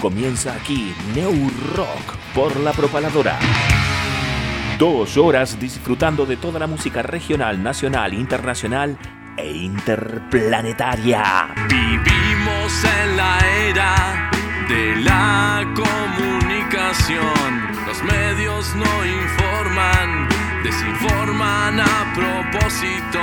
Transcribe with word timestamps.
Comienza 0.00 0.54
aquí 0.54 0.94
Neo 1.12 1.32
Rock 1.74 2.16
por 2.32 2.56
la 2.60 2.72
propaladora. 2.72 3.36
Dos 4.78 5.16
horas 5.16 5.58
disfrutando 5.58 6.24
de 6.24 6.36
toda 6.36 6.60
la 6.60 6.68
música 6.68 7.02
regional, 7.02 7.60
nacional, 7.60 8.14
internacional 8.14 8.96
e 9.36 9.50
interplanetaria. 9.50 11.48
Vivimos 11.68 12.84
en 13.02 13.16
la 13.16 13.38
era 13.68 14.30
de 14.68 14.96
la 15.02 15.64
comunicación. 15.74 17.18
Los 17.84 18.00
medios 18.04 18.72
no 18.76 19.04
informan, 19.04 20.28
desinforman 20.62 21.80
a 21.80 22.14
propósito. 22.14 23.18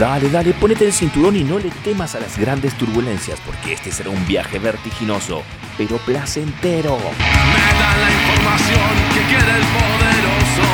Dale, 0.00 0.30
dale, 0.30 0.54
ponete 0.54 0.86
el 0.86 0.94
cinturón 0.94 1.36
y 1.36 1.44
no 1.44 1.58
le 1.58 1.68
temas 1.84 2.14
a 2.14 2.20
las 2.20 2.38
grandes 2.38 2.72
turbulencias, 2.72 3.38
porque 3.44 3.74
este 3.74 3.92
será 3.92 4.08
un 4.08 4.26
viaje 4.26 4.58
vertiginoso, 4.58 5.42
pero 5.76 5.98
placentero. 5.98 6.96
Me 6.96 7.78
dan 7.78 8.00
la 8.00 8.10
información 8.10 8.80
que 9.12 9.20
quiere 9.28 9.58
el 9.58 9.66
poderoso. 9.76 10.64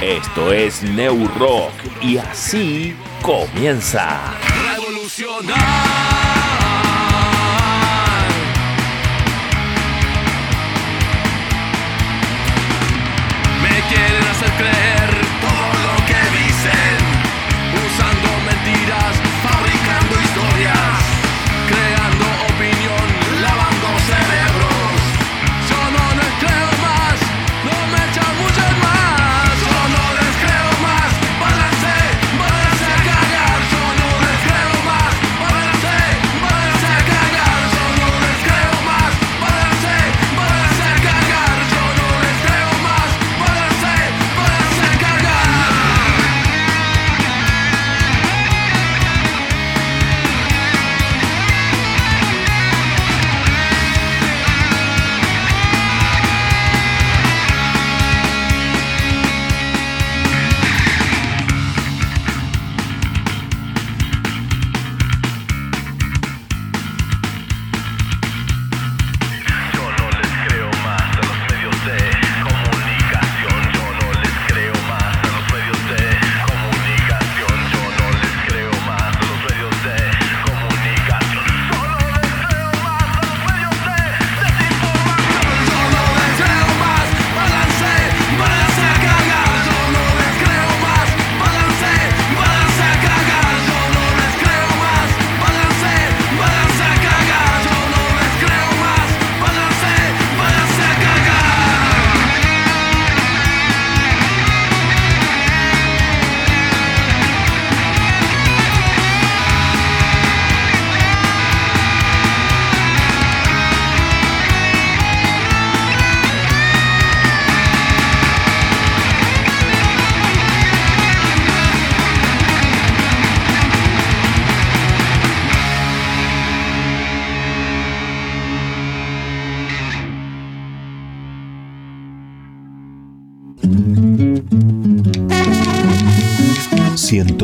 Esto 0.00 0.50
es 0.54 0.82
New 0.82 1.28
Rock 1.38 1.74
y 2.00 2.16
así 2.16 2.96
comienza. 3.20 4.18
Revolucionar. 4.74 6.37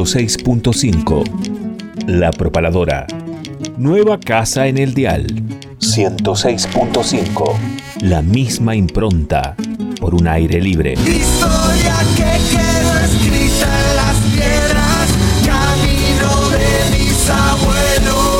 ...106.5... 0.04 1.24
La 2.06 2.30
Propaladora. 2.30 3.06
Nueva 3.78 4.20
casa 4.20 4.66
en 4.66 4.76
el 4.76 4.92
dial. 4.92 5.26
106.5. 5.78 7.54
La 8.02 8.20
misma 8.20 8.76
impronta. 8.76 9.56
Por 9.98 10.14
un 10.14 10.28
aire 10.28 10.60
libre. 10.60 10.92
Historia 10.92 11.96
que 12.16 12.38
quedó 12.50 12.98
escrita 12.98 13.66
en 13.80 13.96
las 13.96 14.16
piedras, 14.34 15.08
camino 15.46 16.50
de 16.50 16.90
mis 16.98 17.30
abuelos. 17.30 18.34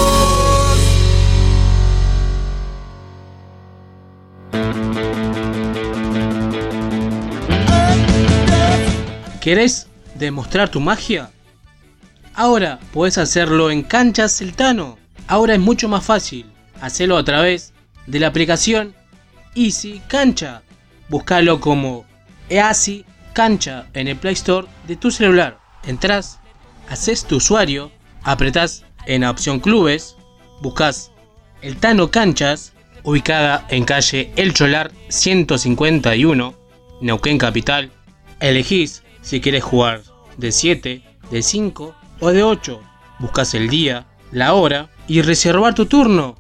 ¿Querés 9.41 9.87
demostrar 10.15 10.69
tu 10.69 10.81
magia? 10.81 11.31
Ahora 12.37 12.81
podés 12.93 13.17
hacerlo 13.19 13.71
en 13.71 13.85
Canchas 13.85 14.37
Celtano. 14.39 14.99
Ahora 15.29 15.55
es 15.55 15.61
mucho 15.61 15.89
más 15.89 16.05
fácil. 16.05 16.47
Hacelo 16.81 17.17
a 17.17 17.25
través 17.25 17.73
de 18.09 18.19
la 18.19 18.27
aplicación 18.27 18.93
Easy 19.55 20.03
Cancha. 20.09 20.63
Búscalo 21.09 21.61
como 21.61 22.05
Easy 22.49 23.05
Cancha 23.35 23.87
en 23.95 24.09
el 24.09 24.17
Play 24.17 24.35
Store 24.35 24.67
de 24.89 24.97
tu 24.97 25.13
celular. 25.13 25.61
Entrás, 25.87 26.41
haces 26.89 27.25
tu 27.25 27.37
usuario, 27.37 27.93
apretás 28.25 28.85
en 29.07 29.21
la 29.21 29.31
opción 29.31 29.61
Clubes, 29.61 30.17
buscas 30.61 31.13
el 31.63 31.77
Tano 31.77 32.11
Canchas, 32.11 32.73
ubicada 33.05 33.65
en 33.69 33.85
calle 33.85 34.33
El 34.35 34.55
Cholar 34.55 34.91
151, 35.09 36.55
Neuquén 37.01 37.39
Capital. 37.39 37.93
Elegís 38.41 39.05
si 39.23 39.41
quieres 39.41 39.63
jugar 39.63 40.03
de 40.37 40.51
7, 40.51 41.03
de 41.31 41.43
5 41.43 41.95
o 42.21 42.31
de 42.31 42.43
8. 42.43 42.81
Buscas 43.19 43.55
el 43.55 43.69
día, 43.69 44.07
la 44.33 44.55
hora 44.55 44.91
y 45.07 45.23
reservar 45.23 45.75
tu 45.75 45.87
turno. 45.87 46.37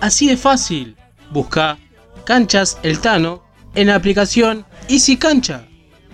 Así 0.00 0.28
de 0.28 0.36
fácil. 0.36 0.96
Busca 1.30 1.78
Canchas 2.24 2.78
El 2.82 3.00
Tano 3.00 3.42
en 3.74 3.88
la 3.88 3.94
aplicación 3.94 4.66
Easy 4.88 5.16
Cancha. 5.16 5.66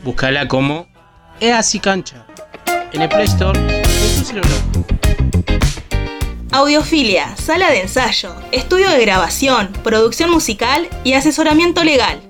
Búscala 0.02 0.48
como 0.48 0.86
Easy 1.40 1.80
Cancha 1.80 2.26
en 2.92 3.02
el 3.02 3.08
Play 3.08 3.24
Store 3.24 3.58
de 3.58 3.82
tu 4.18 4.24
celular. 4.24 4.50
Audiofilia, 6.52 7.36
sala 7.36 7.70
de 7.70 7.80
ensayo, 7.80 8.32
estudio 8.52 8.88
de 8.90 9.00
grabación, 9.00 9.72
producción 9.82 10.30
musical 10.30 10.88
y 11.02 11.14
asesoramiento 11.14 11.82
legal. 11.82 12.20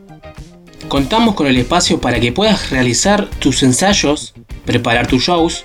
Contamos 0.89 1.35
con 1.35 1.47
el 1.47 1.59
espacio 1.59 2.01
para 2.01 2.21
que 2.21 2.33
puedas 2.33 2.71
realizar 2.71 3.27
tus 3.27 3.63
ensayos, 3.63 4.33
preparar 4.65 5.07
tus 5.07 5.25
shows 5.25 5.65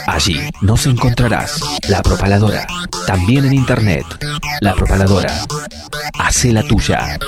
Allí 0.07 0.39
nos 0.61 0.87
encontrarás 0.87 1.81
La 1.89 2.03
Propaladora, 2.03 2.67
también 3.07 3.47
en 3.47 3.55
internet. 3.55 4.05
La 4.61 4.75
Propaladora. 4.75 5.33
Hace 6.19 6.53
la 6.53 6.63
tuya. 6.65 7.19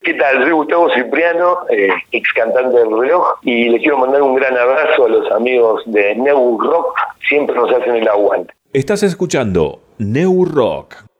¿Qué 0.00 0.14
tal? 0.14 0.42
Soy 0.42 0.52
Gustavo 0.52 0.88
Cipriano, 0.94 1.58
eh, 1.70 1.88
ex 2.12 2.28
cantante 2.34 2.78
del 2.78 2.98
reloj, 2.98 3.24
y 3.42 3.68
le 3.68 3.78
quiero 3.78 3.98
mandar 3.98 4.22
un 4.22 4.34
gran 4.34 4.56
abrazo 4.56 5.04
a 5.06 5.08
los 5.08 5.30
amigos 5.32 5.82
de 5.86 6.14
New 6.16 6.58
Rock, 6.60 6.96
siempre 7.28 7.54
nos 7.54 7.70
hacen 7.72 7.96
el 7.96 8.08
aguante. 8.08 8.52
Estás 8.72 9.02
escuchando 9.02 9.82
New 9.98 10.44
Rock. 10.44 11.11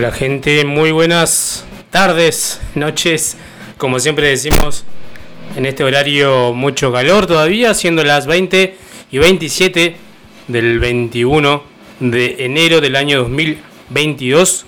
Hola 0.00 0.12
gente, 0.12 0.64
muy 0.64 0.92
buenas 0.92 1.66
tardes, 1.90 2.58
noches, 2.74 3.36
como 3.76 4.00
siempre 4.00 4.28
decimos, 4.28 4.86
en 5.56 5.66
este 5.66 5.84
horario 5.84 6.54
mucho 6.54 6.90
calor 6.90 7.26
todavía, 7.26 7.74
siendo 7.74 8.02
las 8.02 8.26
20 8.26 8.78
y 9.10 9.18
27 9.18 9.96
del 10.48 10.78
21 10.78 11.62
de 12.00 12.46
enero 12.46 12.80
del 12.80 12.96
año 12.96 13.18
2022. 13.24 14.64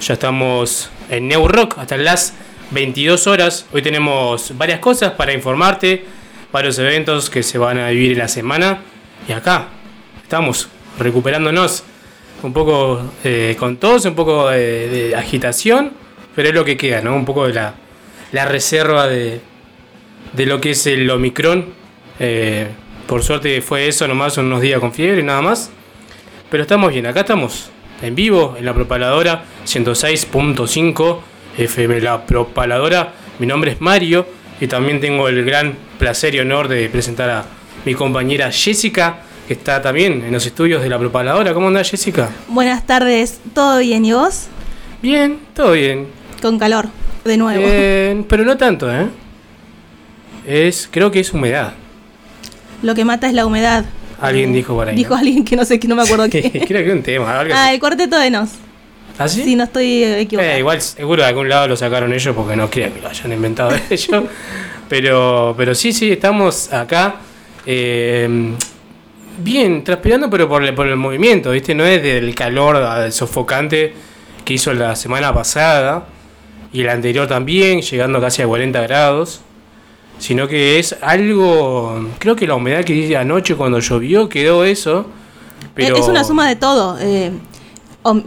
Ya 0.00 0.14
estamos 0.14 0.90
en 1.10 1.26
New 1.26 1.48
Rock 1.48 1.76
hasta 1.78 1.96
las 1.96 2.34
22 2.70 3.26
horas. 3.26 3.66
Hoy 3.72 3.82
tenemos 3.82 4.56
varias 4.56 4.78
cosas 4.78 5.10
para 5.14 5.32
informarte, 5.32 6.04
varios 6.52 6.78
eventos 6.78 7.30
que 7.30 7.42
se 7.42 7.58
van 7.58 7.78
a 7.78 7.88
vivir 7.88 8.12
en 8.12 8.18
la 8.18 8.28
semana. 8.28 8.82
Y 9.28 9.32
acá 9.32 9.70
estamos 10.22 10.68
recuperándonos 11.00 11.82
un 12.42 12.52
poco 12.52 13.00
eh, 13.24 13.56
con 13.58 13.76
tos, 13.76 14.04
un 14.04 14.14
poco 14.14 14.48
de, 14.48 14.88
de 14.88 15.16
agitación, 15.16 15.92
pero 16.34 16.48
es 16.48 16.54
lo 16.54 16.64
que 16.64 16.76
queda, 16.76 17.00
¿no? 17.00 17.14
Un 17.14 17.24
poco 17.24 17.46
de 17.46 17.54
la, 17.54 17.74
la 18.32 18.44
reserva 18.46 19.06
de, 19.06 19.40
de 20.32 20.46
lo 20.46 20.60
que 20.60 20.70
es 20.70 20.86
el 20.86 21.10
Omicron. 21.10 21.66
Eh, 22.20 22.68
por 23.06 23.22
suerte 23.22 23.60
fue 23.62 23.88
eso 23.88 24.06
nomás, 24.06 24.36
unos 24.38 24.60
días 24.60 24.80
con 24.80 24.92
fiebre, 24.92 25.22
nada 25.22 25.42
más. 25.42 25.70
Pero 26.50 26.62
estamos 26.62 26.92
bien, 26.92 27.06
acá 27.06 27.20
estamos 27.20 27.70
en 28.02 28.14
vivo 28.14 28.54
en 28.58 28.64
la 28.64 28.74
propaladora 28.74 29.44
106.5 29.66 31.18
FM 31.58 32.00
La 32.00 32.24
Propaladora. 32.24 33.14
Mi 33.38 33.46
nombre 33.46 33.72
es 33.72 33.80
Mario 33.80 34.26
y 34.60 34.66
también 34.66 35.00
tengo 35.00 35.28
el 35.28 35.44
gran 35.44 35.74
placer 35.98 36.34
y 36.34 36.40
honor 36.40 36.68
de 36.68 36.88
presentar 36.88 37.30
a 37.30 37.44
mi 37.84 37.94
compañera 37.94 38.50
Jessica, 38.50 39.22
que 39.48 39.54
está 39.54 39.80
también 39.80 40.22
en 40.26 40.30
los 40.30 40.44
estudios 40.44 40.82
de 40.82 40.90
la 40.90 40.98
propaladora. 40.98 41.54
¿Cómo 41.54 41.68
anda 41.68 41.82
Jessica? 41.82 42.28
Buenas 42.48 42.86
tardes, 42.86 43.40
¿todo 43.54 43.78
bien 43.78 44.04
y 44.04 44.12
vos? 44.12 44.48
Bien, 45.00 45.38
todo 45.54 45.72
bien. 45.72 46.06
Con 46.42 46.58
calor, 46.58 46.90
de 47.24 47.36
nuevo. 47.38 47.64
Pero 48.28 48.44
no 48.44 48.58
tanto, 48.58 48.92
¿eh? 48.92 49.06
Es, 50.46 50.86
creo 50.90 51.10
que 51.10 51.20
es 51.20 51.32
humedad. 51.32 51.72
Lo 52.82 52.94
que 52.94 53.06
mata 53.06 53.26
es 53.26 53.32
la 53.32 53.46
humedad. 53.46 53.86
Alguien 54.20 54.52
dijo 54.52 54.74
por 54.74 54.86
ahí. 54.86 54.94
Dijo 54.96 55.14
alguien 55.14 55.42
que 55.46 55.56
no 55.56 55.64
sé, 55.64 55.80
que 55.80 55.88
no 55.88 55.96
me 55.96 56.02
acuerdo 56.02 56.28
qué. 56.30 56.42
creo 56.68 56.84
que 56.84 56.92
un 56.92 57.02
tema. 57.02 57.40
algo 57.40 57.54
ah, 57.56 57.72
el 57.72 57.80
cuarteto 57.80 58.18
de 58.18 58.30
Nos. 58.30 58.50
¿Ah, 59.18 59.28
sí? 59.28 59.42
Si 59.44 59.56
no 59.56 59.64
estoy 59.64 60.04
eh, 60.04 60.20
equivocada. 60.20 60.56
Eh, 60.56 60.58
igual 60.58 60.82
seguro 60.82 61.22
de 61.22 61.28
algún 61.28 61.48
lado 61.48 61.68
lo 61.68 61.76
sacaron 61.76 62.12
ellos 62.12 62.36
porque 62.36 62.54
no 62.54 62.68
creo 62.68 62.92
que 62.92 63.00
lo 63.00 63.08
hayan 63.08 63.32
inventado 63.32 63.70
ellos. 63.90 64.24
Pero, 64.90 65.54
pero 65.56 65.74
sí, 65.74 65.94
sí, 65.94 66.12
estamos 66.12 66.70
acá. 66.70 67.16
eh, 67.64 68.54
bien, 69.38 69.84
transpirando, 69.84 70.28
pero 70.30 70.48
por 70.48 70.62
el, 70.64 70.74
por 70.74 70.86
el 70.86 70.96
movimiento, 70.96 71.50
¿viste? 71.52 71.74
No 71.74 71.84
es 71.84 72.02
del 72.02 72.34
calor 72.34 73.10
sofocante 73.12 73.94
que 74.44 74.54
hizo 74.54 74.72
la 74.74 74.94
semana 74.96 75.32
pasada 75.32 76.06
y 76.72 76.82
la 76.82 76.92
anterior 76.92 77.26
también, 77.26 77.80
llegando 77.82 78.20
casi 78.20 78.42
a 78.42 78.46
40 78.46 78.80
grados. 78.82 79.40
Sino 80.18 80.48
que 80.48 80.80
es 80.80 80.96
algo. 81.00 82.08
Creo 82.18 82.34
que 82.34 82.44
la 82.46 82.56
humedad 82.56 82.82
que 82.84 82.92
hice 82.92 83.16
anoche 83.16 83.54
cuando 83.54 83.78
llovió 83.78 84.28
quedó 84.28 84.64
eso. 84.64 85.06
Pero 85.74 85.96
Eh, 85.96 86.00
Es 86.00 86.08
una 86.08 86.24
suma 86.24 86.48
de 86.48 86.56
todo. 86.56 86.98
eh, 87.00 87.30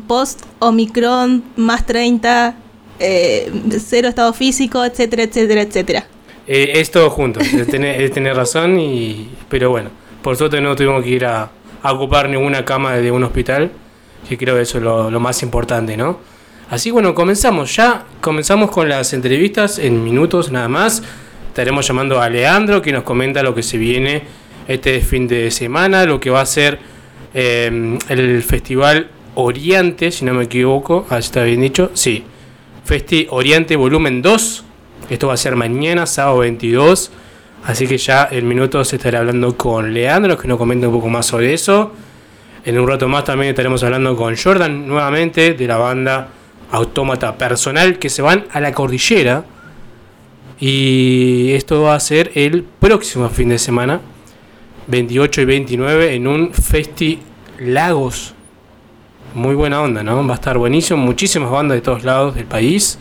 post 0.08 0.42
Omicron 0.60 1.44
más 1.58 1.86
30, 1.86 2.56
eh, 3.00 3.52
cero 3.86 4.08
estado 4.08 4.32
físico, 4.32 4.86
etcétera, 4.86 5.24
etcétera, 5.24 5.62
etcétera. 5.64 6.08
Eh, 6.48 6.72
es 6.76 6.92
todo 6.92 7.10
junto, 7.10 7.40
es 7.42 7.68
tener, 7.68 8.02
es 8.02 8.12
tener 8.12 8.36
razón, 8.36 8.80
y, 8.80 9.30
pero 9.50 9.70
bueno, 9.70 9.90
por 10.22 10.36
suerte 10.38 10.62
no 10.62 10.76
tuvimos 10.76 11.04
que 11.04 11.10
ir 11.10 11.26
a, 11.26 11.50
ocupar 11.84 12.30
ninguna 12.30 12.64
cama 12.64 12.94
de 12.94 13.12
un 13.12 13.24
hospital, 13.24 13.72
que 14.28 14.38
creo 14.38 14.56
que 14.56 14.62
eso 14.62 14.78
es 14.78 14.84
lo, 14.84 15.20
más 15.20 15.42
importante, 15.42 15.98
¿no? 15.98 16.20
Así 16.70 16.92
bueno, 16.92 17.16
comenzamos 17.16 17.76
ya, 17.76 18.06
comenzamos 18.22 18.70
con 18.70 18.88
las 18.88 19.14
entrevistas 19.14 19.80
en 19.80 20.04
minutos 20.04 20.52
nada 20.52 20.68
más. 20.68 21.02
Estaremos 21.48 21.86
llamando 21.88 22.22
a 22.22 22.30
Leandro 22.30 22.82
que 22.82 22.92
nos 22.92 23.04
comenta 23.04 23.44
lo 23.44 23.56
que 23.56 23.64
se 23.64 23.78
viene 23.78 24.24
este 24.68 25.02
fin 25.02 25.28
de 25.28 25.52
semana, 25.52 26.06
lo 26.06 26.20
que 26.20 26.30
va 26.30 26.42
a 26.42 26.46
ser 26.46 26.80
eh, 27.34 27.98
el 28.08 28.44
Festival 28.44 29.10
Oriente, 29.36 30.12
si 30.12 30.24
no 30.24 30.34
me 30.34 30.46
equivoco, 30.46 31.06
a 31.10 31.16
ver 31.16 31.24
si 31.24 31.28
está 31.28 31.44
bien 31.44 31.62
dicho, 31.62 31.92
sí, 31.94 32.24
Festi 32.86 33.28
Oriente 33.30 33.76
Volumen 33.76 34.22
2. 34.22 34.64
Esto 35.10 35.28
va 35.28 35.34
a 35.34 35.38
ser 35.38 35.56
mañana, 35.56 36.06
sábado 36.06 36.40
22. 36.40 37.12
Así 37.66 37.88
que 37.88 37.98
ya 37.98 38.28
en 38.32 38.48
minutos 38.48 38.92
estaré 38.92 39.18
hablando 39.18 39.56
con 39.56 39.94
Leandro, 39.94 40.38
que 40.38 40.48
nos 40.48 40.58
comenta 40.58 40.88
un 40.88 40.94
poco 40.96 41.10
más 41.10 41.28
sobre 41.28 41.54
eso. 41.54 41.92
En 42.66 42.80
un 42.80 42.88
rato 42.88 43.08
más 43.08 43.24
también 43.24 43.50
estaremos 43.50 43.84
hablando 43.84 44.16
con 44.16 44.36
Jordan 44.36 44.88
nuevamente 44.88 45.54
de 45.54 45.68
la 45.68 45.78
banda 45.78 46.30
Autómata 46.72 47.36
Personal 47.38 48.00
que 48.00 48.10
se 48.10 48.22
van 48.22 48.46
a 48.52 48.60
la 48.60 48.72
cordillera. 48.72 49.46
Y 50.60 51.52
esto 51.54 51.84
va 51.84 51.96
a 51.96 52.00
ser 52.00 52.32
el 52.36 52.64
próximo 52.64 53.30
fin 53.30 53.50
de 53.50 53.58
semana, 53.58 54.00
28 54.88 55.42
y 55.42 55.46
29, 55.46 56.14
en 56.14 56.28
un 56.28 56.54
Festi 56.54 57.20
Lagos. 57.60 58.36
muy 59.34 59.56
buena 59.56 59.82
onda, 59.82 60.04
¿no? 60.04 60.26
Va 60.28 60.34
a 60.34 60.36
estar 60.36 60.58
buenísimo, 60.58 61.00
muchísimas 61.00 61.50
bandas 61.50 61.78
de 61.78 61.82
todos 61.82 62.04
lados 62.04 62.36
del 62.36 62.46
país. 62.46 63.00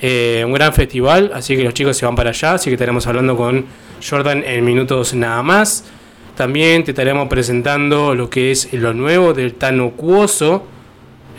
Eh, 0.00 0.42
un 0.46 0.52
gran 0.52 0.72
festival, 0.72 1.32
así 1.34 1.56
que 1.56 1.64
los 1.64 1.74
chicos 1.74 1.96
se 1.96 2.06
van 2.06 2.14
para 2.14 2.30
allá, 2.30 2.54
así 2.54 2.70
que 2.70 2.74
estaremos 2.74 3.06
hablando 3.06 3.36
con 3.36 3.64
Jordan 4.08 4.44
en 4.46 4.64
minutos 4.64 5.14
nada 5.14 5.42
más. 5.42 5.84
También 6.36 6.84
te 6.84 6.92
estaremos 6.92 7.26
presentando 7.28 8.14
lo 8.14 8.30
que 8.30 8.52
es 8.52 8.72
lo 8.72 8.94
nuevo 8.94 9.34
del 9.34 9.54
Tano 9.54 9.90
Cuoso, 9.90 10.64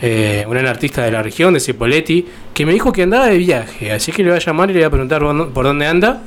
eh, 0.02 0.44
un 0.46 0.52
gran 0.52 0.66
artista 0.66 1.02
de 1.02 1.10
la 1.10 1.22
región, 1.22 1.54
de 1.54 1.60
Cipoletti, 1.60 2.26
que 2.52 2.66
me 2.66 2.72
dijo 2.72 2.92
que 2.92 3.02
andaba 3.04 3.28
de 3.28 3.38
viaje, 3.38 3.92
así 3.92 4.12
que 4.12 4.22
le 4.22 4.28
voy 4.28 4.36
a 4.36 4.40
llamar 4.42 4.68
y 4.70 4.74
le 4.74 4.80
voy 4.80 4.86
a 4.86 4.90
preguntar 4.90 5.20
por 5.54 5.64
dónde- 5.64 5.86
anda. 5.86 6.22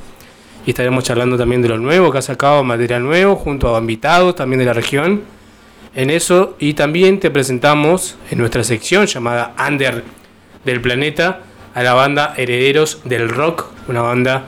Y 0.66 0.70
estaremos 0.70 1.04
charlando 1.04 1.36
también 1.36 1.62
de 1.62 1.68
lo 1.68 1.78
nuevo, 1.78 2.10
que 2.10 2.18
ha 2.18 2.22
sacado 2.22 2.64
material 2.64 3.02
nuevo, 3.04 3.36
junto 3.36 3.76
a 3.76 3.78
invitados 3.78 4.34
también 4.34 4.58
de 4.58 4.64
la 4.64 4.72
región. 4.72 5.22
En 5.94 6.10
eso, 6.10 6.56
y 6.58 6.74
también 6.74 7.20
te 7.20 7.30
presentamos 7.30 8.16
en 8.30 8.38
nuestra 8.38 8.64
sección 8.64 9.06
llamada 9.06 9.54
Under 9.68 10.02
del 10.64 10.80
Planeta 10.80 11.40
a 11.74 11.82
la 11.82 11.94
banda 11.94 12.34
Herederos 12.36 13.00
del 13.04 13.28
Rock, 13.28 13.66
una 13.88 14.00
banda 14.00 14.46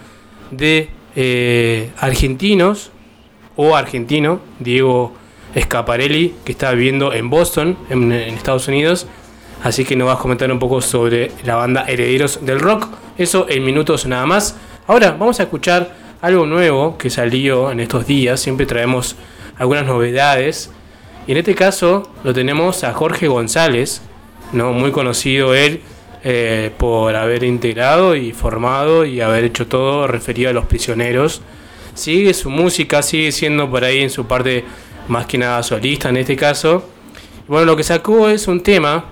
de 0.51 0.89
eh, 1.17 1.91
argentinos 1.99 2.93
o 3.57 3.75
argentino, 3.75 4.41
Diego 4.61 5.15
Scaparelli, 5.59 6.35
que 6.45 6.53
está 6.53 6.73
viviendo 6.73 7.13
en 7.13 7.29
Boston, 7.29 7.77
en, 7.91 8.13
en 8.13 8.35
Estados 8.35 8.69
Unidos. 8.69 9.07
Así 9.65 9.85
que 9.85 9.97
nos 9.97 10.07
vas 10.07 10.19
a 10.19 10.23
comentar 10.23 10.51
un 10.53 10.59
poco 10.59 10.81
sobre 10.81 11.33
la 11.45 11.57
banda 11.57 11.85
Herederos 11.89 12.45
del 12.45 12.61
Rock. 12.61 12.89
Eso 13.19 13.47
en 13.49 13.65
minutos 13.65 14.07
nada 14.07 14.27
más. 14.27 14.57
Ahora 14.87 15.13
vamos 15.13 15.41
a 15.41 15.45
escuchar 15.45 15.97
algo 16.21 16.47
nuevo 16.47 16.97
que 16.97 17.11
salió 17.11 17.73
en 17.73 17.81
estos 17.81 18.07
días. 18.07 18.39
Siempre 18.39 18.67
traemos 18.67 19.17
algunas 19.59 19.85
novedades. 19.87 20.71
Y 21.27 21.33
en 21.33 21.39
este 21.39 21.57
caso 21.57 22.09
lo 22.23 22.33
tenemos 22.33 22.85
a 22.85 22.93
Jorge 22.93 23.27
González, 23.27 24.03
¿no? 24.53 24.73
muy 24.73 24.93
conocido 24.93 25.55
él 25.55 25.83
eh, 26.29 26.73
por 26.77 27.15
haber 27.15 27.45
integrado 27.45 28.17
y 28.17 28.33
formado 28.33 29.05
y 29.05 29.21
haber 29.21 29.45
hecho 29.45 29.69
todo 29.69 30.09
referido 30.09 30.51
a 30.51 30.53
los 30.53 30.65
prisioneros. 30.65 31.41
Sigue 31.95 32.35
su 32.35 32.51
música, 32.51 33.01
sigue 33.03 33.31
siendo 33.31 33.71
por 33.71 33.85
ahí 33.85 34.01
en 34.01 34.11
su 34.11 34.27
parte 34.27 34.65
más 35.07 35.27
que 35.27 35.39
nada 35.39 35.63
solista 35.63 36.09
en 36.09 36.17
este 36.17 36.35
caso. 36.35 36.85
Bueno, 37.47 37.65
lo 37.67 37.77
que 37.77 37.85
sacó 37.85 38.29
es 38.29 38.49
un 38.49 38.61
tema 38.65 39.05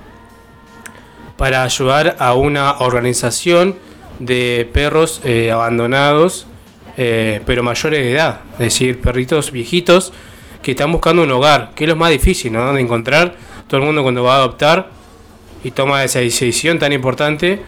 para 1.36 1.62
ayudar 1.62 2.16
a 2.18 2.34
una 2.34 2.78
organización 2.78 3.76
de 4.18 4.68
perros 4.72 5.20
eh, 5.22 5.52
abandonados, 5.52 6.48
eh, 6.96 7.40
pero 7.46 7.62
mayores 7.62 8.00
de 8.00 8.10
edad, 8.10 8.40
es 8.54 8.58
decir, 8.58 9.00
perritos 9.00 9.52
viejitos 9.52 10.12
que 10.64 10.72
están 10.72 10.90
buscando 10.90 11.22
un 11.22 11.30
hogar, 11.30 11.70
que 11.76 11.84
es 11.84 11.90
lo 11.90 11.94
más 11.94 12.10
difícil 12.10 12.52
¿no? 12.52 12.72
de 12.72 12.80
encontrar. 12.80 13.36
Todo 13.68 13.78
el 13.78 13.86
mundo 13.86 14.02
cuando 14.02 14.24
va 14.24 14.34
a 14.34 14.38
adoptar 14.38 15.03
y 15.64 15.70
toma 15.70 16.04
esa 16.04 16.20
decisión 16.20 16.78
tan 16.78 16.92
importante, 16.92 17.60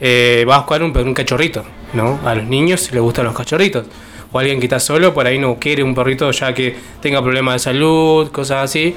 eh, 0.00 0.44
va 0.46 0.56
a 0.56 0.58
buscar 0.58 0.82
un, 0.82 0.96
un 0.96 1.14
cachorrito, 1.14 1.64
¿no? 1.92 2.18
A 2.24 2.34
los 2.34 2.44
niños 2.44 2.90
les 2.92 3.00
gustan 3.00 3.24
los 3.24 3.34
cachorritos. 3.34 3.86
O 4.32 4.38
alguien 4.40 4.58
que 4.58 4.66
está 4.66 4.80
solo, 4.80 5.14
por 5.14 5.26
ahí 5.26 5.38
no 5.38 5.58
quiere 5.60 5.84
un 5.84 5.94
perrito 5.94 6.28
ya 6.32 6.52
que 6.52 6.76
tenga 7.00 7.22
problemas 7.22 7.54
de 7.54 7.58
salud, 7.60 8.30
cosas 8.32 8.64
así. 8.64 8.96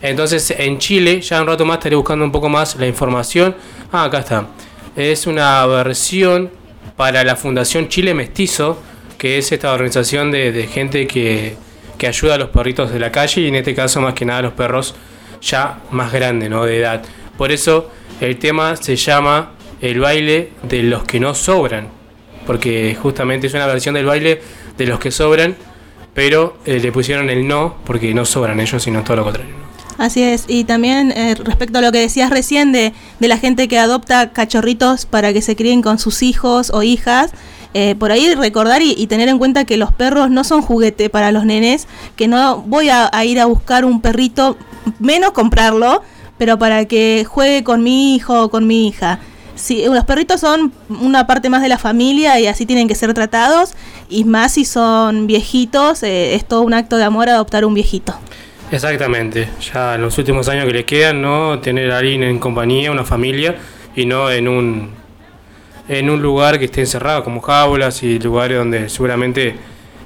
Entonces 0.00 0.50
en 0.56 0.78
Chile, 0.78 1.20
ya 1.20 1.42
un 1.42 1.48
rato 1.48 1.66
más 1.66 1.76
estaré 1.76 1.96
buscando 1.96 2.24
un 2.24 2.32
poco 2.32 2.48
más 2.48 2.76
la 2.76 2.86
información. 2.86 3.54
Ah, 3.92 4.04
acá 4.04 4.20
está. 4.20 4.46
Es 4.96 5.26
una 5.26 5.66
versión 5.66 6.50
para 6.96 7.22
la 7.24 7.36
Fundación 7.36 7.88
Chile 7.88 8.14
Mestizo, 8.14 8.80
que 9.18 9.36
es 9.36 9.52
esta 9.52 9.72
organización 9.72 10.30
de, 10.30 10.66
gente 10.72 11.06
que, 11.06 11.56
que 11.98 12.06
ayuda 12.06 12.34
a 12.34 12.38
los 12.38 12.48
perritos 12.48 12.90
de 12.90 12.98
la 12.98 13.12
calle 13.12 13.42
y 13.42 13.48
en 13.48 13.56
este 13.56 13.74
caso 13.74 14.00
más 14.00 14.14
que 14.14 14.24
nada 14.24 14.38
a 14.38 14.42
los 14.42 14.52
perros 14.54 14.94
ya 15.42 15.80
más 15.90 16.12
grandes, 16.12 16.48
¿no? 16.48 16.64
De 16.64 16.78
edad. 16.78 17.02
Por 17.38 17.52
eso 17.52 17.88
el 18.20 18.36
tema 18.36 18.74
se 18.76 18.96
llama 18.96 19.52
El 19.80 20.00
baile 20.00 20.50
de 20.64 20.82
los 20.82 21.04
que 21.04 21.20
no 21.20 21.34
sobran, 21.34 21.88
porque 22.46 22.98
justamente 23.00 23.46
es 23.46 23.54
una 23.54 23.66
versión 23.66 23.94
del 23.94 24.06
baile 24.06 24.42
de 24.76 24.86
los 24.86 24.98
que 24.98 25.12
sobran, 25.12 25.56
pero 26.14 26.58
eh, 26.66 26.80
le 26.80 26.90
pusieron 26.90 27.30
el 27.30 27.46
no 27.46 27.76
porque 27.86 28.12
no 28.12 28.24
sobran 28.24 28.58
ellos, 28.58 28.82
sino 28.82 29.04
todo 29.04 29.18
lo 29.18 29.24
contrario. 29.24 29.54
Así 29.98 30.22
es, 30.22 30.46
y 30.48 30.64
también 30.64 31.12
eh, 31.12 31.36
respecto 31.36 31.78
a 31.78 31.80
lo 31.80 31.92
que 31.92 31.98
decías 31.98 32.30
recién 32.30 32.72
de, 32.72 32.92
de 33.20 33.28
la 33.28 33.38
gente 33.38 33.68
que 33.68 33.78
adopta 33.78 34.32
cachorritos 34.32 35.06
para 35.06 35.32
que 35.32 35.40
se 35.40 35.54
críen 35.54 35.80
con 35.80 36.00
sus 36.00 36.22
hijos 36.22 36.70
o 36.74 36.82
hijas, 36.82 37.30
eh, 37.72 37.94
por 37.96 38.10
ahí 38.10 38.34
recordar 38.34 38.82
y, 38.82 39.06
tener 39.06 39.28
en 39.28 39.38
cuenta 39.38 39.64
que 39.64 39.76
los 39.76 39.92
perros 39.92 40.30
no 40.30 40.42
son 40.42 40.62
juguete 40.62 41.08
para 41.10 41.30
los 41.30 41.44
nenes, 41.44 41.86
que 42.16 42.26
no 42.26 42.62
voy 42.62 42.88
a 42.88 43.24
ir 43.24 43.38
a 43.38 43.46
buscar 43.46 43.84
un 43.84 44.00
perrito, 44.00 44.56
menos 44.98 45.32
comprarlo, 45.32 46.02
pero 46.38 46.58
para 46.58 46.86
que 46.86 47.26
juegue 47.28 47.64
con 47.64 47.82
mi 47.82 48.14
hijo 48.14 48.44
o 48.44 48.50
con 48.50 48.66
mi 48.66 48.88
hija. 48.88 49.18
Los 49.86 50.04
perritos 50.04 50.40
son 50.40 50.72
una 50.88 51.26
parte 51.26 51.50
más 51.50 51.62
de 51.62 51.68
la 51.68 51.78
familia 51.78 52.38
y 52.38 52.46
así 52.46 52.64
tienen 52.64 52.86
que 52.86 52.94
ser 52.94 53.12
tratados, 53.12 53.74
y 54.08 54.24
más 54.24 54.52
si 54.52 54.64
son 54.64 55.26
viejitos, 55.26 56.02
eh, 56.04 56.36
es 56.36 56.46
todo 56.46 56.62
un 56.62 56.74
acto 56.74 56.96
de 56.96 57.04
amor 57.04 57.28
adoptar 57.28 57.64
un 57.64 57.74
viejito. 57.74 58.14
Exactamente, 58.70 59.48
ya 59.72 59.96
en 59.96 60.02
los 60.02 60.16
últimos 60.18 60.48
años 60.48 60.66
que 60.66 60.72
le 60.72 60.84
quedan, 60.84 61.22
¿no? 61.22 61.58
Tener 61.58 61.90
a 61.90 61.98
alguien 61.98 62.22
en 62.22 62.38
compañía, 62.38 62.92
una 62.92 63.04
familia, 63.04 63.56
y 63.96 64.06
no 64.06 64.30
en 64.30 64.46
un 64.46 64.98
en 65.88 66.10
un 66.10 66.20
lugar 66.20 66.58
que 66.58 66.66
esté 66.66 66.82
encerrado, 66.82 67.24
como 67.24 67.40
jaulas 67.40 68.02
y 68.02 68.18
lugares 68.18 68.58
donde 68.58 68.90
seguramente 68.90 69.56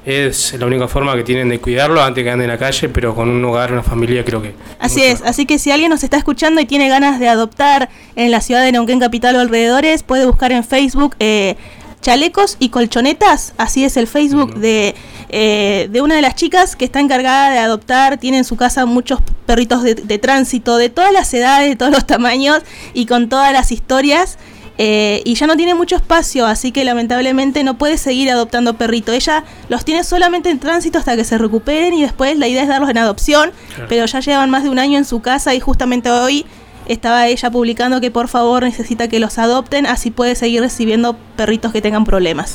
es 0.04 0.54
la 0.58 0.66
única 0.66 0.88
forma 0.88 1.14
que 1.14 1.22
tienen 1.22 1.48
de 1.48 1.60
cuidarlo 1.60 2.02
antes 2.02 2.24
que 2.24 2.30
ande 2.30 2.44
en 2.44 2.50
la 2.50 2.58
calle, 2.58 2.88
pero 2.88 3.14
con 3.14 3.28
un 3.28 3.44
hogar, 3.44 3.72
una 3.72 3.82
familia 3.82 4.24
creo 4.24 4.42
que... 4.42 4.54
Así 4.78 5.02
es, 5.02 5.22
así 5.22 5.46
que 5.46 5.58
si 5.58 5.70
alguien 5.70 5.90
nos 5.90 6.02
está 6.02 6.16
escuchando 6.16 6.60
y 6.60 6.66
tiene 6.66 6.88
ganas 6.88 7.20
de 7.20 7.28
adoptar 7.28 7.88
en 8.16 8.30
la 8.30 8.40
ciudad 8.40 8.64
de 8.64 8.72
Neuquén 8.72 8.98
Capital 8.98 9.36
o 9.36 9.40
alrededores, 9.40 10.02
puede 10.02 10.26
buscar 10.26 10.50
en 10.50 10.64
Facebook 10.64 11.14
eh, 11.20 11.56
chalecos 12.00 12.56
y 12.58 12.70
colchonetas, 12.70 13.54
así 13.58 13.84
es 13.84 13.96
el 13.96 14.08
Facebook 14.08 14.54
de, 14.56 14.96
eh, 15.28 15.88
de 15.90 16.02
una 16.02 16.16
de 16.16 16.22
las 16.22 16.34
chicas 16.34 16.74
que 16.74 16.84
está 16.84 16.98
encargada 16.98 17.52
de 17.52 17.58
adoptar, 17.60 18.18
tiene 18.18 18.38
en 18.38 18.44
su 18.44 18.56
casa 18.56 18.86
muchos 18.86 19.20
perritos 19.46 19.84
de, 19.84 19.94
de 19.94 20.18
tránsito 20.18 20.78
de 20.78 20.88
todas 20.88 21.12
las 21.12 21.32
edades, 21.32 21.70
de 21.70 21.76
todos 21.76 21.92
los 21.92 22.06
tamaños 22.06 22.62
y 22.92 23.06
con 23.06 23.28
todas 23.28 23.52
las 23.52 23.70
historias. 23.70 24.36
Eh, 24.84 25.22
y 25.24 25.34
ya 25.36 25.46
no 25.46 25.56
tiene 25.56 25.76
mucho 25.76 25.94
espacio, 25.94 26.44
así 26.44 26.72
que 26.72 26.84
lamentablemente 26.84 27.62
no 27.62 27.78
puede 27.78 27.96
seguir 27.98 28.28
adoptando 28.32 28.74
perrito. 28.74 29.12
Ella 29.12 29.44
los 29.68 29.84
tiene 29.84 30.02
solamente 30.02 30.50
en 30.50 30.58
tránsito 30.58 30.98
hasta 30.98 31.14
que 31.14 31.22
se 31.22 31.38
recuperen 31.38 31.94
y 31.94 32.02
después 32.02 32.36
la 32.36 32.48
idea 32.48 32.62
es 32.62 32.68
darlos 32.68 32.90
en 32.90 32.98
adopción, 32.98 33.52
Claro. 33.76 33.86
pero 33.88 34.06
ya 34.06 34.18
llevan 34.18 34.50
más 34.50 34.64
de 34.64 34.70
un 34.70 34.80
año 34.80 34.98
en 34.98 35.04
su 35.04 35.20
casa 35.22 35.54
y 35.54 35.60
justamente 35.60 36.10
hoy 36.10 36.44
estaba 36.86 37.28
ella 37.28 37.48
publicando 37.48 38.00
que 38.00 38.10
por 38.10 38.26
favor 38.26 38.64
necesita 38.64 39.06
que 39.06 39.20
los 39.20 39.38
adopten, 39.38 39.86
así 39.86 40.10
puede 40.10 40.34
seguir 40.34 40.62
recibiendo 40.62 41.16
perritos 41.36 41.70
que 41.72 41.80
tengan 41.80 42.04
problemas. 42.04 42.54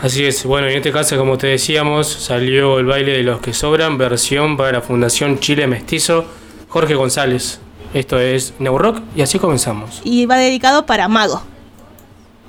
Así 0.00 0.24
es, 0.24 0.44
bueno, 0.44 0.68
en 0.68 0.76
este 0.76 0.92
caso, 0.92 1.16
como 1.16 1.36
te 1.36 1.48
decíamos, 1.48 2.06
salió 2.06 2.78
el 2.78 2.86
baile 2.86 3.10
de 3.16 3.22
los 3.24 3.40
que 3.40 3.52
sobran, 3.52 3.98
versión 3.98 4.56
para 4.56 4.70
la 4.70 4.82
Fundación 4.82 5.40
Chile 5.40 5.66
Mestizo, 5.66 6.26
Jorge 6.68 6.94
González. 6.94 7.58
Esto 7.92 8.20
es 8.20 8.52
Neurock 8.60 9.00
y 9.16 9.22
así 9.22 9.40
comenzamos. 9.40 10.00
Y 10.04 10.26
va 10.26 10.36
dedicado 10.36 10.86
para 10.86 11.08
Mago. 11.08 11.42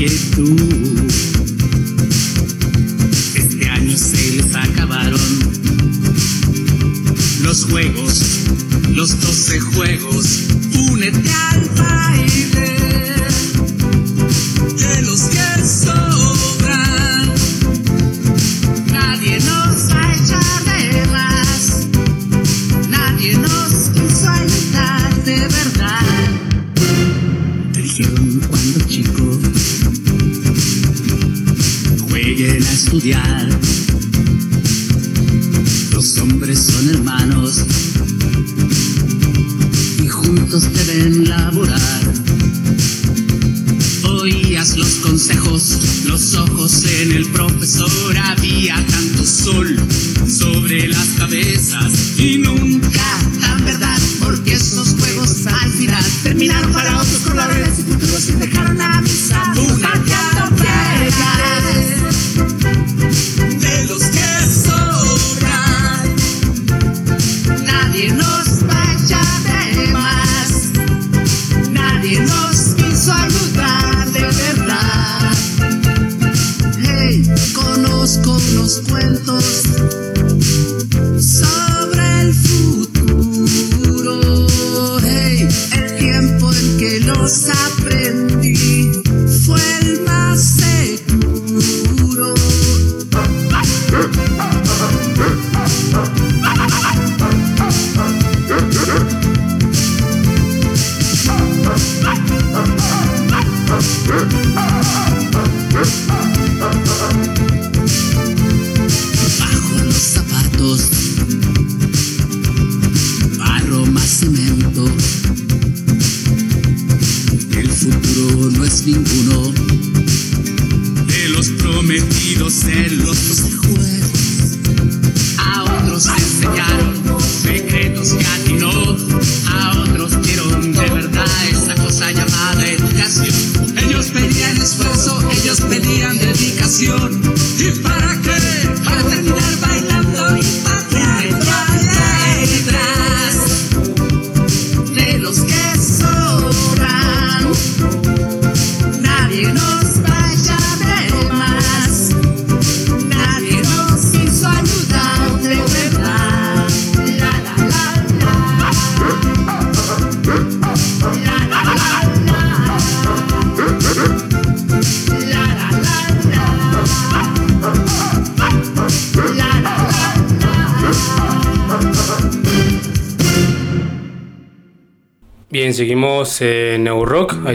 Que. 0.00 0.06
Este 3.34 3.68
año 3.68 3.96
se 3.98 4.32
les 4.36 4.54
acabaron 4.54 5.20
los 7.42 7.64
juegos, 7.64 8.22
los 8.94 9.20
doce 9.20 9.60
juegos. 9.60 10.44
Únete 10.90 11.30
al 11.30 11.68
baile 11.76 12.49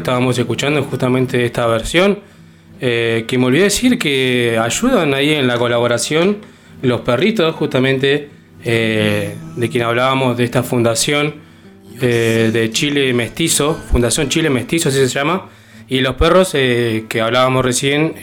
estábamos 0.05 0.37
escuchando 0.37 0.83
justamente 0.83 1.43
esta 1.45 1.65
versión. 1.65 2.19
Eh, 2.79 3.25
que 3.27 3.39
me 3.39 3.45
olvidé 3.47 3.63
decir 3.63 3.97
que 3.97 4.55
ayudan 4.61 5.15
ahí 5.15 5.33
en 5.33 5.47
la 5.47 5.57
colaboración 5.57 6.37
los 6.83 7.01
perritos, 7.01 7.55
justamente 7.55 8.29
eh, 8.63 9.35
de 9.55 9.69
quien 9.69 9.83
hablábamos, 9.83 10.37
de 10.37 10.43
esta 10.43 10.61
fundación 10.61 11.33
eh, 12.01 12.51
de 12.53 12.69
Chile 12.69 13.11
Mestizo, 13.15 13.73
Fundación 13.91 14.29
Chile 14.29 14.51
Mestizo, 14.51 14.89
así 14.89 14.99
se 14.99 15.07
llama. 15.07 15.49
Y 15.87 16.01
los 16.01 16.13
perros 16.15 16.51
que 16.51 17.21
hablábamos 17.21 17.65
recién 17.65 18.13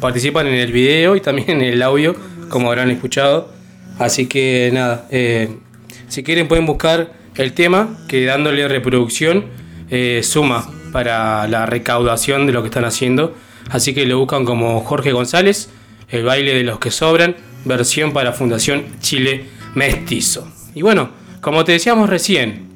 participan 0.00 0.46
en 0.46 0.54
el 0.54 0.72
video 0.72 1.14
y 1.14 1.20
también 1.20 1.50
en 1.50 1.60
el 1.60 1.82
audio, 1.82 2.16
como 2.48 2.68
habrán 2.68 2.90
escuchado. 2.90 3.52
Así 3.98 4.26
que 4.26 4.70
nada, 4.72 5.06
si 6.08 6.22
quieren 6.22 6.48
pueden 6.48 6.64
buscar 6.64 7.12
el 7.34 7.52
tema 7.52 7.98
que 8.08 8.24
dándole 8.24 8.66
reproducción 8.68 9.44
suma 10.22 10.70
para 10.92 11.46
la 11.48 11.66
recaudación 11.66 12.46
de 12.46 12.52
lo 12.52 12.62
que 12.62 12.68
están 12.68 12.84
haciendo. 12.84 13.34
Así 13.70 13.94
que 13.94 14.06
lo 14.06 14.18
buscan 14.18 14.44
como 14.44 14.80
Jorge 14.80 15.12
González, 15.12 15.70
el 16.08 16.24
baile 16.24 16.54
de 16.54 16.62
los 16.62 16.78
que 16.78 16.90
sobran, 16.90 17.36
versión 17.64 18.12
para 18.12 18.32
Fundación 18.32 18.84
Chile 19.00 19.46
Mestizo. 19.74 20.50
Y 20.74 20.82
bueno, 20.82 21.10
como 21.40 21.64
te 21.64 21.72
decíamos 21.72 22.08
recién, 22.08 22.66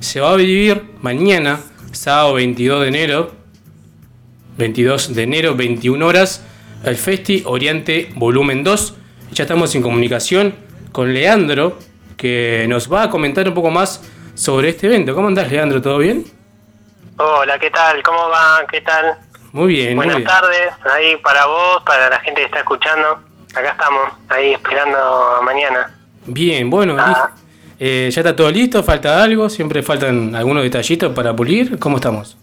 se 0.00 0.20
va 0.20 0.32
a 0.32 0.36
vivir 0.36 0.82
mañana, 1.02 1.60
sábado 1.92 2.34
22 2.34 2.82
de 2.82 2.88
enero, 2.88 3.32
22 4.58 5.14
de 5.14 5.22
enero, 5.22 5.54
21 5.54 6.06
horas, 6.06 6.44
el 6.84 6.96
Festi 6.96 7.42
Oriente 7.46 8.10
Volumen 8.16 8.64
2. 8.64 8.94
Ya 9.32 9.44
estamos 9.44 9.74
en 9.74 9.82
comunicación 9.82 10.54
con 10.92 11.14
Leandro, 11.14 11.78
que 12.16 12.66
nos 12.68 12.92
va 12.92 13.04
a 13.04 13.10
comentar 13.10 13.48
un 13.48 13.54
poco 13.54 13.70
más 13.70 14.02
sobre 14.34 14.70
este 14.70 14.86
evento. 14.86 15.14
¿Cómo 15.14 15.28
andás, 15.28 15.50
Leandro? 15.50 15.80
¿Todo 15.80 15.98
bien? 15.98 16.24
Hola, 17.18 17.58
¿qué 17.58 17.70
tal? 17.70 18.02
¿Cómo 18.02 18.28
va? 18.28 18.60
¿Qué 18.70 18.80
tal? 18.80 19.16
Muy 19.52 19.74
bien, 19.74 19.96
Buenas 19.96 20.14
muy 20.16 20.22
bien. 20.24 20.34
tardes, 20.34 20.72
ahí 20.92 21.16
para 21.18 21.46
vos, 21.46 21.82
para 21.84 22.08
la 22.08 22.18
gente 22.20 22.40
que 22.40 22.46
está 22.46 22.58
escuchando. 22.60 23.20
Acá 23.54 23.70
estamos, 23.70 24.12
ahí 24.30 24.52
esperando 24.54 24.96
a 24.98 25.42
mañana. 25.42 25.94
Bien, 26.24 26.70
bueno, 26.70 26.96
Ah. 26.98 27.30
eh, 27.78 28.08
ya 28.10 28.20
está 28.22 28.34
todo 28.34 28.50
listo, 28.50 28.82
falta 28.82 29.22
algo, 29.22 29.50
siempre 29.50 29.82
faltan 29.82 30.34
algunos 30.34 30.62
detallitos 30.62 31.12
para 31.14 31.34
pulir. 31.36 31.78
¿Cómo 31.78 31.96
estamos? 31.96 32.36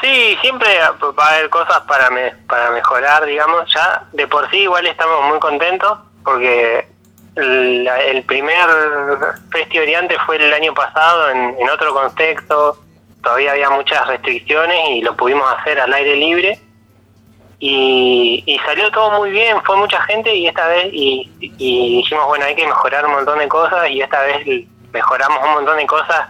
Sí, 0.00 0.36
siempre 0.40 0.68
va 0.78 1.24
a 1.24 1.34
haber 1.34 1.50
cosas 1.50 1.80
para 1.88 2.10
me- 2.10 2.32
para 2.48 2.70
mejorar, 2.70 3.24
digamos. 3.24 3.62
Ya 3.74 4.04
de 4.12 4.28
por 4.28 4.48
sí 4.50 4.58
igual 4.58 4.86
estamos 4.86 5.24
muy 5.28 5.40
contentos 5.40 5.98
porque 6.22 6.86
el, 7.34 7.88
el 7.88 8.22
primer 8.24 8.66
Festi 9.50 9.78
Oriente 9.78 10.16
fue 10.26 10.36
el 10.36 10.52
año 10.52 10.74
pasado 10.74 11.30
en, 11.30 11.56
en 11.58 11.68
otro 11.70 11.92
contexto. 11.92 12.78
Todavía 13.26 13.50
había 13.50 13.70
muchas 13.70 14.06
restricciones 14.06 14.78
y 14.90 15.00
lo 15.02 15.16
pudimos 15.16 15.44
hacer 15.58 15.80
al 15.80 15.92
aire 15.92 16.14
libre. 16.14 16.60
Y, 17.58 18.44
y 18.46 18.56
salió 18.58 18.88
todo 18.92 19.18
muy 19.18 19.30
bien, 19.30 19.56
fue 19.64 19.76
mucha 19.76 20.00
gente 20.02 20.32
y 20.32 20.46
esta 20.46 20.68
vez 20.68 20.90
y, 20.92 21.28
y 21.40 21.96
dijimos, 21.96 22.24
bueno, 22.28 22.44
hay 22.44 22.54
que 22.54 22.64
mejorar 22.64 23.04
un 23.04 23.14
montón 23.14 23.40
de 23.40 23.48
cosas 23.48 23.90
y 23.90 24.00
esta 24.00 24.22
vez 24.22 24.46
mejoramos 24.92 25.40
un 25.44 25.54
montón 25.54 25.76
de 25.76 25.86
cosas 25.86 26.28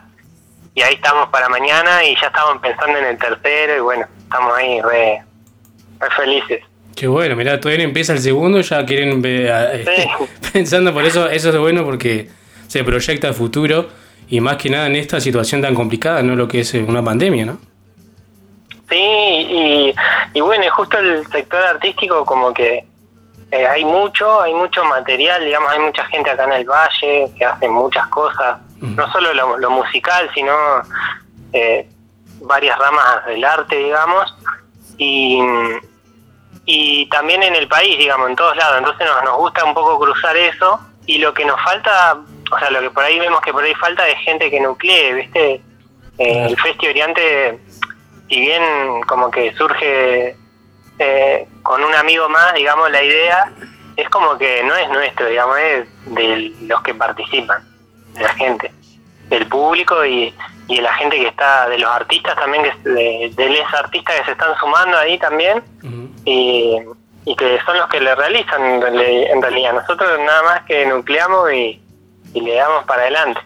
y 0.74 0.80
ahí 0.80 0.94
estamos 0.94 1.28
para 1.28 1.50
mañana 1.50 2.02
y 2.02 2.14
ya 2.18 2.28
estamos 2.28 2.62
pensando 2.62 2.98
en 2.98 3.04
el 3.04 3.18
tercero 3.18 3.76
y 3.76 3.80
bueno, 3.80 4.06
estamos 4.22 4.56
ahí 4.56 4.80
re, 4.80 5.22
re 6.00 6.10
felices. 6.16 6.62
Qué 6.94 7.08
bueno, 7.08 7.36
mirá, 7.36 7.60
todavía 7.60 7.84
empieza 7.84 8.14
el 8.14 8.20
segundo, 8.20 8.62
ya 8.62 8.86
quieren 8.86 9.20
ver, 9.20 9.84
eh, 9.84 10.08
pensando 10.52 10.94
por 10.94 11.04
eso, 11.04 11.28
eso 11.28 11.50
es 11.50 11.58
bueno 11.58 11.84
porque 11.84 12.30
se 12.68 12.82
proyecta 12.84 13.28
el 13.28 13.34
futuro 13.34 13.86
y 14.28 14.40
más 14.40 14.56
que 14.56 14.70
nada 14.70 14.86
en 14.86 14.96
esta 14.96 15.20
situación 15.20 15.62
tan 15.62 15.74
complicada, 15.74 16.22
no 16.22 16.34
lo 16.34 16.48
que 16.48 16.60
es 16.60 16.74
eh, 16.74 16.84
una 16.86 17.02
pandemia, 17.02 17.46
¿no? 17.46 17.58
Sí, 18.88 18.96
y, 18.96 19.94
y 20.34 20.40
bueno, 20.40 20.64
justo 20.70 20.98
el 20.98 21.26
sector 21.28 21.62
artístico 21.62 22.24
como 22.24 22.54
que 22.54 22.84
eh, 23.50 23.66
hay 23.66 23.84
mucho, 23.84 24.40
hay 24.40 24.54
mucho 24.54 24.84
material, 24.84 25.44
digamos, 25.44 25.70
hay 25.70 25.78
mucha 25.80 26.04
gente 26.06 26.30
acá 26.30 26.44
en 26.44 26.52
el 26.52 26.64
valle 26.64 27.30
que 27.36 27.44
hace 27.44 27.68
muchas 27.68 28.06
cosas, 28.08 28.58
no 28.80 29.10
solo 29.10 29.32
lo, 29.34 29.58
lo 29.58 29.70
musical, 29.70 30.28
sino 30.34 30.52
eh, 31.52 31.88
varias 32.42 32.78
ramas 32.78 33.24
del 33.26 33.44
arte, 33.44 33.76
digamos, 33.76 34.36
y, 34.98 35.40
y 36.64 37.08
también 37.08 37.42
en 37.42 37.54
el 37.54 37.68
país, 37.68 37.96
digamos, 37.98 38.28
en 38.28 38.36
todos 38.36 38.56
lados. 38.56 38.78
Entonces 38.78 39.06
nos, 39.06 39.24
nos 39.24 39.36
gusta 39.36 39.64
un 39.64 39.74
poco 39.74 39.98
cruzar 39.98 40.36
eso 40.36 40.80
y 41.06 41.18
lo 41.18 41.32
que 41.32 41.44
nos 41.44 41.60
falta, 41.62 42.18
o 42.50 42.58
sea, 42.58 42.70
lo 42.70 42.80
que 42.80 42.90
por 42.90 43.04
ahí 43.04 43.18
vemos 43.18 43.40
que 43.40 43.52
por 43.52 43.64
ahí 43.64 43.74
falta 43.74 44.06
es 44.08 44.18
gente 44.20 44.50
que 44.50 44.60
nuclee, 44.60 45.14
¿viste? 45.14 45.60
Eh, 46.18 46.46
el 46.48 46.58
Festi 46.60 46.88
Oriente, 46.88 47.58
si 48.28 48.40
bien 48.40 49.02
como 49.06 49.30
que 49.30 49.52
surge 49.54 50.36
eh, 50.98 51.48
con 51.62 51.82
un 51.84 51.94
amigo 51.94 52.28
más, 52.28 52.54
digamos, 52.54 52.90
la 52.90 53.02
idea 53.02 53.52
es 53.96 54.08
como 54.10 54.36
que 54.38 54.62
no 54.64 54.74
es 54.76 54.88
nuestro, 54.88 55.26
digamos, 55.28 55.58
es 55.58 55.88
de 56.06 56.52
los 56.62 56.82
que 56.82 56.94
participan, 56.94 57.62
de 58.14 58.22
la 58.22 58.34
gente, 58.34 58.72
del 59.28 59.46
público 59.46 60.04
y, 60.04 60.34
y 60.68 60.76
de 60.76 60.82
la 60.82 60.94
gente 60.94 61.16
que 61.16 61.28
está, 61.28 61.68
de 61.68 61.78
los 61.78 61.90
artistas 61.90 62.34
también, 62.36 62.62
que, 62.62 62.90
de, 62.90 63.32
de 63.34 63.48
los 63.50 63.74
artistas 63.74 64.16
que 64.16 64.24
se 64.24 64.32
están 64.32 64.56
sumando 64.58 64.96
ahí 64.98 65.18
también 65.18 65.62
y, 66.24 66.76
y 67.24 67.36
que 67.36 67.58
son 67.64 67.76
los 67.76 67.88
que 67.88 68.00
le 68.00 68.14
realizan 68.14 68.64
en 68.64 68.80
reali- 68.82 69.30
en 69.30 69.42
realidad. 69.42 69.72
Nosotros 69.74 70.18
nada 70.20 70.42
más 70.42 70.62
que 70.62 70.86
nucleamos 70.86 71.52
y, 71.52 71.80
y 72.36 72.40
le 72.42 72.54
damos 72.54 72.84
para 72.84 73.02
adelante. 73.02 73.40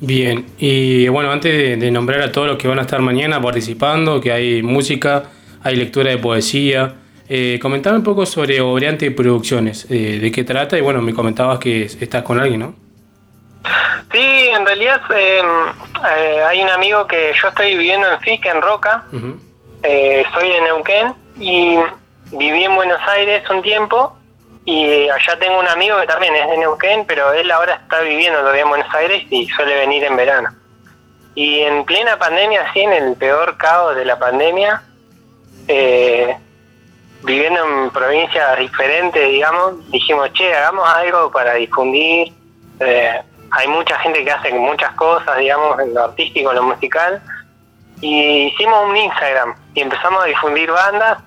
Bien, 0.00 0.46
y 0.58 1.08
bueno, 1.08 1.30
antes 1.30 1.52
de, 1.52 1.76
de 1.76 1.90
nombrar 1.90 2.22
a 2.22 2.32
todos 2.32 2.46
los 2.46 2.56
que 2.56 2.68
van 2.68 2.78
a 2.78 2.82
estar 2.82 3.00
mañana 3.00 3.40
participando, 3.40 4.20
que 4.20 4.32
hay 4.32 4.62
música, 4.62 5.24
hay 5.62 5.76
lectura 5.76 6.10
de 6.10 6.18
poesía, 6.18 6.94
eh, 7.28 7.58
comentame 7.60 7.98
un 7.98 8.04
poco 8.04 8.24
sobre 8.24 8.60
Obreante 8.60 9.10
Producciones, 9.10 9.86
eh, 9.90 10.18
de 10.20 10.32
qué 10.32 10.44
trata, 10.44 10.78
y 10.78 10.80
bueno, 10.80 11.02
me 11.02 11.12
comentabas 11.12 11.58
que 11.58 11.82
estás 11.82 12.22
con 12.22 12.40
alguien, 12.40 12.60
¿no? 12.60 12.74
Sí, 14.10 14.48
en 14.56 14.64
realidad 14.64 15.02
eh, 15.14 15.42
eh, 16.16 16.42
hay 16.48 16.62
un 16.62 16.70
amigo 16.70 17.06
que 17.06 17.32
yo 17.40 17.48
estoy 17.48 17.76
viviendo 17.76 18.10
en 18.10 18.20
FIC, 18.20 18.46
en 18.46 18.62
Roca, 18.62 19.04
eh, 19.82 20.24
soy 20.32 20.48
de 20.48 20.60
Neuquén 20.62 21.14
y 21.38 21.76
viví 22.30 22.64
en 22.64 22.74
Buenos 22.74 23.00
Aires 23.06 23.42
un 23.50 23.60
tiempo 23.62 24.17
y 24.70 25.08
allá 25.08 25.38
tengo 25.38 25.58
un 25.58 25.66
amigo 25.66 25.98
que 25.98 26.06
también 26.06 26.34
es 26.34 26.46
de 26.46 26.58
Neuquén, 26.58 27.06
pero 27.06 27.32
él 27.32 27.50
ahora 27.50 27.76
está 27.76 28.02
viviendo 28.02 28.40
todavía 28.40 28.64
en 28.64 28.68
Buenos 28.68 28.94
Aires 28.94 29.24
y 29.30 29.48
suele 29.48 29.74
venir 29.74 30.04
en 30.04 30.14
verano. 30.14 30.50
Y 31.34 31.60
en 31.60 31.86
plena 31.86 32.18
pandemia, 32.18 32.68
así 32.68 32.80
en 32.80 32.92
el 32.92 33.16
peor 33.16 33.56
caos 33.56 33.96
de 33.96 34.04
la 34.04 34.18
pandemia, 34.18 34.82
eh, 35.68 36.36
viviendo 37.22 37.64
en 37.64 37.90
provincias 37.92 38.58
diferentes, 38.58 39.26
digamos, 39.30 39.90
dijimos, 39.90 40.30
che, 40.34 40.54
hagamos 40.54 40.86
algo 40.86 41.30
para 41.30 41.54
difundir. 41.54 42.34
eh, 42.80 43.22
hay 43.50 43.68
mucha 43.68 43.98
gente 44.00 44.22
que 44.22 44.30
hace 44.30 44.52
muchas 44.52 44.92
cosas, 44.96 45.38
digamos, 45.38 45.80
en 45.80 45.94
lo 45.94 46.04
artístico, 46.04 46.50
en 46.50 46.56
lo 46.56 46.64
musical. 46.64 47.22
Y 48.02 48.48
hicimos 48.48 48.84
un 48.86 48.98
Instagram 48.98 49.54
y 49.72 49.80
empezamos 49.80 50.24
a 50.24 50.26
difundir 50.26 50.70
bandas 50.70 51.22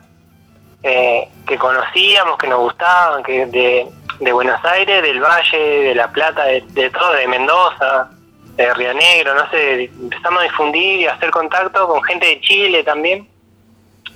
eh, 0.83 1.27
que 1.45 1.57
conocíamos, 1.57 2.37
que 2.37 2.47
nos 2.47 2.59
gustaban, 2.59 3.23
que 3.23 3.45
de, 3.45 3.87
Buenos 4.31 4.63
Aires, 4.65 5.01
del 5.01 5.19
Valle, 5.19 5.57
de 5.57 5.95
La 5.95 6.11
Plata, 6.11 6.45
de, 6.45 6.89
todo, 6.89 7.13
de 7.13 7.27
Mendoza, 7.27 8.09
de 8.55 8.73
Río 8.73 8.93
Negro, 8.93 9.33
no 9.33 9.49
sé, 9.49 9.85
empezamos 9.85 10.41
a 10.41 10.43
difundir 10.43 11.01
y 11.01 11.07
a 11.07 11.13
hacer 11.13 11.31
contacto 11.31 11.87
con 11.87 12.03
gente 12.03 12.27
de 12.27 12.41
Chile 12.41 12.83
también, 12.83 13.27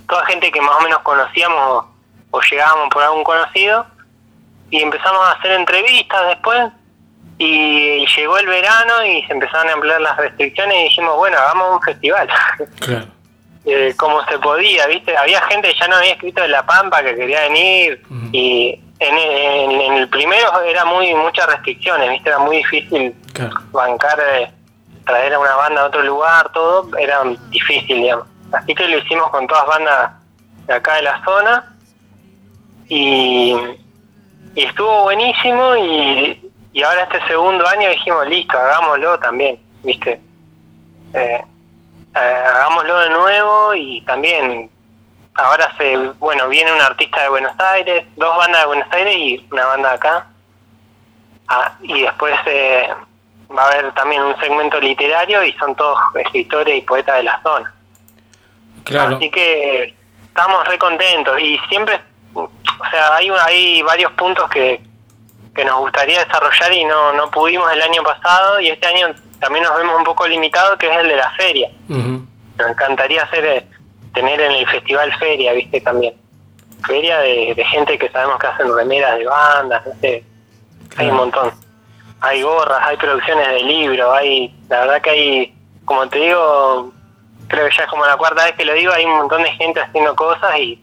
toda 0.08 0.26
gente 0.28 0.52
que 0.52 0.62
más 0.62 0.76
o 0.76 0.82
menos 0.82 1.00
conocíamos 1.00 1.86
o, 2.32 2.42
llegábamos 2.42 2.90
por 2.90 3.02
algún 3.02 3.24
conocido, 3.24 3.86
y 4.70 4.82
empezamos 4.82 5.22
a 5.22 5.32
hacer 5.32 5.52
entrevistas 5.54 6.28
después, 6.28 6.72
y 7.38 8.06
llegó 8.16 8.38
el 8.38 8.48
verano 8.48 9.06
y 9.06 9.24
se 9.24 9.34
empezaron 9.34 9.70
a 9.70 9.74
ampliar 9.74 10.02
las 10.02 10.18
restricciones 10.18 10.78
y 10.78 10.84
dijimos, 10.84 11.18
bueno, 11.18 11.38
hagamos 11.38 11.74
un 11.76 11.82
festival. 11.82 12.30
eh, 13.66 13.94
como 13.98 14.24
se 14.26 14.38
podía, 14.40 14.86
¿viste? 14.88 15.16
Había 15.18 15.42
gente 15.44 15.70
que 15.72 15.80
ya 15.80 15.88
no 15.88 15.96
había 15.98 16.12
escrito 16.14 16.42
de 16.42 16.50
La 16.50 16.66
Pampa 16.66 17.02
que 17.04 17.16
quería 17.16 17.42
venir 17.42 18.02
y 18.32 18.80
en, 19.00 19.18
en- 19.18 19.82
en 19.82 19.94
el 19.94 20.10
primero 20.10 20.62
era 20.62 20.86
muy 20.86 21.14
muchas 21.16 21.48
restricciones, 21.48 22.10
¿viste? 22.12 22.30
Era 22.30 22.40
muy 22.40 22.58
difícil 22.58 23.14
bancar, 23.72 24.20
eh, 24.20 24.52
traer 25.06 25.34
a 25.34 25.40
una 25.40 25.56
banda 25.56 25.82
a 25.82 25.86
otro 25.86 26.02
lugar, 26.04 26.52
todo 26.54 26.96
era 26.98 27.22
difícil, 27.50 27.98
digamos. 28.02 28.28
Así 28.54 28.74
que 28.76 28.88
lo 28.88 28.98
hicimos 29.00 29.30
con 29.32 29.46
todas 29.48 29.66
bandas 29.68 30.12
de 30.68 30.74
acá 30.74 30.96
de 30.96 31.02
la 31.02 31.24
zona 31.26 31.76
y, 32.88 33.56
y 34.56 34.64
estuvo 34.64 35.04
buenísimo 35.04 35.76
y, 35.76 36.52
y 36.74 36.84
ahora 36.84 37.04
este 37.04 37.26
segundo 37.28 37.68
año 37.68 37.90
dijimos, 37.90 38.28
listo, 38.28 38.58
hagámoslo 38.58 39.20
también, 39.20 39.60
¿viste? 39.84 40.20
Eh, 41.14 41.42
eh, 41.42 41.44
hagámoslo 42.16 43.00
de 43.00 43.10
nuevo 43.10 43.74
y 43.76 44.02
también 44.02 44.70
ahora 45.36 45.72
se 45.78 45.98
bueno 46.20 46.48
viene 46.48 46.72
un 46.72 46.82
artista 46.82 47.22
de 47.24 47.30
Buenos 47.30 47.60
Aires 47.60 48.06
dos 48.16 48.38
bandas 48.38 48.62
de 48.62 48.68
Buenos 48.68 48.88
Aires 48.92 49.16
y 49.18 49.48
una 49.52 49.66
banda 49.66 49.92
acá 49.94 50.28
Ah, 51.48 51.74
y 51.84 52.02
después 52.02 52.34
eh, 52.48 52.90
va 53.56 53.66
a 53.66 53.68
haber 53.68 53.92
también 53.94 54.20
un 54.24 54.36
segmento 54.40 54.80
literario 54.80 55.44
y 55.44 55.54
son 55.54 55.76
todos 55.76 56.00
escritores 56.16 56.76
y 56.76 56.82
poetas 56.82 57.18
de 57.18 57.24
la 57.24 57.40
zona 57.44 57.72
Claro. 58.84 59.16
así 59.18 59.30
que 59.30 59.94
estamos 60.28 60.68
re 60.68 60.78
contentos 60.80 61.40
y 61.40 61.60
siempre 61.70 62.02
o 62.34 62.50
sea 62.90 63.16
hay 63.16 63.30
hay 63.30 63.82
varios 63.84 64.12
puntos 64.14 64.50
que 64.50 64.82
que 65.56 65.64
nos 65.64 65.78
gustaría 65.80 66.24
desarrollar 66.26 66.74
y 66.74 66.84
no 66.86 67.14
no 67.14 67.30
pudimos 67.30 67.72
el 67.72 67.82
año 67.84 68.02
pasado 68.02 68.60
y 68.60 68.70
este 68.70 68.88
año 68.88 69.14
también 69.40 69.64
nos 69.64 69.76
vemos 69.78 69.98
un 69.98 70.04
poco 70.04 70.28
limitados 70.28 70.78
que 70.78 70.90
es 70.90 70.98
el 70.98 71.08
de 71.08 71.16
la 71.16 71.30
feria 71.32 71.70
nos 72.58 72.70
encantaría 72.70 73.24
hacer 73.24 73.46
eh, 73.46 73.66
tener 74.14 74.40
en 74.40 74.52
el 74.52 74.68
festival 74.68 75.14
feria, 75.18 75.54
viste 75.54 75.82
también. 75.82 76.14
Feria 76.86 77.20
de, 77.20 77.54
de 77.56 77.66
gente 77.66 77.98
que 77.98 78.10
sabemos 78.10 78.40
que 78.40 78.48
hacen 78.48 78.74
remeras 78.74 79.18
de 79.18 79.26
bandas, 79.26 79.86
no 79.86 79.94
sé. 80.00 80.24
Hay 80.98 81.10
un 81.10 81.16
montón. 81.16 81.52
Hay 82.22 82.42
gorras, 82.42 82.80
hay 82.82 82.98
producciones 82.98 83.48
de 83.50 83.64
libros, 83.64 84.10
hay, 84.14 84.56
la 84.70 84.82
verdad 84.82 85.02
que 85.02 85.10
hay, 85.10 85.56
como 85.84 86.08
te 86.08 86.20
digo, 86.20 86.92
creo 87.48 87.68
que 87.68 87.76
ya 87.76 87.84
es 87.84 87.90
como 87.90 88.06
la 88.06 88.18
cuarta 88.18 88.46
vez 88.46 88.54
que 88.56 88.66
lo 88.66 88.74
digo, 88.74 88.94
hay 88.94 89.06
un 89.06 89.18
montón 89.18 89.44
de 89.44 89.52
gente 89.52 89.82
haciendo 89.82 90.16
cosas 90.16 90.58
y, 90.58 90.82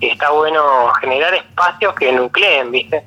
y 0.00 0.08
está 0.08 0.30
bueno 0.30 0.92
generar 0.94 1.34
espacios 1.34 1.94
que 1.94 2.10
nucleen, 2.12 2.72
viste. 2.72 3.04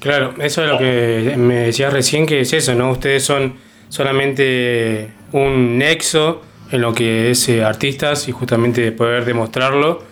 Claro, 0.00 0.34
eso 0.38 0.62
es 0.62 0.70
lo 0.70 0.78
que 0.78 1.34
me 1.36 1.54
decías 1.54 1.92
recién, 1.92 2.26
que 2.26 2.40
es 2.40 2.52
eso, 2.52 2.74
¿no? 2.74 2.90
Ustedes 2.90 3.24
son 3.24 3.58
solamente 3.96 5.08
un 5.32 5.78
nexo 5.78 6.42
en 6.70 6.80
lo 6.80 6.92
que 6.94 7.30
es 7.30 7.48
eh, 7.48 7.62
artistas 7.64 8.28
y 8.28 8.32
justamente 8.32 8.92
poder 8.92 9.24
demostrarlo. 9.24 10.02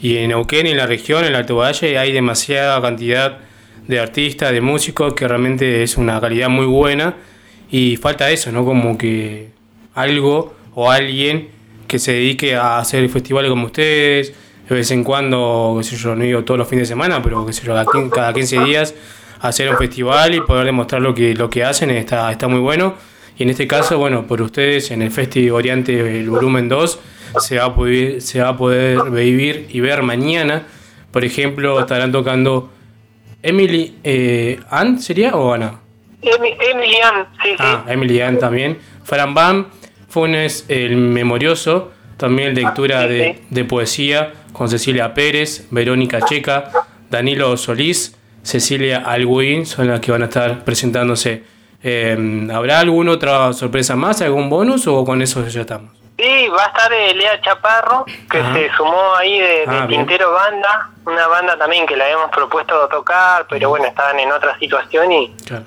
Y 0.00 0.16
en 0.18 0.28
Neuquén, 0.30 0.66
en 0.66 0.76
la 0.76 0.86
región, 0.86 1.22
en 1.22 1.28
el 1.30 1.34
Alto 1.36 1.56
Valle, 1.56 1.98
hay 1.98 2.12
demasiada 2.12 2.80
cantidad 2.80 3.38
de 3.86 4.00
artistas, 4.00 4.52
de 4.52 4.60
músicos, 4.60 5.14
que 5.14 5.26
realmente 5.28 5.82
es 5.82 5.96
una 5.96 6.20
calidad 6.20 6.48
muy 6.48 6.66
buena. 6.66 7.14
Y 7.70 7.96
falta 7.96 8.30
eso, 8.30 8.50
¿no? 8.52 8.64
Como 8.64 8.98
que 8.98 9.48
algo 9.94 10.54
o 10.74 10.90
alguien 10.90 11.48
que 11.86 11.98
se 11.98 12.12
dedique 12.12 12.54
a 12.56 12.78
hacer 12.78 13.08
festivales 13.08 13.48
como 13.50 13.66
ustedes, 13.66 14.32
de 14.68 14.74
vez 14.74 14.90
en 14.90 15.04
cuando, 15.04 15.76
qué 15.78 15.84
sé 15.84 15.96
yo, 15.96 16.14
no 16.14 16.24
digo 16.24 16.42
todos 16.44 16.58
los 16.58 16.68
fines 16.68 16.88
de 16.88 16.92
semana, 16.94 17.22
pero 17.22 17.44
qué 17.46 17.52
sé 17.52 17.66
yo, 17.66 17.72
cada 17.72 17.84
quin- 17.84 18.10
cada 18.10 18.32
15 18.32 18.60
días 18.64 18.94
hacer 19.40 19.68
un 19.70 19.76
festival 19.76 20.34
y 20.34 20.40
poder 20.40 20.64
demostrar 20.66 21.02
lo 21.02 21.14
que, 21.14 21.34
lo 21.34 21.50
que 21.50 21.64
hacen 21.64 21.90
está, 21.90 22.30
está 22.30 22.48
muy 22.48 22.60
bueno. 22.60 22.94
Y 23.38 23.42
en 23.44 23.50
este 23.50 23.66
caso, 23.66 23.98
bueno, 23.98 24.26
por 24.26 24.42
ustedes 24.42 24.90
en 24.90 25.02
el 25.02 25.10
Festi 25.10 25.50
Oriente, 25.50 26.20
el 26.20 26.28
volumen 26.30 26.68
2, 26.68 26.98
se 27.38 27.58
va 27.58 27.64
a 27.66 27.74
poder, 27.74 28.20
se 28.20 28.40
va 28.40 28.48
a 28.50 28.56
poder 28.56 29.10
vivir 29.10 29.66
y 29.70 29.80
ver 29.80 30.02
mañana. 30.02 30.66
Por 31.10 31.24
ejemplo, 31.24 31.80
estarán 31.80 32.12
tocando 32.12 32.70
Emily 33.42 33.96
eh, 34.04 34.60
Ann, 34.70 35.00
¿sería? 35.00 35.34
¿O 35.34 35.52
Ana? 35.52 35.80
Emi- 36.22 36.56
Emilian, 36.60 37.26
sí, 37.42 37.50
sí. 37.50 37.56
Ah, 37.58 37.84
Emily 37.88 38.20
Ann 38.20 38.38
también. 38.38 38.78
Fran 39.02 39.34
Bam, 39.34 39.66
Funes 40.08 40.66
el 40.68 40.96
Memorioso, 40.96 41.90
también 42.16 42.54
lectura 42.54 43.06
de, 43.08 43.40
de 43.50 43.64
poesía 43.64 44.32
con 44.52 44.68
Cecilia 44.68 45.14
Pérez, 45.14 45.66
Verónica 45.70 46.20
Checa, 46.24 46.70
Danilo 47.10 47.56
Solís, 47.56 48.14
Cecilia 48.42 48.98
Alguín, 48.98 49.66
son 49.66 49.88
las 49.88 50.00
que 50.00 50.12
van 50.12 50.22
a 50.22 50.26
estar 50.26 50.64
presentándose. 50.64 51.42
Eh, 51.82 52.48
¿Habrá 52.52 52.80
alguna 52.80 53.12
otra 53.12 53.52
sorpresa 53.52 53.96
más, 53.96 54.20
algún 54.22 54.48
bonus 54.48 54.86
o 54.86 55.04
con 55.04 55.20
eso 55.22 55.46
ya 55.46 55.62
estamos? 55.62 55.90
Sí, 56.16 56.48
va 56.48 56.64
a 56.64 56.66
estar 56.68 56.92
eh, 56.92 57.14
Lea 57.14 57.40
Chaparro, 57.40 58.04
que 58.30 58.38
Ajá. 58.38 58.54
se 58.54 58.70
sumó 58.76 59.14
ahí 59.16 59.40
de, 59.40 59.48
de 59.48 59.64
Ah, 59.66 59.86
bien. 59.86 60.02
Tintero 60.06 60.32
Banda, 60.32 60.90
una 61.04 61.26
banda 61.26 61.56
también 61.58 61.86
que 61.86 61.96
la 61.96 62.04
habíamos 62.04 62.30
propuesto 62.30 62.86
tocar, 62.88 63.46
pero 63.48 63.70
bueno, 63.70 63.86
estaban 63.86 64.20
en 64.20 64.30
otra 64.30 64.56
situación 64.58 65.10
y, 65.10 65.34
Claro. 65.46 65.64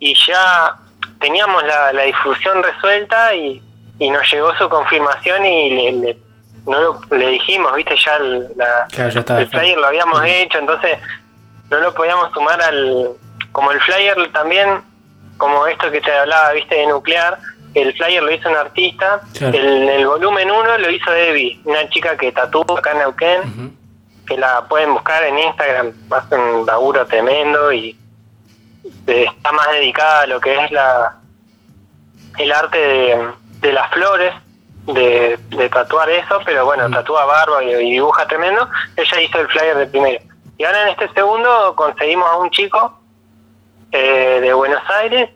y 0.00 0.14
ya 0.26 0.74
teníamos 1.20 1.62
la, 1.64 1.92
la 1.92 2.02
difusión 2.02 2.62
resuelta 2.62 3.32
y, 3.34 3.62
y 4.00 4.10
nos 4.10 4.28
llegó 4.32 4.52
su 4.56 4.68
confirmación 4.68 5.44
y 5.46 5.70
le, 5.70 5.92
le- 5.92 6.18
no 6.66 6.80
lo- 6.80 7.00
le 7.16 7.28
dijimos, 7.28 7.72
viste, 7.76 7.94
ya 8.04 8.16
el, 8.16 8.48
la- 8.56 8.86
Claro, 8.90 9.10
ya 9.10 9.20
está. 9.20 9.40
el 9.40 9.48
flyer 9.48 9.78
lo 9.78 9.86
habíamos 9.86 10.20
hecho, 10.24 10.58
entonces 10.58 10.98
no 11.70 11.78
lo 11.78 11.94
podíamos 11.94 12.32
sumar 12.32 12.60
al... 12.60 13.08
Como 13.52 13.70
el 13.70 13.80
flyer 13.82 14.16
también, 14.32 14.80
como 15.36 15.66
esto 15.66 15.90
que 15.90 16.00
te 16.00 16.12
hablaba, 16.12 16.52
viste, 16.52 16.74
de 16.76 16.86
nuclear, 16.86 17.38
el 17.74 17.92
flyer 17.94 18.22
lo 18.22 18.30
hizo 18.32 18.48
un 18.50 18.56
artista, 18.56 19.20
Claro. 19.36 19.56
el, 19.56 19.88
el 19.88 20.06
volumen 20.06 20.50
1 20.50 20.78
lo 20.78 20.90
hizo 20.90 21.10
Debbie, 21.10 21.60
una 21.64 21.88
chica 21.88 22.16
que 22.16 22.30
tatúa 22.32 22.64
acá 22.78 22.92
en 22.92 22.98
Neuquén, 22.98 23.76
que 24.26 24.36
la 24.36 24.66
pueden 24.68 24.92
buscar 24.92 25.22
en 25.24 25.38
Instagram, 25.38 25.92
hace 26.10 26.34
un 26.36 26.66
laburo 26.66 27.06
tremendo 27.06 27.72
y 27.72 27.98
eh, 29.06 29.24
está 29.28 29.52
más 29.52 29.70
dedicada 29.72 30.22
a 30.22 30.26
lo 30.26 30.40
que 30.40 30.54
es 30.64 30.70
la 30.70 31.16
el 32.38 32.50
arte 32.52 32.78
de, 32.78 33.28
de 33.60 33.72
las 33.72 33.90
flores, 33.92 34.32
de, 34.86 35.38
de 35.50 35.68
tatuar 35.68 36.08
eso, 36.10 36.40
pero 36.46 36.64
bueno, 36.64 36.88
tatúa 36.90 37.24
barba 37.26 37.62
y, 37.62 37.70
y 37.72 37.90
dibuja 37.92 38.26
tremendo. 38.26 38.68
Ella 38.96 39.20
hizo 39.20 39.38
el 39.40 39.48
flyer 39.48 39.76
de 39.76 39.86
primero. 39.86 40.24
Y 40.58 40.64
ahora 40.64 40.82
en 40.82 40.88
este 40.88 41.08
segundo 41.12 41.74
conseguimos 41.76 42.28
a 42.28 42.36
un 42.36 42.50
chico 42.50 43.00
eh, 43.92 44.38
de 44.42 44.52
Buenos 44.54 44.82
Aires 44.90 45.30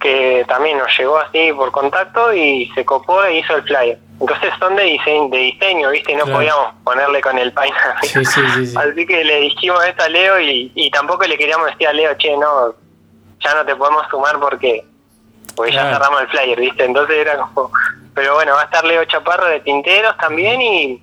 que 0.00 0.44
también 0.48 0.78
nos 0.78 0.88
llegó 0.98 1.16
así 1.18 1.52
por 1.52 1.70
contacto 1.70 2.34
y 2.34 2.68
se 2.74 2.84
copó 2.84 3.22
e 3.22 3.38
hizo 3.38 3.54
el 3.54 3.62
flyer. 3.62 3.98
Entonces 4.20 4.52
son 4.58 4.74
de 4.74 4.82
diseño, 4.82 5.28
de 5.28 5.38
diseño 5.38 5.90
¿viste? 5.90 6.10
Y 6.12 6.16
no 6.16 6.24
Claro. 6.24 6.38
podíamos 6.38 6.74
ponerle 6.82 7.20
con 7.20 7.38
el 7.38 7.52
paina. 7.52 7.76
Sí, 8.02 8.24
sí, 8.24 8.24
sí, 8.54 8.66
sí. 8.66 8.76
Así 8.78 9.06
que 9.06 9.22
le 9.24 9.40
dijimos 9.42 9.84
esto 9.84 10.02
a 10.02 10.08
Leo 10.08 10.40
y, 10.40 10.72
y 10.74 10.90
tampoco 10.90 11.24
le 11.24 11.38
queríamos 11.38 11.66
decir 11.68 11.86
a 11.86 11.92
Leo, 11.92 12.14
che, 12.18 12.36
no, 12.36 12.74
ya 13.40 13.54
no 13.54 13.64
te 13.64 13.76
podemos 13.76 14.04
sumar 14.10 14.40
porque, 14.40 14.84
porque 15.54 15.72
ya 15.72 15.92
cerramos 15.92 16.20
el 16.22 16.28
flyer, 16.28 16.58
¿viste? 16.58 16.84
Entonces 16.84 17.16
era 17.18 17.36
como... 17.38 17.70
Pero 18.14 18.34
bueno, 18.34 18.54
va 18.54 18.62
a 18.62 18.64
estar 18.64 18.84
Leo 18.84 19.04
Chaparro 19.04 19.46
de 19.46 19.60
Tinteros 19.60 20.16
también 20.18 20.60
y... 20.60 21.02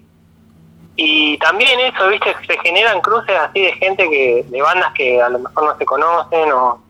Y 1.01 1.37
también 1.37 1.79
eso, 1.79 2.09
¿viste? 2.09 2.35
Se 2.45 2.57
generan 2.59 2.99
cruces 2.99 3.33
así 3.39 3.61
de 3.61 3.71
gente 3.71 4.09
que 4.09 4.43
de 4.49 4.61
bandas 4.61 4.91
que 4.93 5.21
a 5.21 5.29
lo 5.29 5.39
mejor 5.39 5.63
no 5.63 5.77
se 5.77 5.85
conocen 5.85 6.51
o 6.51 6.83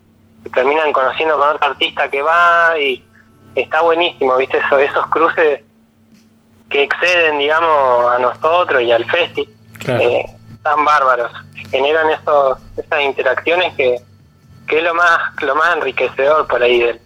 que 0.43 0.49
terminan 0.49 0.91
conociendo 0.91 1.37
con 1.37 1.49
otro 1.49 1.67
artista 1.67 2.09
que 2.09 2.23
va 2.23 2.73
y 2.79 3.05
está 3.53 3.81
buenísimo, 3.81 4.35
¿viste? 4.37 4.57
Eso, 4.57 4.79
esos 4.79 5.05
cruces 5.11 5.61
que 6.71 6.81
exceden, 6.81 7.37
digamos, 7.37 8.11
a 8.11 8.17
nosotros 8.17 8.81
y 8.81 8.91
al 8.91 9.05
festi. 9.05 9.47
Claro. 9.77 10.01
Eh, 10.01 10.25
tan 10.63 10.83
bárbaros. 10.83 11.31
Generan 11.69 12.09
esos, 12.09 12.57
esas 12.77 13.01
interacciones 13.01 13.75
que, 13.75 14.01
que 14.67 14.77
es 14.79 14.83
lo 14.85 14.95
más, 14.95 15.19
lo 15.43 15.53
más 15.53 15.75
enriquecedor 15.75 16.47
por 16.47 16.63
ahí 16.63 16.79
del, 16.79 16.99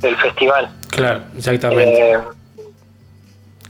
del 0.00 0.16
festival. 0.18 0.68
Claro, 0.90 1.22
exactamente. 1.38 2.12
Eh, 2.12 2.18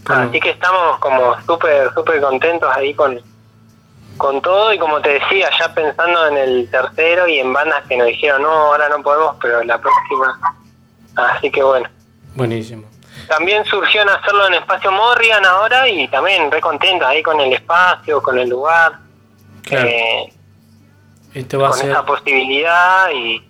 Así 0.06 0.38
que 0.40 0.50
estamos 0.50 0.98
como 0.98 1.40
súper, 1.42 1.92
súper 1.94 2.20
contentos 2.20 2.68
ahí 2.76 2.92
con, 2.94 3.20
con 4.18 4.42
todo 4.42 4.72
y 4.72 4.78
como 4.78 5.00
te 5.00 5.14
decía, 5.14 5.48
ya 5.58 5.72
pensando 5.72 6.26
en 6.28 6.36
el 6.36 6.70
tercero 6.70 7.26
y 7.26 7.38
en 7.38 7.52
bandas 7.52 7.84
que 7.88 7.96
nos 7.96 8.06
dijeron, 8.08 8.42
no, 8.42 8.50
ahora 8.50 8.88
no 8.88 9.02
podemos, 9.02 9.36
pero 9.40 9.62
la 9.64 9.78
próxima. 9.80 10.38
Así 11.16 11.50
que 11.50 11.62
bueno. 11.62 11.88
Buenísimo. 12.34 12.86
También 13.28 13.64
surgió 13.64 14.02
en 14.02 14.08
hacerlo 14.10 14.46
en 14.48 14.54
Espacio 14.54 14.92
Morrigan 14.92 15.44
ahora 15.46 15.88
y 15.88 16.06
también 16.08 16.50
re 16.50 16.60
contentos 16.60 17.08
ahí 17.08 17.22
con 17.22 17.40
el 17.40 17.52
espacio, 17.54 18.20
con 18.22 18.38
el 18.38 18.48
lugar, 18.50 18.98
Claro. 19.62 19.88
eh, 19.88 20.32
Esto 21.32 21.58
va 21.60 21.68
a 21.68 21.70
con 21.70 21.78
ser. 21.78 21.90
esa 21.90 22.04
posibilidad 22.04 23.08
y, 23.10 23.42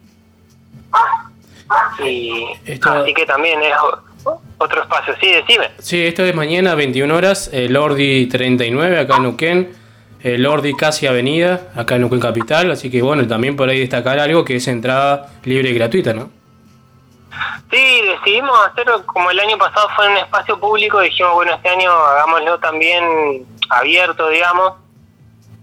y 2.05 2.45
Esto- 2.67 2.93
así 2.93 3.13
que 3.15 3.27
también 3.27 3.61
es 3.63 3.73
otro 4.59 4.83
espacio. 4.83 5.15
Sí, 5.21 5.33
decime. 5.33 5.71
Sí, 5.79 6.07
esto 6.07 6.25
es 6.25 6.35
mañana, 6.35 6.75
21 6.75 7.15
horas, 7.15 7.51
el 7.53 7.77
Ordi 7.77 8.27
39, 8.27 8.99
acá 8.99 9.17
en 9.17 9.23
Neuquén. 9.23 9.85
El 10.23 10.47
Ordi 10.47 10.75
casi 10.75 11.07
avenida, 11.07 11.69
acá 11.77 11.97
en 11.97 12.03
Neuquén 12.03 12.21
Capital. 12.21 12.71
Así 12.71 12.91
que 12.91 13.03
bueno, 13.03 13.27
también 13.27 13.57
por 13.57 13.69
ahí 13.69 13.81
destacar 13.81 14.19
algo 14.19 14.45
que 14.45 14.57
es 14.57 14.69
entrada 14.69 15.29
libre 15.45 15.69
y 15.69 15.75
gratuita, 15.75 16.15
¿no? 16.15 16.31
Sí, 17.71 18.03
decidimos 18.03 18.57
hacerlo 18.71 19.05
como 19.07 19.31
el 19.31 19.41
año 19.41 19.59
pasado 19.59 19.89
fue 19.97 20.07
en 20.07 20.13
un 20.13 20.19
espacio 20.19 20.59
público, 20.61 21.01
dijimos, 21.01 21.33
bueno, 21.35 21.55
este 21.55 21.69
año 21.69 21.91
hagámoslo 21.91 22.59
también 22.61 23.45
abierto, 23.69 24.29
digamos, 24.29 24.75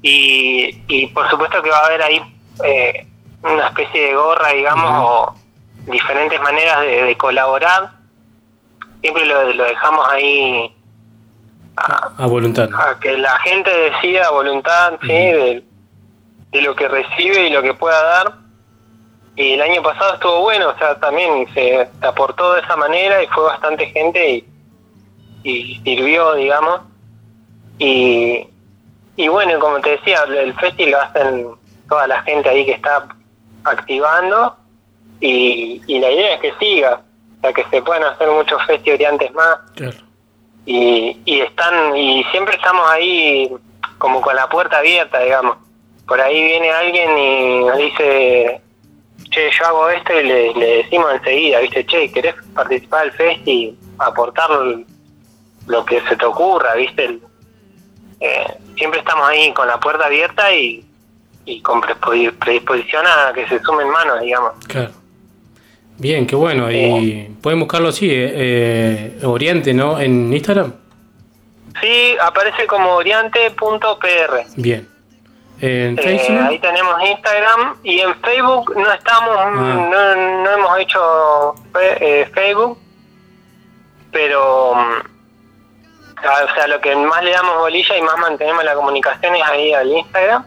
y, 0.02 0.84
y 0.88 1.08
por 1.08 1.30
supuesto 1.30 1.62
que 1.62 1.70
va 1.70 1.78
a 1.78 1.86
haber 1.86 2.02
ahí 2.02 2.22
eh, 2.66 3.08
una 3.44 3.68
especie 3.68 4.08
de 4.08 4.16
gorra, 4.16 4.50
digamos, 4.50 4.92
o 4.94 5.36
diferentes 5.90 6.42
maneras 6.42 6.82
de, 6.82 7.04
de 7.04 7.18
colaborar. 7.18 8.01
Siempre 9.02 9.26
lo, 9.26 9.54
lo 9.54 9.64
dejamos 9.64 10.08
ahí 10.10 10.76
A 11.76 12.26
voluntad. 12.28 12.70
a 12.74 13.00
que 13.00 13.18
la 13.18 13.38
gente 13.40 13.70
decida 13.70 14.28
a 14.28 14.32
voluntad, 14.32 14.94
¿sí? 15.02 15.08
de, 15.08 15.64
de 16.52 16.62
lo 16.62 16.76
que 16.76 16.88
recibe 16.88 17.48
y 17.48 17.50
lo 17.50 17.62
que 17.62 17.74
pueda 17.74 18.02
dar. 18.04 18.34
Y 19.36 19.54
el 19.54 19.62
año 19.62 19.82
pasado 19.82 20.14
estuvo 20.16 20.42
bueno, 20.42 20.70
o 20.70 20.78
sea, 20.78 21.00
también 21.00 21.48
se 21.54 21.88
aportó 22.02 22.54
de 22.54 22.62
esa 22.62 22.76
manera 22.76 23.24
y 23.24 23.28
fue 23.28 23.44
bastante 23.44 23.88
gente 23.88 24.30
y, 24.30 24.46
y 25.44 25.82
sirvió, 25.84 26.36
digamos. 26.36 26.82
Y, 27.80 28.46
y 29.16 29.28
bueno, 29.30 29.58
como 29.60 29.80
te 29.80 29.92
decía, 29.92 30.24
el 30.24 30.54
festival 30.56 30.92
lo 30.92 31.02
hacen 31.02 31.48
toda 31.90 32.08
la 32.08 32.22
gente 32.24 32.50
ahí 32.50 32.66
que 32.66 32.74
está 32.74 33.08
activando 33.64 34.56
y, 35.20 35.82
y 35.88 36.00
la 36.00 36.12
idea 36.12 36.36
es 36.36 36.42
que 36.42 36.54
siga, 36.60 37.02
o 37.42 37.42
sea, 37.42 37.54
que 37.54 37.66
se 37.72 37.82
puedan 37.82 38.04
hacer 38.04 38.30
muchos 38.30 38.64
festivales 38.66 39.34
más. 39.34 39.58
Claro. 39.76 39.98
y, 40.66 41.18
y 41.26 41.42
están 41.42 41.96
y 41.98 42.24
siempre 42.26 42.56
estamos 42.56 42.88
ahí 42.92 43.52
como 43.98 44.22
con 44.22 44.36
la 44.36 44.48
puerta 44.48 44.78
abierta 44.78 45.20
digamos. 45.20 45.58
Por 46.08 46.20
ahí 46.22 46.44
viene 46.44 46.72
alguien 46.72 47.18
y 47.18 47.60
nos 47.66 47.78
dice 47.78 48.62
che 49.32 49.50
yo 49.58 49.66
hago 49.66 49.90
esto 49.90 50.20
y 50.20 50.24
le, 50.24 50.54
le 50.54 50.66
decimos 50.78 51.14
enseguida 51.14 51.60
viste 51.62 51.86
che 51.86 52.12
querés 52.12 52.36
participar 52.54 53.04
del 53.04 53.12
fest 53.14 53.48
y 53.48 53.78
aportar 53.98 54.50
lo 55.68 55.86
que 55.86 56.02
se 56.02 56.16
te 56.18 56.26
ocurra 56.26 56.74
viste 56.76 57.20
eh, 58.20 58.46
siempre 58.76 59.00
estamos 59.00 59.28
ahí 59.30 59.54
con 59.54 59.68
la 59.68 59.80
puerta 59.80 60.06
abierta 60.06 60.52
y, 60.54 60.86
y 61.46 61.62
con 61.62 61.82
predispo- 61.82 62.38
predisposición 62.40 63.06
a 63.08 63.32
que 63.34 63.48
se 63.48 63.60
sumen 63.62 63.90
manos 63.90 64.20
digamos. 64.22 64.52
Claro. 64.68 64.92
Bien, 66.02 66.26
qué 66.26 66.36
bueno. 66.36 66.72
Y 66.72 67.30
pueden 67.44 67.60
buscarlo 67.60 67.90
así, 67.90 68.10
eh, 68.10 68.32
eh, 69.22 69.26
Oriente, 69.26 69.72
¿no? 69.74 70.00
En 70.00 70.34
Instagram. 70.34 70.74
sí 71.80 72.16
aparece 72.22 72.66
como 72.68 72.90
oriente.pr 72.96 74.44
Bien. 74.56 74.88
En 75.62 75.98
Eh, 76.00 76.40
ahí 76.50 76.58
tenemos 76.60 76.96
Instagram 77.08 77.76
y 77.84 78.00
en 78.00 78.16
Facebook 78.22 78.74
no 78.76 78.92
estamos, 78.92 79.36
Ah. 79.38 79.88
no, 79.92 80.44
no 80.44 80.50
hemos 80.52 80.80
hecho 80.80 81.54
eh, 81.80 82.28
Facebook, 82.34 82.80
pero 84.12 84.74
mm, 84.74 86.26
a- 86.26 86.46
o 86.46 86.56
sea, 86.56 86.66
lo 86.68 86.82
que 86.82 86.96
más 86.96 87.24
le 87.24 87.32
damos 87.32 87.58
bolilla 87.60 87.96
y 87.98 88.02
más 88.02 88.18
mantenemos 88.18 88.64
la 88.64 88.74
comunicación 88.74 89.36
es 89.36 89.44
ahí 89.44 89.72
al 89.74 89.92
Instagram 89.92 90.46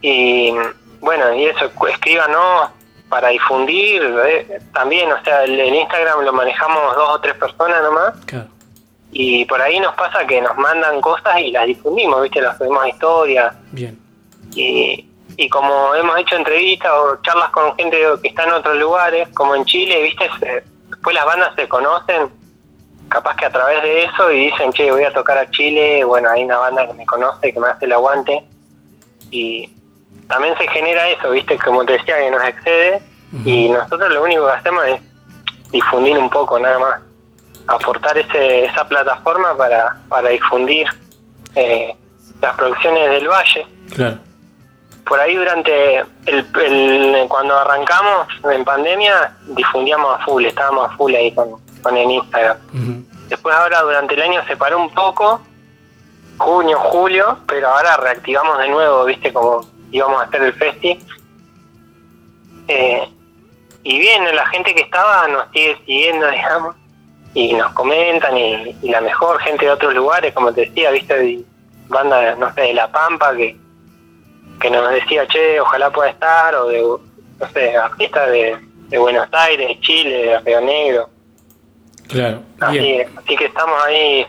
y 0.00 0.50
mm, 0.52 1.00
bueno, 1.04 1.32
y 1.34 1.44
eso, 1.46 1.70
escríbanos 1.88 2.70
para 3.08 3.28
difundir 3.28 4.02
eh, 4.26 4.58
también, 4.74 5.10
o 5.12 5.22
sea, 5.24 5.44
el, 5.44 5.58
el 5.58 5.74
Instagram 5.74 6.20
lo 6.24 6.32
manejamos 6.32 6.94
dos 6.94 7.08
o 7.10 7.20
tres 7.20 7.34
personas 7.34 7.82
nomás 7.82 8.14
Claro. 8.26 8.48
y 9.12 9.44
por 9.46 9.60
ahí 9.62 9.80
nos 9.80 9.94
pasa 9.94 10.26
que 10.26 10.40
nos 10.42 10.56
mandan 10.58 11.00
cosas 11.00 11.38
y 11.40 11.50
las 11.50 11.66
difundimos, 11.66 12.22
¿viste? 12.22 12.40
Las 12.40 12.58
subimos 12.58 12.82
a 12.84 12.88
historias 12.88 13.54
Bien. 13.72 13.98
y, 14.54 15.08
y 15.36 15.48
como 15.48 15.94
hemos 15.94 16.18
hecho 16.18 16.36
entrevistas 16.36 16.90
o 16.92 17.16
charlas 17.22 17.50
con 17.50 17.74
gente 17.76 17.96
que 18.22 18.28
está 18.28 18.44
en 18.44 18.52
otros 18.52 18.76
lugares, 18.76 19.28
como 19.34 19.54
en 19.54 19.64
Chile, 19.64 20.02
viste, 20.02 20.28
Se- 20.40 20.64
después 20.90 21.14
las 21.14 21.24
bandas 21.24 21.54
se 21.56 21.66
conocen, 21.68 22.28
capaz 23.08 23.36
que 23.36 23.46
a 23.46 23.50
través 23.50 23.82
de 23.82 24.04
eso 24.04 24.30
y 24.32 24.46
dicen, 24.50 24.70
che, 24.72 24.90
voy 24.90 25.04
a 25.04 25.12
tocar 25.14 25.38
a 25.38 25.50
Chile, 25.50 26.04
bueno, 26.04 26.28
hay 26.30 26.44
una 26.44 26.58
banda 26.58 26.86
que 26.86 26.92
me 26.92 27.06
conoce, 27.06 27.52
que 27.54 27.58
me 27.60 27.68
hace 27.68 27.86
el 27.86 27.92
aguante, 27.92 28.44
y 29.30 29.70
también 30.28 30.56
se 30.58 30.68
genera 30.68 31.08
eso, 31.08 31.30
viste, 31.30 31.58
como 31.58 31.84
te 31.84 31.94
decía, 31.94 32.16
que 32.18 32.30
nos 32.30 32.44
excede, 32.44 33.02
y 33.44 33.68
nosotros 33.68 34.10
lo 34.12 34.22
único 34.22 34.46
que 34.46 34.52
hacemos 34.52 34.84
es 34.86 35.00
difundir 35.70 36.16
un 36.18 36.30
poco, 36.30 36.58
nada 36.58 36.78
más, 36.78 37.00
aportar 37.66 38.16
ese, 38.16 38.64
esa 38.66 38.86
plataforma 38.88 39.56
para, 39.56 39.96
para 40.08 40.28
difundir 40.30 40.86
eh, 41.54 41.94
las 42.40 42.56
producciones 42.56 43.10
del 43.10 43.28
Valle. 43.28 43.66
Claro. 43.94 44.18
por 45.06 45.18
ahí 45.18 45.34
durante 45.36 45.98
el, 46.26 46.46
el- 46.62 47.26
cuando 47.28 47.56
arrancamos 47.58 48.28
en 48.52 48.64
pandemia 48.64 49.32
difundíamos 49.46 50.20
a 50.20 50.24
full, 50.24 50.44
estábamos 50.44 50.90
a 50.90 50.96
full 50.96 51.14
ahí 51.14 51.32
con, 51.34 51.56
con 51.82 51.96
el 51.96 52.10
Instagram. 52.10 52.58
Después 53.28 53.54
ahora 53.54 53.80
durante 53.82 54.14
el 54.14 54.22
año 54.22 54.42
se 54.46 54.56
paró 54.56 54.78
un 54.78 54.92
poco, 54.92 55.40
junio, 56.38 56.78
julio, 56.78 57.38
pero 57.46 57.68
ahora 57.68 57.96
reactivamos 57.96 58.58
de 58.58 58.68
nuevo, 58.68 59.04
viste, 59.06 59.32
como 59.32 59.60
íbamos 59.90 60.20
a 60.20 60.24
hacer 60.24 60.42
el 60.42 60.52
festi. 60.54 60.98
Eh, 62.68 63.08
y 63.82 63.98
bien, 63.98 64.24
la 64.34 64.46
gente 64.48 64.74
que 64.74 64.82
estaba 64.82 65.26
nos 65.28 65.50
sigue 65.52 65.76
siguiendo, 65.86 66.26
digamos, 66.30 66.76
y 67.34 67.52
nos 67.54 67.72
comentan, 67.72 68.36
y, 68.36 68.76
y 68.82 68.88
la 68.90 69.00
mejor 69.00 69.38
gente 69.40 69.66
de 69.66 69.70
otros 69.72 69.94
lugares, 69.94 70.32
como 70.34 70.52
te 70.52 70.62
decía, 70.62 70.90
viste, 70.90 71.40
banda, 71.88 72.34
no 72.36 72.52
sé, 72.54 72.62
de 72.62 72.74
La 72.74 72.90
Pampa, 72.90 73.34
que, 73.36 73.56
que 74.60 74.70
nos 74.70 74.90
decía, 74.90 75.26
che, 75.28 75.60
ojalá 75.60 75.90
pueda 75.90 76.10
estar, 76.10 76.54
o 76.56 76.66
de, 76.68 76.80
no 76.82 77.48
sé, 77.52 77.76
artistas 77.76 78.30
de, 78.30 78.58
de 78.88 78.98
Buenos 78.98 79.28
Aires, 79.32 79.78
Chile, 79.80 80.10
de 80.26 80.38
Río 80.40 80.60
Negro. 80.60 81.10
Claro. 82.08 82.42
Así, 82.60 83.36
que 83.36 83.44
estamos 83.44 83.84
ahí, 83.84 84.26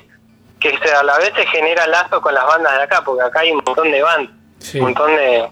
que 0.59 0.77
se- 0.77 0.91
a 0.93 1.01
la 1.01 1.17
vez 1.17 1.31
se 1.35 1.45
genera 1.47 1.87
lazo 1.87 2.21
con 2.21 2.33
las 2.33 2.45
bandas 2.45 2.73
de 2.77 2.83
acá, 2.83 3.01
porque 3.03 3.23
acá 3.23 3.39
hay 3.39 3.51
un 3.51 3.61
montón 3.65 3.89
de 3.89 4.01
bandas, 4.01 4.33
Sí. 4.59 4.79
un 4.79 4.85
montón 4.85 5.15
de, 5.15 5.49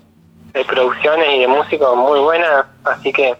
de 0.54 0.66
producciones 0.66 1.28
y 1.36 1.40
de 1.40 1.48
músicos 1.48 1.96
muy 1.96 2.20
buenas, 2.20 2.66
así 2.84 3.12
que 3.12 3.36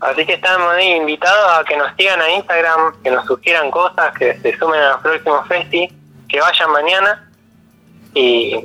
Así 0.00 0.24
que 0.24 0.32
estamos 0.32 0.72
ahí 0.72 0.92
invitados 0.92 1.58
a 1.58 1.64
que 1.64 1.76
nos 1.76 1.92
sigan 1.98 2.20
a 2.20 2.30
Instagram, 2.30 3.02
que 3.02 3.10
nos 3.10 3.26
sugieran 3.26 3.70
cosas, 3.70 4.16
que 4.18 4.34
se 4.40 4.58
sumen 4.58 4.80
a 4.80 4.92
los 4.92 5.00
próximos 5.02 5.46
festi, 5.46 5.92
que 6.26 6.40
vayan 6.40 6.72
mañana 6.72 7.30
y 8.14 8.56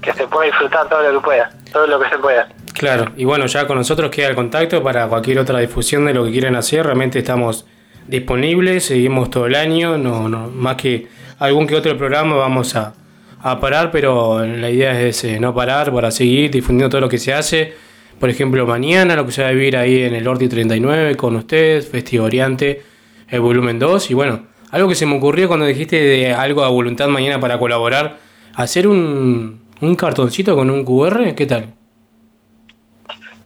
que 0.00 0.12
se 0.12 0.28
pueda 0.28 0.46
disfrutar 0.46 0.88
todo 0.88 1.02
lo 1.02 1.18
que 1.20 1.24
pueda, 1.24 1.50
todo 1.72 1.86
lo 1.88 1.98
que 1.98 2.08
se 2.08 2.18
pueda. 2.18 2.48
Claro, 2.72 3.10
y 3.16 3.24
bueno, 3.24 3.46
ya 3.46 3.66
con 3.66 3.78
nosotros 3.78 4.10
queda 4.10 4.28
el 4.28 4.36
contacto 4.36 4.80
para 4.82 5.08
cualquier 5.08 5.40
otra 5.40 5.58
difusión 5.58 6.06
de 6.06 6.14
lo 6.14 6.24
que 6.24 6.30
quieran 6.30 6.54
hacer. 6.54 6.86
Realmente 6.86 7.18
estamos 7.18 7.66
disponibles, 8.06 8.86
seguimos 8.86 9.28
todo 9.28 9.46
el 9.46 9.56
año, 9.56 9.98
no, 9.98 10.28
no, 10.28 10.46
más 10.48 10.76
que 10.76 11.08
algún 11.40 11.66
que 11.66 11.74
otro 11.74 11.96
programa 11.98 12.36
vamos 12.36 12.76
a, 12.76 12.94
a 13.42 13.58
parar, 13.60 13.90
pero 13.90 14.44
la 14.44 14.70
idea 14.70 15.00
es 15.00 15.24
eh, 15.24 15.38
no 15.40 15.54
parar 15.54 15.92
para 15.92 16.10
seguir 16.10 16.50
difundiendo 16.50 16.90
todo 16.90 17.00
lo 17.00 17.08
que 17.08 17.18
se 17.18 17.32
hace. 17.32 17.74
Por 18.18 18.28
ejemplo, 18.28 18.66
mañana 18.66 19.16
lo 19.16 19.24
que 19.24 19.32
se 19.32 19.42
va 19.42 19.48
a 19.48 19.52
vivir 19.52 19.76
ahí 19.76 20.02
en 20.02 20.14
el 20.14 20.28
Orti 20.28 20.48
39 20.48 21.16
con 21.16 21.36
ustedes, 21.36 21.88
Festivo 21.88 22.24
Oriente, 22.26 22.82
el 23.28 23.40
volumen 23.40 23.78
2. 23.78 24.10
Y 24.10 24.14
bueno, 24.14 24.46
algo 24.70 24.88
que 24.88 24.94
se 24.94 25.06
me 25.06 25.16
ocurrió 25.16 25.48
cuando 25.48 25.64
dijiste 25.66 25.96
de 25.96 26.34
algo 26.34 26.62
a 26.64 26.68
voluntad 26.68 27.08
mañana 27.08 27.40
para 27.40 27.58
colaborar, 27.58 28.18
hacer 28.54 28.86
un, 28.86 29.64
un 29.80 29.94
cartoncito 29.96 30.54
con 30.54 30.68
un 30.68 30.84
QR, 30.84 31.34
¿qué 31.34 31.46
tal? 31.46 31.72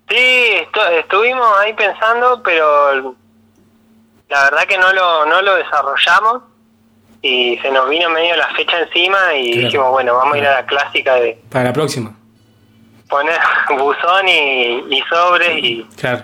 Sí, 0.08 0.16
estu- 0.16 0.90
estuvimos 1.00 1.46
ahí 1.60 1.72
pensando, 1.74 2.42
pero 2.44 3.14
la 4.28 4.44
verdad 4.44 4.62
que 4.68 4.76
no 4.76 4.92
lo, 4.92 5.26
no 5.26 5.40
lo 5.40 5.54
desarrollamos 5.54 6.42
y 7.26 7.56
se 7.62 7.70
nos 7.70 7.88
vino 7.88 8.10
medio 8.10 8.36
la 8.36 8.48
fecha 8.54 8.78
encima 8.80 9.16
y 9.34 9.52
Claro. 9.52 9.64
dijimos, 9.66 9.90
bueno, 9.92 10.14
vamos 10.14 10.34
a 10.34 10.38
ir 10.38 10.46
a 10.46 10.54
la 10.60 10.66
clásica 10.66 11.14
de 11.14 11.38
Para 11.50 11.64
la 11.64 11.72
próxima. 11.72 12.14
poner 13.08 13.38
buzón 13.78 14.28
y, 14.28 14.84
y 14.94 15.00
sobres 15.08 15.58
y, 15.64 15.86
Claro. 15.98 16.22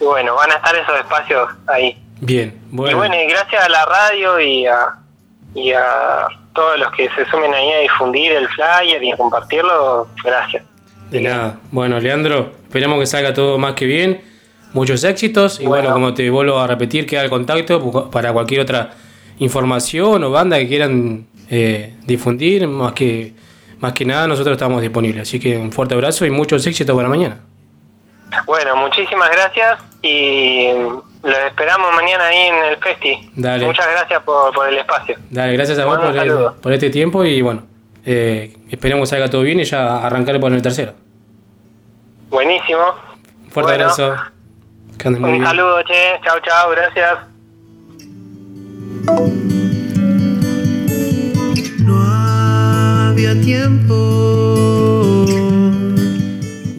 y 0.00 0.04
bueno, 0.04 0.34
van 0.34 0.50
a 0.52 0.56
estar 0.56 0.76
esos 0.76 0.98
espacios 0.98 1.48
ahí. 1.68 1.96
Bien, 2.20 2.58
Y 2.72 2.76
bueno. 2.76 2.96
bueno, 2.98 3.14
y 3.14 3.26
gracias 3.26 3.64
a 3.64 3.68
la 3.68 3.84
radio 3.86 4.38
y 4.40 4.66
a, 4.66 4.96
y 5.54 5.72
a 5.72 6.26
todos 6.54 6.78
los 6.78 6.90
que 6.92 7.08
se 7.14 7.24
sumen 7.30 7.52
ahí 7.54 7.72
a 7.72 7.78
difundir 7.80 8.32
el 8.32 8.46
flyer 8.48 9.02
y 9.04 9.12
a 9.12 9.16
compartirlo, 9.16 10.08
gracias. 10.22 10.64
De 11.10 11.20
nada. 11.20 11.58
Bueno, 11.70 11.98
Leandro, 12.00 12.52
esperemos 12.64 12.98
que 12.98 13.06
salga 13.06 13.32
todo 13.32 13.56
más 13.58 13.74
que 13.74 13.84
bien. 13.86 14.22
Muchos 14.72 15.04
éxitos. 15.04 15.60
Y 15.60 15.66
bueno, 15.66 15.92
como 15.92 16.12
te 16.14 16.28
vuelvo 16.28 16.58
a 16.58 16.66
repetir, 16.66 17.06
queda 17.06 17.22
el 17.22 17.30
contacto 17.30 18.10
para 18.10 18.32
cualquier 18.32 18.60
otra 18.62 18.90
información 19.38 20.24
o 20.24 20.30
banda 20.30 20.58
que 20.58 20.68
quieran 20.68 21.26
eh, 21.50 21.94
difundir. 22.06 22.66
Más 22.68 22.92
que, 22.92 23.32
más 23.80 23.92
que 23.92 24.04
nada, 24.04 24.26
nosotros 24.26 24.52
estamos 24.52 24.80
disponibles. 24.82 25.22
Así 25.22 25.38
que 25.40 25.56
un 25.56 25.72
fuerte 25.72 25.94
abrazo 25.94 26.24
y 26.26 26.30
muchos 26.30 26.66
éxitos 26.66 26.94
para 26.96 27.08
mañana. 27.08 27.40
Bueno, 28.46 28.76
muchísimas 28.76 29.30
gracias 29.30 29.78
y 30.02 30.68
los 31.22 31.38
esperamos 31.46 31.92
mañana 31.94 32.24
ahí 32.26 32.48
en 32.48 32.54
el 32.66 32.76
Festi. 32.78 33.30
Dale. 33.36 33.66
Muchas 33.66 33.86
gracias 33.90 34.22
por, 34.24 34.52
por 34.54 34.68
el 34.68 34.78
espacio. 34.78 35.16
Dale, 35.30 35.52
gracias 35.54 35.78
a 35.78 35.84
vos 35.84 35.98
por, 35.98 36.72
el- 36.72 36.74
este 36.74 36.90
tiempo 36.90 37.24
y 37.24 37.40
bueno, 37.42 37.62
eh, 38.04 38.54
esperemos 38.70 39.08
que 39.08 39.16
salga 39.16 39.30
todo 39.30 39.42
bien 39.42 39.60
y 39.60 39.64
ya 39.64 39.98
arrancar 40.04 40.38
por 40.40 40.52
el 40.52 40.60
tercero. 40.62 40.92
Buenísimo. 42.28 42.82
Fuerte 43.50 43.72
Bueno. 43.72 43.84
abrazo. 43.84 44.14
Un 45.04 45.44
saludo, 45.44 45.82
che. 45.84 46.18
Chao, 46.24 46.38
chao. 46.40 46.70
Gracias. 46.70 47.18
Había 53.08 53.40
tiempo. 53.40 55.24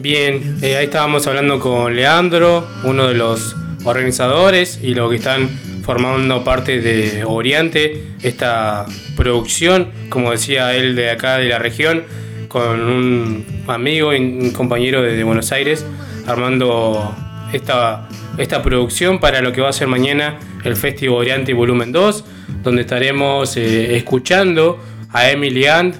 Bien, 0.00 0.58
eh, 0.62 0.76
ahí 0.76 0.84
estábamos 0.84 1.26
hablando 1.26 1.58
con 1.58 1.96
Leandro, 1.96 2.66
uno 2.84 3.08
de 3.08 3.14
los 3.14 3.56
organizadores 3.84 4.78
y 4.82 4.94
los 4.94 5.10
que 5.10 5.16
están 5.16 5.48
formando 5.82 6.44
parte 6.44 6.80
de 6.80 7.24
Oriente, 7.24 8.04
esta 8.22 8.86
producción, 9.16 9.90
como 10.10 10.30
decía 10.30 10.74
él 10.74 10.94
de 10.94 11.10
acá 11.10 11.38
de 11.38 11.48
la 11.48 11.58
región, 11.58 12.04
con 12.48 12.80
un 12.80 13.44
amigo 13.66 14.14
y 14.14 14.18
un 14.18 14.50
compañero 14.52 15.02
de 15.02 15.24
Buenos 15.24 15.50
Aires, 15.52 15.84
armando 16.26 17.14
esta, 17.52 18.08
esta 18.36 18.62
producción 18.62 19.18
para 19.20 19.40
lo 19.40 19.52
que 19.52 19.60
va 19.60 19.68
a 19.68 19.72
ser 19.72 19.88
mañana 19.88 20.38
el 20.64 20.76
Festival 20.76 21.16
Oriente 21.16 21.54
Volumen 21.54 21.92
2, 21.92 22.24
donde 22.62 22.82
estaremos 22.82 23.56
eh, 23.56 23.96
escuchando 23.96 24.78
a 25.12 25.30
Emily 25.30 25.66
Ant, 25.66 25.96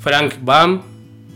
Frank 0.00 0.34
Bam, 0.42 0.82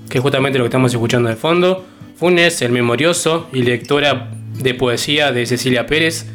que 0.09 0.19
es 0.19 0.23
justamente 0.23 0.59
lo 0.59 0.65
que 0.65 0.69
estamos 0.69 0.93
escuchando 0.93 1.29
de 1.29 1.37
fondo, 1.37 1.87
Funes, 2.17 2.63
el 2.63 2.73
memorioso 2.73 3.49
y 3.53 3.63
lectora 3.63 4.31
de 4.55 4.75
poesía 4.75 5.33
de 5.33 5.47
Cecilia 5.47 5.87
Pérez, 5.87 6.27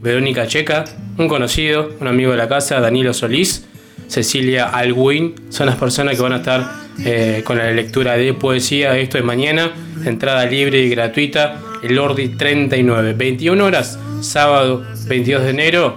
Verónica 0.00 0.46
Checa, 0.46 0.84
un 1.18 1.28
conocido, 1.28 1.92
un 2.00 2.06
amigo 2.06 2.30
de 2.32 2.36
la 2.36 2.48
casa, 2.48 2.80
Danilo 2.80 3.12
Solís, 3.14 3.66
Cecilia 4.08 4.66
Alguin, 4.66 5.34
son 5.48 5.66
las 5.66 5.76
personas 5.76 6.16
que 6.16 6.22
van 6.22 6.34
a 6.34 6.36
estar 6.36 6.70
eh, 7.04 7.42
con 7.44 7.58
la 7.58 7.70
lectura 7.70 8.16
de 8.16 8.34
poesía. 8.34 8.98
Esto 8.98 9.18
es 9.18 9.24
mañana, 9.24 9.72
entrada 10.04 10.44
libre 10.44 10.80
y 10.80 10.90
gratuita, 10.90 11.60
el 11.82 11.98
Ordi 11.98 12.28
39, 12.28 13.14
21 13.14 13.64
horas, 13.64 13.98
sábado 14.20 14.84
22 15.06 15.42
de 15.42 15.50
enero, 15.50 15.96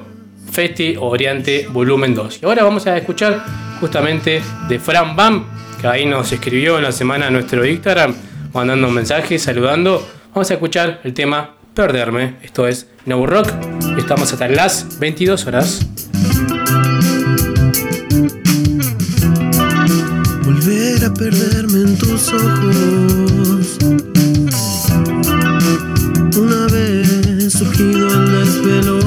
Festi 0.51 0.95
Oriente 0.99 1.67
Volumen 1.71 2.15
2. 2.15 2.39
Y 2.41 2.45
ahora 2.45 2.63
vamos 2.63 2.87
a 2.87 2.97
escuchar 2.97 3.43
justamente 3.79 4.41
de 4.67 4.79
Fran 4.79 5.15
Bam, 5.15 5.45
que 5.79 5.87
ahí 5.87 6.05
nos 6.05 6.31
escribió 6.31 6.77
en 6.77 6.83
la 6.83 6.91
semana 6.91 7.27
a 7.27 7.29
nuestro 7.29 7.65
Instagram, 7.65 8.15
mandando 8.53 8.87
un 8.87 8.93
mensaje, 8.93 9.37
saludando. 9.37 10.07
Vamos 10.33 10.49
a 10.49 10.53
escuchar 10.55 11.01
el 11.03 11.13
tema 11.13 11.55
Perderme. 11.73 12.35
Esto 12.41 12.67
es 12.67 12.87
No 13.05 13.25
Rock. 13.25 13.49
Estamos 13.97 14.31
hasta 14.31 14.47
las 14.47 14.97
22 14.99 15.45
horas. 15.45 15.85
Volver 20.43 21.05
a 21.05 21.13
perderme 21.13 21.81
en 21.81 21.97
tus 21.97 22.33
ojos. 22.33 24.04
Surgido 27.55 28.09
el 28.09 28.31
desvelo, 28.31 28.99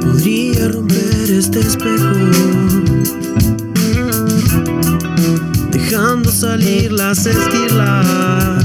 podría 0.00 0.68
romper 0.68 1.30
este 1.30 1.60
espejo, 1.60 2.10
dejando 5.70 6.32
salir 6.32 6.90
las 6.90 7.24
esquirlas. 7.24 8.59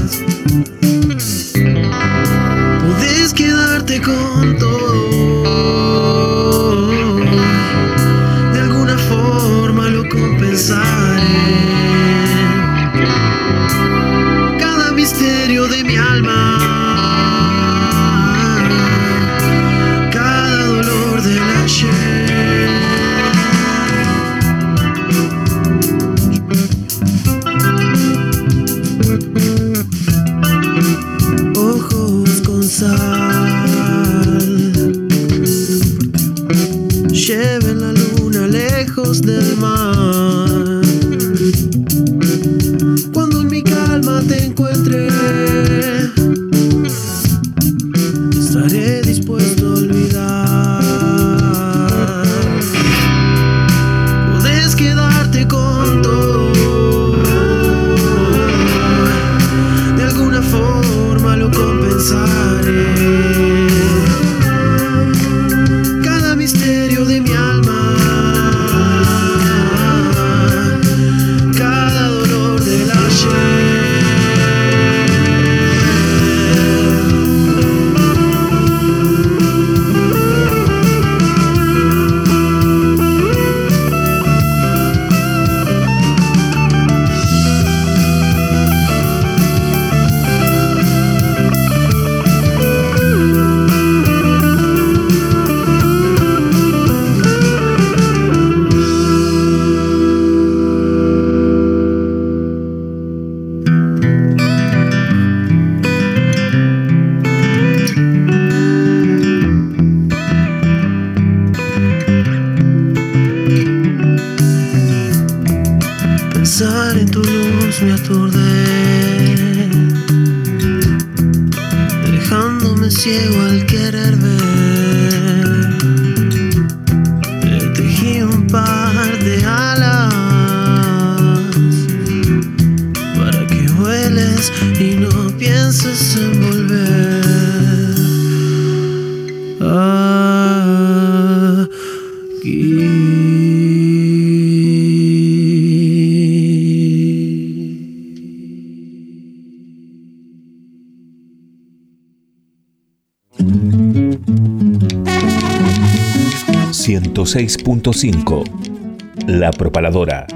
La 159.86 159.92
Propaladora. 159.92 160.26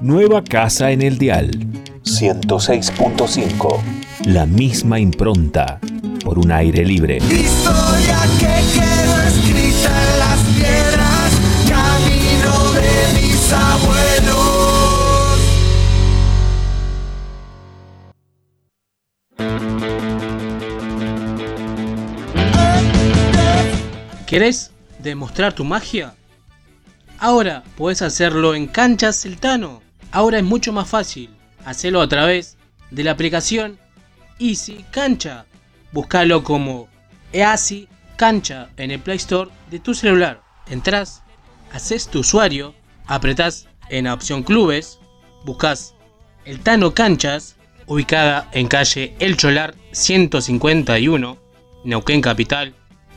Nueva 0.00 0.42
casa 0.42 0.90
en 0.90 1.02
el 1.02 1.16
dial. 1.16 1.50
106.5. 2.02 3.80
La 4.24 4.46
misma 4.46 4.98
impronta. 4.98 5.78
Por 6.24 6.40
un 6.40 6.50
aire 6.50 6.84
libre. 6.84 7.18
Historia 7.18 8.18
que 8.40 8.46
quedó 8.74 9.22
escrita 9.22 9.92
en 9.94 10.18
las 10.18 10.40
piedras, 10.56 11.30
camino 11.68 12.72
de 12.72 12.90
mis 13.14 13.52
abuelos. 13.52 14.50
¿Querés 24.26 24.72
demostrar 24.98 25.52
tu 25.52 25.64
magia? 25.64 26.14
Ahora 27.22 27.62
puedes 27.76 28.00
hacerlo 28.00 28.54
en 28.54 28.66
Canchas 28.66 29.20
Celtano. 29.20 29.82
Ahora 30.10 30.38
es 30.38 30.44
mucho 30.44 30.72
más 30.72 30.88
fácil. 30.88 31.28
Hacelo 31.66 32.00
a 32.00 32.08
través 32.08 32.56
de 32.90 33.04
la 33.04 33.10
aplicación 33.10 33.78
Easy 34.38 34.86
Cancha. 34.90 35.44
Búscalo 35.92 36.42
como 36.42 36.88
Easy 37.30 37.88
Cancha 38.16 38.70
en 38.78 38.90
el 38.90 39.00
Play 39.00 39.18
Store 39.18 39.50
de 39.70 39.80
tu 39.80 39.92
celular. 39.92 40.40
Entrás, 40.66 41.22
haces 41.70 42.08
tu 42.08 42.20
usuario, 42.20 42.74
apretás 43.06 43.68
en 43.90 44.04
la 44.04 44.14
opción 44.14 44.42
Clubes, 44.42 44.98
buscas 45.44 45.94
el 46.46 46.60
Tano 46.60 46.94
Canchas, 46.94 47.56
ubicada 47.86 48.48
en 48.52 48.66
calle 48.66 49.14
El 49.18 49.36
Cholar 49.36 49.74
151, 49.92 51.36
Neuquén 51.84 52.22
Capital. 52.22 52.74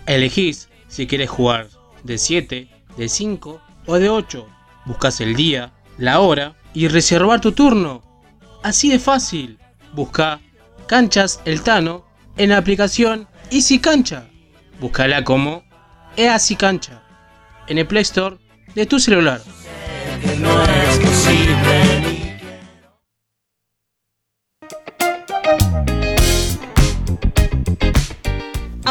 Elegís 0.08 0.68
si 0.90 1.08
quieres 1.08 1.30
jugar 1.30 1.70
de 2.04 2.18
7, 2.18 2.68
de 2.98 3.08
5 3.08 3.62
o 3.86 4.00
de 4.00 4.10
8. 4.10 4.48
Buscas 4.86 5.22
el 5.22 5.36
día, 5.36 5.72
la 5.98 6.20
hora 6.20 6.56
y 6.74 6.88
reservar 6.88 7.42
tu 7.42 7.52
turno. 7.52 8.02
Así 8.64 8.90
de 8.90 9.00
fácil. 9.00 9.60
Busca 9.94 10.40
Canchas 10.88 11.42
El 11.46 11.62
Tano 11.62 12.06
en 12.38 12.50
la 12.50 12.58
aplicación 12.58 13.28
Easy 13.52 13.80
Cancha. 13.80 14.28
Búscala 14.80 15.24
como 15.24 15.64
Easy 16.18 16.56
Cancha 16.56 17.04
en 17.68 17.78
el 17.78 17.88
Play 17.88 18.02
Store 18.04 18.38
de 18.76 18.86
tu 18.86 19.00
celular. 19.00 19.42
No 20.40 20.64
es 20.64 21.00
posible. 21.00 21.93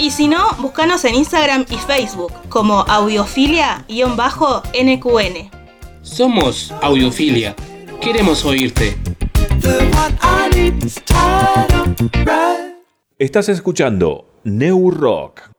Y 0.00 0.12
si 0.12 0.28
no, 0.28 0.52
búscanos 0.58 1.04
en 1.04 1.16
Instagram 1.16 1.66
y 1.70 1.76
Facebook 1.76 2.32
como 2.48 2.84
audiofilia-nqn. 2.86 5.50
Somos 6.02 6.72
Audiofilia. 6.80 7.56
Queremos 8.00 8.44
oírte. 8.44 8.96
Estás 13.18 13.48
escuchando 13.48 14.40
New 14.44 14.92
Rock. 14.92 15.57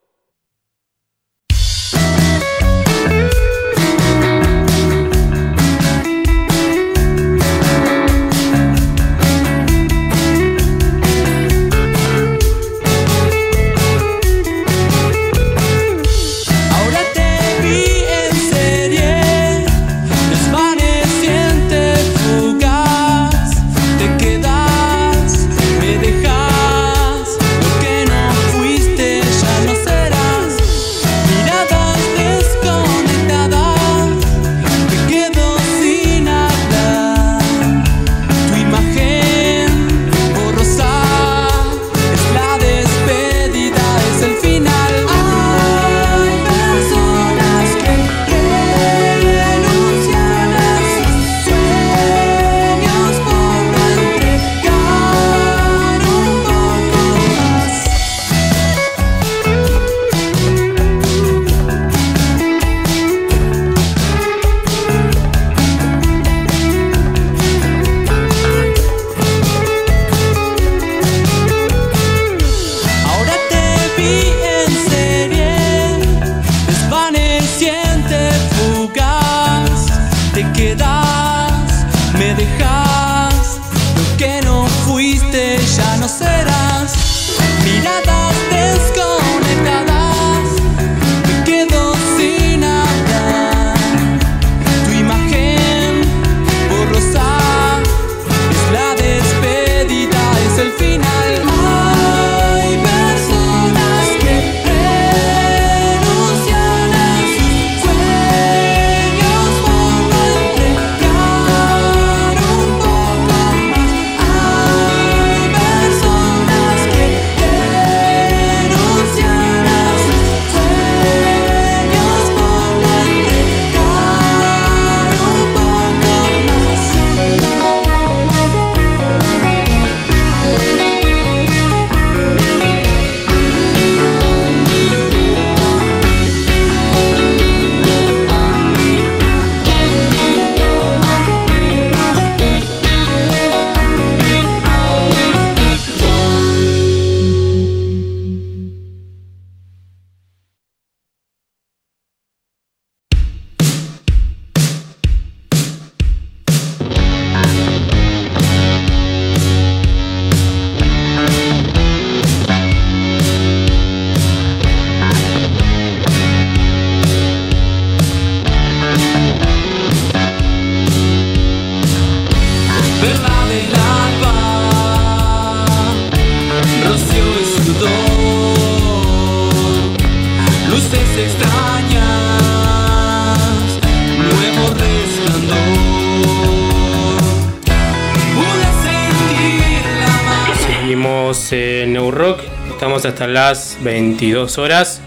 Hasta 193.19 193.33
las 193.33 193.77
22 193.83 194.57
horas 194.59 195.01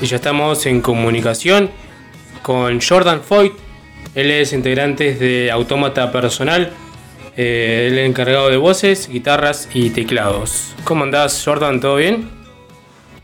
y 0.00 0.06
ya 0.06 0.14
estamos 0.14 0.64
en 0.64 0.80
comunicación 0.80 1.72
con 2.40 2.80
Jordan 2.80 3.20
Foyt. 3.20 3.52
Él 4.14 4.30
es 4.30 4.52
integrante 4.52 5.16
de 5.16 5.50
Autómata 5.50 6.12
Personal, 6.12 6.72
eh, 7.36 7.88
él 7.90 7.98
es 7.98 8.08
encargado 8.08 8.48
de 8.48 8.58
voces, 8.58 9.08
guitarras 9.08 9.68
y 9.74 9.90
teclados. 9.90 10.72
¿Cómo 10.84 11.02
andás, 11.02 11.42
Jordan? 11.44 11.80
¿Todo 11.80 11.96
bien? 11.96 12.30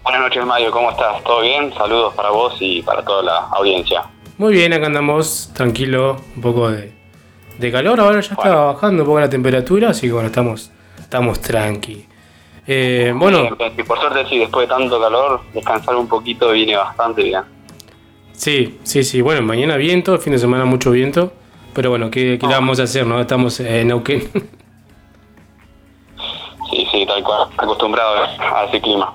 Buenas 0.03 0.23
noches, 0.23 0.45
Mario, 0.45 0.73
¿cómo 0.73 0.91
estás? 0.91 1.23
¿Todo 1.23 1.41
bien? 1.41 1.73
Saludos 1.73 2.13
para 2.15 2.31
vos 2.31 2.57
y 2.59 2.83
para 2.83 3.05
toda 3.05 3.23
la 3.23 3.39
audiencia. 3.53 4.03
Muy 4.37 4.53
bien, 4.53 4.73
acá 4.73 4.87
andamos 4.87 5.53
tranquilo, 5.55 6.17
un 6.35 6.43
poco 6.43 6.73
de, 6.73 6.93
de 7.61 7.71
calor, 7.71 8.01
ahora 8.01 8.21
ya 8.21 8.35
está 8.35 8.53
bajando 8.53 9.05
un 9.05 9.07
poco 9.07 9.21
la 9.21 9.31
temperatura, 9.31 9.91
así 9.91 10.09
que 10.09 10.13
bueno, 10.13 10.27
estamos, 10.27 10.73
estamos 10.99 11.41
tranqui. 11.41 12.09
Eh, 12.67 13.13
bueno, 13.15 13.57
Y 13.77 13.83
por 13.83 13.99
suerte, 14.01 14.27
sí, 14.29 14.39
después 14.39 14.69
de 14.69 14.75
tanto 14.75 15.01
calor, 15.01 15.41
descansar 15.53 15.97
un 15.97 16.09
poquito 16.09 16.51
viene 16.53 16.77
bastante 16.77 17.23
bien. 17.23 17.43
Sí, 18.33 18.79
sí, 18.83 19.05
sí. 19.05 19.21
Bueno, 19.21 19.43
mañana 19.43 19.77
viento, 19.77 20.19
fin 20.19 20.33
de 20.33 20.39
semana 20.39 20.65
mucho 20.65 20.91
viento. 20.91 21.33
Pero 21.75 21.91
bueno, 21.91 22.11
¿qué, 22.11 22.39
qué 22.41 22.47
le 22.47 22.55
vamos 22.55 22.81
a 22.81 22.85
hacer? 22.85 23.07
no 23.07 23.21
Estamos 23.21 23.61
en 23.61 23.89
Neuquén. 23.89 24.29
Sí, 26.71 26.87
sí, 26.91 27.07
tal 27.07 27.23
cual. 27.23 27.49
Acostumbrado 27.57 28.17
a 28.41 28.65
ese 28.65 28.81
clima. 28.81 29.15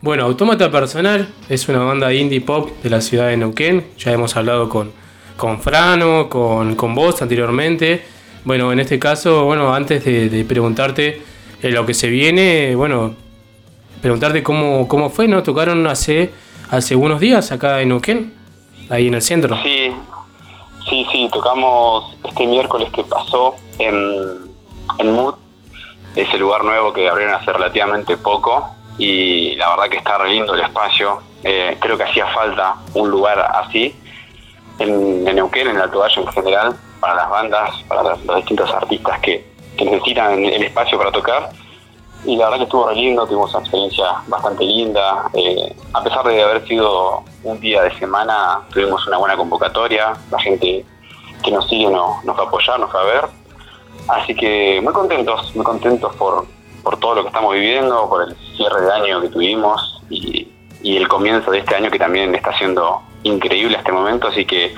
bueno, 0.00 0.24
Autómata 0.24 0.70
Personal 0.70 1.28
es 1.48 1.68
una 1.68 1.80
banda 1.80 2.12
indie 2.14 2.40
pop 2.40 2.70
de 2.82 2.88
la 2.88 3.00
ciudad 3.02 3.28
de 3.28 3.36
Neuquén. 3.36 3.86
Ya 3.98 4.12
hemos 4.12 4.34
hablado 4.36 4.68
con, 4.68 4.92
con 5.36 5.60
Frano, 5.60 6.28
con, 6.30 6.76
con 6.76 6.94
vos 6.94 7.20
anteriormente. 7.20 8.02
Bueno, 8.44 8.72
en 8.72 8.80
este 8.80 8.98
caso, 8.98 9.44
bueno, 9.44 9.74
antes 9.74 10.04
de, 10.04 10.30
de 10.30 10.44
preguntarte 10.44 11.20
eh, 11.62 11.70
lo 11.70 11.86
que 11.86 11.94
se 11.94 12.08
viene, 12.08 12.74
bueno, 12.74 13.14
preguntarte 14.00 14.42
cómo, 14.42 14.88
cómo 14.88 15.10
fue, 15.10 15.28
¿no? 15.28 15.42
Tocaron 15.42 15.86
hace, 15.86 16.30
hace 16.70 16.96
unos 16.96 17.20
días 17.20 17.52
acá 17.52 17.80
en 17.80 17.88
Neuquén, 17.88 18.34
ahí 18.88 19.08
en 19.08 19.14
el 19.14 19.22
centro. 19.22 19.56
Sí, 19.62 19.92
sí, 20.88 21.06
sí, 21.12 21.28
tocamos 21.32 22.16
este 22.24 22.46
miércoles 22.46 22.90
que 22.92 23.04
pasó 23.04 23.56
en, 23.78 24.50
en 24.98 25.12
Mood, 25.12 25.34
ese 26.16 26.38
lugar 26.38 26.64
nuevo 26.64 26.92
que 26.92 27.08
abrieron 27.08 27.34
hace 27.34 27.52
relativamente 27.52 28.16
poco 28.16 28.74
y 28.98 29.54
la 29.56 29.70
verdad 29.70 29.88
que 29.88 29.98
está 29.98 30.18
re 30.18 30.30
lindo 30.30 30.54
el 30.54 30.60
espacio. 30.60 31.20
Eh, 31.42 31.76
creo 31.80 31.96
que 31.96 32.04
hacía 32.04 32.26
falta 32.28 32.76
un 32.94 33.10
lugar 33.10 33.38
así 33.38 33.94
en, 34.78 35.26
en 35.26 35.36
Neuquén, 35.36 35.68
en 35.68 35.76
el 35.76 35.82
Alto 35.82 36.00
Valle 36.00 36.20
en 36.20 36.26
general, 36.28 36.76
para 37.00 37.14
las 37.14 37.30
bandas, 37.30 37.82
para 37.88 38.02
los, 38.02 38.24
los 38.24 38.36
distintos 38.36 38.70
artistas 38.70 39.20
que, 39.20 39.49
que 39.80 39.90
necesitan 39.90 40.44
el 40.44 40.62
espacio 40.62 40.98
para 40.98 41.10
tocar. 41.10 41.50
Y 42.26 42.36
la 42.36 42.44
verdad 42.44 42.58
que 42.58 42.64
estuvo 42.64 42.86
re 42.86 42.94
lindo, 42.96 43.26
tuvimos 43.26 43.50
una 43.54 43.60
experiencia 43.60 44.04
bastante 44.28 44.62
linda. 44.64 45.24
Eh, 45.32 45.74
a 45.94 46.02
pesar 46.02 46.22
de 46.26 46.42
haber 46.42 46.66
sido 46.68 47.22
un 47.44 47.58
día 47.60 47.82
de 47.82 47.98
semana, 47.98 48.60
tuvimos 48.72 49.06
una 49.06 49.16
buena 49.16 49.36
convocatoria. 49.36 50.12
La 50.30 50.38
gente 50.38 50.84
que 51.42 51.50
nos 51.50 51.66
sigue 51.68 51.88
no- 51.88 52.20
nos 52.24 52.36
va 52.38 52.42
a 52.42 52.46
apoyar, 52.46 52.78
nos 52.78 52.94
va 52.94 53.00
a 53.00 53.04
ver. 53.04 53.24
Así 54.08 54.34
que 54.34 54.80
muy 54.82 54.92
contentos, 54.92 55.54
muy 55.56 55.64
contentos 55.64 56.14
por, 56.16 56.44
por 56.82 56.98
todo 56.98 57.14
lo 57.14 57.22
que 57.22 57.28
estamos 57.28 57.54
viviendo, 57.54 58.06
por 58.08 58.28
el 58.28 58.36
cierre 58.56 58.82
de 58.82 58.92
año 58.92 59.20
que 59.22 59.28
tuvimos 59.28 60.02
y, 60.10 60.46
y 60.82 60.96
el 60.98 61.08
comienzo 61.08 61.50
de 61.50 61.60
este 61.60 61.74
año 61.74 61.90
que 61.90 61.98
también 61.98 62.34
está 62.34 62.52
siendo 62.58 63.00
increíble 63.22 63.78
este 63.78 63.92
momento. 63.92 64.28
Así 64.28 64.44
que 64.44 64.74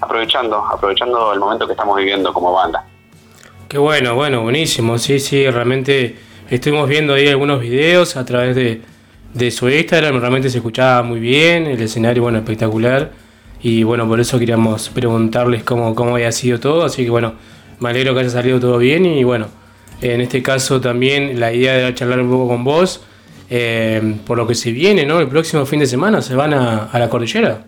aprovechando, 0.00 0.58
aprovechando 0.58 1.32
el 1.32 1.40
momento 1.40 1.66
que 1.66 1.72
estamos 1.72 1.96
viviendo 1.96 2.32
como 2.32 2.52
banda. 2.52 2.84
Qué 3.74 3.80
bueno, 3.80 4.14
bueno, 4.14 4.42
buenísimo. 4.42 4.98
Sí, 4.98 5.18
sí, 5.18 5.50
realmente 5.50 6.14
estuvimos 6.48 6.88
viendo 6.88 7.12
ahí 7.12 7.26
algunos 7.26 7.60
videos 7.60 8.16
a 8.16 8.24
través 8.24 8.54
de, 8.54 8.82
de 9.32 9.50
su 9.50 9.68
Instagram. 9.68 10.20
Realmente 10.20 10.48
se 10.48 10.58
escuchaba 10.58 11.02
muy 11.02 11.18
bien, 11.18 11.66
el 11.66 11.82
escenario, 11.82 12.22
bueno, 12.22 12.38
espectacular. 12.38 13.10
Y 13.60 13.82
bueno, 13.82 14.06
por 14.06 14.20
eso 14.20 14.38
queríamos 14.38 14.90
preguntarles 14.90 15.64
cómo, 15.64 15.92
cómo 15.96 16.14
había 16.14 16.30
sido 16.30 16.60
todo. 16.60 16.84
Así 16.84 17.02
que 17.02 17.10
bueno, 17.10 17.34
me 17.80 17.88
alegro 17.90 18.14
que 18.14 18.20
haya 18.20 18.30
salido 18.30 18.60
todo 18.60 18.78
bien. 18.78 19.06
Y 19.06 19.24
bueno, 19.24 19.48
en 20.00 20.20
este 20.20 20.40
caso 20.40 20.80
también 20.80 21.40
la 21.40 21.52
idea 21.52 21.74
era 21.76 21.92
charlar 21.96 22.20
un 22.20 22.30
poco 22.30 22.46
con 22.46 22.62
vos. 22.62 23.02
eh, 23.50 24.18
por 24.24 24.38
lo 24.38 24.46
que 24.46 24.54
se 24.54 24.70
viene, 24.70 25.04
¿no? 25.04 25.18
El 25.18 25.26
próximo 25.26 25.66
fin 25.66 25.80
de 25.80 25.86
semana 25.86 26.22
se 26.22 26.36
van 26.36 26.54
a, 26.54 26.90
a 26.92 26.98
la 27.00 27.10
cordillera. 27.10 27.64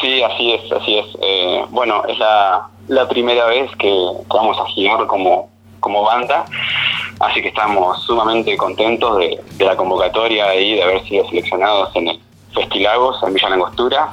Sí, 0.00 0.22
así 0.22 0.52
es, 0.52 0.72
así 0.72 0.96
es. 0.98 1.06
Eh, 1.20 1.62
bueno, 1.70 2.02
es 2.08 2.18
la, 2.18 2.68
la 2.88 3.08
primera 3.08 3.46
vez 3.46 3.70
que, 3.76 3.88
que 3.88 4.36
vamos 4.36 4.58
a 4.58 4.66
girar 4.66 5.06
como, 5.06 5.48
como 5.80 6.02
banda, 6.02 6.44
así 7.20 7.40
que 7.42 7.48
estamos 7.48 8.02
sumamente 8.02 8.56
contentos 8.56 9.18
de, 9.18 9.40
de 9.56 9.64
la 9.64 9.76
convocatoria 9.76 10.54
y 10.54 10.74
de 10.76 10.82
haber 10.82 11.02
sido 11.04 11.28
seleccionados 11.28 11.94
en 11.96 12.08
el 12.08 12.20
Festilagos, 12.54 13.22
en 13.22 13.34
Villa 13.34 13.48
Langostura. 13.48 14.12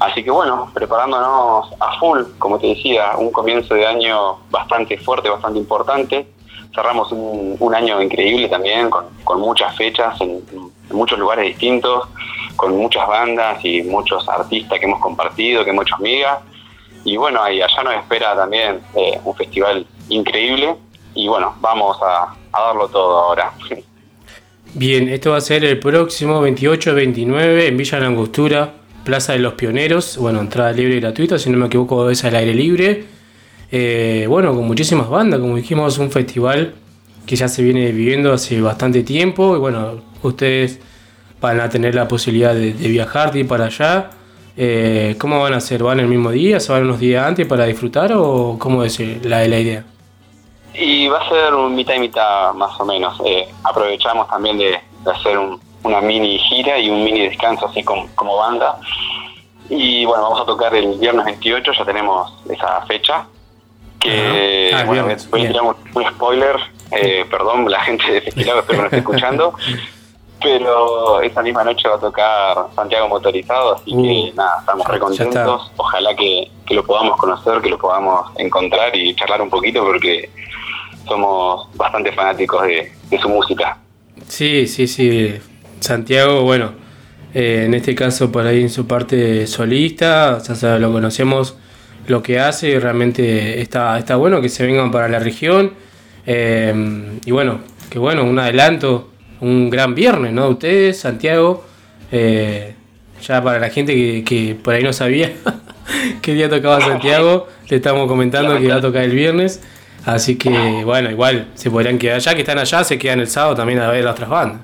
Así 0.00 0.24
que 0.24 0.30
bueno, 0.30 0.70
preparándonos 0.72 1.68
a 1.78 1.98
full, 1.98 2.22
como 2.38 2.58
te 2.58 2.68
decía, 2.68 3.12
un 3.18 3.30
comienzo 3.30 3.74
de 3.74 3.86
año 3.86 4.38
bastante 4.50 4.96
fuerte, 4.98 5.28
bastante 5.28 5.58
importante. 5.58 6.26
Cerramos 6.74 7.12
un, 7.12 7.56
un 7.60 7.74
año 7.74 8.00
increíble 8.00 8.48
también, 8.48 8.88
con, 8.90 9.04
con 9.24 9.40
muchas 9.40 9.76
fechas 9.76 10.20
en, 10.20 10.42
en 10.52 10.96
muchos 10.96 11.18
lugares 11.18 11.44
distintos, 11.44 12.08
con 12.56 12.76
muchas 12.76 13.06
bandas 13.06 13.64
y 13.64 13.82
muchos 13.82 14.26
artistas 14.28 14.78
que 14.78 14.86
hemos 14.86 15.00
compartido, 15.00 15.64
que 15.64 15.70
hemos 15.70 15.84
hecho 15.84 15.96
amigas. 15.96 16.38
Y 17.04 17.16
bueno, 17.16 17.42
allá 17.42 17.66
nos 17.82 17.94
espera 17.94 18.36
también 18.36 18.80
eh, 18.94 19.18
un 19.24 19.34
festival 19.34 19.86
increíble. 20.08 20.76
Y 21.14 21.28
bueno, 21.28 21.56
vamos 21.60 21.96
a, 22.02 22.34
darlo 22.52 22.88
todo 22.88 23.18
ahora. 23.18 23.52
Bien, 24.74 25.08
esto 25.08 25.30
va 25.32 25.38
a 25.38 25.40
ser 25.40 25.64
el 25.64 25.78
próximo 25.78 26.46
28-29 26.46 27.68
en 27.68 27.76
Villa 27.76 28.00
Langostura, 28.00 28.74
Plaza 29.04 29.32
de 29.32 29.40
los 29.40 29.54
Pioneros. 29.54 30.18
Bueno, 30.18 30.40
entrada 30.40 30.72
libre 30.72 30.96
y 30.96 31.00
gratuita, 31.00 31.38
si 31.38 31.50
no 31.50 31.58
me 31.58 31.66
equivoco, 31.66 32.10
es 32.10 32.24
al 32.24 32.36
aire 32.36 32.54
libre. 32.54 33.04
Eh, 33.72 34.26
bueno, 34.28 34.54
con 34.54 34.66
muchísimas 34.66 35.08
bandas, 35.08 35.40
como 35.40 35.56
dijimos, 35.56 35.98
un 35.98 36.10
festival 36.10 36.74
que 37.26 37.36
ya 37.36 37.48
se 37.48 37.62
viene 37.62 37.90
viviendo 37.92 38.32
hace 38.32 38.60
bastante 38.60 39.02
tiempo. 39.02 39.56
Y 39.56 39.58
bueno, 39.58 40.02
ustedes 40.22 40.78
van 41.40 41.60
a 41.60 41.68
tener 41.68 41.94
la 41.94 42.06
posibilidad 42.06 42.54
de, 42.54 42.72
de 42.72 42.88
viajar, 42.88 43.32
de 43.32 43.40
ir 43.40 43.48
para 43.48 43.66
allá. 43.66 44.10
Eh, 44.62 45.16
¿Cómo 45.18 45.40
van 45.40 45.54
a 45.54 45.56
hacer? 45.56 45.82
¿Van 45.82 46.00
el 46.00 46.06
mismo 46.06 46.30
día? 46.30 46.60
¿Se 46.60 46.70
van 46.70 46.82
unos 46.82 47.00
días 47.00 47.26
antes 47.26 47.46
para 47.46 47.64
disfrutar? 47.64 48.12
¿O 48.14 48.56
cómo 48.58 48.84
es 48.84 49.00
la, 49.24 49.48
la 49.48 49.58
idea? 49.58 49.84
Y 50.74 51.08
va 51.08 51.18
a 51.18 51.28
ser 51.30 51.54
un 51.54 51.74
mitad 51.74 51.94
y 51.94 52.00
mitad 52.00 52.52
más 52.52 52.78
o 52.78 52.84
menos. 52.84 53.18
Eh, 53.24 53.48
aprovechamos 53.64 54.28
también 54.28 54.58
de, 54.58 54.78
de 55.04 55.10
hacer 55.10 55.38
un- 55.38 55.58
una 55.82 56.02
mini 56.02 56.38
gira 56.38 56.78
y 56.78 56.90
un 56.90 57.02
mini 57.02 57.20
descanso 57.22 57.68
así 57.68 57.82
como, 57.82 58.06
como 58.14 58.36
banda. 58.36 58.78
Y 59.70 60.04
bueno, 60.04 60.24
vamos 60.24 60.42
a 60.42 60.44
tocar 60.44 60.74
el 60.74 60.98
viernes 60.98 61.24
28, 61.24 61.72
ya 61.78 61.84
tenemos 61.86 62.30
esa 62.50 62.82
fecha. 62.82 63.24
Que 63.98 64.70
Ajá. 64.74 64.82
Ah, 64.82 64.86
bueno, 64.86 65.04
viernes, 65.06 65.30
voy 65.30 65.40
a 65.40 65.42
bien. 65.44 65.52
tirar 65.54 65.68
un, 65.68 65.76
un 66.04 66.10
spoiler, 66.12 66.56
eh, 66.92 67.24
perdón, 67.30 67.70
la 67.70 67.80
gente 67.80 68.12
de 68.12 68.20
Festival 68.20 68.58
espero 68.58 68.66
que 68.66 68.76
no 68.76 68.84
esté 68.84 68.98
escuchando. 68.98 69.54
Pero 70.42 71.20
esa 71.20 71.42
misma 71.42 71.64
noche 71.64 71.86
va 71.86 71.96
a 71.96 72.00
tocar 72.00 72.56
Santiago 72.74 73.08
Motorizado, 73.08 73.74
así 73.74 73.90
que 73.90 74.32
nada, 74.34 74.56
estamos 74.60 74.86
re 74.86 74.96
Uh, 74.96 75.00
contentos. 75.00 75.70
Ojalá 75.76 76.16
que, 76.16 76.50
que 76.66 76.74
lo 76.74 76.82
podamos 76.84 77.18
conocer, 77.18 77.60
que 77.60 77.68
lo 77.68 77.76
podamos 77.76 78.30
encontrar 78.38 78.96
y 78.96 79.14
charlar 79.14 79.42
un 79.42 79.50
poquito 79.50 79.84
porque 79.84 80.30
somos 81.06 81.68
bastante 81.74 82.10
fanáticos 82.12 82.62
de, 82.62 82.90
de 83.10 83.18
su 83.18 83.28
música. 83.28 83.76
Sí, 84.28 84.66
sí, 84.66 84.86
sí. 84.86 85.34
Santiago, 85.80 86.42
bueno, 86.42 86.72
eh, 87.34 87.64
en 87.66 87.74
este 87.74 87.94
caso 87.94 88.32
por 88.32 88.46
ahí 88.46 88.62
en 88.62 88.70
su 88.70 88.86
parte 88.86 89.46
solista, 89.46 90.38
o 90.40 90.54
sea, 90.54 90.78
lo 90.78 90.90
conocemos 90.90 91.56
lo 92.06 92.22
que 92.22 92.40
hace 92.40 92.70
y 92.70 92.78
realmente 92.78 93.60
está, 93.60 93.98
está 93.98 94.16
bueno 94.16 94.40
que 94.40 94.48
se 94.48 94.64
vengan 94.64 94.90
para 94.90 95.08
la 95.08 95.18
región. 95.18 95.74
Eh, 96.26 97.18
y 97.26 97.30
bueno, 97.30 97.60
que 97.90 97.98
bueno, 97.98 98.24
un 98.24 98.38
adelanto, 98.38 99.09
un 99.40 99.70
gran 99.70 99.94
viernes, 99.94 100.32
¿no? 100.32 100.48
Ustedes, 100.48 101.00
Santiago, 101.00 101.64
eh, 102.12 102.74
ya 103.22 103.42
para 103.42 103.58
la 103.58 103.70
gente 103.70 103.94
que, 103.94 104.24
que 104.24 104.54
por 104.54 104.74
ahí 104.74 104.82
no 104.82 104.92
sabía 104.92 105.32
qué 106.22 106.34
día 106.34 106.48
tocaba 106.48 106.80
Santiago, 106.80 107.46
le 107.68 107.76
estamos 107.76 108.06
comentando 108.08 108.58
que 108.58 108.68
va 108.68 108.76
a 108.76 108.80
tocar 108.80 109.02
el 109.02 109.12
viernes. 109.12 109.62
Así 110.06 110.38
que 110.38 110.82
bueno, 110.84 111.10
igual 111.10 111.48
se 111.54 111.70
podrían 111.70 111.98
quedar, 111.98 112.20
ya 112.20 112.34
que 112.34 112.40
están 112.40 112.58
allá, 112.58 112.82
se 112.84 112.98
quedan 112.98 113.20
el 113.20 113.26
sábado 113.28 113.54
también 113.56 113.80
a 113.80 113.90
ver 113.90 114.02
las 114.04 114.12
otras 114.14 114.30
bandas. 114.30 114.62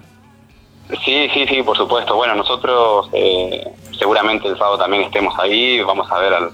Sí, 1.05 1.29
sí, 1.35 1.47
sí, 1.49 1.63
por 1.63 1.77
supuesto. 1.77 2.15
Bueno, 2.17 2.35
nosotros 2.37 3.11
eh, 3.13 3.63
seguramente 3.99 4.49
el 4.49 4.57
sábado 4.57 4.79
también 4.79 5.03
estemos 5.03 5.35
ahí, 5.39 5.81
vamos 5.83 6.11
a 6.11 6.19
ver 6.19 6.33
al- 6.33 6.51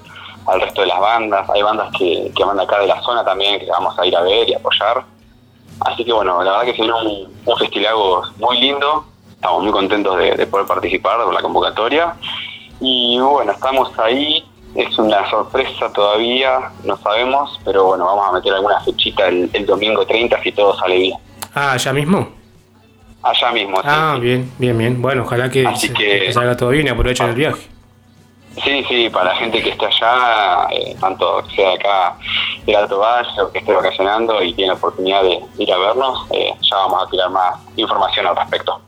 al 0.47 0.61
resto 0.61 0.81
de 0.81 0.89
las 0.89 0.99
bandas. 0.99 1.49
Hay 1.51 1.63
bandas 1.63 1.93
que, 1.97 2.33
que 2.35 2.43
van 2.45 2.59
acá 2.59 2.81
de 2.81 2.89
la 2.89 3.01
zona 3.03 3.25
también 3.25 3.61
que 3.61 3.67
vamos 3.67 3.97
a 3.99 4.05
ir 4.07 4.17
a 4.17 4.23
ver 4.23 4.49
y 4.49 4.55
apoyar. 4.55 5.05
Así 5.85 6.05
que 6.05 6.13
bueno, 6.13 6.43
la 6.43 6.51
verdad 6.53 6.65
que 6.67 6.77
sería 6.77 6.95
un, 6.95 7.29
un 7.45 7.57
Festilagos 7.59 8.33
muy 8.39 8.61
lindo. 8.61 9.05
Estamos 9.35 9.63
muy 9.65 9.73
contentos 9.73 10.17
de, 10.19 10.37
de 10.37 10.47
poder 10.47 10.67
participar 10.67 11.23
con 11.25 11.35
la 11.35 11.43
convocatoria. 11.43 12.15
Y 12.81 13.19
bueno, 13.19 13.53
estamos 13.53 13.91
ahí. 13.99 14.45
Es 14.75 14.99
una 14.99 15.29
sorpresa 15.29 15.93
todavía, 15.93 16.71
no 16.85 16.97
sabemos, 16.97 17.61
pero 17.63 17.85
bueno, 17.89 18.07
vamos 18.07 18.27
a 18.27 18.33
meter 18.33 18.55
alguna 18.55 18.81
fechita 18.81 19.29
el, 19.29 19.51
el 19.53 19.67
domingo 19.67 20.07
30 20.07 20.43
si 20.43 20.51
todo 20.53 20.75
sale 20.79 20.97
bien. 20.97 21.19
Ah, 21.55 21.77
¿ya 21.77 21.93
mismo? 21.93 22.27
Allá 23.23 23.53
mismo, 23.53 23.77
sí. 23.77 23.83
Ah, 23.85 24.17
bien, 24.19 24.51
bien, 24.59 24.79
bien. 24.79 25.03
Bueno, 25.03 25.25
ojalá 25.25 25.51
que, 25.51 25.67
Así 25.67 25.89
se- 25.89 25.93
que- 25.93 26.21
que 26.27 26.33
salga 26.33 26.57
todo 26.57 26.71
bien 26.71 26.87
y 26.87 26.91
aprovechen 26.91 27.29
el 27.29 27.35
viaje. 27.35 27.69
Sí, 28.63 28.85
sí, 28.89 29.09
para 29.09 29.33
la 29.33 29.37
gente 29.37 29.63
que 29.63 29.71
esté 29.71 29.87
allá, 29.87 30.69
eh, 30.71 30.95
tanto 31.01 31.43
que 31.49 31.57
sea 31.57 31.69
de 31.71 31.75
acá 31.75 32.17
del 32.67 32.77
Alto 32.77 32.99
Valle 32.99 33.41
o 33.41 33.51
que 33.51 33.59
esté 33.61 33.73
vacacionando 33.73 34.43
y 34.43 34.53
tiene 34.53 34.73
oportunidad 34.73 35.23
de 35.23 35.41
ir 35.59 35.73
a 35.73 35.79
vernos, 35.79 36.27
eh, 36.31 36.53
ya 36.61 36.77
vamos 36.77 37.07
a 37.07 37.11
tirar 37.11 37.31
más 37.31 37.55
información 37.77 38.27
al 38.27 38.37
respecto. 38.37 38.81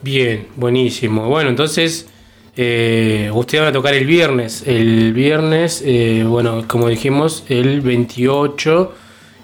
Bien, 0.00 0.48
buenísimo. 0.54 1.28
Bueno, 1.28 1.50
entonces, 1.50 2.08
eh, 2.56 3.30
usted 3.32 3.62
va 3.62 3.68
a 3.68 3.72
tocar 3.72 3.94
el 3.94 4.06
viernes. 4.06 4.62
El 4.66 5.12
viernes, 5.12 5.82
eh, 5.84 6.24
bueno, 6.26 6.64
como 6.68 6.88
dijimos, 6.88 7.44
el 7.48 7.80
28 7.80 8.94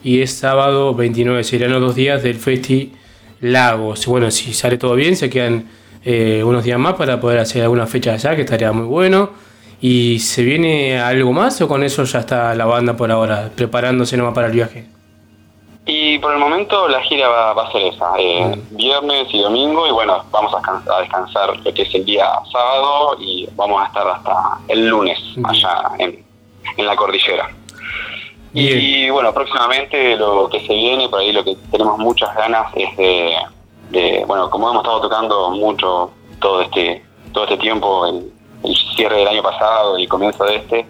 y 0.04 0.22
es 0.22 0.32
sábado 0.32 0.94
29. 0.94 1.42
Serían 1.44 1.72
los 1.72 1.80
dos 1.80 1.94
días 1.94 2.22
del 2.22 2.36
Festi 2.36 2.92
Lagos. 3.40 4.06
Bueno, 4.06 4.30
si 4.30 4.52
sale 4.54 4.78
todo 4.78 4.94
bien, 4.94 5.16
se 5.16 5.28
quedan 5.28 5.68
eh, 6.04 6.42
unos 6.44 6.64
días 6.64 6.78
más 6.78 6.94
para 6.94 7.20
poder 7.20 7.38
hacer 7.38 7.62
alguna 7.62 7.86
fecha 7.86 8.12
allá, 8.12 8.34
que 8.36 8.42
estaría 8.42 8.72
muy 8.72 8.86
bueno. 8.86 9.30
¿Y 9.82 10.18
se 10.18 10.42
viene 10.42 11.00
algo 11.00 11.32
más 11.32 11.60
o 11.62 11.68
con 11.68 11.82
eso 11.82 12.04
ya 12.04 12.18
está 12.20 12.54
la 12.54 12.66
banda 12.66 12.96
por 12.96 13.10
ahora, 13.10 13.50
preparándose 13.54 14.16
nomás 14.16 14.34
para 14.34 14.48
el 14.48 14.52
viaje? 14.52 14.86
Y 15.86 16.18
por 16.18 16.34
el 16.34 16.38
momento 16.38 16.86
la 16.88 17.00
gira 17.00 17.28
va, 17.28 17.54
va 17.54 17.66
a 17.66 17.72
ser 17.72 17.82
esa, 17.82 18.12
eh, 18.18 18.60
viernes 18.72 19.28
y 19.32 19.40
domingo, 19.40 19.86
y 19.88 19.90
bueno, 19.90 20.22
vamos 20.30 20.52
a, 20.52 20.58
descan- 20.58 20.82
a 20.94 21.00
descansar 21.00 21.56
lo 21.56 21.72
que 21.74 21.82
es 21.82 21.94
el 21.94 22.04
día 22.04 22.26
sábado 22.52 23.16
y 23.18 23.48
vamos 23.56 23.82
a 23.82 23.86
estar 23.86 24.06
hasta 24.06 24.58
el 24.68 24.86
lunes 24.86 25.18
allá 25.42 25.92
en, 25.98 26.22
en 26.76 26.86
la 26.86 26.94
cordillera. 26.94 27.48
Y, 28.52 29.08
bueno, 29.10 29.32
próximamente 29.32 30.16
lo 30.16 30.48
que 30.50 30.60
se 30.66 30.74
viene, 30.74 31.08
por 31.08 31.20
ahí 31.20 31.32
lo 31.32 31.42
que 31.42 31.56
tenemos 31.70 31.98
muchas 31.98 32.34
ganas 32.36 32.66
es 32.74 32.96
de, 32.96 33.34
de, 33.90 34.24
bueno, 34.26 34.48
como 34.50 34.70
hemos 34.70 34.82
estado 34.82 35.00
tocando 35.02 35.50
mucho 35.50 36.10
todo 36.40 36.62
este 36.62 37.04
todo 37.32 37.44
este 37.44 37.58
tiempo, 37.58 38.06
el, 38.06 38.32
el 38.64 38.76
cierre 38.96 39.18
del 39.18 39.28
año 39.28 39.42
pasado 39.42 39.98
y 39.98 40.02
el 40.02 40.08
comienzo 40.08 40.44
de 40.44 40.56
este, 40.56 40.86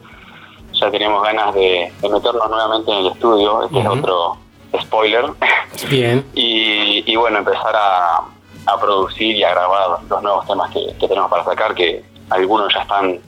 ya 0.72 0.90
tenemos 0.90 1.22
ganas 1.22 1.54
de, 1.54 1.92
de 2.00 2.08
meternos 2.08 2.48
nuevamente 2.48 2.90
en 2.90 2.98
el 2.98 3.06
estudio, 3.08 3.64
este 3.64 3.80
es 3.80 3.86
otro 3.86 4.36
spoiler, 4.80 5.26
Bien. 5.90 6.24
y, 6.34 7.10
y 7.10 7.16
bueno, 7.16 7.38
empezar 7.38 7.74
a, 7.76 8.22
a 8.66 8.80
producir 8.80 9.36
y 9.36 9.44
a 9.44 9.50
grabar 9.50 10.02
los 10.08 10.22
nuevos 10.22 10.46
temas 10.46 10.70
que, 10.70 10.86
que 10.98 11.08
tenemos 11.08 11.30
para 11.30 11.44
sacar, 11.44 11.74
que 11.74 12.02
algunos 12.30 12.72
ya 12.72 12.80
están 12.80 13.18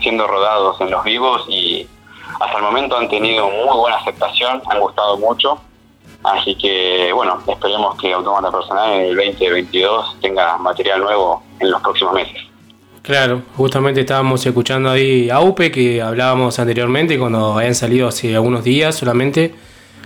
siendo 0.00 0.26
rodados 0.26 0.80
en 0.80 0.90
los 0.90 1.04
vivos 1.04 1.44
y 1.48 1.86
hasta 2.40 2.56
el 2.56 2.62
momento 2.62 2.96
han 2.96 3.08
tenido 3.08 3.48
muy 3.48 3.76
buena 3.76 3.96
aceptación, 3.96 4.62
han 4.66 4.80
gustado 4.80 5.16
mucho. 5.18 5.58
Así 6.24 6.54
que 6.56 7.12
bueno, 7.12 7.38
esperemos 7.46 7.96
que 7.96 8.12
Automata 8.12 8.50
Personal 8.50 8.92
en 8.94 9.00
el 9.10 9.16
2022 9.16 10.16
tenga 10.20 10.56
material 10.56 11.00
nuevo 11.00 11.42
en 11.60 11.70
los 11.70 11.80
próximos 11.82 12.14
meses. 12.14 12.42
Claro, 13.02 13.42
justamente 13.54 14.00
estábamos 14.00 14.44
escuchando 14.46 14.90
ahí 14.90 15.28
a 15.28 15.40
Upe 15.40 15.70
que 15.70 16.00
hablábamos 16.00 16.58
anteriormente 16.58 17.18
cuando 17.18 17.58
habían 17.58 17.74
salido 17.74 18.08
hace 18.08 18.34
algunos 18.34 18.64
días 18.64 18.94
solamente, 18.94 19.54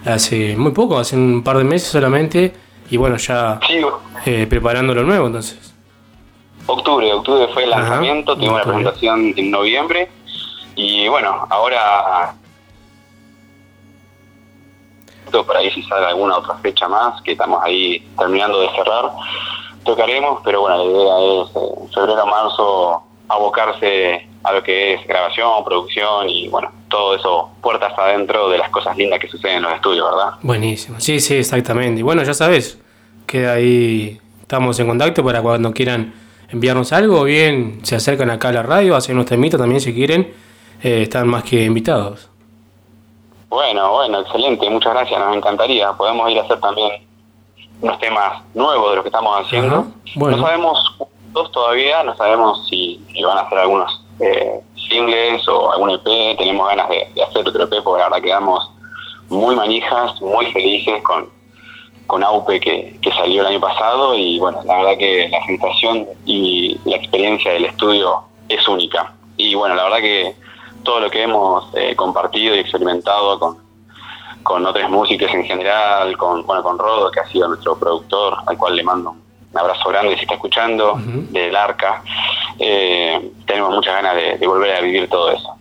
hace 0.05 0.57
muy 0.57 0.73
poco, 0.73 0.99
hace 0.99 1.15
un 1.15 1.45
par 1.45 1.59
de 1.59 1.65
meses 1.65 1.89
solamente, 1.89 2.53
y 2.91 2.97
bueno, 2.97 3.17
ya 3.17 3.61
eh, 4.27 4.49
preparando 4.51 4.95
lo 4.95 5.05
nuevo 5.05 5.29
entonces. 5.29 5.73
Octubre, 6.67 7.13
octubre 7.13 7.47
fue 7.55 7.63
el 7.63 7.73
Ajá, 7.73 7.83
lanzamiento, 7.83 8.35
tuvimos 8.35 8.59
la 8.59 8.65
presentación 8.65 9.33
en 9.37 9.51
noviembre 9.53 10.11
y 10.75 11.07
bueno, 11.07 11.47
ahora 11.51 12.35
por 15.31 15.57
ahí 15.57 15.71
si 15.71 15.83
sale 15.83 16.07
alguna 16.07 16.39
otra 16.39 16.55
fecha 16.57 16.89
más, 16.89 17.21
que 17.23 17.33
estamos 17.33 17.63
ahí 17.63 18.01
terminando 18.19 18.61
de 18.61 18.69
cerrar, 18.71 19.11
tocaremos, 19.85 20.41
pero 20.45 20.61
bueno, 20.61 20.79
la 20.79 20.85
idea 20.85 21.43
es 21.43 21.57
eh, 21.57 21.91
febrero 21.95 22.27
marzo 22.27 23.03
abocarse 23.29 24.27
a 24.43 24.53
lo 24.53 24.63
que 24.63 24.95
es 24.95 25.07
grabación, 25.07 25.65
producción 25.65 26.29
y 26.29 26.49
bueno, 26.49 26.71
todo 26.89 27.15
eso 27.15 27.51
puertas 27.61 27.93
adentro 27.99 28.49
de 28.49 28.59
las 28.59 28.71
cosas 28.71 28.97
lindas 28.97 29.21
que 29.21 29.29
suceden 29.29 29.57
en 29.57 29.63
los 29.65 29.75
estudios, 29.75 30.11
¿verdad? 30.11 30.35
Buenísimo, 30.43 31.01
sí, 31.01 31.21
sí, 31.21 31.37
exactamente. 31.37 32.01
Y 32.01 32.03
bueno, 32.03 32.23
ya 32.23 32.35
sabes, 32.35 32.79
queda 33.27 33.53
ahí, 33.55 34.19
estamos 34.41 34.79
en 34.81 34.89
contacto 34.89 35.25
para 35.25 35.43
cuando 35.43 35.73
quieran 35.73 36.15
enviarnos 36.51 36.93
algo, 36.93 37.25
bien 37.25 37.81
se 37.83 37.97
acercan 37.97 38.31
acá 38.31 38.49
a 38.49 38.53
la 38.53 38.63
radio, 38.63 38.97
hacen 38.97 39.17
unos 39.17 39.27
temitas 39.27 39.61
también 39.61 39.81
si 39.81 39.93
quieren, 39.95 40.33
eh, 40.83 41.03
están 41.03 41.29
más 41.29 41.45
que 41.45 41.65
invitados. 41.65 42.31
Bueno, 43.49 43.93
bueno, 43.93 44.21
excelente, 44.21 44.69
muchas 44.69 44.93
gracias, 44.93 45.19
nos 45.19 45.37
encantaría. 45.37 45.93
Podemos 45.93 46.31
ir 46.31 46.39
a 46.39 46.43
hacer 46.43 46.61
también 46.61 47.07
unos 47.81 47.99
temas 47.99 48.43
nuevos 48.55 48.91
de 48.91 48.97
lo 48.97 49.03
que 49.03 49.09
estamos 49.09 49.41
haciendo. 49.41 49.77
Ajá, 49.77 49.87
bueno. 50.17 50.37
No 50.37 50.43
sabemos 50.43 50.97
dos 51.33 51.51
todavía, 51.53 52.03
no 52.03 52.17
sabemos 52.17 52.67
si, 52.69 53.03
si 53.13 53.23
van 53.23 53.39
a 53.39 53.43
hacer 53.43 53.59
algunos 53.59 54.05
eh, 54.21 54.61
singles 54.89 55.47
o 55.49 55.73
algún 55.73 55.91
EP, 55.91 56.37
tenemos 56.37 56.69
ganas 56.69 56.89
de, 56.89 57.09
de 57.15 57.23
hacer 57.23 57.49
otro 57.49 57.65
EP 57.65 57.83
porque 57.83 58.01
la 58.01 58.09
verdad 58.09 58.23
quedamos 58.23 58.71
muy 59.29 59.55
manijas, 59.55 60.21
muy 60.21 60.47
felices 60.53 61.03
con, 61.03 61.29
con 62.07 62.25
Aupe 62.25 62.59
que, 62.61 62.99
que 63.01 63.13
salió 63.13 63.43
el 63.43 63.49
año 63.49 63.61
pasado 63.61 64.15
y 64.17 64.39
bueno, 64.39 64.61
la 64.65 64.79
verdad 64.79 64.99
que 64.99 65.29
la 65.29 65.45
sensación 65.45 66.07
y 66.25 66.79
la 66.85 66.97
experiencia 66.97 67.53
del 67.53 67.67
estudio 67.67 68.23
es 68.49 68.67
única. 68.67 69.13
Y 69.37 69.55
bueno, 69.55 69.75
la 69.75 69.85
verdad 69.85 69.99
que 69.99 70.35
todo 70.83 71.01
lo 71.01 71.11
que 71.11 71.23
hemos 71.23 71.69
eh, 71.75 71.95
compartido 71.95 72.55
y 72.55 72.59
experimentado 72.59 73.39
con, 73.39 73.57
con 74.43 74.65
otras 74.67 74.91
músicas 74.91 75.33
en 75.35 75.45
general, 75.45 76.17
con 76.17 76.45
bueno 76.47 76.63
con 76.63 76.79
Rodo, 76.79 77.11
que 77.11 77.21
ha 77.21 77.27
sido 77.29 77.49
nuestro 77.49 77.79
productor, 77.79 78.37
al 78.47 78.57
cual 78.57 78.77
le 78.77 78.83
mando 78.83 79.15
un 79.51 79.59
abrazo 79.59 79.89
grande 79.89 80.15
si 80.15 80.23
está 80.23 80.35
escuchando, 80.35 81.01
del 81.31 81.57
Arca, 81.57 82.03
eh, 82.59 83.31
tenemos 83.47 83.75
muchas 83.75 83.95
ganas 83.95 84.15
de, 84.15 84.37
de 84.39 84.47
volver 84.47 84.75
a 84.75 84.81
vivir 84.81 85.09
todo 85.09 85.31
eso. 85.31 85.55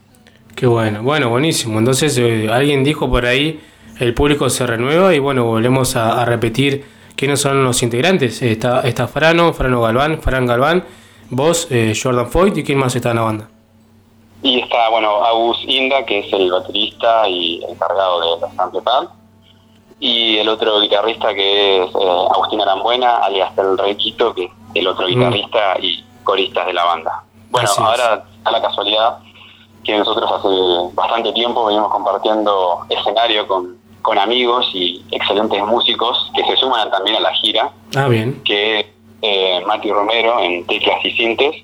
Qué 0.56 0.68
bueno, 0.68 1.04
bueno, 1.04 1.30
buenísimo. 1.30 1.80
Entonces, 1.80 2.18
eh, 2.18 2.50
alguien 2.52 2.84
dijo 2.84 3.10
por 3.10 3.26
ahí, 3.26 3.62
el 4.00 4.14
público 4.14 4.50
se 4.50 4.68
renueva 4.68 5.14
y 5.14 5.20
bueno, 5.20 5.46
volvemos 5.46 5.96
a, 5.96 6.22
a 6.22 6.26
repetir 6.26 6.84
quiénes 7.16 7.40
son 7.40 7.64
los 7.64 7.82
integrantes. 7.82 8.42
Está, 8.42 8.82
está 8.82 9.08
Frano, 9.08 9.54
Frano 9.54 9.82
Galván, 9.82 10.22
Fran 10.22 10.46
Galván, 10.46 10.84
vos, 11.30 11.68
eh, 11.72 11.94
Jordan 12.02 12.28
Foyt 12.28 12.58
y 12.58 12.64
quién 12.64 12.78
más 12.78 12.96
está 12.96 13.12
en 13.12 13.16
la 13.16 13.22
banda. 13.22 13.50
Y 14.44 14.60
está, 14.62 14.90
bueno, 14.90 15.24
Agus 15.26 15.58
Inda, 15.68 16.06
que 16.06 16.20
es 16.20 16.32
el 16.34 16.52
baterista 16.52 17.28
y 17.28 17.64
encargado 17.68 18.20
de 18.36 18.42
los 18.42 18.60
Amplifal. 18.60 19.10
Y 20.00 20.38
el 20.38 20.48
otro 20.50 20.80
guitarrista 20.80 21.34
que 21.34 21.84
es 21.84 21.90
eh, 21.90 22.28
Agustín 22.32 22.62
Arambuena, 22.62 23.18
alias 23.18 23.52
El 23.58 23.78
Requito, 23.78 24.34
que 24.36 24.46
es 24.46 24.52
el 24.76 24.88
otro 24.88 25.08
Mm. 25.08 25.10
guitarrista 25.10 25.80
y 25.82 26.04
coristas 26.24 26.68
de 26.68 26.74
la 26.74 26.84
banda. 26.84 27.24
Bueno, 27.50 27.68
Así 27.68 27.82
ahora 27.82 28.24
a 28.44 28.52
la 28.52 28.62
casualidad 28.62 29.18
que 29.84 29.98
nosotros 29.98 30.30
hace 30.32 30.94
bastante 30.96 31.32
tiempo 31.34 31.66
venimos 31.66 31.90
compartiendo 31.92 32.82
escenario 32.90 33.48
con, 33.48 33.78
con 34.02 34.20
amigos 34.20 34.70
y 34.74 35.04
excelentes 35.12 35.64
músicos 35.66 36.30
que 36.36 36.44
se 36.46 36.58
suman 36.58 36.92
también 36.92 37.16
a 37.18 37.20
la 37.22 37.34
gira 37.36 37.72
Ah, 37.96 38.08
bien. 38.08 38.42
que 38.44 38.80
es 38.82 38.86
eh, 39.24 39.64
Mati 39.66 39.90
Romero 39.90 40.40
en 40.42 40.68
teclas 40.68 41.04
y 41.06 41.12
sintes 41.12 41.56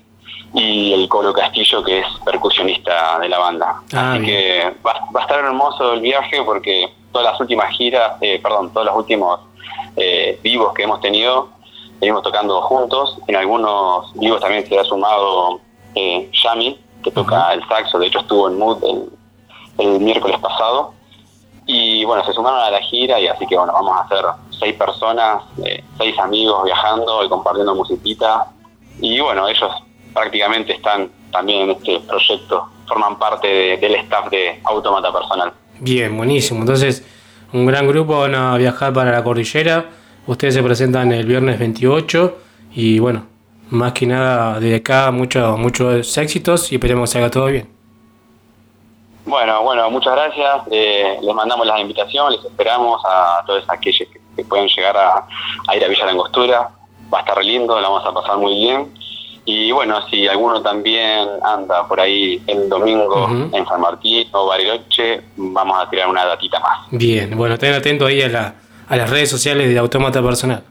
y 0.54 0.92
el 0.92 1.08
Colo 1.08 1.32
Castillo 1.32 1.82
que 1.82 1.98
es 1.98 2.06
percusionista 2.24 3.18
de 3.18 3.28
la 3.28 3.38
banda. 3.38 3.82
Ah, 3.92 4.12
Así 4.12 4.24
que 4.24 4.74
va, 4.86 4.94
va 5.14 5.20
a 5.20 5.22
estar 5.22 5.40
hermoso 5.40 5.94
el 5.94 6.00
viaje 6.00 6.42
porque 6.44 6.92
todas 7.12 7.32
las 7.32 7.40
últimas 7.40 7.70
giras, 7.76 8.16
eh, 8.20 8.40
perdón, 8.40 8.72
todos 8.72 8.86
los 8.86 8.96
últimos 8.96 9.40
eh, 9.96 10.38
vivos 10.42 10.72
que 10.74 10.84
hemos 10.84 11.00
tenido, 11.00 11.48
venimos 12.00 12.22
tocando 12.22 12.60
juntos. 12.62 13.18
En 13.26 13.36
algunos 13.36 14.12
vivos 14.14 14.40
también 14.40 14.66
se 14.66 14.78
ha 14.78 14.84
sumado 14.84 15.60
eh, 15.96 16.30
Yami, 16.44 16.78
que 17.02 17.10
toca 17.10 17.52
el 17.52 17.66
saxo, 17.68 17.98
de 17.98 18.06
hecho 18.06 18.20
estuvo 18.20 18.48
en 18.48 18.58
Mood 18.58 18.82
el, 18.84 19.10
el 19.78 20.00
miércoles 20.00 20.38
pasado. 20.38 20.94
Y 21.66 22.04
bueno, 22.04 22.24
se 22.24 22.32
sumaron 22.32 22.60
a 22.60 22.70
la 22.70 22.80
gira 22.80 23.18
y 23.18 23.26
así 23.26 23.46
que 23.46 23.56
bueno, 23.56 23.72
vamos 23.72 23.96
a 23.96 24.02
hacer 24.02 24.24
seis 24.58 24.74
personas, 24.74 25.42
eh, 25.64 25.82
seis 25.98 26.16
amigos 26.18 26.62
viajando 26.64 27.24
y 27.24 27.28
compartiendo 27.28 27.74
musiquita. 27.74 28.46
Y 29.00 29.18
bueno, 29.20 29.48
ellos 29.48 29.72
prácticamente 30.14 30.72
están 30.74 31.10
también 31.32 31.62
en 31.62 31.70
este 31.72 31.98
proyecto, 32.00 32.68
forman 32.86 33.18
parte 33.18 33.48
de- 33.48 33.76
del 33.78 33.96
staff 33.96 34.30
de 34.30 34.60
Automata 34.64 35.12
Personal. 35.12 35.52
Bien, 35.80 36.16
buenísimo. 36.16 36.60
Entonces, 36.60 37.04
un 37.52 37.66
gran 37.66 37.86
grupo 37.88 38.20
van 38.20 38.34
a 38.34 38.56
viajar 38.56 38.92
para 38.92 39.10
la 39.12 39.22
cordillera. 39.24 39.86
Ustedes 40.26 40.54
se 40.54 40.62
presentan 40.62 41.12
el 41.12 41.26
viernes 41.26 41.58
28 41.58 42.38
y 42.74 42.98
bueno, 42.98 43.26
más 43.70 43.92
que 43.92 44.06
nada 44.06 44.60
desde 44.60 44.76
acá 44.76 45.10
muchos 45.10 45.58
muchos 45.58 46.16
éxitos 46.18 46.70
y 46.72 46.76
esperemos 46.76 47.10
que 47.10 47.12
salga 47.14 47.30
todo 47.30 47.46
bien. 47.46 47.68
Bueno, 49.26 49.62
bueno, 49.62 49.90
muchas 49.90 50.12
gracias. 50.14 50.62
Eh, 50.70 51.18
les 51.22 51.34
mandamos 51.34 51.66
la 51.66 51.80
invitación, 51.80 52.30
les 52.32 52.44
esperamos 52.44 53.02
a 53.08 53.42
todos 53.46 53.64
aquellos 53.68 54.08
que, 54.12 54.20
que 54.36 54.44
pueden 54.44 54.68
llegar 54.68 54.96
a, 54.96 55.26
a 55.66 55.76
ir 55.76 55.84
a 55.84 55.88
Villa 55.88 56.06
Langostura. 56.06 56.68
Va 57.12 57.18
a 57.18 57.20
estar 57.22 57.42
lindo, 57.44 57.80
la 57.80 57.88
vamos 57.88 58.06
a 58.06 58.12
pasar 58.12 58.36
muy 58.38 58.54
bien. 58.54 58.92
Y 59.46 59.70
bueno, 59.72 60.00
si 60.08 60.26
alguno 60.26 60.62
también 60.62 61.28
anda 61.42 61.86
por 61.86 62.00
ahí 62.00 62.42
el 62.46 62.68
domingo 62.68 63.28
en 63.52 63.66
San 63.66 63.80
Martín 63.80 64.26
o 64.32 64.46
Bariloche, 64.46 65.22
vamos 65.36 65.76
a 65.78 65.90
tirar 65.90 66.08
una 66.08 66.24
datita 66.24 66.58
más. 66.60 66.86
Bien, 66.90 67.36
bueno, 67.36 67.54
estén 67.54 67.74
atentos 67.74 68.08
ahí 68.08 68.22
a, 68.22 68.28
la- 68.28 68.54
a 68.88 68.96
las 68.96 69.10
redes 69.10 69.28
sociales 69.30 69.68
de 69.68 69.78
Autómata 69.78 70.22
Personal. 70.22 70.62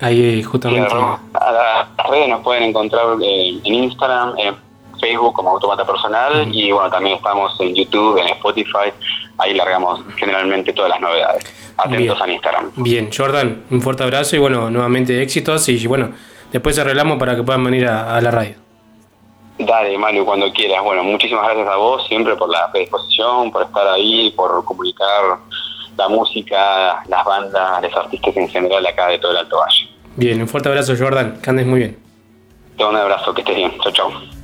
Ahí 0.00 0.40
eh, 0.40 0.42
justamente. 0.42 0.92
A 0.92 1.52
las 1.98 2.10
redes 2.10 2.28
nos 2.28 2.42
pueden 2.42 2.64
encontrar 2.64 3.06
eh, 3.22 3.58
en 3.64 3.74
Instagram, 3.74 4.34
en 4.38 4.54
Facebook 4.98 5.34
como 5.34 5.50
Automata 5.50 5.84
Personal 5.84 6.48
y 6.54 6.72
bueno, 6.72 6.90
también 6.90 7.16
estamos 7.16 7.58
en 7.60 7.74
YouTube, 7.74 8.18
en 8.18 8.28
Spotify. 8.28 8.92
Ahí 9.38 9.54
largamos 9.54 10.00
generalmente 10.16 10.72
todas 10.72 10.90
las 10.90 11.00
novedades. 11.00 11.44
Atentos 11.76 12.20
al 12.20 12.30
Instagram. 12.30 12.72
Bien, 12.76 13.10
Jordan, 13.14 13.64
un 13.70 13.82
fuerte 13.82 14.02
abrazo 14.02 14.36
y 14.36 14.38
bueno, 14.38 14.70
nuevamente 14.70 15.22
éxitos 15.22 15.68
y 15.68 15.86
bueno, 15.86 16.10
después 16.50 16.78
arreglamos 16.78 17.18
para 17.18 17.36
que 17.36 17.42
puedan 17.42 17.64
venir 17.64 17.86
a, 17.86 18.16
a 18.16 18.20
la 18.20 18.30
radio. 18.30 18.54
Dale, 19.58 19.96
Manu, 19.96 20.24
cuando 20.24 20.52
quieras. 20.52 20.82
Bueno, 20.82 21.02
muchísimas 21.02 21.44
gracias 21.44 21.68
a 21.68 21.76
vos 21.76 22.06
siempre 22.06 22.36
por 22.36 22.50
la 22.50 22.70
predisposición, 22.70 23.50
por 23.50 23.62
estar 23.62 23.86
ahí, 23.88 24.30
por 24.36 24.64
comunicar 24.64 25.38
la 25.96 26.08
música, 26.08 27.02
las 27.08 27.24
bandas, 27.24 27.82
los 27.82 27.96
artistas 27.96 28.36
en 28.36 28.48
general 28.48 28.86
acá 28.86 29.08
de 29.08 29.18
todo 29.18 29.32
el 29.32 29.38
Alto 29.38 29.56
Valle. 29.58 29.88
Bien, 30.16 30.40
un 30.40 30.48
fuerte 30.48 30.68
abrazo 30.68 30.94
Jordan, 30.98 31.40
que 31.42 31.50
andes 31.50 31.66
muy 31.66 31.80
bien. 31.80 31.98
Te 32.76 32.84
un 32.84 32.96
abrazo, 32.96 33.32
que 33.32 33.40
estés 33.40 33.56
bien. 33.56 33.72
Chau, 33.82 33.92
chau. 33.92 34.35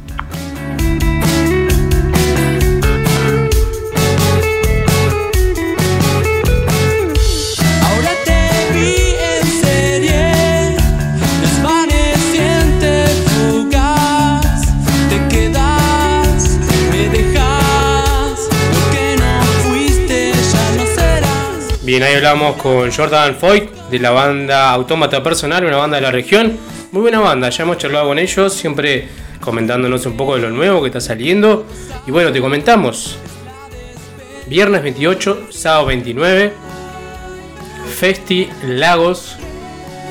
Bien, 21.93 22.05
ahí 22.05 22.15
hablamos 22.15 22.57
con 22.57 22.91
Jordan 22.91 23.35
Foyt 23.35 23.71
de 23.91 23.99
la 23.99 24.13
banda 24.13 24.71
Autómata 24.71 25.23
Personal, 25.23 25.63
una 25.63 25.77
banda 25.77 25.97
de 25.97 26.01
la 26.01 26.11
región. 26.11 26.57
Muy 26.91 27.03
buena 27.03 27.21
banda, 27.21 27.51
ya 27.51 27.65
hemos 27.65 27.77
charlado 27.77 28.07
con 28.07 28.19
ellos, 28.19 28.55
siempre 28.55 29.09
comentándonos 29.43 30.07
un 30.07 30.17
poco 30.17 30.37
de 30.37 30.41
lo 30.41 30.51
nuevo 30.51 30.81
que 30.81 30.87
está 30.87 31.03
saliendo. 31.03 31.67
Y 32.07 32.11
bueno, 32.11 32.33
te 32.33 32.41
comentamos. 32.41 33.19
Viernes 34.47 34.83
28, 34.83 35.49
sábado 35.51 35.85
29, 35.85 36.55
Festi 37.99 38.49
Lagos. 38.67 39.37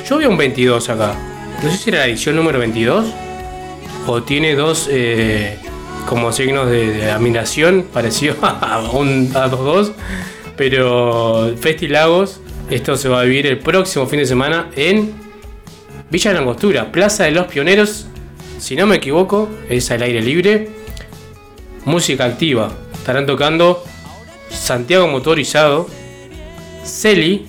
Yo 0.07 0.19
veo 0.19 0.29
un 0.29 0.37
22 0.37 0.87
acá. 0.87 1.15
No 1.63 1.71
sé 1.71 1.77
si 1.77 1.89
era 1.89 2.01
la 2.01 2.05
edición 2.05 2.35
número 2.35 2.59
22 2.59 3.07
o 4.05 4.21
tiene 4.21 4.53
dos 4.53 4.87
eh, 4.91 5.57
como 6.07 6.31
signos 6.31 6.69
de, 6.69 7.09
admiración 7.09 7.87
parecido 7.91 8.35
a, 8.43 8.87
un, 8.93 9.31
a 9.33 9.47
los 9.47 9.59
dos. 9.61 9.91
Pero 10.61 11.55
Festi 11.59 11.87
Lagos, 11.87 12.39
esto 12.69 12.95
se 12.95 13.09
va 13.09 13.21
a 13.21 13.23
vivir 13.23 13.47
el 13.47 13.57
próximo 13.57 14.05
fin 14.05 14.19
de 14.19 14.27
semana 14.27 14.69
en 14.75 15.11
Villa 16.11 16.33
Langostura, 16.33 16.91
Plaza 16.91 17.23
de 17.23 17.31
los 17.31 17.47
Pioneros. 17.47 18.05
Si 18.59 18.75
no 18.75 18.85
me 18.85 18.97
equivoco, 18.97 19.49
es 19.67 19.89
al 19.89 20.03
aire 20.03 20.21
libre. 20.21 20.69
Música 21.83 22.25
activa. 22.25 22.71
Estarán 22.93 23.25
tocando 23.25 23.83
Santiago 24.51 25.07
Motorizado, 25.07 25.89
Celi, 26.85 27.47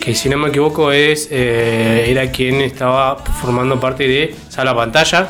que 0.00 0.14
si 0.14 0.30
no 0.30 0.38
me 0.38 0.48
equivoco 0.48 0.92
es 0.92 1.28
eh, 1.30 2.06
era 2.08 2.32
quien 2.32 2.62
estaba 2.62 3.18
formando 3.18 3.78
parte 3.78 4.08
de 4.08 4.34
Sala 4.48 4.74
Pantalla, 4.74 5.28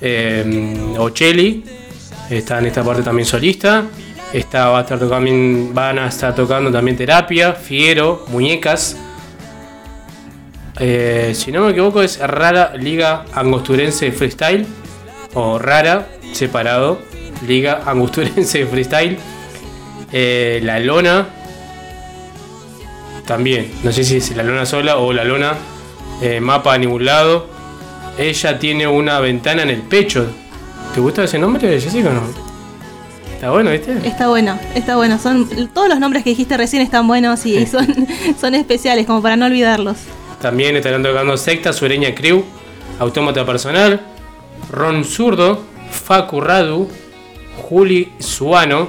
eh, 0.00 0.76
Ocelli, 0.98 1.62
está 2.30 2.58
en 2.58 2.66
esta 2.66 2.82
parte 2.82 3.04
también 3.04 3.26
solista, 3.26 3.84
está, 4.38 4.68
va 4.68 4.78
a 4.78 4.82
estar 4.82 4.98
tocando, 4.98 5.72
van 5.72 5.98
a 5.98 6.08
estar 6.08 6.34
tocando 6.34 6.70
también 6.70 6.96
Terapia, 6.96 7.52
Fiero, 7.52 8.24
Muñecas, 8.28 8.96
eh, 10.80 11.32
si 11.34 11.52
no 11.52 11.64
me 11.64 11.70
equivoco 11.70 12.02
es 12.02 12.18
Rara 12.18 12.74
Liga 12.76 13.24
Angosturense 13.32 14.10
Freestyle, 14.10 14.66
o 15.34 15.58
Rara, 15.58 16.08
separado, 16.32 16.98
Liga 17.46 17.82
Angosturense 17.86 18.66
Freestyle, 18.70 19.18
eh, 20.12 20.60
La 20.64 20.80
Lona, 20.80 21.28
también, 23.24 23.70
no 23.82 23.92
sé 23.92 24.04
si 24.04 24.18
es 24.18 24.36
la 24.36 24.42
lona 24.42 24.66
sola 24.66 24.98
o 24.98 25.10
la 25.12 25.24
lona 25.24 25.54
eh, 26.20 26.40
mapa 26.40 26.74
a 26.74 26.78
ningún 26.78 27.06
lado. 27.06 27.48
Ella 28.18 28.58
tiene 28.58 28.86
una 28.86 29.18
ventana 29.18 29.62
en 29.62 29.70
el 29.70 29.80
pecho. 29.80 30.26
¿Te 30.92 31.00
gusta 31.00 31.24
ese 31.24 31.38
nombre, 31.38 31.80
Jessica 31.80 32.10
o 32.10 32.12
no? 32.12 32.43
Está 33.44 33.52
bueno, 33.52 33.72
¿viste? 33.72 34.08
Está 34.08 34.28
bueno, 34.28 34.58
está 34.74 34.96
bueno. 34.96 35.18
Son, 35.18 35.46
todos 35.74 35.86
los 35.86 36.00
nombres 36.00 36.24
que 36.24 36.30
dijiste 36.30 36.56
recién 36.56 36.80
están 36.80 37.06
buenos 37.06 37.44
y 37.44 37.66
son, 37.66 37.86
son 38.40 38.54
especiales, 38.54 39.04
como 39.04 39.20
para 39.20 39.36
no 39.36 39.44
olvidarlos. 39.44 39.98
También 40.40 40.74
estarán 40.76 41.02
tocando 41.02 41.36
Secta, 41.36 41.74
Sureña 41.74 42.14
Crew, 42.14 42.42
Autómata 42.98 43.44
Personal, 43.44 44.00
Ron 44.70 45.04
Zurdo, 45.04 45.62
Facu 45.90 46.40
Radu, 46.40 46.88
Juli 47.68 48.14
Suano, 48.18 48.88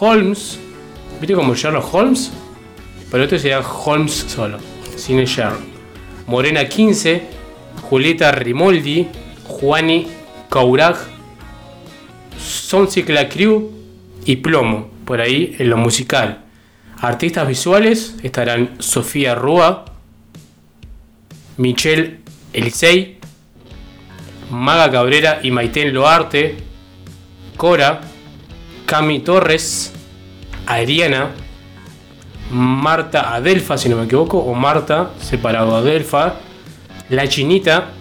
Holmes. 0.00 0.58
¿Viste 1.20 1.34
como 1.36 1.54
Sherlock 1.54 1.94
Holmes? 1.94 2.32
Pero 3.08 3.22
este 3.22 3.38
sería 3.38 3.60
Holmes 3.60 4.26
solo, 4.26 4.58
sin 4.96 5.20
el 5.20 5.26
Sherlock. 5.26 5.60
Morena 6.26 6.68
15, 6.68 7.22
Julieta 7.88 8.32
Rimoldi, 8.32 9.06
Juani 9.46 10.08
Kauraj, 10.50 10.96
Soncicla 12.36 13.28
Crew 13.28 13.75
y 14.26 14.36
Plomo, 14.36 14.90
por 15.06 15.20
ahí 15.20 15.56
en 15.58 15.70
lo 15.70 15.76
musical. 15.78 16.42
Artistas 17.00 17.46
visuales 17.46 18.16
estarán 18.22 18.74
Sofía 18.78 19.34
Rúa, 19.34 19.84
Michelle 21.56 22.20
Elisei, 22.52 23.18
Maga 24.50 24.90
Cabrera 24.90 25.40
y 25.42 25.50
Maiten 25.50 25.94
Loarte, 25.94 26.56
Cora, 27.56 28.00
Cami 28.84 29.20
Torres, 29.20 29.92
Ariana, 30.66 31.30
Marta 32.50 33.34
Adelfa, 33.34 33.78
si 33.78 33.88
no 33.88 33.96
me 33.96 34.04
equivoco, 34.04 34.38
o 34.38 34.54
Marta, 34.54 35.12
separado 35.20 35.76
Adelfa, 35.76 36.40
La 37.10 37.28
Chinita, 37.28 37.92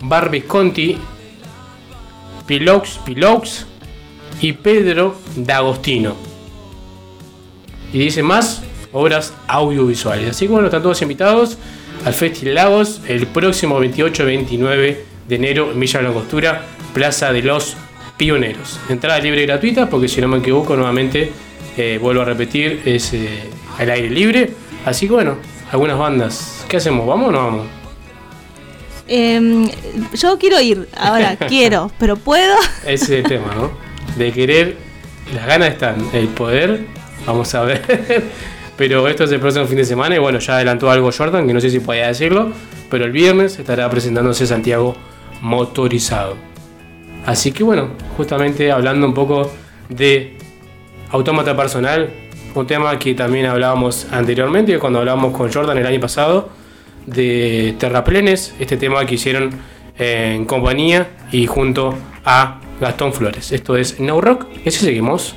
Barbie 0.00 0.42
Conti, 0.42 0.98
Pilox 2.46 2.98
Pilox 3.04 3.66
y 4.40 4.52
Pedro 4.52 5.16
D'Agostino. 5.36 6.14
Y 7.92 7.98
dice 7.98 8.22
más 8.22 8.62
obras 8.92 9.34
audiovisuales. 9.46 10.30
Así 10.30 10.46
que 10.46 10.52
bueno, 10.52 10.66
están 10.66 10.82
todos 10.82 11.00
invitados 11.02 11.58
al 12.04 12.14
Festival 12.14 12.54
Lagos 12.54 13.00
el 13.08 13.26
próximo 13.26 13.80
28-29 13.80 14.96
de 15.28 15.36
enero 15.36 15.70
en 15.72 15.80
Villa 15.80 16.02
Langostura, 16.02 16.64
Plaza 16.94 17.32
de 17.32 17.42
los 17.42 17.76
Pioneros. 18.16 18.78
Entrada 18.88 19.18
libre 19.20 19.42
y 19.42 19.46
gratuita, 19.46 19.88
porque 19.88 20.08
si 20.08 20.20
no 20.20 20.28
me 20.28 20.38
equivoco, 20.38 20.76
nuevamente 20.76 21.32
eh, 21.76 21.98
vuelvo 22.00 22.22
a 22.22 22.24
repetir, 22.24 22.82
es 22.84 23.12
eh, 23.14 23.44
al 23.78 23.90
aire 23.90 24.10
libre. 24.10 24.50
Así 24.84 25.06
que 25.06 25.12
bueno, 25.12 25.36
algunas 25.70 25.98
bandas. 25.98 26.64
¿Qué 26.68 26.78
hacemos? 26.78 27.06
¿Vamos 27.06 27.28
o 27.28 27.32
no 27.32 27.38
vamos? 27.38 27.66
Em, 29.06 29.68
yo 30.14 30.38
quiero 30.38 30.60
ir, 30.60 30.88
ahora 30.96 31.36
quiero, 31.48 31.90
pero 31.98 32.16
puedo. 32.16 32.54
Ese 32.84 33.04
es 33.04 33.10
el 33.10 33.22
tema, 33.24 33.54
¿no? 33.54 33.89
De 34.16 34.32
querer, 34.32 34.76
las 35.34 35.46
ganas 35.46 35.70
están, 35.70 35.96
el 36.12 36.28
poder, 36.28 36.80
vamos 37.26 37.54
a 37.54 37.62
ver. 37.62 37.82
Pero 38.76 39.06
esto 39.08 39.24
es 39.24 39.32
el 39.32 39.40
próximo 39.40 39.66
fin 39.66 39.76
de 39.76 39.84
semana 39.84 40.16
y 40.16 40.18
bueno, 40.18 40.38
ya 40.38 40.54
adelantó 40.54 40.90
algo 40.90 41.10
Jordan, 41.12 41.46
que 41.46 41.52
no 41.52 41.60
sé 41.60 41.68
si 41.68 41.80
podía 41.80 42.06
decirlo, 42.06 42.50
pero 42.88 43.04
el 43.04 43.12
viernes 43.12 43.58
estará 43.58 43.90
presentándose 43.90 44.46
Santiago 44.46 44.96
motorizado. 45.42 46.36
Así 47.26 47.52
que 47.52 47.62
bueno, 47.62 47.90
justamente 48.16 48.72
hablando 48.72 49.06
un 49.06 49.12
poco 49.12 49.52
de 49.90 50.38
autómata 51.10 51.54
personal, 51.54 52.08
un 52.54 52.66
tema 52.66 52.98
que 52.98 53.14
también 53.14 53.44
hablábamos 53.44 54.06
anteriormente, 54.10 54.78
cuando 54.78 55.00
hablábamos 55.00 55.36
con 55.36 55.52
Jordan 55.52 55.76
el 55.76 55.86
año 55.86 56.00
pasado, 56.00 56.48
de 57.04 57.74
Terraplenes, 57.78 58.54
este 58.58 58.78
tema 58.78 59.04
que 59.04 59.16
hicieron 59.16 59.50
en 59.98 60.46
compañía 60.46 61.08
y 61.32 61.46
junto 61.46 61.94
a 62.24 62.60
Gastón 62.80 63.12
Flores. 63.12 63.52
Esto 63.52 63.76
es 63.76 64.00
No 64.00 64.20
Rock, 64.20 64.46
ese 64.64 64.80
seguimos. 64.80 65.34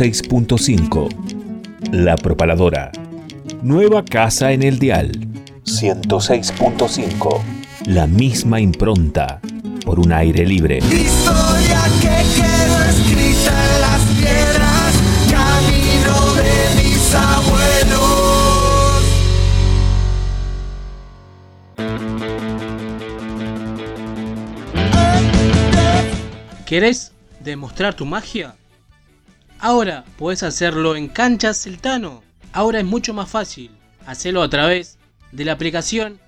$106.5 0.00 1.92
La 1.92 2.16
Propaladora. 2.16 2.90
Nueva 3.62 4.02
casa 4.02 4.50
en 4.52 4.62
el 4.62 4.78
dial. 4.78 5.12
106.5 5.64 7.42
La 7.84 8.06
misma 8.06 8.60
impronta. 8.60 9.42
Por 9.84 10.00
un 10.00 10.10
aire 10.14 10.46
libre. 10.46 10.78
Historia 10.78 11.82
que 12.00 12.24
quedó 12.34 12.82
escrita 12.88 13.52
en 13.52 13.80
las 13.82 14.00
piedras, 14.16 14.94
camino 15.30 16.16
de 16.36 16.52
mis 16.82 17.14
abuelos. 17.14 17.60
¿Querés 26.64 27.12
demostrar 27.44 27.92
tu 27.92 28.06
magia? 28.06 28.54
Ahora 29.62 30.06
podés 30.16 30.42
hacerlo 30.42 30.96
en 30.96 31.08
Canchas 31.08 31.62
Celtano. 31.62 32.22
Ahora 32.54 32.78
es 32.78 32.86
mucho 32.86 33.12
más 33.12 33.28
fácil. 33.28 33.70
Hacelo 34.06 34.42
a 34.42 34.48
través 34.48 34.98
de 35.32 35.44
la 35.44 35.52
aplicación 35.52 36.18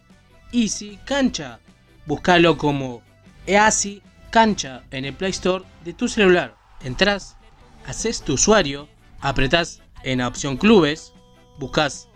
Easy 0.53 0.99
Cancha. 1.07 1.59
Búscalo 2.05 2.59
como 2.59 3.03
Easy 3.47 4.03
Cancha 4.31 4.83
en 4.91 5.07
el 5.07 5.15
Play 5.15 5.31
Store 5.31 5.65
de 5.83 5.95
tu 5.95 6.09
celular. 6.09 6.57
Entrás, 6.85 7.39
haces 7.87 8.21
tu 8.21 8.35
usuario, 8.35 8.87
apretás 9.23 9.81
en 10.03 10.19
la 10.19 10.29
opción 10.29 10.59
Clubes, 10.59 11.15
buscas 11.59 12.09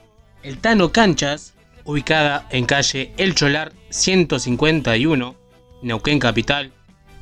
el 0.43 0.59
Tano 0.59 0.93
Canchas, 0.93 1.55
ubicada 1.85 2.47
en 2.51 2.67
calle 2.67 3.15
El 3.17 3.35
Cholar 3.35 3.73
151, 3.89 5.35
Neuquén 5.81 6.19
Capital. 6.19 6.73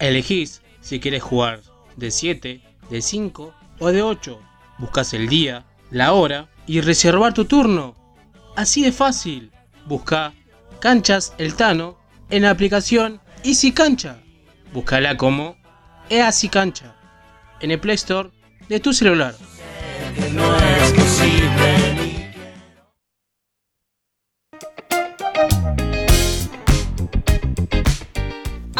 Elegís 0.00 0.62
si 0.80 0.98
quieres 0.98 1.22
jugar 1.22 1.60
de 1.94 2.10
7, 2.10 2.60
de 2.90 3.00
5 3.02 3.54
o 3.78 3.92
de 3.92 4.02
8. 4.02 4.40
Buscas 4.78 5.14
el 5.14 5.28
día, 5.28 5.64
la 5.90 6.12
hora 6.12 6.48
y 6.66 6.80
reservar 6.80 7.34
tu 7.34 7.44
turno. 7.44 7.94
Así 8.56 8.82
de 8.82 8.92
fácil. 8.92 9.52
Busca 9.86 10.32
Canchas 10.80 11.34
El 11.38 11.54
Tano 11.54 11.98
en 12.30 12.42
la 12.42 12.50
aplicación 12.50 13.20
Easy 13.42 13.72
Cancha. 13.72 14.18
Búscala 14.72 15.16
como 15.16 15.56
Easy 16.08 16.48
Cancha 16.48 16.96
en 17.60 17.70
el 17.70 17.80
Play 17.80 17.96
Store 17.96 18.30
de 18.68 18.80
tu 18.80 18.92
celular. 18.92 19.34
No 20.32 20.56
es 20.56 20.92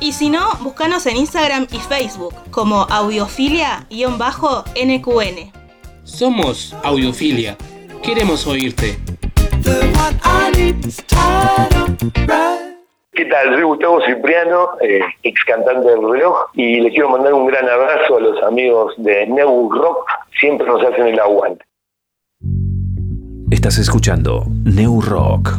Y 0.00 0.12
si 0.12 0.30
no, 0.30 0.54
búscanos 0.60 1.04
en 1.06 1.18
Instagram 1.18 1.66
y 1.70 1.78
Facebook 1.78 2.34
como 2.50 2.86
audiofilia-nqn. 2.88 5.52
Somos 6.04 6.74
Audiofilia. 6.82 7.58
Queremos 8.02 8.46
oírte. 8.46 8.98
¿Qué 13.12 13.24
tal? 13.26 13.52
Soy 13.52 13.62
Gustavo 13.62 14.00
Cipriano, 14.06 14.70
eh, 14.80 15.02
ex 15.22 15.44
cantante 15.44 15.90
del 15.90 16.10
reloj, 16.10 16.46
y 16.54 16.80
les 16.80 16.92
quiero 16.92 17.10
mandar 17.10 17.34
un 17.34 17.46
gran 17.46 17.68
abrazo 17.68 18.16
a 18.16 18.20
los 18.20 18.42
amigos 18.42 18.94
de 18.96 19.26
New 19.26 19.70
Rock, 19.70 20.08
siempre 20.40 20.66
nos 20.66 20.82
hacen 20.82 21.08
el 21.08 21.20
aguante. 21.20 21.62
Estás 23.50 23.76
escuchando 23.76 24.46
New 24.64 25.02
Rock. 25.02 25.58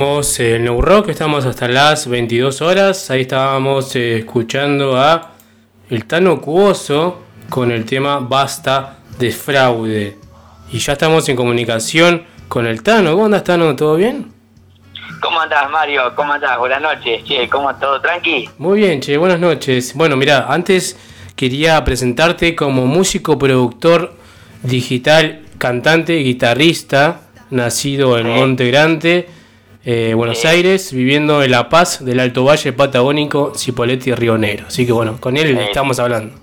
Seguimos 0.00 0.40
en 0.40 0.64
New 0.64 0.80
Rock, 0.80 1.10
estamos 1.10 1.44
hasta 1.44 1.68
las 1.68 2.08
22 2.08 2.62
horas. 2.62 3.10
Ahí 3.10 3.20
estábamos 3.20 3.94
eh, 3.96 4.16
escuchando 4.16 4.96
a 4.96 5.32
el 5.90 6.06
Tano 6.06 6.40
Cuoso 6.40 7.20
con 7.50 7.70
el 7.70 7.84
tema 7.84 8.18
Basta 8.18 8.96
de 9.18 9.30
fraude. 9.30 10.16
Y 10.72 10.78
ya 10.78 10.94
estamos 10.94 11.28
en 11.28 11.36
comunicación 11.36 12.24
con 12.48 12.66
el 12.66 12.82
Tano. 12.82 13.12
¿Cómo 13.12 13.26
andas, 13.26 13.44
Tano? 13.44 13.76
¿Todo 13.76 13.96
bien? 13.96 14.32
¿Cómo 15.20 15.38
andás, 15.38 15.70
Mario? 15.70 16.14
¿Cómo 16.16 16.32
andás? 16.32 16.56
Buenas 16.56 16.80
noches. 16.80 17.22
Che, 17.24 17.46
¿cómo 17.50 17.74
todo 17.74 18.00
tranqui? 18.00 18.48
Muy 18.56 18.78
bien, 18.78 19.02
che, 19.02 19.18
buenas 19.18 19.38
noches. 19.38 19.92
Bueno, 19.94 20.16
mira, 20.16 20.46
antes 20.48 20.98
quería 21.36 21.84
presentarte 21.84 22.56
como 22.56 22.86
músico, 22.86 23.38
productor 23.38 24.14
digital, 24.62 25.42
cantante, 25.58 26.14
guitarrista, 26.14 27.20
nacido 27.50 28.16
en 28.16 28.30
Monte 28.30 28.66
Grande, 28.70 29.39
eh, 29.84 30.14
Buenos 30.14 30.44
Aires, 30.44 30.92
viviendo 30.92 31.42
en 31.42 31.50
La 31.50 31.68
Paz 31.68 32.04
del 32.04 32.20
Alto 32.20 32.44
Valle 32.44 32.72
Patagónico, 32.72 33.52
Cipolletti 33.54 34.10
y 34.10 34.14
Río 34.14 34.38
Negro. 34.38 34.66
Así 34.68 34.86
que 34.86 34.92
bueno, 34.92 35.18
con 35.20 35.36
él 35.36 35.58
estamos 35.58 35.98
hablando. 35.98 36.34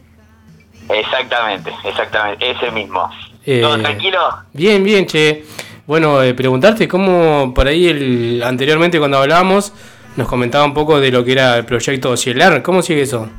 Exactamente, 0.89 1.71
exactamente. 1.83 2.51
Ese 2.51 2.71
mismo. 2.71 3.09
Eh, 3.45 3.61
¿Todo 3.61 3.77
tranquilo? 3.79 4.19
Bien, 4.53 4.83
bien, 4.83 5.05
che. 5.05 5.43
Bueno, 5.85 6.21
eh, 6.21 6.33
preguntarte 6.33 6.87
cómo 6.87 7.53
por 7.53 7.67
ahí 7.67 7.87
el, 7.87 8.43
anteriormente 8.43 8.99
cuando 8.99 9.19
hablábamos 9.19 9.71
nos 10.17 10.27
comentaba 10.27 10.65
un 10.65 10.73
poco 10.73 10.99
de 10.99 11.11
lo 11.11 11.23
que 11.23 11.31
era 11.31 11.57
el 11.57 11.65
proyecto 11.65 12.17
Cielar. 12.17 12.61
¿Cómo 12.61 12.81
sigue 12.81 13.03
eso? 13.03 13.29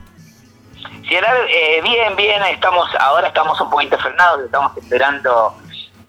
Gerard, 1.02 1.46
eh, 1.48 1.80
bien, 1.82 2.14
bien, 2.16 2.42
estamos, 2.44 2.88
ahora 3.00 3.28
estamos 3.28 3.60
un 3.60 3.70
poquito 3.70 3.98
frenados, 3.98 4.44
estamos 4.44 4.76
esperando 4.76 5.54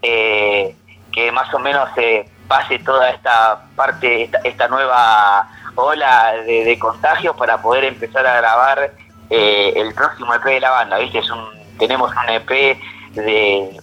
eh, 0.02 0.76
que 1.12 1.32
más 1.32 1.54
o 1.54 1.60
menos 1.60 1.90
se 1.96 2.26
pase 2.50 2.80
toda 2.80 3.10
esta 3.12 3.62
parte, 3.76 4.30
esta, 4.44 4.68
nueva 4.68 5.48
ola 5.76 6.34
de, 6.46 6.66
de 6.66 6.80
contagios 6.80 7.38
para 7.38 7.62
poder 7.62 7.86
empezar 7.86 8.28
a 8.28 8.36
grabar 8.38 8.92
eh, 9.30 9.74
el 9.76 9.94
próximo 9.94 10.34
EP 10.34 10.44
de 10.44 10.60
la 10.60 10.72
banda, 10.72 10.98
¿viste? 10.98 11.20
Es 11.20 11.30
un, 11.30 11.46
tenemos 11.78 12.12
un 12.12 12.30
EP 12.30 12.78
de, 13.14 13.80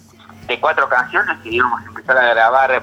cuatro 0.60 0.88
canciones 0.88 1.38
que 1.42 1.50
íbamos 1.50 1.80
a 1.82 1.86
empezar 1.86 2.18
a 2.18 2.34
grabar 2.34 2.82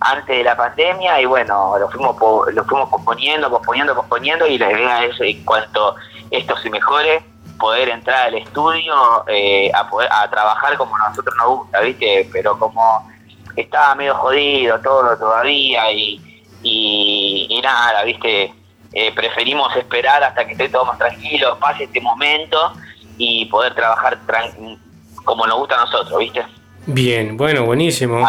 antes 0.00 0.36
de 0.36 0.44
la 0.44 0.56
pandemia 0.56 1.20
y 1.20 1.24
bueno, 1.24 1.78
lo 1.78 1.88
fuimos 1.88 2.16
lo 2.52 2.64
fuimos 2.64 2.90
posponiendo, 2.90 3.48
posponiendo, 3.48 3.94
posponiendo 3.94 4.46
y 4.46 4.58
la 4.58 4.72
idea 4.72 5.04
es 5.04 5.20
en 5.20 5.42
cuanto 5.44 5.96
esto 6.30 6.56
se 6.58 6.68
mejore 6.68 7.22
poder 7.58 7.88
entrar 7.90 8.26
al 8.26 8.34
estudio 8.34 9.24
eh, 9.28 9.70
a 9.74 9.88
poder 9.88 10.10
a 10.12 10.28
trabajar 10.28 10.76
como 10.76 10.94
a 10.96 11.08
nosotros 11.08 11.34
nos 11.38 11.48
gusta, 11.58 11.80
¿viste? 11.80 12.28
Pero 12.32 12.58
como 12.58 13.08
estaba 13.56 13.94
medio 13.94 14.14
jodido 14.14 14.80
todo 14.80 15.16
todavía 15.16 15.90
y, 15.92 16.20
y, 16.62 17.46
y 17.50 17.60
nada, 17.60 18.02
¿viste? 18.04 18.52
Eh, 18.92 19.12
preferimos 19.14 19.74
esperar 19.76 20.22
hasta 20.22 20.44
que 20.44 20.52
esté 20.52 20.68
todo 20.68 20.84
más 20.84 20.98
tranquilo, 20.98 21.58
pase 21.58 21.84
este 21.84 22.00
momento 22.00 22.72
y 23.16 23.46
poder 23.46 23.74
trabajar 23.74 24.18
tran- 24.26 24.78
como 25.24 25.46
nos 25.46 25.58
gusta 25.58 25.76
a 25.76 25.84
nosotros, 25.86 26.18
¿viste? 26.18 26.44
Bien, 26.86 27.36
bueno, 27.36 27.64
buenísimo. 27.64 28.28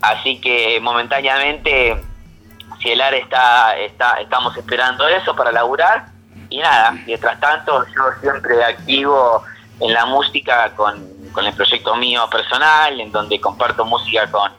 Así 0.00 0.40
que 0.40 0.80
momentáneamente 0.80 2.00
Cielar 2.80 3.12
está, 3.14 3.76
está, 3.78 4.14
estamos 4.20 4.56
esperando 4.56 5.06
eso 5.06 5.36
para 5.36 5.52
laburar. 5.52 6.06
Y 6.48 6.58
nada, 6.58 6.92
mientras 7.06 7.38
tanto 7.38 7.84
yo 7.94 8.02
siempre 8.20 8.64
activo 8.64 9.44
en 9.80 9.92
la 9.92 10.06
música 10.06 10.72
con, 10.76 11.08
con 11.32 11.46
el 11.46 11.54
proyecto 11.54 11.94
mío 11.96 12.28
personal, 12.30 13.00
en 13.00 13.10
donde 13.12 13.40
comparto 13.40 13.84
música 13.84 14.30
con, 14.30 14.52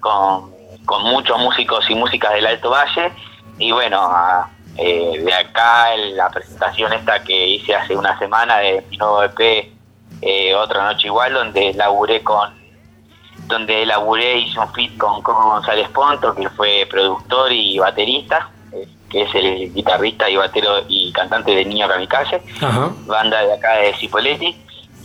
con, 0.00 0.52
con 0.84 1.02
muchos 1.04 1.38
músicos 1.38 1.88
y 1.90 1.94
músicas 1.94 2.32
del 2.34 2.46
Alto 2.46 2.70
Valle. 2.70 3.12
Y 3.58 3.72
bueno, 3.72 4.00
a- 4.00 4.50
eh, 4.78 5.22
de 5.24 5.32
acá 5.32 5.96
la 5.96 6.28
presentación 6.28 6.92
esta 6.92 7.22
que 7.24 7.46
hice 7.48 7.74
hace 7.74 7.96
una 7.96 8.18
semana 8.18 8.58
de 8.58 8.84
mi 8.90 8.98
nuevo 8.98 9.22
EP, 9.22 9.72
eh, 10.20 10.54
Otra 10.54 10.84
Noche 10.84 11.06
Igual, 11.06 11.32
donde 11.32 11.72
laburé 11.74 12.22
con 12.22 12.54
donde 13.46 13.86
laburé, 13.86 14.38
hice 14.38 14.58
un 14.58 14.72
feat 14.72 14.96
con 14.98 15.22
Coco 15.22 15.50
González 15.50 15.88
Ponto, 15.90 16.34
que 16.34 16.48
fue 16.50 16.86
productor 16.90 17.52
y 17.52 17.78
baterista, 17.78 18.50
eh, 18.72 18.88
que 19.08 19.22
es 19.22 19.34
el 19.36 19.72
guitarrista 19.72 20.28
y 20.28 20.36
batero 20.36 20.80
y 20.88 21.12
cantante 21.12 21.54
de 21.54 21.64
Niño 21.64 21.86
Kamikaze 21.86 22.42
Ajá. 22.60 22.90
banda 23.06 23.40
de 23.42 23.52
acá 23.54 23.74
de 23.76 23.94
Cipoletti. 23.94 24.56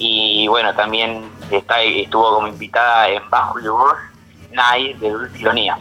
Y 0.03 0.47
bueno, 0.47 0.73
también 0.73 1.29
está, 1.51 1.79
estuvo 1.83 2.33
como 2.33 2.47
invitada 2.47 3.07
en 3.07 3.29
Bajo 3.29 3.59
y 3.59 3.67
Voz, 3.67 3.97
Nay 4.51 4.93
de 4.95 5.11
Dulce 5.11 5.37
Ironía. 5.37 5.77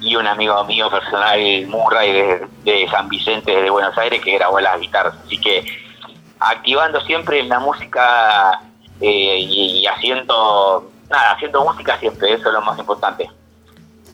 Y 0.00 0.16
un 0.16 0.26
amigo 0.26 0.64
mío 0.64 0.88
personal, 0.90 1.38
Murray 1.66 2.12
de, 2.12 2.46
de 2.64 2.88
San 2.88 3.10
Vicente 3.10 3.54
de 3.54 3.68
Buenos 3.68 3.96
Aires, 3.98 4.22
que 4.22 4.38
grabó 4.38 4.58
las 4.58 4.80
guitarras. 4.80 5.14
Así 5.22 5.36
que 5.36 5.62
activando 6.40 7.02
siempre 7.02 7.42
la 7.42 7.60
música 7.60 8.58
eh, 9.02 9.38
y, 9.38 9.86
haciendo, 9.86 10.90
nada, 11.10 11.32
haciendo 11.32 11.62
música 11.62 11.98
siempre, 12.00 12.32
eso 12.32 12.48
es 12.48 12.54
lo 12.54 12.62
más 12.62 12.78
importante. 12.78 13.28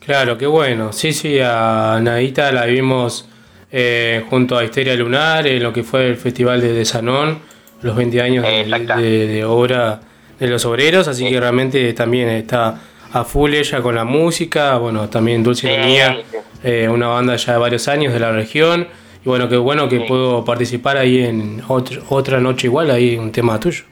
Claro, 0.01 0.37
qué 0.37 0.47
bueno. 0.47 0.91
Sí, 0.91 1.13
sí, 1.13 1.39
a 1.39 1.97
Nadita 2.01 2.51
la 2.51 2.65
vimos 2.65 3.25
eh, 3.71 4.25
junto 4.29 4.57
a 4.57 4.65
Histeria 4.65 4.95
Lunar 4.95 5.47
en 5.47 5.63
lo 5.63 5.71
que 5.71 5.83
fue 5.83 6.07
el 6.07 6.17
Festival 6.17 6.59
de, 6.59 6.73
de 6.73 6.83
Sanón, 6.83 7.47
los 7.81 7.95
20 7.95 8.21
años 8.21 8.43
de, 8.45 8.63
de- 9.01 9.27
de 9.27 9.45
obra 9.45 9.99
de 10.39 10.47
los 10.47 10.65
obreros, 10.65 11.07
así 11.07 11.27
que 11.29 11.39
realmente 11.39 11.93
también 11.93 12.29
está 12.29 12.79
a 13.11 13.23
full 13.23 13.53
ella 13.53 13.81
con 13.81 13.95
la 13.95 14.05
música, 14.05 14.77
bueno, 14.77 15.09
también 15.09 15.43
Dulce 15.43 15.71
Ironía, 15.73 16.21
eh, 16.63 16.87
una 16.89 17.07
banda 17.07 17.35
ya 17.35 17.53
de 17.53 17.59
varios 17.59 17.87
años 17.87 18.13
de 18.13 18.19
la 18.19 18.31
región, 18.31 18.87
y 19.25 19.27
bueno, 19.27 19.49
qué 19.49 19.57
bueno 19.57 19.89
que 19.89 20.01
puedo 20.01 20.45
participar 20.45 20.97
ahí 20.97 21.25
en 21.25 21.61
otro- 21.67 22.01
otra 22.09 22.39
noche 22.39 22.67
igual, 22.67 22.89
ahí 22.91 23.17
un 23.17 23.31
tema 23.31 23.59
tuyo. 23.59 23.83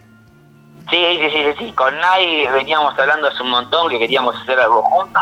Sí, 0.90 0.98
sí, 1.20 1.30
sí, 1.30 1.38
sí, 1.60 1.66
sí. 1.66 1.72
Con 1.74 1.94
Nay 2.00 2.48
veníamos 2.54 2.98
hablando 2.98 3.28
hace 3.28 3.44
un 3.44 3.50
montón 3.50 3.90
que 3.90 4.00
queríamos 4.00 4.34
hacer 4.42 4.58
algo 4.58 4.82
juntos. 4.84 5.22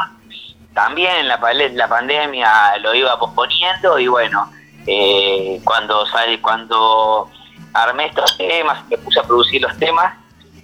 También 0.75 1.27
la, 1.27 1.39
la 1.73 1.87
pandemia 1.87 2.77
lo 2.83 2.93
iba 2.93 3.17
posponiendo 3.17 3.97
y 3.97 4.07
bueno, 4.07 4.51
eh, 4.85 5.59
cuando 5.63 6.05
sale, 6.05 6.39
cuando 6.39 7.31
armé 7.75 8.07
estos 8.07 8.37
temas, 8.37 8.87
me 8.89 8.97
puse 8.97 9.19
a 9.19 9.23
producir 9.23 9.61
los 9.61 9.77
temas, 9.77 10.15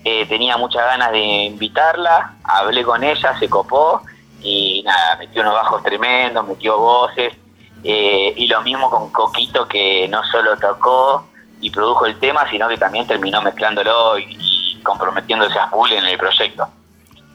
eh, 0.04 0.26
tenía 0.26 0.58
muchas 0.58 0.84
ganas 0.84 1.12
de 1.12 1.20
invitarla, 1.20 2.36
hablé 2.44 2.84
con 2.84 3.04
ella, 3.04 3.38
se 3.38 3.50
copó 3.50 4.02
y 4.42 4.82
nada, 4.84 5.18
metió 5.18 5.42
unos 5.42 5.54
bajos 5.54 5.84
tremendos, 5.84 6.48
metió 6.48 6.78
voces 6.78 7.34
eh, 7.84 8.34
y 8.36 8.48
lo 8.48 8.62
mismo 8.62 8.90
con 8.90 9.12
Coquito 9.12 9.68
que 9.68 10.08
no 10.08 10.24
solo 10.32 10.58
tocó 10.58 11.28
y 11.60 11.70
produjo 11.70 12.06
el 12.06 12.18
tema, 12.20 12.50
sino 12.50 12.68
que 12.68 12.78
también 12.78 13.06
terminó 13.06 13.42
mezclándolo 13.42 14.18
y, 14.18 14.38
y 14.40 14.80
comprometiéndose 14.82 15.60
a 15.60 15.68
full 15.68 15.92
en 15.92 16.06
el 16.06 16.18
proyecto. 16.18 16.68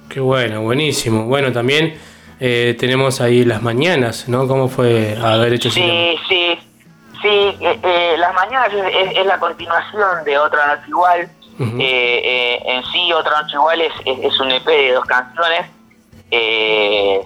Qué 0.09 0.20
bueno, 0.20 0.62
buenísimo. 0.62 1.27
Bueno, 1.27 1.53
también 1.53 1.98
eh, 2.40 2.77
tenemos 2.78 3.20
ahí 3.20 3.44
las 3.44 3.62
mañanas, 3.62 4.28
¿no? 4.28 4.47
¿Cómo 4.47 4.69
fue 4.69 5.16
haber 5.23 5.55
hecho? 5.55 5.70
Sí, 5.70 6.16
sí, 6.28 6.59
sí, 7.22 7.56
eh, 7.60 7.80
eh, 7.82 8.14
Las 8.18 8.34
Mañanas 8.34 8.72
es, 8.72 8.94
es- 8.94 9.16
es 9.18 9.26
la 9.26 9.38
continuación 9.38 10.24
de 10.24 10.38
Otra 10.38 10.66
Noche 10.68 10.88
Igual. 10.88 11.30
Ujú. 11.59 11.78
Eh, 11.80 12.20
eh, 12.24 12.62
en 12.66 12.84
sí, 12.86 13.12
Otra 13.12 13.40
Noche 13.43 13.55
Igual 13.55 13.80
es, 13.80 13.93
es- 14.05 14.40
un 14.40 14.51
EP 14.51 14.66
de 14.70 14.93
dos 14.93 15.05
canciones. 15.06 15.66
eh, 16.30 17.24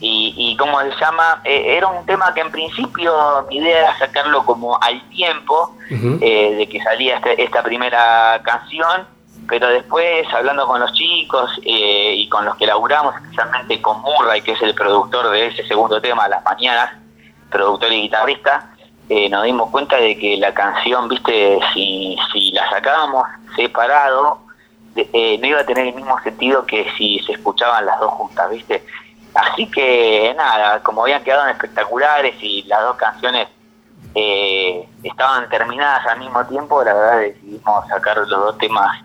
y, 0.00 0.34
y 0.36 0.56
¿cómo 0.56 0.80
se 0.80 0.90
llama? 1.00 1.40
Eh, 1.44 1.76
era 1.76 1.86
un 1.86 2.04
tema 2.06 2.34
que 2.34 2.40
en 2.40 2.50
principio 2.50 3.46
mi 3.48 3.58
idea 3.58 3.78
era 3.82 3.98
sacarlo 3.98 4.44
como 4.44 4.76
al 4.82 5.00
tiempo 5.10 5.76
eh, 6.20 6.54
de 6.58 6.68
que 6.68 6.82
salía 6.82 7.16
este- 7.16 7.40
esta 7.40 7.62
primera 7.62 8.40
canción, 8.42 9.06
pero 9.48 9.68
después 9.68 10.26
hablando 10.34 10.66
con 10.66 10.80
los 10.80 10.92
chicos 10.94 11.52
y 11.62 12.28
con 12.30 12.44
los 12.44 12.56
que 12.56 12.66
laburamos, 12.66 13.14
especialmente 13.14 13.80
con 13.80 14.00
Murray, 14.02 14.42
que 14.42 14.52
es 14.52 14.62
el 14.62 14.74
productor 14.74 15.30
de 15.30 15.46
ese 15.46 15.64
segundo 15.68 16.00
tema, 16.00 16.26
Las 16.26 16.42
Mañanas, 16.44 16.90
productor 17.50 17.92
y 17.92 18.02
guitarrista, 18.02 18.70
eh, 19.14 19.28
nos 19.28 19.44
dimos 19.44 19.68
cuenta 19.70 19.96
de 19.96 20.16
que 20.18 20.36
la 20.38 20.54
canción, 20.54 21.08
viste, 21.08 21.58
si, 21.74 22.16
si 22.32 22.50
la 22.52 22.68
sacábamos 22.70 23.26
separado, 23.56 24.38
eh, 24.96 25.36
no 25.38 25.46
iba 25.46 25.60
a 25.60 25.66
tener 25.66 25.88
el 25.88 25.94
mismo 25.94 26.18
sentido 26.22 26.64
que 26.66 26.86
si 26.96 27.18
se 27.20 27.32
escuchaban 27.32 27.84
las 27.84 27.98
dos 28.00 28.10
juntas, 28.12 28.50
viste. 28.50 28.82
Así 29.34 29.66
que 29.70 30.34
nada, 30.36 30.82
como 30.82 31.02
habían 31.02 31.22
quedado 31.24 31.46
espectaculares 31.48 32.34
y 32.40 32.62
las 32.64 32.80
dos 32.82 32.96
canciones 32.96 33.48
eh, 34.14 34.86
estaban 35.02 35.48
terminadas 35.48 36.06
al 36.06 36.18
mismo 36.18 36.46
tiempo, 36.46 36.82
la 36.84 36.92
verdad 36.94 37.20
decidimos 37.20 37.86
sacar 37.88 38.16
los 38.18 38.28
dos 38.28 38.58
temas 38.58 39.02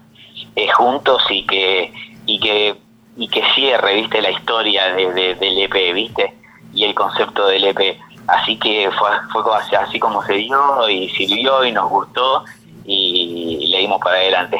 eh, 0.56 0.70
juntos 0.72 1.22
y 1.30 1.46
que 1.46 1.94
y 2.26 2.40
que 2.40 2.76
y 3.20 3.28
que 3.30 3.42
cierre, 3.56 3.96
viste, 3.96 4.22
la 4.22 4.30
historia 4.32 4.94
de, 4.94 5.12
de- 5.14 5.36
del 5.36 5.58
EP, 5.64 5.94
viste, 5.94 6.34
y 6.74 6.84
el 6.84 6.94
concepto 6.94 7.48
del 7.48 7.66
EP. 7.66 7.98
Así 8.28 8.58
que 8.60 8.90
fue, 8.98 9.10
fue 9.32 9.56
así, 9.56 9.76
así 9.76 10.00
como 10.00 10.24
se 10.26 10.34
dio 10.34 10.90
y 10.90 11.10
sirvió 11.10 11.64
y 11.66 11.72
nos 11.72 11.90
gustó 11.90 12.44
y 12.86 13.68
le 13.72 13.80
dimos 13.80 14.00
para 14.04 14.18
adelante. 14.18 14.58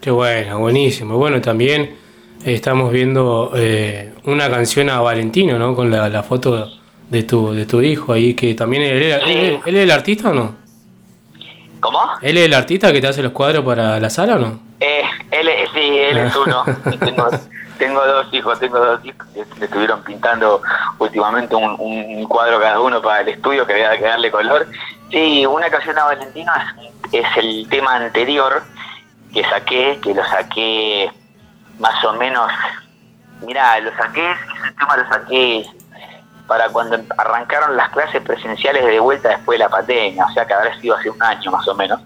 Qué 0.00 0.10
bueno, 0.10 0.58
buenísimo. 0.60 1.16
Bueno, 1.18 1.40
también 1.40 1.96
estamos 2.44 2.92
viendo 2.92 3.52
eh, 3.54 4.14
una 4.24 4.48
canción 4.50 4.88
a 4.90 5.00
Valentino, 5.00 5.58
¿no? 5.58 5.74
Con 5.74 5.90
la, 5.90 6.08
la 6.08 6.22
foto 6.22 6.70
de 7.10 7.22
tu, 7.24 7.52
de 7.52 7.66
tu 7.66 7.80
hijo 7.82 8.12
ahí, 8.12 8.34
que 8.34 8.54
también 8.54 8.82
él, 8.82 9.02
era- 9.02 9.18
él- 9.24 9.60
él 9.64 9.76
es 9.76 9.82
el 9.82 9.90
artista 9.90 10.30
o 10.30 10.34
no? 10.34 10.54
¿Cómo? 11.80 11.98
¿Él 12.22 12.36
es 12.38 12.44
el 12.46 12.54
artista 12.54 12.92
que 12.92 13.00
te 13.00 13.06
hace 13.08 13.22
los 13.22 13.32
cuadros 13.32 13.64
para 13.64 14.00
la 14.00 14.10
sala 14.10 14.36
o 14.36 14.38
no? 14.38 14.60
Eh, 14.80 15.02
él, 15.30 15.48
es- 15.48 15.70
sí, 15.74 15.80
él 15.80 16.16
es 16.18 16.34
uno. 16.36 16.64
tengo, 17.78 18.04
dos 18.04 18.26
hijos, 18.32 18.58
tengo 18.58 18.78
dos 18.78 19.04
hijos 19.04 19.26
que 19.34 19.64
estuvieron 19.64 20.02
pintando 20.02 20.62
últimamente 20.98 21.54
un, 21.54 21.76
un 21.78 22.24
cuadro 22.26 22.60
cada 22.60 22.80
uno 22.80 23.00
para 23.00 23.20
el 23.20 23.28
estudio 23.28 23.66
que 23.66 23.74
había 23.74 23.96
que 23.96 24.04
darle 24.04 24.30
color. 24.30 24.66
Sí, 25.10 25.46
una 25.46 25.70
canción 25.70 25.98
a 25.98 26.04
Valentino 26.04 26.52
es, 27.12 27.24
es 27.24 27.36
el 27.36 27.68
tema 27.68 27.96
anterior 27.96 28.62
que 29.32 29.44
saqué, 29.44 29.98
que 30.02 30.14
lo 30.14 30.24
saqué 30.24 31.10
más 31.78 32.02
o 32.04 32.14
menos, 32.14 32.50
mirá, 33.42 33.78
lo 33.80 33.94
saqué, 33.96 34.32
ese 34.32 34.72
tema 34.78 34.96
lo 34.96 35.08
saqué 35.08 35.66
para 36.46 36.68
cuando 36.68 36.98
arrancaron 37.18 37.76
las 37.76 37.90
clases 37.90 38.22
presenciales 38.22 38.84
de 38.84 39.00
vuelta 39.00 39.30
después 39.30 39.58
de 39.58 39.64
la 39.64 39.68
pandemia, 39.68 40.24
o 40.24 40.32
sea 40.32 40.46
que 40.46 40.54
habrá 40.54 40.78
sido 40.80 40.96
hace 40.96 41.10
un 41.10 41.22
año 41.22 41.50
más 41.50 41.66
o 41.68 41.74
menos. 41.74 42.00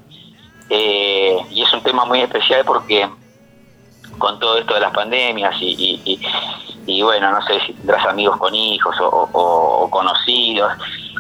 Eh, 0.69 1.37
y 1.51 1.63
es 1.63 1.73
un 1.73 1.83
tema 1.83 2.05
muy 2.05 2.21
especial 2.21 2.65
porque 2.65 3.09
con 4.21 4.39
todo 4.39 4.59
esto 4.59 4.75
de 4.75 4.81
las 4.81 4.93
pandemias 4.93 5.53
y, 5.61 6.01
y- 6.05 6.21
y- 6.87 7.03
bueno, 7.03 7.33
no 7.33 7.43
sé 7.43 7.59
si 7.67 7.73
tendrás 7.73 8.07
amigos 8.07 8.37
con 8.37 8.55
hijos 8.55 8.95
o, 9.01 9.89
conocidos, 9.91 10.73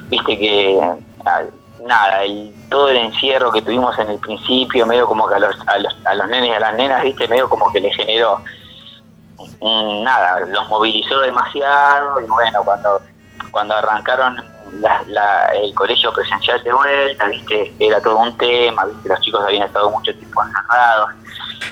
viste 0.08 0.38
que 0.38 0.80
ah, 1.26 1.42
nada, 1.86 2.22
el, 2.24 2.52
todo 2.70 2.88
el 2.90 2.98
encierro 2.98 3.50
que 3.50 3.62
tuvimos 3.62 3.98
en 3.98 4.10
el 4.10 4.18
principio, 4.18 4.86
medio 4.86 5.06
como 5.06 5.26
que 5.28 5.34
a 5.34 5.38
los, 5.40 5.56
a 5.66 5.78
los, 5.78 5.96
a 6.04 6.14
los 6.14 6.28
nenes 6.28 6.50
y 6.50 6.52
a 6.52 6.60
las 6.60 6.74
nenas, 6.74 7.02
viste, 7.02 7.26
medio 7.28 7.48
como 7.48 7.72
que 7.72 7.80
le 7.80 7.90
generó 7.94 8.40
nada, 10.04 10.40
los 10.40 10.68
movilizó 10.68 11.18
demasiado 11.20 12.20
y 12.20 12.26
bueno, 12.26 12.62
cuando, 12.64 13.00
cuando 13.50 13.74
arrancaron 13.74 14.36
la- 14.72 15.02
la- 15.06 15.46
el 15.54 15.74
colegio 15.74 16.12
presencial 16.12 16.62
de 16.62 16.72
vuelta, 16.72 17.26
viste, 17.26 17.74
era 17.78 18.00
todo 18.00 18.18
un 18.18 18.36
tema, 18.36 18.84
viste, 18.84 19.08
los 19.08 19.20
chicos 19.20 19.44
habían 19.44 19.64
estado 19.64 19.90
mucho 19.90 20.14
tiempo 20.14 20.42
encerrados. 20.42 21.10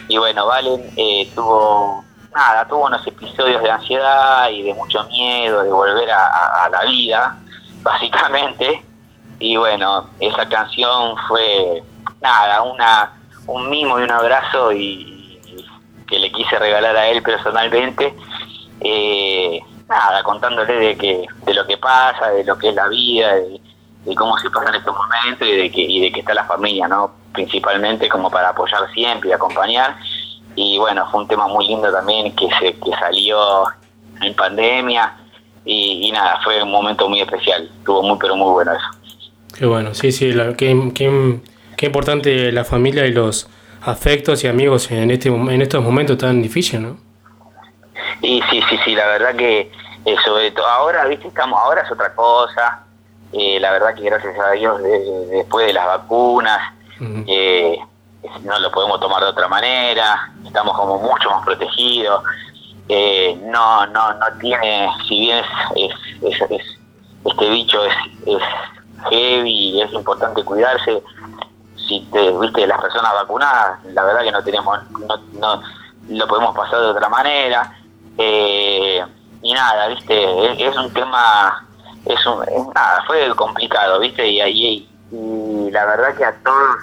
Y 0.09 0.19
bueno, 0.19 0.47
Valen 0.47 0.91
eh, 0.97 1.31
tuvo, 1.35 2.05
nada, 2.35 2.67
tuvo 2.67 2.87
unos 2.87 3.07
episodios 3.07 3.63
de 3.63 3.71
ansiedad 3.71 4.49
y 4.51 4.63
de 4.63 4.75
mucho 4.75 5.05
miedo 5.05 5.63
de 5.63 5.71
volver 5.71 6.11
a, 6.11 6.69
la 6.71 6.85
vida, 6.85 7.39
básicamente, 7.83 8.85
y 9.39 9.57
bueno, 9.57 10.09
esa 10.19 10.49
canción 10.49 11.17
fue, 11.29 11.83
nada, 12.21 12.63
una 12.63 13.13
un 13.47 13.71
mimo 13.71 13.99
y 13.99 14.03
un 14.03 14.11
abrazo 14.11 14.73
y, 14.73 15.41
y 15.47 15.67
que 16.07 16.19
le 16.19 16.31
quise 16.31 16.59
regalar 16.59 16.97
a 16.97 17.09
él 17.09 17.23
personalmente, 17.23 18.15
eh, 18.81 19.61
nada, 19.89 20.23
contándole 20.23 20.73
de 20.75 20.97
que 20.97 21.25
de 21.47 21.55
lo 21.55 21.67
que 21.67 21.77
pasa, 21.79 22.31
de 22.31 22.45
lo 22.45 22.59
que 22.59 22.69
es 22.71 22.75
la 22.75 22.89
vida, 22.89 23.35
de, 23.35 23.61
cómo 24.15 24.39
se 24.39 24.49
pasa 24.51 24.71
en 24.71 24.77
estos 24.77 24.95
momentos 24.97 25.47
y 25.47 25.53
de 25.53 25.71
que 25.71 25.81
y 25.83 26.01
de 26.01 26.13
que 26.13 26.21
está 26.21 26.35
la 26.35 26.45
familia, 26.45 26.89
¿no? 26.89 27.13
Principalmente 27.33 28.09
como 28.09 28.31
para 28.31 28.51
apoyar 28.51 28.91
siempre 28.93 29.31
y 29.31 29.33
acompañar. 29.33 29.97
Y 30.57 30.79
bueno, 30.79 31.07
fue 31.11 31.21
un 31.23 31.29
tema 31.29 31.47
muy 31.47 31.67
lindo 31.69 31.91
también 31.93 32.35
que 32.35 32.49
se 32.59 32.73
que 32.75 32.91
salió 32.99 33.39
en 34.23 34.35
pandemia 34.35 35.15
y, 35.65 36.09
y 36.09 36.13
nada, 36.13 36.41
fue 36.43 36.63
un 36.63 36.71
momento 36.71 37.09
muy 37.09 37.21
especial, 37.21 37.71
estuvo 37.79 38.03
muy 38.03 38.19
pero 38.19 38.35
muy 38.37 38.51
bueno 38.53 38.73
eso. 38.73 39.19
Qué 39.57 39.67
bueno, 39.67 39.95
sí, 39.95 40.11
sí, 40.13 40.33
la- 40.33 40.55
qué, 40.55 40.91
qué- 40.95 41.41
qué 41.77 41.87
importante 41.87 42.51
la 42.53 42.65
familia 42.65 43.07
y 43.07 43.13
los 43.13 43.49
afectos 43.83 44.43
y 44.45 44.49
amigos 44.49 44.91
en 44.91 45.11
este 45.11 45.29
en 45.29 45.63
estos 45.63 45.83
momentos 45.85 46.19
tan 46.19 46.43
difíciles, 46.43 46.81
¿no? 46.83 46.97
Y 48.23 48.43
sí, 48.51 48.63
sí, 48.69 48.79
sí, 48.85 48.95
la 48.95 49.07
verdad 49.07 49.35
que 49.37 49.71
eh, 50.05 50.17
sobre 50.25 50.51
todo 50.53 50.67
ahora, 50.67 51.05
viste, 51.07 51.29
estamos, 51.29 51.59
ahora 51.63 51.83
es 51.83 51.91
otra 51.91 52.15
cosa. 52.15 52.85
Eh, 53.33 53.59
la 53.61 53.71
verdad 53.73 53.95
que 53.95 54.03
gracias 54.03 54.39
a 54.39 54.51
Dios, 54.53 54.83
de- 54.83 54.89
de- 55.01 55.27
después 55.27 55.67
de 55.67 55.73
las 55.75 55.87
vacunas, 55.87 56.73
eh, 57.29 57.79
no 58.43 58.59
lo 58.59 58.71
podemos 58.73 58.99
tomar 59.01 59.23
de 59.23 59.29
otra 59.29 59.49
manera, 59.49 60.31
estamos 60.45 60.77
como 60.77 60.99
mucho 60.99 61.31
más 61.31 61.45
protegidos. 61.45 62.23
Eh, 62.89 63.39
no, 63.45 63.87
no, 63.89 64.15
no 64.15 64.27
tiene, 64.41 64.89
si 65.07 65.21
bien 65.21 65.39
es, 65.39 65.47
es- 65.77 66.23
es- 66.41 66.51
es- 66.51 66.79
este 67.25 67.51
bicho 67.51 67.85
es, 67.85 67.95
es 68.27 68.43
heavy 69.11 69.51
y 69.77 69.83
es 69.83 69.93
importante 69.93 70.43
cuidarse, 70.43 71.03
si 71.77 72.01
te 72.13 72.31
viste 72.39 72.67
las 72.67 72.81
personas 72.81 73.13
vacunadas, 73.15 73.79
la 73.85 74.03
verdad 74.05 74.23
que 74.23 74.33
no 74.33 74.43
tenemos, 74.43 74.79
no, 74.91 75.17
no 75.35 75.63
lo 76.09 76.27
podemos 76.27 76.57
pasar 76.57 76.81
de 76.81 76.87
otra 76.87 77.09
manera. 77.09 77.75
Eh, 78.19 79.05
y 79.43 79.55
nada, 79.55 79.89
viste, 79.89 80.67
es, 80.67 80.77
un 80.77 80.93
tema, 80.93 81.67
es 82.05 82.27
un, 82.27 82.73
nada, 82.75 83.05
fue 83.07 83.35
complicado, 83.37 84.01
viste, 84.01 84.27
y 84.27 84.41
ahí, 84.41 84.89
y 85.13 85.71
la 85.71 85.87
verdad 85.87 86.17
que 86.17 86.25
a 86.25 86.35
todos 86.43 86.77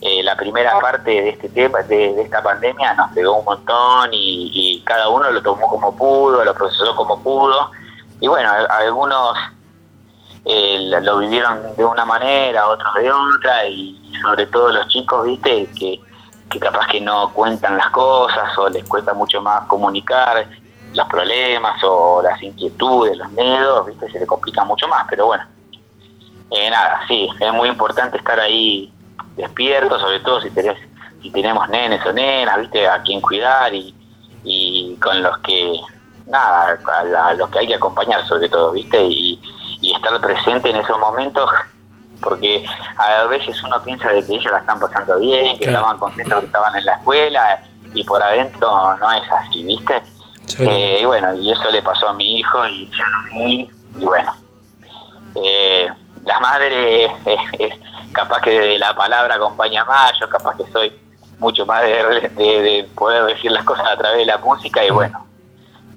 eh, 0.00 0.22
la 0.22 0.36
primera 0.36 0.78
parte 0.80 1.10
de 1.10 1.28
este 1.30 1.48
tema, 1.48 1.80
de, 1.82 2.12
de 2.14 2.22
esta 2.22 2.42
pandemia, 2.42 2.94
nos 2.94 3.12
pegó 3.12 3.38
un 3.38 3.44
montón 3.44 4.10
y, 4.12 4.50
y 4.52 4.80
cada 4.82 5.08
uno 5.08 5.30
lo 5.30 5.42
tomó 5.42 5.68
como 5.68 5.96
pudo, 5.96 6.44
lo 6.44 6.54
procesó 6.54 6.94
como 6.94 7.22
pudo. 7.22 7.70
Y 8.20 8.26
bueno, 8.26 8.50
algunos 8.70 9.36
eh, 10.44 10.88
lo 11.02 11.18
vivieron 11.18 11.76
de 11.76 11.84
una 11.84 12.04
manera, 12.04 12.68
otros 12.68 12.94
de 12.94 13.10
otra, 13.10 13.66
y 13.66 14.12
sobre 14.22 14.46
todo 14.46 14.72
los 14.72 14.88
chicos, 14.88 15.24
viste, 15.24 15.68
que, 15.78 16.00
que 16.50 16.58
capaz 16.58 16.86
que 16.88 17.00
no 17.00 17.32
cuentan 17.32 17.76
las 17.76 17.90
cosas 17.90 18.56
o 18.58 18.68
les 18.68 18.84
cuesta 18.88 19.12
mucho 19.14 19.40
más 19.42 19.66
comunicar 19.66 20.46
los 20.94 21.06
problemas 21.08 21.82
o 21.84 22.22
las 22.22 22.42
inquietudes, 22.42 23.16
los 23.18 23.30
miedos, 23.32 23.86
viste, 23.86 24.10
se 24.10 24.20
le 24.20 24.26
complica 24.26 24.64
mucho 24.64 24.88
más, 24.88 25.06
pero 25.10 25.26
bueno. 25.26 25.44
Eh, 26.50 26.70
nada, 26.70 27.00
sí, 27.06 27.28
es 27.38 27.52
muy 27.52 27.68
importante 27.68 28.16
estar 28.16 28.40
ahí 28.40 28.90
despierto, 29.36 29.98
sobre 30.00 30.20
todo 30.20 30.40
si 30.40 30.50
tenés, 30.50 30.78
si 31.20 31.30
tenemos 31.30 31.68
nenes 31.68 32.04
o 32.06 32.12
nenas, 32.12 32.58
viste, 32.58 32.88
a 32.88 33.02
quien 33.02 33.20
cuidar 33.20 33.74
y, 33.74 33.94
y 34.44 34.96
con 34.96 35.22
los 35.22 35.36
que, 35.40 35.78
nada, 36.26 36.78
a, 36.98 37.04
la- 37.04 37.26
a 37.28 37.34
los 37.34 37.50
que 37.50 37.58
hay 37.58 37.66
que 37.66 37.74
acompañar 37.74 38.26
sobre 38.26 38.48
todo, 38.48 38.72
viste, 38.72 39.02
y, 39.04 39.38
y 39.82 39.94
estar 39.94 40.18
presente 40.22 40.70
en 40.70 40.76
esos 40.76 40.98
momentos, 40.98 41.50
porque 42.20 42.64
a 42.96 43.24
veces 43.24 43.62
uno 43.62 43.82
piensa 43.82 44.08
de 44.10 44.24
que 44.26 44.34
ellos 44.34 44.52
la 44.52 44.58
están 44.58 44.78
pasando 44.80 45.18
bien, 45.18 45.58
que 45.58 45.64
Claro. 45.64 45.78
estaban 45.78 45.98
contentos 45.98 46.40
que 46.40 46.46
estaban 46.46 46.76
en 46.76 46.84
la 46.84 46.92
escuela, 46.94 47.62
y 47.94 48.04
por 48.04 48.22
adentro 48.22 48.96
no 48.96 49.12
es 49.12 49.22
así, 49.32 49.64
viste. 49.64 50.02
Eh, 50.60 50.98
y 51.02 51.04
bueno, 51.04 51.34
y 51.34 51.50
eso 51.52 51.70
le 51.70 51.82
pasó 51.82 52.08
a 52.08 52.12
mi 52.14 52.38
hijo 52.38 52.66
y 52.66 52.88
yo 52.90 53.04
lo 53.04 53.44
vi, 53.44 53.70
y 53.98 54.04
bueno, 54.04 54.32
eh, 55.36 55.88
la 56.24 56.40
madre 56.40 57.04
es, 57.04 57.10
es 57.58 57.74
capaz 58.12 58.40
que 58.40 58.50
de 58.58 58.78
la 58.78 58.94
palabra 58.94 59.34
acompaña 59.36 59.84
más, 59.84 60.12
yo 60.20 60.28
capaz 60.28 60.56
que 60.56 60.64
soy 60.72 60.92
mucho 61.38 61.64
más 61.66 61.82
de, 61.82 62.30
de- 62.36 62.62
de 62.62 62.88
poder 62.96 63.24
decir 63.26 63.50
las 63.52 63.64
cosas 63.64 63.86
a 63.86 63.96
través 63.96 64.18
de 64.18 64.26
la 64.26 64.38
música 64.38 64.84
y 64.84 64.90
bueno, 64.90 65.24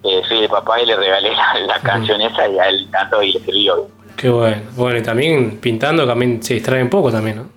eh, 0.03 0.21
soy 0.27 0.43
el 0.43 0.49
papá 0.49 0.79
y 0.81 0.85
le 0.85 0.95
regalé 0.95 1.35
la, 1.35 1.53
la 1.61 1.79
canción 1.79 2.21
esa 2.21 2.47
y 2.47 2.59
a 2.59 2.65
él 2.69 2.87
tanto 2.91 3.21
y 3.23 3.31
le 3.33 3.39
sirvió. 3.39 3.87
Qué 4.21 4.29
bueno. 4.29 4.61
Bueno, 4.75 4.99
y 4.99 5.01
también 5.01 5.59
pintando 5.59 6.05
también 6.05 6.43
se 6.43 6.53
distrae 6.53 6.83
un 6.83 6.91
poco 6.91 7.11
también, 7.11 7.37
¿no? 7.37 7.49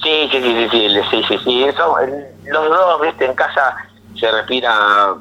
Sí, 0.00 0.28
sí, 0.30 0.40
sí, 0.40 0.68
sí, 0.70 0.88
sí, 0.88 1.02
sí, 1.10 1.24
sí, 1.26 1.38
sí, 1.42 1.64
eso, 1.64 1.96
los 2.44 2.68
dos, 2.68 3.00
viste, 3.00 3.24
en 3.26 3.34
casa 3.34 3.74
se 4.14 4.30
respira 4.30 5.12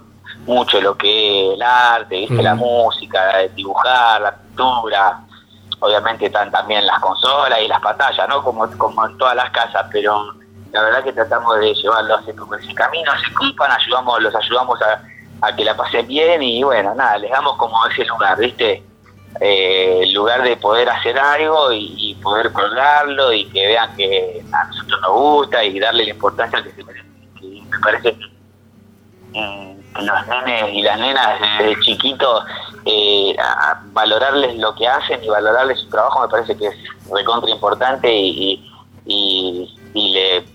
mucho 0.45 0.79
lo 0.81 0.95
que 0.95 1.47
es 1.47 1.55
el 1.55 1.61
arte, 1.63 2.15
viste, 2.15 2.43
la 2.43 2.53
música, 2.53 3.41
el 3.41 3.55
dibujar, 3.55 4.21
la 4.21 4.35
pintura, 4.35 5.19
obviamente 5.79 6.27
están 6.27 6.51
también 6.51 6.85
las 6.85 6.99
consolas 6.99 7.59
y 7.63 7.67
las 7.67 7.81
pantallas, 7.81 8.29
¿no? 8.29 8.43
Como, 8.43 8.69
como 8.77 9.07
en 9.07 9.17
todas 9.17 9.35
las 9.35 9.49
casas, 9.49 9.87
pero 9.91 10.31
la 10.71 10.83
verdad 10.83 11.03
que 11.03 11.13
tratamos 11.13 11.59
de 11.59 11.73
llevarlos 11.73 12.21
por 12.47 12.59
ese 12.59 12.75
camino, 12.75 13.11
se 13.19 13.33
ocupan, 13.33 13.71
ayudamos, 13.71 14.21
los 14.21 14.35
ayudamos 14.35 14.79
a, 14.83 15.01
a 15.41 15.55
que 15.55 15.65
la 15.65 15.75
pasen 15.75 16.05
bien 16.07 16.43
y 16.43 16.61
bueno, 16.61 16.93
nada, 16.93 17.17
les 17.17 17.31
damos 17.31 17.57
como 17.57 17.75
ese 17.87 18.05
lugar, 18.05 18.37
¿viste? 18.37 18.83
Eh, 19.41 20.03
lugar 20.11 20.43
de 20.43 20.57
poder 20.57 20.89
hacer 20.89 21.17
algo 21.17 21.71
y, 21.71 22.17
poder 22.21 22.51
colgarlo 22.51 23.31
y 23.31 23.45
que 23.45 23.67
vean 23.67 23.95
que 23.95 24.43
a 24.51 24.65
nosotros 24.65 24.99
nos 25.01 25.11
gusta 25.11 25.63
y 25.63 25.79
darle 25.79 26.03
la 26.05 26.09
importancia 26.09 26.61
que 26.61 26.71
se 26.71 26.83
me 26.83 27.79
parece 27.79 28.17
que, 28.17 28.29
los 30.01 30.27
nenes 30.27 30.73
y 30.73 30.81
las 30.81 30.99
nenas 30.99 31.39
desde 31.39 31.79
chiquitos, 31.81 32.43
eh, 32.85 33.35
valorarles 33.91 34.57
lo 34.57 34.73
que 34.75 34.87
hacen 34.87 35.23
y 35.23 35.29
valorarles 35.29 35.79
su 35.79 35.89
trabajo 35.89 36.21
me 36.21 36.27
parece 36.27 36.57
que 36.57 36.67
es 36.67 36.75
recontra 37.11 37.49
importante 37.49 38.13
y, 38.13 38.63
y, 39.05 39.77
y- 39.93 40.13
le, 40.13 40.45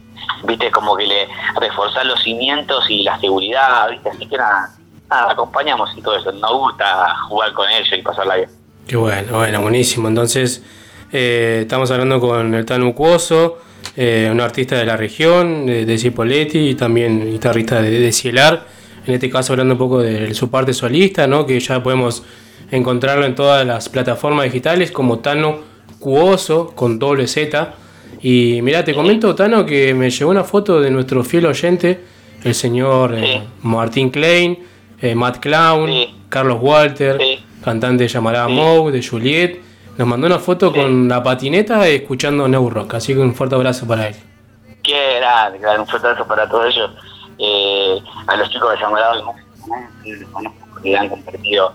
viste, 0.44 0.70
como 0.70 0.96
que 0.96 1.06
le 1.06 1.28
reforzar 1.58 2.04
los 2.06 2.22
cimientos 2.22 2.88
y 2.90 3.02
la 3.02 3.18
seguridad, 3.18 3.88
viste, 3.90 4.10
así 4.10 4.26
que 4.26 4.36
nada, 4.36 4.70
nada, 5.08 5.32
acompañamos 5.32 5.90
y 5.96 6.02
todo 6.02 6.16
eso, 6.16 6.32
nos 6.32 6.52
gusta 6.52 7.16
jugar 7.28 7.52
con 7.54 7.68
ellos 7.70 7.88
y 7.92 8.02
pasarla 8.02 8.36
bien. 8.36 8.63
Qué 8.86 8.96
bueno, 8.96 9.38
bueno, 9.38 9.62
buenísimo. 9.62 10.08
Entonces, 10.08 10.62
eh, 11.10 11.60
estamos 11.62 11.90
hablando 11.90 12.20
con 12.20 12.54
el 12.54 12.66
Tano 12.66 12.94
Cuoso, 12.94 13.58
eh, 13.96 14.28
un 14.30 14.40
artista 14.42 14.76
de 14.76 14.84
la 14.84 14.96
región, 14.96 15.64
de, 15.64 15.86
de 15.86 15.98
Cipoletti 15.98 16.58
y 16.58 16.74
también 16.74 17.30
guitarrista 17.30 17.80
de, 17.80 17.90
de 17.90 18.12
Cielar. 18.12 18.66
En 19.06 19.14
este 19.14 19.30
caso, 19.30 19.54
hablando 19.54 19.74
un 19.74 19.78
poco 19.78 20.00
de 20.00 20.34
su 20.34 20.50
parte 20.50 20.74
solista, 20.74 21.26
¿no? 21.26 21.46
que 21.46 21.58
ya 21.60 21.82
podemos 21.82 22.24
encontrarlo 22.70 23.24
en 23.24 23.34
todas 23.34 23.66
las 23.66 23.88
plataformas 23.88 24.44
digitales 24.44 24.90
como 24.90 25.20
Tano 25.20 25.60
Cuoso 25.98 26.72
con 26.74 26.98
doble 26.98 27.26
Z. 27.26 27.74
Y 28.20 28.60
mira, 28.62 28.84
te 28.84 28.94
comento, 28.94 29.34
Tano, 29.34 29.64
que 29.64 29.94
me 29.94 30.10
llegó 30.10 30.30
una 30.30 30.44
foto 30.44 30.80
de 30.80 30.90
nuestro 30.90 31.24
fiel 31.24 31.46
oyente, 31.46 32.00
el 32.42 32.54
señor 32.54 33.14
eh, 33.14 33.42
Martín 33.62 34.10
Klein, 34.10 34.58
eh, 35.00 35.14
Matt 35.14 35.38
Clown, 35.40 35.90
Carlos 36.28 36.58
Walter, 36.60 37.18
cantante 37.64 38.06
llamará 38.06 38.46
Moe, 38.48 38.92
de 38.92 39.02
Juliet. 39.02 39.60
Nos 39.96 40.06
mandó 40.08 40.26
una 40.26 40.38
foto 40.38 40.72
con 40.72 41.08
la 41.08 41.22
patineta 41.22 41.86
escuchando 41.88 42.46
New 42.48 42.68
Rock, 42.70 42.94
así 42.94 43.14
que 43.14 43.20
un 43.20 43.34
fuerte 43.34 43.54
abrazo 43.54 43.86
para 43.86 44.08
él. 44.08 44.16
Qué 44.82 45.16
grande, 45.18 45.58
grande, 45.58 45.80
un 45.80 45.86
fuerte 45.86 46.08
abrazo 46.08 46.26
para 46.26 46.48
todos 46.48 46.66
ellos. 46.74 46.90
Eh, 47.38 47.98
a 48.26 48.36
los 48.36 48.48
chicos 48.50 48.70
de 48.78 48.84
Guadalajara, 48.84 49.34
que 50.82 50.96
han 50.96 51.08
compartido 51.08 51.72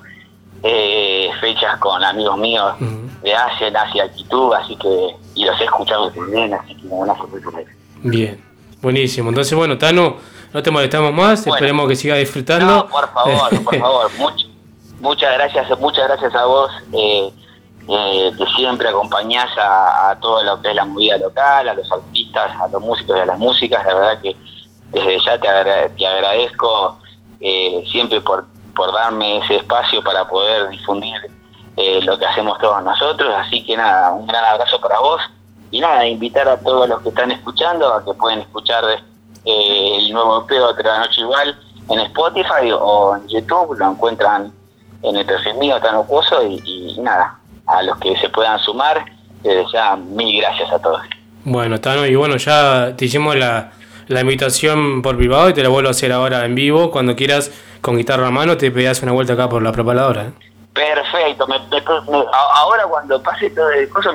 eh, 0.63 1.29
fechas 1.41 1.77
con 1.79 2.03
amigos 2.03 2.37
míos 2.37 2.73
de 3.23 3.33
Asia, 3.33 3.67
en 3.67 3.77
Asia 3.77 4.11
Quitú, 4.11 4.53
así 4.53 4.75
que, 4.75 5.15
y 5.35 5.45
los 5.45 5.59
he 5.59 5.63
escuchado 5.65 6.11
también, 6.11 6.53
así 6.53 6.75
que 6.75 6.87
una 6.87 7.13
ahí. 7.13 7.65
Bien, 8.03 8.39
buenísimo. 8.81 9.29
Entonces, 9.29 9.57
bueno, 9.57 9.77
Tano, 9.77 10.17
no 10.53 10.63
te 10.63 10.71
molestamos 10.71 11.13
más, 11.13 11.45
esperemos 11.47 11.87
que 11.87 11.95
sigas 11.95 12.19
disfrutando. 12.19 12.65
No, 12.65 12.87
por 12.87 13.09
favor, 13.11 13.63
por 13.63 13.77
favor, 13.79 14.11
much- 14.17 14.48
muchas 14.99 15.33
gracias, 15.33 15.79
muchas 15.79 16.07
gracias 16.07 16.35
a 16.35 16.45
vos, 16.45 16.71
eh, 16.93 17.31
eh, 17.87 18.31
que 18.37 18.45
siempre 18.55 18.87
acompañás 18.89 19.49
a, 19.57 20.11
a 20.11 20.19
todo 20.19 20.43
lo 20.43 20.61
que 20.61 20.69
es 20.69 20.75
la 20.75 20.85
movida 20.85 21.17
local, 21.17 21.69
a 21.69 21.73
los 21.73 21.91
artistas, 21.91 22.51
a 22.61 22.67
los 22.67 22.81
músicos 22.81 23.17
y 23.17 23.19
a 23.21 23.25
las 23.25 23.39
músicas, 23.39 23.85
la 23.85 23.93
verdad 23.95 24.21
que 24.21 24.35
desde 24.91 25.19
ya 25.23 25.39
te, 25.39 25.47
agra- 25.47 25.89
te 25.89 26.07
agradezco 26.07 26.97
eh, 27.39 27.83
siempre 27.91 28.21
por, 28.21 28.45
por 28.75 28.91
darme 28.93 29.37
ese 29.39 29.57
espacio 29.57 30.03
para 30.03 30.27
poder 30.27 30.69
difundir 30.69 31.15
eh, 31.77 32.01
lo 32.03 32.17
que 32.19 32.25
hacemos 32.25 32.57
todos 32.59 32.83
nosotros, 32.83 33.33
así 33.37 33.63
que 33.65 33.77
nada, 33.77 34.11
un 34.11 34.27
gran 34.27 34.43
abrazo 34.45 34.79
para 34.81 34.99
vos. 34.99 35.21
Y 35.71 35.79
nada, 35.79 36.05
invitar 36.07 36.49
a 36.49 36.59
todos 36.59 36.89
los 36.89 36.99
que 37.01 37.09
están 37.09 37.31
escuchando 37.31 37.93
a 37.93 38.03
que 38.03 38.11
pueden 38.15 38.39
escuchar 38.39 38.83
el 39.45 40.11
nuevo 40.11 40.39
EP 40.49 40.61
Otra 40.63 40.97
Noche 40.99 41.21
Igual 41.21 41.57
en 41.89 41.99
Spotify 41.99 42.71
o 42.73 43.15
en 43.15 43.27
YouTube, 43.27 43.77
lo 43.77 43.91
encuentran 43.91 44.51
en 45.03 45.15
el 45.15 45.25
perfil 45.25 45.55
mío 45.55 45.79
tan 45.81 45.95
opuesto 45.95 46.41
y, 46.45 46.61
y 46.65 46.99
nada, 47.01 47.37
a 47.67 47.81
los 47.83 47.97
que 47.99 48.15
se 48.17 48.29
puedan 48.29 48.59
sumar, 48.59 49.03
desde 49.43 49.65
ya 49.71 49.95
mil 49.95 50.41
gracias 50.41 50.71
a 50.71 50.79
todos. 50.79 51.01
Bueno, 51.43 51.79
Tano, 51.79 52.05
y 52.05 52.15
bueno, 52.15 52.35
ya 52.37 52.93
te 52.97 53.05
hicimos 53.05 53.35
la, 53.35 53.71
la 54.07 54.21
invitación 54.21 55.01
por 55.01 55.17
privado 55.17 55.49
y 55.49 55.53
te 55.53 55.63
la 55.63 55.69
vuelvo 55.69 55.87
a 55.87 55.91
hacer 55.91 56.11
ahora 56.11 56.43
en 56.45 56.53
vivo. 56.55 56.91
Cuando 56.91 57.15
quieras, 57.15 57.51
con 57.81 57.95
guitarra 57.97 58.27
a 58.27 58.31
mano, 58.31 58.57
te 58.57 58.71
pegas 58.71 59.01
una 59.03 59.13
vuelta 59.13 59.33
acá 59.33 59.47
por 59.47 59.61
la 59.61 59.71
preparadora. 59.71 60.23
¿eh? 60.23 60.31
Perfecto, 60.73 61.47
me- 61.47 61.59
me- 61.59 61.81
me- 61.81 62.17
a- 62.19 62.61
ahora 62.61 62.83
cuando 62.87 63.21
pase 63.23 63.49
todo 63.49 63.69
el 63.71 63.89
coso 63.89 64.11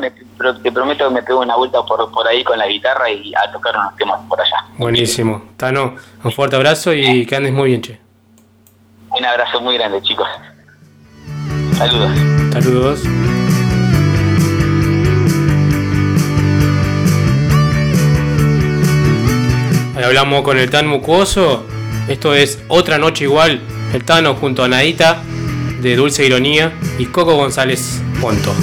te 0.62 0.72
prometo 0.72 1.08
que 1.08 1.14
me 1.14 1.22
pego 1.22 1.40
una 1.40 1.56
vuelta 1.56 1.82
por, 1.82 2.10
por 2.10 2.26
ahí 2.28 2.44
con 2.44 2.56
la 2.58 2.66
guitarra 2.66 3.10
y 3.10 3.32
a 3.34 3.50
tocar 3.52 3.76
unos 3.76 3.96
temas 3.96 4.20
por 4.28 4.40
allá. 4.40 4.56
Buenísimo. 4.78 5.42
Tano, 5.56 5.96
un 6.22 6.32
fuerte 6.32 6.56
abrazo 6.56 6.92
y 6.92 7.26
que 7.26 7.36
andes 7.36 7.52
muy 7.52 7.68
bien, 7.70 7.82
che. 7.82 8.00
Un 9.10 9.24
abrazo 9.24 9.60
muy 9.60 9.76
grande 9.76 10.00
chicos. 10.02 10.28
Saludos. 11.76 12.10
Saludos. 12.52 13.02
Ahí 19.96 20.04
hablamos 20.04 20.42
con 20.42 20.58
el 20.58 20.70
tan 20.70 20.86
mucoso. 20.86 21.66
Esto 22.08 22.34
es 22.34 22.62
Otra 22.68 22.98
Noche 22.98 23.24
Igual. 23.24 23.60
El 23.92 24.04
Tano 24.04 24.34
junto 24.34 24.62
a 24.64 24.68
Nadita 24.68 25.22
de 25.80 25.96
Dulce 25.96 26.24
Ironía 26.26 26.72
y 26.98 27.06
Coco 27.06 27.34
González 27.34 28.00
Ponto. 28.20 28.54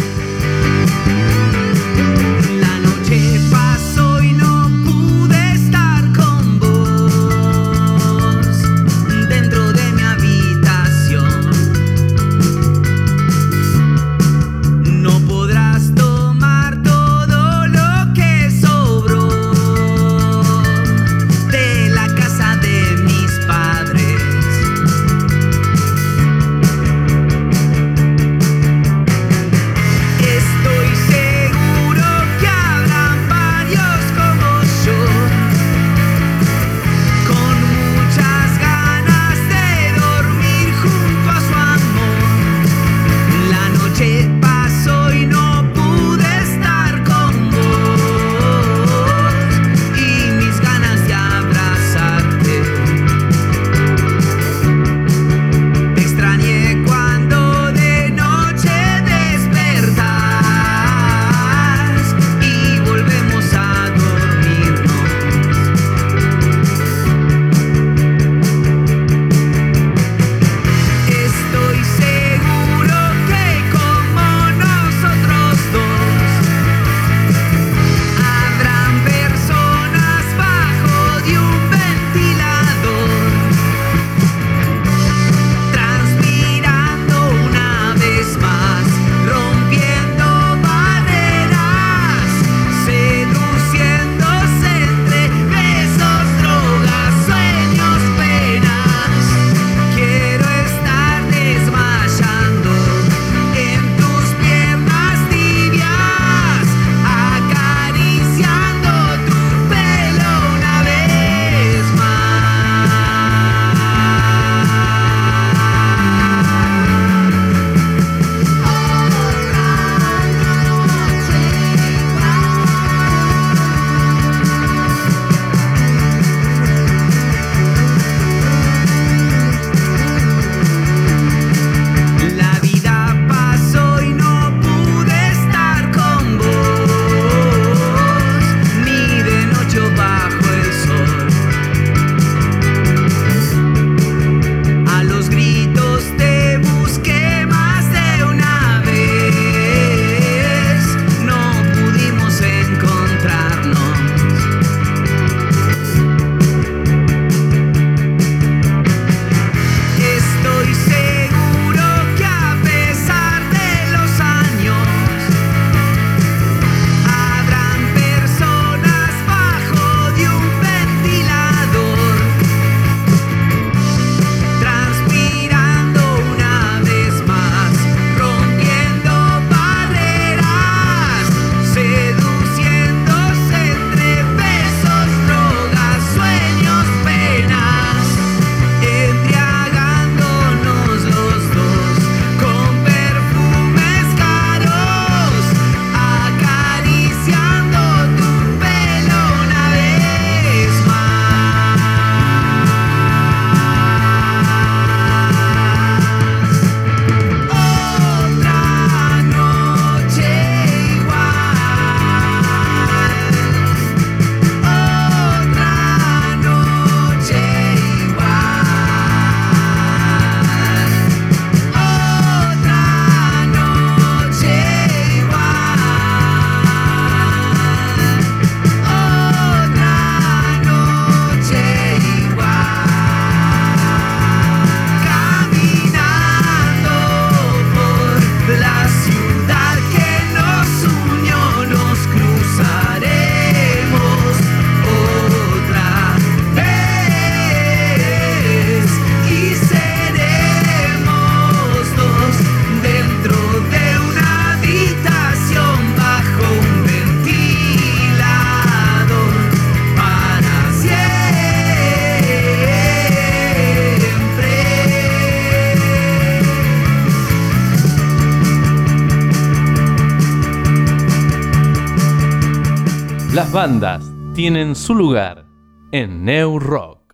bandas 273.61 274.03
tienen 274.33 274.75
su 274.75 274.95
lugar 274.95 275.45
en 275.91 276.25
New 276.25 276.57
Rock. 276.57 277.13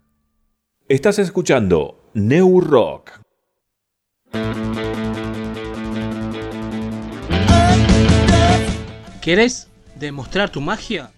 Estás 0.88 1.20
escuchando 1.20 2.10
New 2.14 2.62
Rock. 2.62 3.12
¿Querés 9.20 9.68
demostrar 9.96 10.50
tu 10.50 10.62
magia? 10.62 11.12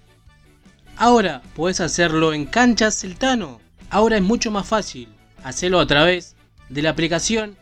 Ahora 0.97 1.43
puedes 1.55 1.79
hacerlo 1.79 2.33
en 2.33 2.47
Canchas 2.47 2.99
Celtano. 2.99 3.61
Ahora 3.91 4.15
es 4.15 4.23
mucho 4.23 4.49
más 4.49 4.65
fácil. 4.65 5.09
Hacelo 5.43 5.79
a 5.79 5.85
través 5.85 6.37
de 6.69 6.81
la 6.81 6.89
aplicación 6.89 7.55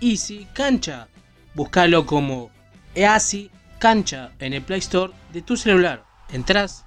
Easy 0.00 0.46
Cancha. 0.54 1.08
Búscalo 1.52 2.06
como 2.06 2.50
Easy 2.94 3.50
Cancha 3.78 4.32
en 4.38 4.54
el 4.54 4.62
Play 4.62 4.78
Store 4.78 5.12
de 5.34 5.42
tu 5.42 5.58
celular. 5.58 6.06
Entrás 6.30 6.86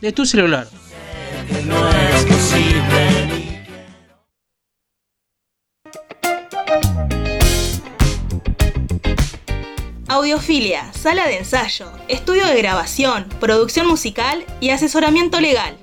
de 0.00 0.12
tu 0.12 0.26
celular. 0.26 0.68
Audiofilia, 10.08 10.92
sala 10.94 11.26
de 11.26 11.38
ensayo, 11.38 11.92
estudio 12.08 12.46
de 12.46 12.56
grabación, 12.56 13.28
producción 13.40 13.86
musical 13.86 14.44
y 14.60 14.70
asesoramiento 14.70 15.40
legal. 15.40 15.76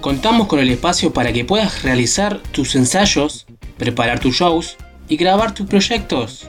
Contamos 0.00 0.46
con 0.46 0.60
el 0.60 0.70
espacio 0.70 1.12
para 1.12 1.32
que 1.32 1.44
puedas 1.44 1.82
realizar 1.82 2.38
tus 2.52 2.74
ensayos, 2.76 3.46
preparar 3.76 4.20
tus 4.20 4.36
shows 4.36 4.76
y 5.08 5.16
grabar 5.16 5.52
tus 5.52 5.66
proyectos. 5.66 6.48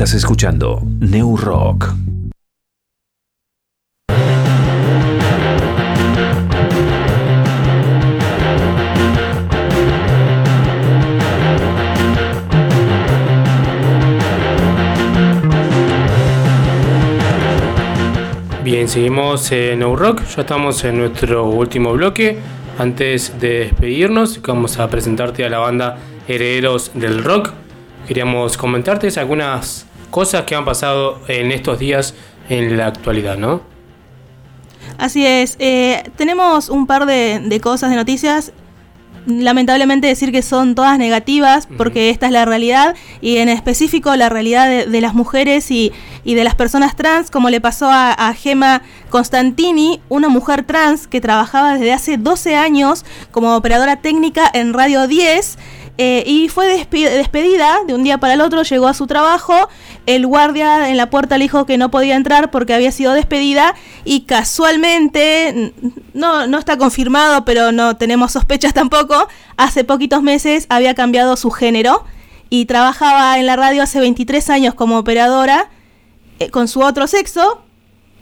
Estás 0.00 0.14
escuchando 0.14 0.80
New 1.00 1.36
Rock. 1.36 1.92
Bien, 18.64 18.88
seguimos 18.88 19.52
en 19.52 19.80
New 19.80 19.96
Rock, 19.96 20.22
ya 20.24 20.40
estamos 20.40 20.82
en 20.84 20.96
nuestro 20.96 21.44
último 21.44 21.92
bloque. 21.92 22.38
Antes 22.78 23.38
de 23.38 23.58
despedirnos, 23.66 24.40
vamos 24.40 24.78
a 24.78 24.88
presentarte 24.88 25.44
a 25.44 25.50
la 25.50 25.58
banda 25.58 25.98
Herederos 26.26 26.90
del 26.94 27.22
Rock. 27.22 27.52
Queríamos 28.08 28.56
comentarte 28.56 29.08
algunas 29.20 29.89
cosas 30.10 30.42
que 30.44 30.54
han 30.54 30.64
pasado 30.64 31.20
en 31.28 31.52
estos 31.52 31.78
días 31.78 32.14
en 32.48 32.76
la 32.76 32.86
actualidad, 32.86 33.36
¿no? 33.36 33.62
Así 34.98 35.24
es, 35.26 35.56
eh, 35.58 36.02
tenemos 36.16 36.68
un 36.68 36.86
par 36.86 37.06
de, 37.06 37.40
de 37.42 37.60
cosas, 37.60 37.90
de 37.90 37.96
noticias. 37.96 38.52
Lamentablemente 39.26 40.06
decir 40.06 40.32
que 40.32 40.40
son 40.42 40.74
todas 40.74 40.98
negativas, 40.98 41.68
porque 41.76 42.08
esta 42.08 42.26
es 42.26 42.32
la 42.32 42.46
realidad, 42.46 42.96
y 43.20 43.36
en 43.36 43.50
específico 43.50 44.16
la 44.16 44.30
realidad 44.30 44.68
de, 44.68 44.86
de 44.86 45.00
las 45.02 45.14
mujeres 45.14 45.70
y, 45.70 45.92
y 46.24 46.34
de 46.34 46.42
las 46.42 46.54
personas 46.54 46.96
trans, 46.96 47.30
como 47.30 47.50
le 47.50 47.60
pasó 47.60 47.90
a, 47.90 48.12
a 48.12 48.34
Gema 48.34 48.82
Constantini, 49.10 50.00
una 50.08 50.28
mujer 50.28 50.64
trans 50.64 51.06
que 51.06 51.20
trabajaba 51.20 51.74
desde 51.74 51.92
hace 51.92 52.16
12 52.16 52.56
años 52.56 53.04
como 53.30 53.54
operadora 53.56 53.96
técnica 53.96 54.50
en 54.52 54.72
Radio 54.72 55.06
10. 55.06 55.58
Eh, 56.02 56.24
y 56.26 56.48
fue 56.48 56.66
despe- 56.78 57.10
despedida 57.10 57.80
de 57.86 57.92
un 57.92 58.02
día 58.02 58.16
para 58.16 58.32
el 58.32 58.40
otro, 58.40 58.62
llegó 58.62 58.88
a 58.88 58.94
su 58.94 59.06
trabajo, 59.06 59.68
el 60.06 60.26
guardia 60.26 60.88
en 60.88 60.96
la 60.96 61.10
puerta 61.10 61.36
le 61.36 61.44
dijo 61.44 61.66
que 61.66 61.76
no 61.76 61.90
podía 61.90 62.16
entrar 62.16 62.50
porque 62.50 62.72
había 62.72 62.90
sido 62.90 63.12
despedida 63.12 63.74
y 64.06 64.22
casualmente, 64.22 65.74
no, 66.14 66.46
no 66.46 66.58
está 66.58 66.78
confirmado, 66.78 67.44
pero 67.44 67.70
no 67.70 67.96
tenemos 67.98 68.32
sospechas 68.32 68.72
tampoco, 68.72 69.28
hace 69.58 69.84
poquitos 69.84 70.22
meses 70.22 70.64
había 70.70 70.94
cambiado 70.94 71.36
su 71.36 71.50
género 71.50 72.04
y 72.48 72.64
trabajaba 72.64 73.38
en 73.38 73.44
la 73.44 73.56
radio 73.56 73.82
hace 73.82 74.00
23 74.00 74.48
años 74.48 74.72
como 74.74 74.96
operadora 74.96 75.68
eh, 76.38 76.48
con 76.48 76.66
su 76.66 76.80
otro 76.80 77.06
sexo, 77.08 77.62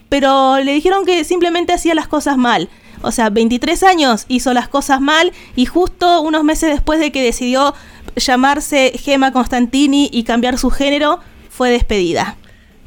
pero 0.09 0.59
le 0.59 0.73
dijeron 0.73 1.05
que 1.05 1.25
simplemente 1.25 1.73
hacía 1.73 1.95
las 1.95 2.09
cosas 2.09 2.37
mal. 2.37 2.69
O 3.03 3.13
sea, 3.13 3.31
23 3.31 3.83
años 3.85 4.25
hizo 4.29 4.53
las 4.53 4.69
cosas 4.69 5.01
mal 5.01 5.33
y 5.55 5.67
justo 5.67 6.21
unos 6.21 6.43
meses 6.45 6.71
después 6.71 6.99
de 6.99 7.13
que 7.13 7.23
decidió 7.23 7.75
llamarse 8.17 8.93
Gema 8.99 9.33
Constantini 9.33 10.09
y 10.13 10.25
cambiar 10.25 10.59
su 10.59 10.71
género, 10.71 11.21
fue 11.51 11.71
despedida. 11.71 12.37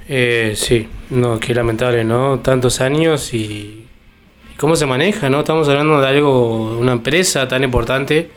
Eh, 0.07 0.53
sí, 0.55 0.87
no, 1.09 1.39
qué 1.39 1.53
lamentable, 1.53 2.03
¿no? 2.03 2.39
Tantos 2.39 2.81
años 2.81 3.33
y, 3.33 3.37
y 3.37 4.55
cómo 4.57 4.75
se 4.75 4.85
maneja, 4.85 5.29
¿no? 5.29 5.39
Estamos 5.39 5.69
hablando 5.69 6.01
de 6.01 6.07
algo, 6.07 6.77
una 6.77 6.91
empresa 6.93 7.47
tan 7.47 7.63
importante, 7.63 8.29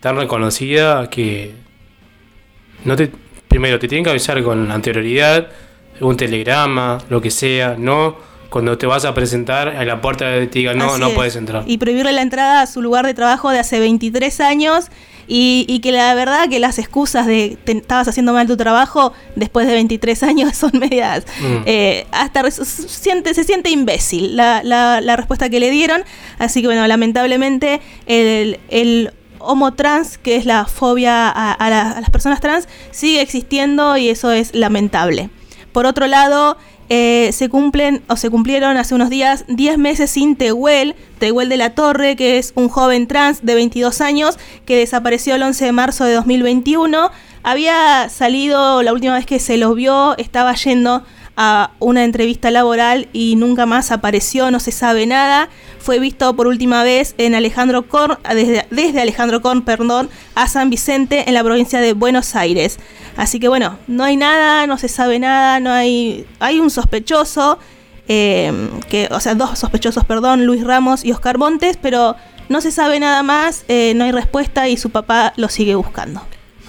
tan 0.00 0.16
reconocida 0.16 1.08
que 1.08 1.52
no 2.84 2.96
te, 2.96 3.10
primero 3.48 3.78
te 3.78 3.88
tienen 3.88 4.04
que 4.04 4.10
avisar 4.10 4.42
con 4.42 4.70
anterioridad, 4.70 5.48
un 6.00 6.16
telegrama, 6.16 6.98
lo 7.08 7.20
que 7.20 7.30
sea, 7.30 7.76
no 7.78 8.16
cuando 8.50 8.76
te 8.76 8.84
vas 8.86 9.04
a 9.04 9.14
presentar 9.14 9.68
a 9.68 9.84
la 9.84 10.00
puerta 10.00 10.24
te 10.28 10.46
digan 10.48 10.76
no, 10.76 10.86
Así 10.90 11.00
no 11.00 11.06
es. 11.08 11.14
puedes 11.14 11.36
entrar. 11.36 11.62
Y 11.68 11.78
prohibirle 11.78 12.12
la 12.12 12.22
entrada 12.22 12.62
a 12.62 12.66
su 12.66 12.82
lugar 12.82 13.06
de 13.06 13.14
trabajo 13.14 13.50
de 13.50 13.60
hace 13.60 13.78
23 13.78 14.40
años 14.40 14.86
y, 15.28 15.64
y 15.68 15.78
que 15.78 15.92
la 15.92 16.12
verdad 16.14 16.48
que 16.48 16.58
las 16.58 16.80
excusas 16.80 17.26
de 17.28 17.56
te 17.62 17.70
estabas 17.70 18.08
haciendo 18.08 18.32
mal 18.32 18.48
tu 18.48 18.56
trabajo 18.56 19.12
después 19.36 19.68
de 19.68 19.74
23 19.74 20.22
años 20.24 20.56
son 20.56 20.72
medias. 20.80 21.24
Mm. 21.40 21.62
eh, 21.66 22.06
hasta 22.10 22.50
se 22.50 22.64
siente, 22.64 23.34
se 23.34 23.44
siente 23.44 23.70
imbécil 23.70 24.36
la, 24.36 24.62
la- 24.64 25.00
la 25.00 25.14
respuesta 25.16 25.48
que 25.48 25.60
le 25.60 25.70
dieron. 25.70 26.02
Así 26.40 26.60
que 26.60 26.66
bueno, 26.66 26.84
lamentablemente 26.88 27.80
el, 28.06 28.58
el 28.68 29.12
homo 29.38 29.74
trans, 29.74 30.18
que 30.18 30.34
es 30.34 30.44
la 30.44 30.64
fobia 30.64 31.28
a, 31.28 31.52
a 31.52 31.70
la- 31.70 31.90
a 31.92 32.00
las 32.00 32.10
personas 32.10 32.40
trans, 32.40 32.66
sigue 32.90 33.20
existiendo 33.20 33.96
y 33.96 34.08
eso 34.08 34.32
es 34.32 34.52
lamentable. 34.56 35.30
Por 35.72 35.86
otro 35.86 36.06
lado, 36.06 36.56
eh, 36.88 37.30
se 37.32 37.48
cumplen 37.48 38.02
o 38.08 38.16
se 38.16 38.30
cumplieron 38.30 38.76
hace 38.76 38.96
unos 38.96 39.10
días 39.10 39.44
10 39.46 39.78
meses 39.78 40.10
sin 40.10 40.34
Tehuel, 40.34 40.96
Tehuel 41.20 41.48
de 41.48 41.56
la 41.56 41.70
Torre, 41.74 42.16
que 42.16 42.38
es 42.38 42.52
un 42.56 42.68
joven 42.68 43.06
trans 43.06 43.46
de 43.46 43.54
22 43.54 44.00
años 44.00 44.38
que 44.66 44.76
desapareció 44.76 45.36
el 45.36 45.42
11 45.42 45.66
de 45.66 45.72
marzo 45.72 46.04
de 46.04 46.14
2021. 46.14 47.12
Había 47.44 48.08
salido 48.08 48.82
la 48.82 48.92
última 48.92 49.14
vez 49.14 49.24
que 49.24 49.38
se 49.38 49.56
lo 49.56 49.74
vio, 49.74 50.18
estaba 50.18 50.52
yendo 50.54 51.04
a 51.42 51.70
una 51.78 52.04
entrevista 52.04 52.50
laboral 52.50 53.08
y 53.14 53.34
nunca 53.34 53.64
más 53.64 53.92
apareció, 53.92 54.50
no 54.50 54.60
se 54.60 54.72
sabe 54.72 55.06
nada. 55.06 55.48
Fue 55.78 55.98
visto 55.98 56.36
por 56.36 56.46
última 56.46 56.82
vez 56.82 57.14
en 57.16 57.34
Alejandro 57.34 57.88
Korn, 57.88 58.18
desde, 58.28 58.66
desde 58.70 59.00
Alejandro 59.00 59.40
Korn, 59.40 59.62
perdón, 59.62 60.10
a 60.34 60.48
San 60.48 60.68
Vicente 60.68 61.24
en 61.28 61.32
la 61.32 61.42
provincia 61.42 61.80
de 61.80 61.94
Buenos 61.94 62.36
Aires. 62.36 62.78
Así 63.16 63.40
que 63.40 63.48
bueno, 63.48 63.78
no 63.86 64.04
hay 64.04 64.18
nada, 64.18 64.66
no 64.66 64.76
se 64.76 64.88
sabe 64.88 65.18
nada, 65.18 65.60
no 65.60 65.70
hay, 65.70 66.26
hay 66.40 66.60
un 66.60 66.68
sospechoso, 66.68 67.58
eh, 68.06 68.52
que, 68.90 69.08
o 69.10 69.18
sea, 69.18 69.34
dos 69.34 69.58
sospechosos, 69.58 70.04
perdón, 70.04 70.44
Luis 70.44 70.62
Ramos 70.62 71.06
y 71.06 71.12
Oscar 71.12 71.38
Montes, 71.38 71.78
pero 71.80 72.16
no 72.50 72.60
se 72.60 72.70
sabe 72.70 73.00
nada 73.00 73.22
más, 73.22 73.64
eh, 73.68 73.94
no 73.96 74.04
hay 74.04 74.12
respuesta 74.12 74.68
y 74.68 74.76
su 74.76 74.90
papá 74.90 75.32
lo 75.36 75.48
sigue 75.48 75.74
buscando. 75.74 76.20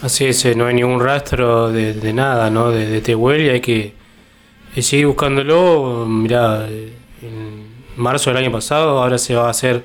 Así 0.02 0.28
es, 0.28 0.46
eh, 0.46 0.56
no 0.56 0.68
hay 0.68 0.76
ningún 0.76 1.04
rastro 1.04 1.74
de, 1.74 2.14
nada, 2.14 2.50
¿no? 2.50 2.72
De, 2.72 2.86
de 2.86 3.02
Tehuel 3.02 3.42
y 3.42 3.50
hay 3.50 3.60
que 3.60 4.01
eh, 4.76 4.82
seguir 4.82 5.08
buscándolo. 5.08 6.06
Mirá, 6.08 6.68
en 6.68 7.68
marzo 7.96 8.30
del 8.30 8.38
año 8.38 8.52
pasado, 8.52 9.02
ahora 9.02 9.18
se 9.18 9.36
va 9.36 9.48
a 9.48 9.52
hacer 9.52 9.84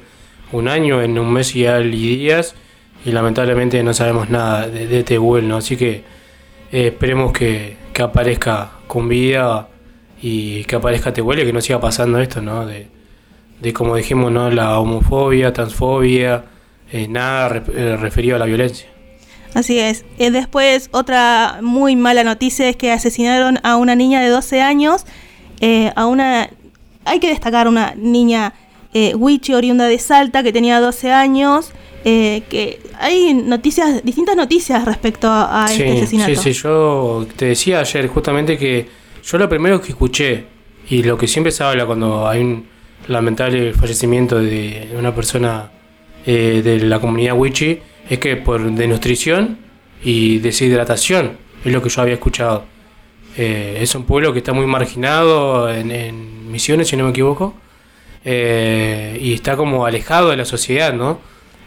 un 0.52 0.68
año, 0.68 1.02
en 1.02 1.18
un 1.18 1.32
mes 1.32 1.54
y 1.56 1.66
y 1.66 2.16
días, 2.16 2.54
y 3.04 3.12
lamentablemente 3.12 3.82
no 3.82 3.94
sabemos 3.94 4.30
nada 4.30 4.68
de, 4.68 4.86
de 4.86 5.04
Tehuel, 5.04 5.48
¿no? 5.48 5.56
Así 5.56 5.76
que 5.76 6.04
eh, 6.72 6.88
esperemos 6.88 7.32
que, 7.32 7.76
que 7.92 8.02
aparezca 8.02 8.72
con 8.86 9.08
vida 9.08 9.68
y 10.20 10.64
que 10.64 10.76
aparezca 10.76 11.12
Tehuel 11.12 11.40
y 11.40 11.44
que 11.44 11.52
no 11.52 11.60
siga 11.60 11.80
pasando 11.80 12.20
esto, 12.20 12.40
¿no? 12.40 12.66
De, 12.66 12.88
de 13.60 13.72
como 13.72 13.96
dijimos, 13.96 14.32
¿no? 14.32 14.50
La 14.50 14.78
homofobia, 14.78 15.52
transfobia, 15.52 16.44
eh, 16.90 17.08
nada 17.08 17.62
eh, 17.74 17.96
referido 17.96 18.36
a 18.36 18.38
la 18.38 18.46
violencia. 18.46 18.88
Así 19.56 19.78
es. 19.78 20.04
Eh, 20.18 20.30
después, 20.30 20.88
otra 20.92 21.60
muy 21.62 21.96
mala 21.96 22.22
noticia 22.24 22.68
es 22.68 22.76
que 22.76 22.92
asesinaron 22.92 23.58
a 23.62 23.76
una 23.76 23.94
niña 23.94 24.20
de 24.20 24.28
12 24.28 24.60
años. 24.60 25.04
eh, 25.60 25.90
a 25.96 26.06
una. 26.06 26.50
Hay 27.04 27.20
que 27.20 27.28
destacar 27.28 27.66
una 27.66 27.94
niña 27.96 28.52
eh, 28.92 29.14
Wichi, 29.14 29.54
oriunda 29.54 29.86
de 29.86 29.98
Salta, 29.98 30.42
que 30.42 30.52
tenía 30.52 30.78
12 30.80 31.10
años. 31.10 31.72
eh, 32.04 32.42
que 32.50 32.78
hay 33.00 33.32
noticias, 33.34 34.04
distintas 34.04 34.36
noticias 34.36 34.84
respecto 34.84 35.28
a, 35.28 35.64
a 35.64 35.72
este 35.72 35.92
asesinato. 35.92 36.34
Sí, 36.40 36.52
sí, 36.54 36.60
yo 36.62 37.26
te 37.36 37.46
decía 37.46 37.80
ayer 37.80 38.06
justamente 38.08 38.56
que 38.58 38.88
yo 39.24 39.38
lo 39.38 39.48
primero 39.48 39.80
que 39.80 39.88
escuché 39.88 40.44
y 40.88 41.02
lo 41.02 41.16
que 41.18 41.26
siempre 41.26 41.50
se 41.50 41.64
habla 41.64 41.84
cuando 41.86 42.28
hay 42.28 42.42
un 42.42 42.66
lamentable 43.08 43.72
fallecimiento 43.72 44.38
de 44.38 44.94
una 44.98 45.14
persona 45.14 45.70
eh, 46.26 46.60
de 46.64 46.80
la 46.80 47.00
comunidad 47.00 47.34
Wichi 47.36 47.80
es 48.08 48.18
que 48.18 48.36
por 48.36 48.70
desnutrición 48.72 49.58
y 50.02 50.38
deshidratación 50.38 51.38
es 51.64 51.72
lo 51.72 51.82
que 51.82 51.88
yo 51.88 52.02
había 52.02 52.14
escuchado. 52.14 52.64
Eh, 53.36 53.78
es 53.80 53.94
un 53.94 54.04
pueblo 54.04 54.32
que 54.32 54.38
está 54.38 54.52
muy 54.52 54.66
marginado 54.66 55.72
en, 55.72 55.90
en 55.90 56.50
Misiones, 56.50 56.88
si 56.88 56.96
no 56.96 57.04
me 57.04 57.10
equivoco, 57.10 57.54
eh, 58.24 59.18
y 59.20 59.34
está 59.34 59.56
como 59.56 59.84
alejado 59.84 60.30
de 60.30 60.36
la 60.36 60.44
sociedad, 60.44 60.94
¿no? 60.94 61.20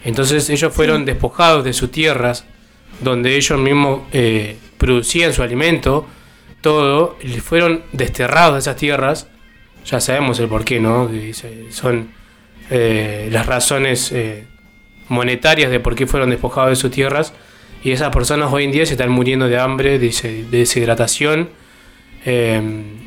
Entonces 0.03 0.49
ellos 0.49 0.73
fueron 0.73 1.05
despojados 1.05 1.63
de 1.63 1.73
sus 1.73 1.91
tierras, 1.91 2.45
donde 3.01 3.35
ellos 3.35 3.59
mismos 3.59 4.01
eh, 4.13 4.57
producían 4.77 5.33
su 5.33 5.43
alimento, 5.43 6.07
todo, 6.61 7.17
y 7.21 7.27
fueron 7.39 7.83
desterrados 7.91 8.53
de 8.53 8.59
esas 8.59 8.75
tierras. 8.77 9.27
Ya 9.85 9.99
sabemos 9.99 10.39
el 10.39 10.47
porqué, 10.47 10.79
¿no? 10.79 11.09
Son 11.71 12.09
las 12.69 13.45
razones 13.45 14.13
monetarias 15.09 15.69
de 15.71 15.79
por 15.79 15.95
qué 15.95 16.07
fueron 16.07 16.29
despojados 16.29 16.69
de 16.71 16.75
sus 16.77 16.91
tierras. 16.91 17.33
Y 17.83 17.91
esas 17.91 18.09
personas 18.13 18.51
hoy 18.51 18.63
en 18.65 18.71
día 18.71 18.85
se 18.85 18.93
están 18.93 19.09
muriendo 19.09 19.47
de 19.47 19.57
hambre, 19.59 19.91
de, 19.91 19.99
des- 19.99 20.23
de 20.23 20.45
deshidratación. 20.49 21.49
Eh, 22.25 22.61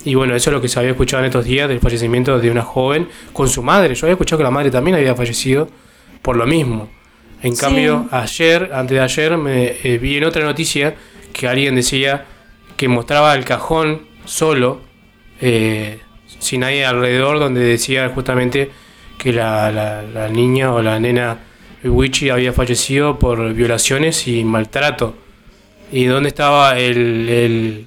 y 0.05 0.15
bueno, 0.15 0.35
eso 0.35 0.51
es 0.51 0.55
lo 0.55 0.61
que 0.61 0.69
se 0.69 0.79
había 0.79 0.93
escuchado 0.93 1.23
en 1.23 1.27
estos 1.27 1.45
días 1.45 1.69
del 1.69 1.81
fallecimiento 1.81 2.39
de 2.39 2.51
una 2.51 2.63
joven 2.63 3.09
con 3.33 3.49
su 3.49 3.63
madre. 3.63 3.95
Yo 3.95 4.07
había 4.07 4.15
escuchado 4.15 4.39
que 4.39 4.45
la 4.45 4.51
madre 4.51 4.71
también 4.71 4.97
había 4.97 5.15
fallecido 5.15 5.69
por 6.23 6.37
lo 6.37 6.47
mismo. 6.47 6.89
En 7.43 7.55
Sí. 7.55 7.61
cambio, 7.61 8.07
ayer, 8.11 8.71
antes 8.73 8.97
de 8.97 9.01
ayer, 9.03 9.37
me 9.37 9.75
eh, 9.83 9.99
vi 9.99 10.17
en 10.17 10.25
otra 10.25 10.45
noticia 10.45 10.95
que 11.33 11.49
alguien 11.49 11.75
decía 11.75 12.25
que 12.77 12.89
mostraba 12.89 13.35
el 13.35 13.45
cajón 13.45 14.03
solo, 14.25 14.81
eh, 15.41 15.99
sin 16.39 16.61
nadie 16.61 16.85
alrededor, 16.87 17.39
donde 17.39 17.61
decía 17.61 18.09
justamente 18.15 18.71
que 19.19 19.33
la, 19.33 19.71
la- 19.71 20.03
la 20.03 20.29
niña 20.29 20.73
o 20.73 20.81
la 20.83 20.99
nena 20.99 21.39
Wichi 21.85 22.31
había 22.31 22.53
fallecido 22.53 23.19
por 23.19 23.53
violaciones 23.55 24.29
y 24.29 24.45
maltrato. 24.45 25.15
¿Y 25.91 26.05
dónde 26.05 26.29
estaba 26.29 26.79
el, 26.79 27.29
el, 27.29 27.87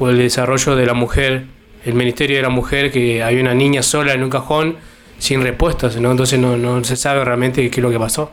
el 0.00 0.18
desarrollo 0.18 0.76
de 0.76 0.86
la 0.86 0.94
mujer, 0.94 1.46
el 1.84 1.94
Ministerio 1.94 2.36
de 2.36 2.42
la 2.42 2.50
Mujer, 2.50 2.90
que 2.90 3.22
hay 3.22 3.40
una 3.40 3.54
niña 3.54 3.82
sola 3.82 4.12
en 4.12 4.22
un 4.22 4.30
cajón 4.30 4.76
sin 5.18 5.42
respuestas? 5.42 5.96
¿no? 5.96 6.10
Entonces 6.10 6.38
no, 6.38 6.56
no 6.56 6.82
se 6.84 6.96
sabe 6.96 7.24
realmente 7.24 7.70
qué 7.70 7.80
es 7.80 7.82
lo 7.82 7.90
que 7.90 7.98
pasó. 7.98 8.30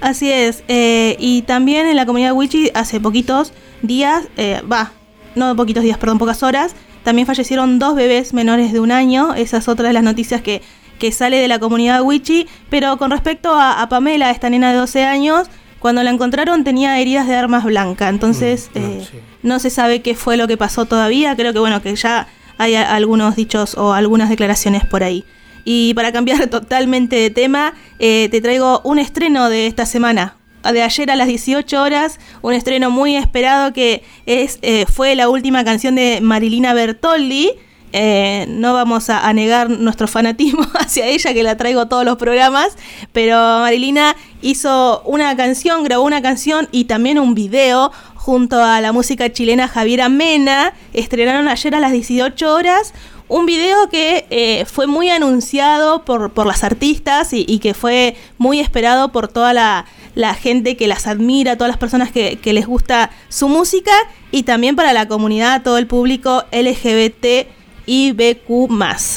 Así 0.00 0.32
es. 0.32 0.64
eh, 0.68 1.16
y 1.18 1.42
también 1.42 1.86
en 1.86 1.94
la 1.94 2.06
comunidad 2.06 2.32
Wichi 2.32 2.70
hace 2.74 3.00
poquitos 3.00 3.52
días, 3.82 4.28
eh, 4.38 4.62
va, 4.70 4.92
no 5.34 5.54
poquitos 5.54 5.84
días, 5.84 5.98
perdón, 5.98 6.18
pocas 6.18 6.42
horas, 6.42 6.74
también 7.04 7.26
fallecieron 7.26 7.78
dos 7.78 7.94
bebés 7.94 8.34
menores 8.34 8.72
de 8.72 8.80
un 8.80 8.92
año. 8.92 9.34
Esa 9.34 9.58
es 9.58 9.68
otra 9.68 9.88
de 9.88 9.94
las 9.94 10.02
noticias 10.02 10.42
que, 10.42 10.62
que 11.00 11.10
sale 11.10 11.38
de 11.38 11.48
la 11.48 11.58
comunidad 11.58 12.02
Wichi. 12.02 12.46
Pero 12.68 12.96
con 12.98 13.10
respecto 13.10 13.52
a, 13.56 13.82
a 13.82 13.88
Pamela, 13.88 14.30
esta 14.30 14.48
nena 14.48 14.70
de 14.70 14.78
12 14.78 15.02
años, 15.04 15.48
cuando 15.80 16.04
la 16.04 16.10
encontraron 16.10 16.62
tenía 16.62 17.00
heridas 17.00 17.26
de 17.26 17.34
armas 17.34 17.64
blancas. 17.64 18.10
Entonces 18.10 18.70
eh, 18.76 19.04
no 19.42 19.58
se 19.58 19.70
sabe 19.70 20.02
qué 20.02 20.14
fue 20.14 20.36
lo 20.36 20.46
que 20.46 20.56
pasó 20.56 20.84
todavía. 20.84 21.34
Creo 21.34 21.52
que 21.52 21.58
bueno, 21.58 21.82
que 21.82 21.96
ya 21.96 22.28
hay 22.58 22.76
a- 22.76 22.94
algunos 22.94 23.34
dichos 23.34 23.74
o 23.76 23.92
algunas 23.94 24.28
declaraciones 24.28 24.84
por 24.84 25.02
ahí. 25.02 25.24
Y 25.64 25.92
para 25.94 26.12
cambiar 26.12 26.46
totalmente 26.50 27.16
de 27.16 27.30
tema, 27.30 27.74
eh, 27.98 28.28
te 28.30 28.40
traigo 28.40 28.80
un 28.84 28.98
estreno 28.98 29.48
de 29.48 29.66
esta 29.66 29.86
semana. 29.86 30.36
De 30.62 30.82
ayer 30.82 31.10
a 31.10 31.16
las 31.16 31.26
18 31.26 31.80
horas, 31.80 32.20
un 32.42 32.52
estreno 32.52 32.90
muy 32.90 33.16
esperado 33.16 33.72
que 33.72 34.02
es 34.26 34.58
eh, 34.60 34.84
fue 34.86 35.14
la 35.14 35.30
última 35.30 35.64
canción 35.64 35.94
de 35.94 36.18
Marilina 36.20 36.74
Bertoldi. 36.74 37.52
Eh, 37.92 38.46
no 38.48 38.72
vamos 38.72 39.10
a, 39.10 39.32
negar 39.32 39.68
nuestro 39.68 40.06
fanatismo 40.06 40.66
hacia 40.78 41.06
ella, 41.06 41.34
que 41.34 41.42
la 41.42 41.56
traigo 41.56 41.86
todos 41.86 42.04
los 42.04 42.16
programas, 42.16 42.76
pero 43.12 43.36
Marilina 43.36 44.16
hizo 44.42 45.02
una 45.04 45.36
canción, 45.36 45.82
grabó 45.82 46.04
una 46.04 46.22
canción 46.22 46.68
y 46.70 46.84
también 46.84 47.18
un 47.18 47.34
video 47.34 47.90
junto 48.14 48.62
a 48.62 48.80
la 48.80 48.92
música 48.92 49.32
chilena 49.32 49.66
Javiera 49.66 50.08
Mena. 50.08 50.72
Estrenaron 50.92 51.48
ayer 51.48 51.74
a 51.74 51.80
las 51.80 51.92
18 51.92 52.54
horas 52.54 52.92
un 53.28 53.46
video 53.46 53.88
que 53.88 54.26
eh, 54.30 54.64
fue 54.66 54.88
muy 54.88 55.08
anunciado 55.08 56.04
por, 56.04 56.32
por 56.32 56.46
las 56.46 56.64
artistas 56.64 57.28
y, 57.32 57.60
que 57.60 57.74
fue 57.74 58.16
muy 58.38 58.58
esperado 58.58 59.12
por 59.12 59.28
toda 59.28 59.52
la, 59.52 59.86
gente 60.34 60.76
que 60.76 60.88
las 60.88 61.06
admira, 61.06 61.56
todas 61.56 61.68
las 61.68 61.78
personas 61.78 62.10
que 62.10 62.52
les 62.52 62.66
gusta 62.66 63.10
su 63.28 63.48
música 63.48 63.92
y 64.32 64.42
también 64.42 64.74
para 64.74 64.92
la 64.92 65.06
comunidad, 65.06 65.62
todo 65.62 65.78
el 65.78 65.86
público 65.86 66.44
LGBT 66.52 67.59
y 67.86 68.12
BQ 68.12 68.68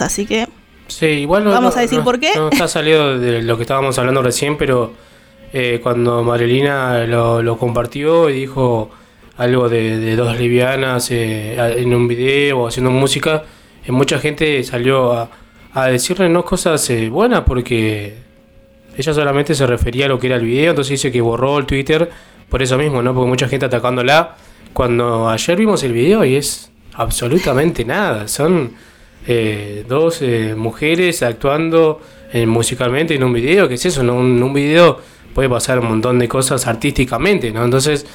Así 0.02 0.26
que 0.26 0.48
Sí, 0.88 1.06
igual 1.06 1.44
no, 1.45 1.52
Vamos 1.52 1.73
no- 1.76 1.80
a 1.80 1.81
decir 1.81 1.99
no- 1.99 2.03
por 2.03 2.19
qué. 2.19 2.31
No 2.35 2.49
está 2.49 2.68
salido 2.68 3.18
de 3.18 3.41
lo 3.41 3.56
que 3.57 3.64
estábamos 3.64 3.98
hablando 3.98 4.22
recién, 4.22 4.57
pero 4.57 4.94
eh, 5.53 5.80
cuando 5.81 6.23
Marilina 6.23 7.06
lo, 7.06 7.41
lo 7.41 7.57
compartió 7.57 8.30
y 8.30 8.34
dijo 8.34 8.91
algo 9.38 9.69
de, 9.69 9.98
de 9.98 10.15
dos 10.15 10.38
lesbianas 10.38 11.10
eh, 11.11 11.56
en 11.77 11.94
un 11.95 12.07
video 12.07 12.60
o 12.60 12.68
haciendo 12.68 12.91
música, 12.91 13.44
eh, 13.85 13.91
mucha 13.91 14.19
gente 14.19 14.61
salió 14.64 15.14
a, 15.14 15.30
a 15.73 15.88
decirle 15.88 16.30
no 16.30 16.44
cosas 16.45 16.91
buenas 17.10 17.41
porque 17.41 18.15
ella 18.95 19.14
solamente 19.14 19.56
se 19.56 19.65
refería 19.65 20.06
a 20.06 20.10
lo 20.10 20.19
que 20.19 20.27
era 20.27 20.35
el 20.35 20.45
video, 20.45 20.72
entonces 20.72 20.91
dice 20.91 21.11
que 21.11 21.22
borró 21.22 21.57
el 21.57 21.65
Twitter 21.65 22.11
por 22.49 22.61
eso 22.61 22.77
mismo, 22.77 23.02
¿no? 23.02 23.14
Porque 23.15 23.30
mucha 23.30 23.48
gente 23.48 23.65
atacándola. 23.65 24.35
Cuando 24.73 25.30
ayer 25.30 25.57
vimos 25.57 25.81
el 25.84 25.94
video 25.94 26.23
y 26.26 26.35
es 26.35 26.69
absolutamente 26.95 27.85
nada, 27.85 28.27
son 28.27 28.73
eh, 29.27 29.85
dos 29.87 30.21
eh, 30.21 30.53
mujeres 30.55 31.23
actuando 31.23 32.01
eh, 32.31 32.45
musicalmente 32.45 33.15
en 33.15 33.23
un 33.23 33.33
video, 33.33 33.67
¿qué 33.67 33.75
es 33.75 33.85
eso? 33.85 34.01
Un, 34.01 34.41
un 34.41 34.53
video 34.53 34.99
puede 35.33 35.49
pasar 35.49 35.79
un 35.79 35.87
montón 35.87 36.19
de 36.19 36.27
cosas 36.27 36.67
artísticamente, 36.67 37.51
¿no? 37.51 37.63
Entonces, 37.63 38.05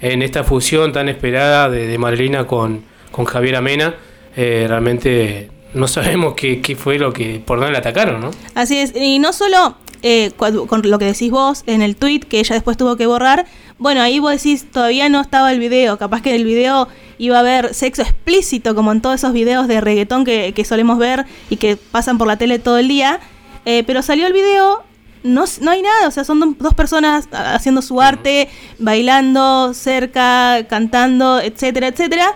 en 0.00 0.22
esta 0.22 0.44
fusión 0.44 0.92
tan 0.92 1.08
esperada 1.08 1.68
de, 1.68 1.86
de 1.86 1.98
Marilina 1.98 2.46
con, 2.46 2.84
con 3.10 3.24
Javier 3.24 3.56
Amena, 3.56 3.94
eh, 4.36 4.66
realmente 4.68 5.50
no 5.74 5.88
sabemos 5.88 6.34
qué, 6.34 6.60
qué 6.60 6.76
fue 6.76 6.98
lo 6.98 7.12
que, 7.12 7.42
por 7.44 7.58
dónde 7.58 7.72
la 7.72 7.78
atacaron, 7.78 8.20
¿no? 8.20 8.30
Así 8.54 8.78
es, 8.78 8.94
y 8.94 9.18
no 9.18 9.32
solo 9.32 9.76
eh, 10.02 10.30
con 10.36 10.82
lo 10.90 10.98
que 10.98 11.04
decís 11.06 11.30
vos 11.30 11.62
en 11.66 11.82
el 11.82 11.96
tweet 11.96 12.20
que 12.20 12.38
ella 12.40 12.54
después 12.54 12.76
tuvo 12.76 12.96
que 12.96 13.06
borrar, 13.06 13.46
bueno, 13.78 14.00
ahí 14.02 14.18
vos 14.18 14.32
decís 14.32 14.66
todavía 14.70 15.08
no 15.08 15.20
estaba 15.20 15.52
el 15.52 15.58
video, 15.60 15.98
capaz 15.98 16.22
que 16.22 16.30
en 16.30 16.36
el 16.36 16.44
video 16.44 16.88
iba 17.18 17.36
a 17.36 17.40
haber 17.40 17.74
sexo 17.74 18.02
explícito 18.02 18.74
como 18.74 18.92
en 18.92 19.00
todos 19.00 19.16
esos 19.16 19.32
videos 19.32 19.66
de 19.68 19.80
reggaetón 19.80 20.24
que, 20.24 20.52
que 20.54 20.64
solemos 20.64 20.98
ver 20.98 21.26
y 21.50 21.56
que 21.56 21.76
pasan 21.76 22.18
por 22.18 22.26
la 22.28 22.36
tele 22.36 22.58
todo 22.58 22.78
el 22.78 22.88
día, 22.88 23.20
eh, 23.64 23.82
pero 23.86 24.02
salió 24.02 24.26
el 24.26 24.32
video, 24.32 24.82
no, 25.24 25.44
no 25.60 25.70
hay 25.72 25.82
nada, 25.82 26.06
o 26.06 26.10
sea, 26.10 26.22
son 26.24 26.38
do- 26.40 26.54
dos 26.58 26.74
personas 26.74 27.28
haciendo 27.32 27.82
su 27.82 28.00
arte, 28.00 28.48
bailando 28.78 29.74
cerca, 29.74 30.64
cantando, 30.68 31.40
etcétera, 31.40 31.88
etcétera. 31.88 32.34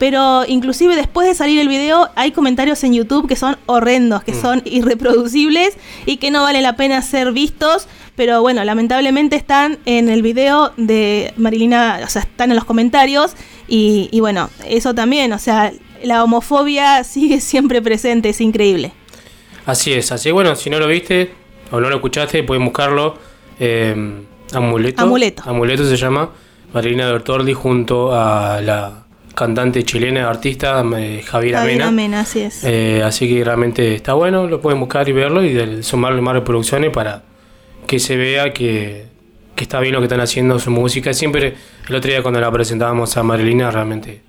Pero 0.00 0.44
inclusive 0.48 0.96
después 0.96 1.28
de 1.28 1.34
salir 1.34 1.60
el 1.60 1.68
video 1.68 2.08
hay 2.16 2.32
comentarios 2.32 2.82
en 2.84 2.94
YouTube 2.94 3.28
que 3.28 3.36
son 3.36 3.58
horrendos, 3.66 4.24
que 4.24 4.32
son 4.32 4.62
irreproducibles 4.64 5.76
y 6.06 6.16
que 6.16 6.30
no 6.30 6.42
vale 6.42 6.62
la 6.62 6.74
pena 6.74 7.02
ser 7.02 7.32
vistos. 7.32 7.86
Pero 8.16 8.40
bueno, 8.40 8.64
lamentablemente 8.64 9.36
están 9.36 9.78
en 9.84 10.08
el 10.08 10.22
video 10.22 10.72
de 10.78 11.34
Marilina, 11.36 12.00
o 12.02 12.08
sea, 12.08 12.22
están 12.22 12.48
en 12.50 12.56
los 12.56 12.64
comentarios. 12.64 13.32
Y, 13.68 14.08
y 14.10 14.20
bueno, 14.20 14.48
eso 14.66 14.94
también, 14.94 15.34
o 15.34 15.38
sea, 15.38 15.70
la 16.02 16.24
homofobia 16.24 17.04
sigue 17.04 17.40
siempre 17.42 17.82
presente, 17.82 18.30
es 18.30 18.40
increíble. 18.40 18.92
Así 19.66 19.92
es, 19.92 20.12
así 20.12 20.30
bueno, 20.30 20.56
si 20.56 20.70
no 20.70 20.78
lo 20.78 20.86
viste 20.86 21.34
o 21.70 21.78
no 21.78 21.90
lo 21.90 21.96
escuchaste, 21.96 22.42
pueden 22.42 22.64
buscarlo. 22.64 23.18
eh, 23.58 23.94
Amuleto. 24.54 25.02
Amuleto. 25.02 25.42
Amuleto 25.46 25.84
se 25.84 25.96
llama. 25.98 26.30
Marilina 26.72 27.12
Bertordi 27.12 27.52
junto 27.52 28.14
a 28.14 28.60
la 28.62 29.04
cantante 29.40 29.82
chilena, 29.84 30.28
artista 30.28 30.80
eh, 30.96 31.22
Javier 31.24 31.24
Javier 31.24 31.56
Amena. 31.56 31.88
Amena, 31.88 32.20
así 32.20 32.40
es. 32.40 32.62
Eh, 32.64 33.02
así 33.02 33.26
que 33.28 33.42
realmente 33.42 33.94
está 33.94 34.12
bueno, 34.12 34.46
lo 34.46 34.60
pueden 34.60 34.78
buscar 34.78 35.08
y 35.08 35.12
verlo 35.12 35.42
y 35.42 35.52
del- 35.54 35.82
sumarle 35.82 36.20
más 36.20 36.34
reproducciones 36.34 36.90
para 36.90 37.22
que 37.86 37.98
se 37.98 38.16
vea 38.16 38.52
que, 38.52 39.06
que 39.54 39.64
está 39.64 39.80
bien 39.80 39.94
lo 39.94 40.00
que 40.00 40.04
están 40.06 40.20
haciendo 40.20 40.58
su 40.58 40.70
música. 40.70 41.12
Siempre, 41.14 41.54
el 41.88 41.94
otro 41.94 42.10
día 42.10 42.22
cuando 42.22 42.38
la 42.40 42.50
presentábamos 42.52 43.16
a 43.16 43.22
Marilina, 43.22 43.70
realmente 43.70 44.20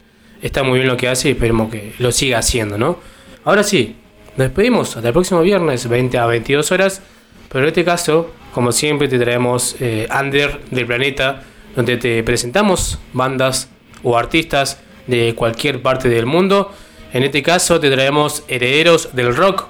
está 0.41 0.63
muy 0.63 0.79
bien 0.79 0.87
lo 0.87 0.95
que 0.97 1.09
hace 1.09 1.27
y 1.27 1.31
esperemos 1.33 1.69
que 1.69 1.93
lo 1.99 2.11
siga 2.13 2.39
haciendo, 2.39 2.77
¿no? 2.77 2.97
Ahora 3.43 3.63
sí, 3.63 3.95
nos 4.37 4.47
despedimos 4.47 4.95
hasta 4.95 5.09
el 5.09 5.13
próximo 5.13 5.41
viernes, 5.41 5.87
20 5.89 6.17
a 6.17 6.25
22 6.25 6.71
horas. 6.71 7.01
Pero 7.49 7.65
en 7.65 7.67
este 7.67 7.83
caso, 7.83 8.31
como 8.53 8.71
siempre, 8.71 9.09
te 9.09 9.19
traemos 9.19 9.75
eh, 9.81 10.07
Under 10.17 10.61
del 10.71 10.85
Planeta, 10.85 11.43
donde 11.75 11.97
te 11.97 12.23
presentamos 12.23 12.97
bandas 13.11 13.69
o 14.03 14.17
artistas 14.17 14.79
de 15.07 15.35
cualquier 15.35 15.81
parte 15.81 16.09
del 16.09 16.25
mundo. 16.25 16.71
En 17.13 17.23
este 17.23 17.43
caso, 17.43 17.79
te 17.79 17.89
traemos 17.91 18.43
Herederos 18.47 19.09
del 19.13 19.35
Rock. 19.35 19.67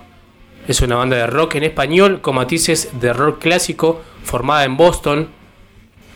Es 0.68 0.82
una 0.82 0.96
banda 0.96 1.18
de 1.18 1.28
rock 1.28 1.56
en 1.56 1.64
español 1.64 2.22
con 2.22 2.36
matices 2.36 2.90
de 3.00 3.14
rock 3.14 3.40
clásico 3.40 4.02
formada 4.24 4.64
en 4.64 4.78
Boston, 4.78 5.30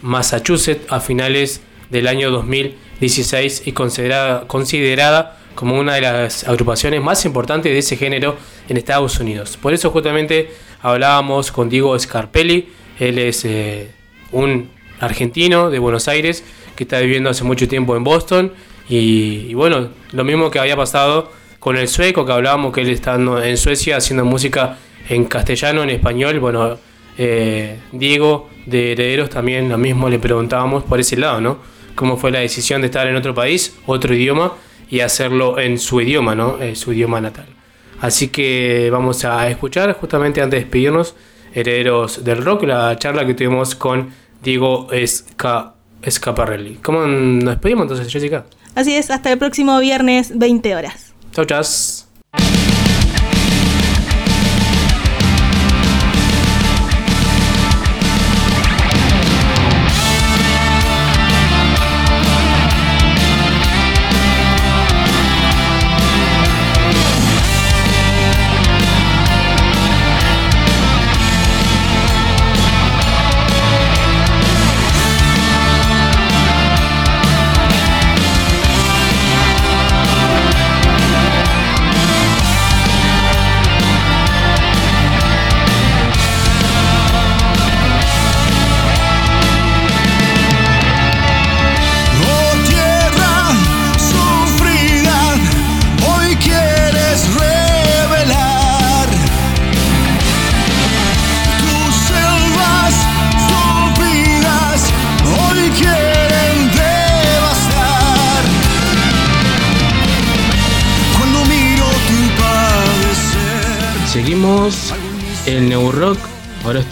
Massachusetts, 0.01 0.85
a 0.89 0.99
finales 0.99 1.61
del 1.89 2.07
año 2.07 2.29
2016 2.29 3.63
y 3.65 3.71
considerada, 3.71 4.47
considerada 4.47 5.39
como 5.55 5.79
una 5.79 5.95
de 5.95 6.01
las 6.01 6.47
agrupaciones 6.47 7.01
más 7.01 7.25
importantes 7.25 7.71
de 7.71 7.79
ese 7.79 7.97
género 7.97 8.35
en 8.69 8.77
Estados 8.77 9.19
Unidos. 9.19 9.57
Por 9.57 9.73
eso 9.73 9.89
justamente 9.89 10.51
hablábamos 10.81 11.51
con 11.51 11.69
Diego 11.69 11.97
Scarpelli, 11.97 12.69
él 12.99 13.17
es 13.17 13.45
eh, 13.45 13.91
un 14.31 14.69
argentino 14.99 15.69
de 15.69 15.79
Buenos 15.79 16.07
Aires 16.07 16.43
que 16.75 16.83
está 16.83 16.99
viviendo 16.99 17.29
hace 17.29 17.43
mucho 17.43 17.67
tiempo 17.67 17.95
en 17.95 18.03
Boston 18.03 18.53
y, 18.87 19.53
bueno, 19.53 19.89
lo 20.11 20.23
mismo 20.23 20.51
que 20.51 20.59
había 20.59 20.75
pasado 20.75 21.31
con 21.59 21.77
el 21.77 21.87
sueco 21.87 22.25
que 22.25 22.31
hablábamos 22.31 22.73
que 22.73 22.81
él 22.81 22.89
está 22.89 23.15
en 23.15 23.57
Suecia 23.57 23.97
haciendo 23.97 24.23
música 24.23 24.77
en 25.09 25.25
castellano, 25.25 25.83
en 25.83 25.89
español, 25.89 26.39
bueno, 26.39 26.77
eh, 27.17 27.79
Diego 27.91 28.49
de 28.65 28.91
Herederos 28.91 29.29
también 29.29 29.69
lo 29.69 29.77
mismo 29.77 30.09
le 30.09 30.19
preguntábamos 30.19 30.83
por 30.83 30.99
ese 30.99 31.17
lado, 31.17 31.41
¿no? 31.41 31.57
Cómo 31.95 32.17
fue 32.17 32.31
la 32.31 32.39
decisión 32.39 32.81
de 32.81 32.87
estar 32.87 33.07
en 33.07 33.15
otro 33.15 33.33
país, 33.33 33.75
otro 33.85 34.13
idioma 34.13 34.53
y 34.89 34.99
hacerlo 34.99 35.59
en 35.59 35.79
su 35.79 36.01
idioma, 36.01 36.35
¿no? 36.35 36.61
Eh, 36.61 36.75
su 36.75 36.93
idioma 36.93 37.21
natal. 37.21 37.47
Así 38.01 38.27
que 38.27 38.89
vamos 38.91 39.23
a 39.25 39.49
escuchar 39.49 39.93
justamente 39.93 40.41
antes 40.41 40.59
de 40.59 40.63
despedirnos 40.65 41.15
Herederos 41.53 42.23
del 42.23 42.43
Rock, 42.43 42.63
la 42.63 42.97
charla 42.97 43.25
que 43.25 43.33
tuvimos 43.33 43.75
con 43.75 44.09
Diego 44.43 44.87
Esca 44.91 45.73
Escaparelli. 46.01 46.75
¿Cómo 46.83 47.07
nos 47.07 47.55
despedimos 47.55 47.83
entonces, 47.83 48.11
Jessica? 48.11 48.45
Así 48.75 48.95
es, 48.95 49.09
hasta 49.09 49.31
el 49.31 49.39
próximo 49.39 49.79
viernes, 49.79 50.37
20 50.37 50.75
horas. 50.75 51.13
Chau, 51.31 51.45
chas. 51.45 52.04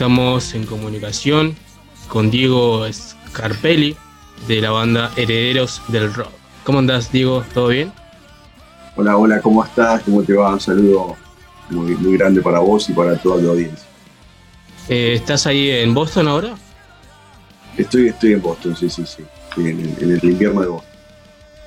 Estamos 0.03 0.53
en 0.53 0.65
comunicación 0.65 1.55
con 2.09 2.29
Diego 2.29 2.85
Scarpelli 2.91 3.95
de 4.49 4.59
la 4.59 4.71
banda 4.71 5.13
Herederos 5.15 5.81
del 5.87 6.13
Rock. 6.13 6.33
¿Cómo 6.65 6.79
andás, 6.79 7.09
Diego? 7.09 7.41
¿Todo 7.53 7.69
bien? 7.69 7.89
Hola, 8.97 9.15
hola, 9.15 9.39
¿cómo 9.39 9.63
estás? 9.63 10.03
¿Cómo 10.03 10.21
te 10.21 10.33
va? 10.33 10.51
Un 10.51 10.59
saludo 10.59 11.15
muy, 11.69 11.95
muy 11.95 12.17
grande 12.17 12.41
para 12.41 12.59
vos 12.59 12.89
y 12.89 12.91
para 12.91 13.15
toda 13.15 13.41
la 13.41 13.51
audiencia. 13.51 13.87
Eh, 14.89 15.13
¿Estás 15.13 15.47
ahí 15.47 15.69
en 15.69 15.93
Boston 15.93 16.27
ahora? 16.27 16.55
Estoy, 17.77 18.09
estoy 18.09 18.33
en 18.33 18.41
Boston, 18.41 18.75
sí, 18.75 18.89
sí, 18.89 19.05
sí. 19.05 19.23
Estoy 19.47 19.69
en, 19.69 19.95
en 20.01 20.11
el 20.11 20.19
invierno 20.21 20.59
de 20.59 20.67
Boston. 20.67 20.91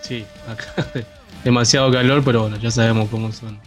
Sí, 0.02 0.26
acá 0.46 0.92
demasiado 1.42 1.90
calor, 1.90 2.22
pero 2.22 2.42
bueno, 2.42 2.58
ya 2.58 2.70
sabemos 2.70 3.08
cómo 3.08 3.32
son 3.32 3.58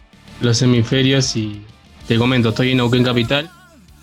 los 0.42 0.62
hemisferios 0.62 1.36
y 1.36 1.66
te 2.08 2.20
comento, 2.20 2.50
estoy 2.50 2.70
en 2.70 2.78
Neuquén 2.78 3.04
Capital, 3.04 3.50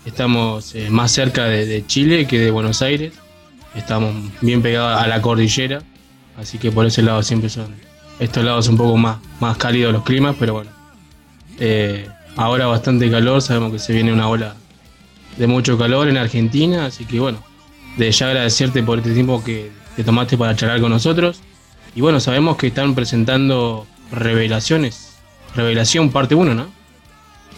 estamos 0.07 0.73
eh, 0.73 0.89
más 0.89 1.11
cerca 1.11 1.45
de, 1.45 1.85
Chile 1.85 2.27
que 2.27 2.39
de 2.39 2.49
Buenos 2.49 2.81
Aires, 2.81 3.13
estamos 3.75 4.15
bien 4.41 4.61
pegados 4.61 5.01
a 5.01 5.07
la 5.07 5.21
cordillera, 5.21 5.81
así 6.37 6.57
que 6.57 6.71
por 6.71 6.85
ese 6.85 7.01
lado 7.01 7.21
siempre 7.23 7.49
son 7.49 7.75
estos 8.19 8.43
lados 8.43 8.67
un 8.69 8.77
poco 8.77 8.97
más, 8.97 9.17
más 9.39 9.57
cálidos 9.57 9.93
los 9.93 10.03
climas, 10.03 10.35
pero 10.39 10.53
bueno, 10.53 10.71
eh, 11.59 12.07
ahora 12.37 12.67
bastante 12.67 13.11
calor, 13.11 13.41
sabemos 13.41 13.71
que 13.73 13.79
se 13.79 13.93
viene 13.93 14.13
una 14.13 14.29
ola 14.29 14.55
de 15.37 15.45
mucho 15.45 15.77
calor 15.77 16.07
en 16.07 16.17
Argentina, 16.17 16.85
así 16.85 17.05
que 17.05 17.19
bueno, 17.19 17.43
de 17.97 18.11
ya 18.11 18.27
agradecerte 18.27 18.81
por 18.83 18.99
este 18.99 19.13
tiempo 19.13 19.43
que 19.43 19.71
te 19.95 20.03
tomaste 20.03 20.37
para 20.37 20.55
charlar 20.55 20.79
con 20.79 20.91
nosotros. 20.91 21.41
Y 21.95 22.01
bueno, 22.01 22.19
sabemos 22.19 22.57
que 22.57 22.67
están 22.67 22.93
presentando 22.95 23.87
revelaciones. 24.11 25.15
Revelación 25.55 26.11
parte 26.11 26.35
1, 26.35 26.53
¿no? 26.53 26.76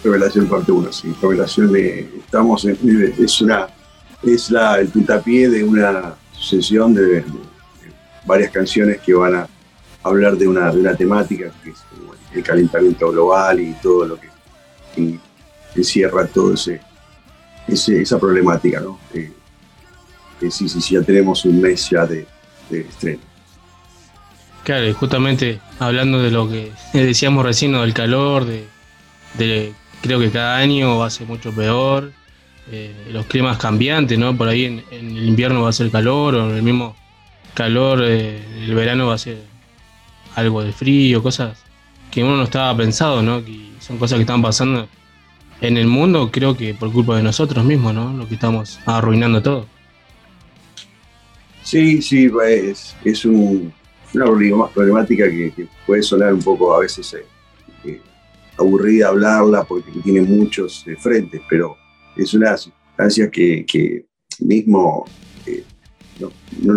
Revelación 0.03 0.47
parte 0.47 0.71
1, 0.71 0.91
sí. 0.93 1.13
Revelación 1.21 1.71
de. 1.73 2.09
Estamos 2.19 2.65
en. 2.65 2.77
Es 3.17 3.41
una. 3.41 3.67
Es 4.23 4.49
la, 4.51 4.79
el 4.79 4.87
puntapié 4.89 5.49
de 5.49 5.63
una 5.63 6.15
sucesión 6.33 6.93
de, 6.93 7.23
varias 8.25 8.51
canciones 8.51 8.99
que 8.99 9.13
van 9.13 9.35
a 9.35 9.47
hablar 10.03 10.35
de 10.37 10.47
una, 10.47 10.71
de 10.71 10.79
una 10.79 10.95
temática 10.95 11.51
que 11.63 11.69
es 11.71 11.77
bueno, 12.05 12.21
el 12.33 12.43
calentamiento 12.43 13.11
global 13.11 13.59
y 13.59 13.73
todo 13.81 14.05
lo 14.05 14.19
que 14.19 14.27
y 14.97 15.19
encierra 15.75 16.25
todo 16.27 16.53
ese, 16.53 16.81
ese- 17.67 18.01
esa 18.01 18.19
problemática, 18.19 18.79
¿no? 18.81 18.99
Eh, 19.13 19.31
que 20.39 20.51
sí, 20.51 20.67
sí, 20.67 20.81
sí, 20.81 20.95
ya 20.95 21.01
tenemos 21.01 21.43
un 21.45 21.61
mes 21.61 21.89
ya 21.89 22.05
de, 22.05 22.25
de 22.69 22.81
estreno. 22.81 23.21
Claro, 24.63 24.87
y 24.87 24.93
justamente 24.93 25.59
hablando 25.79 26.21
de 26.21 26.31
lo 26.31 26.49
que 26.49 26.71
decíamos 26.93 27.45
recién, 27.45 27.71
del 27.73 27.93
calor, 27.93 28.45
de- 28.45 29.73
creo 30.01 30.19
que 30.19 30.31
cada 30.31 30.57
año 30.57 30.97
va 30.99 31.07
a 31.07 31.09
ser 31.09 31.27
mucho 31.27 31.51
peor, 31.53 32.11
eh, 32.71 32.93
los 33.11 33.25
climas 33.25 33.57
cambiantes, 33.57 34.17
¿no? 34.19 34.35
Por 34.37 34.47
ahí 34.47 34.65
en, 34.65 34.83
el 34.91 35.27
invierno 35.27 35.63
va 35.63 35.69
a 35.69 35.73
ser 35.73 35.89
calor, 35.91 36.35
o 36.35 36.49
en 36.49 36.55
el 36.57 36.63
mismo 36.63 36.95
calor, 37.53 38.01
eh, 38.03 38.43
el 38.65 38.73
verano 38.75 39.07
va 39.07 39.15
a 39.15 39.17
ser 39.17 39.37
algo 40.35 40.63
de 40.63 40.71
frío, 40.73 41.21
cosas 41.23 41.57
que 42.11 42.23
uno 42.23 42.37
no 42.37 42.43
estaba 42.43 42.75
pensado, 42.77 43.21
¿no? 43.21 43.43
Que 43.43 43.69
son 43.79 43.97
cosas 43.97 44.17
que 44.17 44.21
están 44.23 44.41
pasando 44.41 44.87
en 45.61 45.77
el 45.77 45.87
mundo, 45.87 46.29
creo 46.31 46.55
que 46.55 46.73
por 46.73 46.91
culpa 46.91 47.17
de 47.17 47.23
nosotros 47.23 47.65
mismos, 47.65 47.93
¿no? 47.93 48.13
Lo 48.13 48.27
que 48.27 48.35
estamos 48.35 48.79
arruinando 48.85 49.41
todo. 49.41 49.67
Sí, 51.63 52.01
sí, 52.01 52.29
es, 52.47 52.95
es 53.03 53.25
un- 53.25 53.73
una 54.13 54.67
problemática 54.69 55.25
que, 55.29 55.51
que 55.55 55.67
puede 55.85 56.01
sonar 56.01 56.33
un 56.33 56.41
poco 56.41 56.73
a 56.73 56.79
veces 56.79 57.13
eh, 57.13 57.25
eh, 57.83 58.01
aburrida 58.59 59.07
hablarla 59.07 59.63
porque 59.63 59.91
tiene 60.03 60.21
muchos 60.21 60.85
frentes, 60.99 61.41
pero 61.49 61.77
es 62.15 62.33
una 62.33 62.57
circunstancia 62.57 63.29
que, 63.31 64.05
mismo 64.39 65.05
eh, 65.45 65.63
no, 66.61 66.73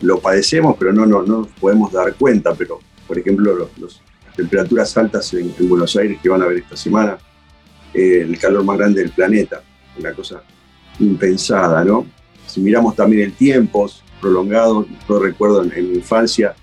lo, 0.00 0.18
padecemos, 0.20 0.76
pero 0.78 0.92
no, 0.92 1.06
no, 1.06 1.22
no 1.22 1.40
nos 1.40 1.48
podemos 1.48 1.92
dar 1.92 2.14
cuenta. 2.14 2.54
Pero, 2.54 2.80
por 3.06 3.18
ejemplo, 3.18 3.68
las 3.78 4.00
temperaturas 4.36 4.96
altas 4.96 5.32
en, 5.34 5.52
en 5.58 5.68
Buenos 5.68 5.96
Aires 5.96 6.18
que 6.22 6.28
van 6.28 6.42
a 6.42 6.46
ver 6.46 6.58
esta 6.58 6.76
semana, 6.76 7.18
eh, 7.92 8.22
el 8.22 8.38
calor 8.38 8.64
más 8.64 8.78
grande 8.78 9.00
del 9.00 9.10
planeta, 9.10 9.62
una 9.98 10.12
cosa 10.12 10.42
impensada, 10.98 11.84
¿no? 11.84 12.06
Si 12.46 12.60
miramos 12.60 12.94
también 12.94 13.22
el 13.22 13.32
tiempo 13.32 13.90
prolongado, 14.20 14.86
yo 15.08 15.18
recuerdo 15.18 15.62
en, 15.62 15.90
mi 15.90 15.98
infancia, 15.98 16.54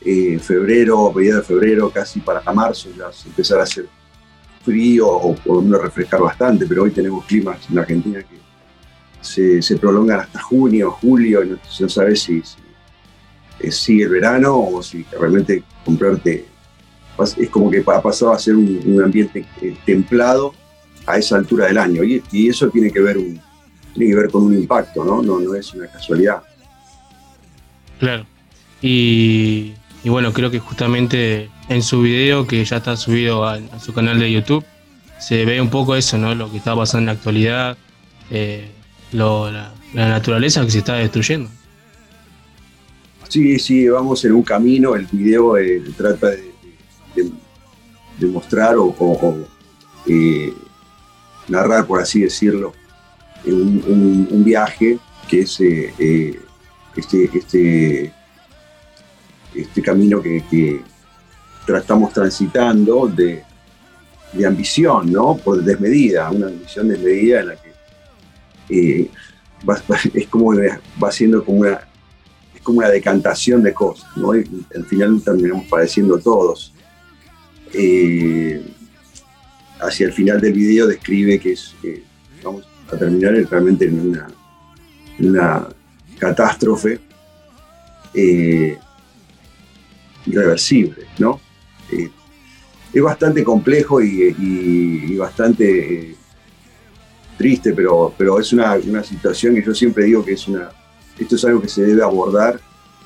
eh, 0.00 0.38
febrero, 0.40 1.12
mediados 1.12 1.46
de 1.46 1.54
febrero, 1.54 1.90
casi 1.90 2.20
para 2.20 2.40
marzo, 2.52 2.88
ya 2.96 3.10
empezar 3.26 3.60
a 3.60 3.62
hacer 3.62 3.86
frío 4.64 5.08
o 5.08 5.34
por 5.34 5.62
lo 5.62 5.78
refrescar 5.78 6.20
bastante, 6.20 6.66
pero 6.66 6.84
hoy 6.84 6.90
tenemos 6.90 7.24
climas 7.24 7.58
en 7.70 7.78
Argentina 7.78 8.20
que 8.22 8.40
se, 9.20 9.76
prolongan 9.76 10.20
hasta 10.20 10.40
junio, 10.40 10.90
julio, 10.92 11.44
y 11.44 11.50
no, 11.50 11.58
no 11.80 11.88
sabes 11.88 12.22
si, 12.22 12.42
si 12.42 12.56
eh, 13.60 13.70
sigue 13.70 14.04
el 14.04 14.10
verano 14.10 14.58
o 14.58 14.82
si 14.82 15.04
realmente 15.18 15.62
comprarte 15.84 16.46
es 17.36 17.50
como 17.50 17.70
que 17.70 17.84
ha 17.86 18.02
pasado 18.02 18.32
a 18.32 18.38
ser 18.38 18.56
un, 18.56 19.00
ambiente 19.02 19.44
eh, 19.60 19.76
templado 19.84 20.54
a 21.06 21.18
esa 21.18 21.36
altura 21.36 21.66
del 21.66 21.78
año 21.78 22.02
y, 22.02 22.22
y 22.32 22.48
eso 22.48 22.68
tiene 22.70 22.90
que 22.90 23.00
ver 23.00 23.18
un, 23.18 23.40
tiene 23.94 24.10
que 24.10 24.16
ver 24.16 24.30
con 24.30 24.44
un 24.44 24.54
impacto, 24.54 25.04
¿no? 25.04 25.22
No, 25.22 25.38
no 25.38 25.54
es 25.54 25.72
una 25.74 25.86
casualidad. 25.86 26.42
Claro. 27.98 28.26
Y, 28.80 29.74
y 30.04 30.08
bueno, 30.08 30.32
creo 30.32 30.50
que 30.50 30.58
justamente 30.58 31.48
en 31.68 31.82
su 31.82 32.02
video, 32.02 32.46
que 32.46 32.64
ya 32.64 32.78
está 32.78 32.96
subido 32.96 33.46
a, 33.46 33.60
su 33.78 33.92
canal 33.92 34.18
de 34.18 34.32
YouTube, 34.32 34.64
se 35.20 35.44
ve 35.44 35.60
un 35.60 35.70
poco 35.70 35.94
eso, 35.94 36.18
¿no? 36.18 36.34
Lo 36.34 36.50
que 36.50 36.56
está 36.56 36.74
pasando 36.74 37.00
en 37.00 37.06
la 37.06 37.12
actualidad, 37.12 37.76
eh, 38.30 38.68
la, 39.12 39.72
naturaleza 39.94 40.64
que 40.64 40.72
se 40.72 40.78
está 40.78 40.94
destruyendo. 40.94 41.48
Sí, 43.28 43.58
sí, 43.58 43.88
vamos 43.88 44.24
en 44.24 44.32
un 44.32 44.42
camino, 44.42 44.96
el 44.96 45.06
video 45.10 45.56
eh, 45.56 45.82
trata 45.96 46.30
de, 46.30 46.52
mostrar 48.26 48.76
o, 48.76 48.86
o- 48.98 49.48
eh, 50.06 50.52
narrar, 51.48 51.86
por 51.86 52.00
así 52.00 52.20
decirlo, 52.20 52.72
un, 53.44 54.42
viaje 54.44 54.98
que 55.28 55.40
es 55.40 55.60
este, 56.96 57.30
este, 57.34 58.12
este 59.54 59.82
camino 59.82 60.20
que, 60.22 60.42
que 60.50 60.80
estamos 61.78 62.12
transitando 62.12 63.06
de, 63.08 63.42
de 64.32 64.46
ambición, 64.46 65.12
¿no? 65.12 65.36
Por 65.36 65.62
desmedida, 65.62 66.30
una 66.30 66.46
ambición 66.48 66.88
desmedida 66.88 67.40
en 67.40 67.48
la 67.48 67.56
que 67.56 67.72
eh, 68.68 69.10
va- 69.68 69.80
es 70.14 70.26
como 70.28 70.52
va 71.02 71.12
siendo 71.12 71.44
como 71.44 71.58
una 71.60 71.80
es 72.54 72.60
como 72.62 72.78
una 72.78 72.88
decantación 72.88 73.62
de 73.62 73.72
cosas, 73.72 74.08
¿no? 74.16 74.34
Y 74.36 74.44
al 74.74 74.84
final 74.86 75.20
terminamos 75.22 75.66
padeciendo 75.66 76.18
todos. 76.18 76.72
Eh, 77.74 78.62
hacia 79.80 80.06
el 80.06 80.12
final 80.12 80.40
del 80.40 80.52
video 80.52 80.86
describe 80.86 81.38
que 81.40 81.52
es, 81.52 81.74
eh, 81.82 82.02
vamos 82.42 82.66
a 82.92 82.96
terminar 82.96 83.34
en- 83.34 83.46
realmente 83.48 83.86
en 83.86 84.00
una, 84.08 84.28
en 85.18 85.30
una 85.30 85.68
catástrofe 86.18 87.00
eh, 88.14 88.78
irreversible, 90.26 91.06
¿no? 91.18 91.40
Eh, 91.90 92.10
es 92.92 93.02
bastante 93.02 93.42
complejo 93.42 94.02
y, 94.02 95.16
bastante 95.16 96.10
eh, 96.10 96.14
triste, 97.38 97.72
pero, 97.72 98.12
pero 98.16 98.38
es 98.38 98.52
una, 98.52 98.74
una 98.74 99.02
situación 99.02 99.54
que 99.54 99.62
yo 99.62 99.74
siempre 99.74 100.04
digo 100.04 100.24
que 100.24 100.32
es 100.34 100.46
una, 100.48 100.70
esto 101.18 101.36
es 101.36 101.44
algo 101.44 101.60
que 101.62 101.68
se 101.68 101.82
debe 101.82 102.02
abordar, 102.02 102.60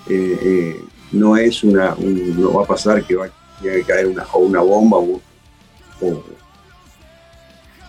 eh, 0.08 0.80
no 1.12 1.36
es 1.36 1.62
una, 1.64 1.94
un- 1.94 2.40
no 2.40 2.52
va 2.54 2.64
a 2.64 2.66
pasar 2.66 3.04
que 3.04 3.14
va 3.14 3.26
a 3.26 3.30
caer 3.86 4.06
una, 4.08 4.24
o 4.32 4.38
una 4.40 4.60
bomba 4.60 4.98
o, 4.98 5.20
o, 6.00 6.24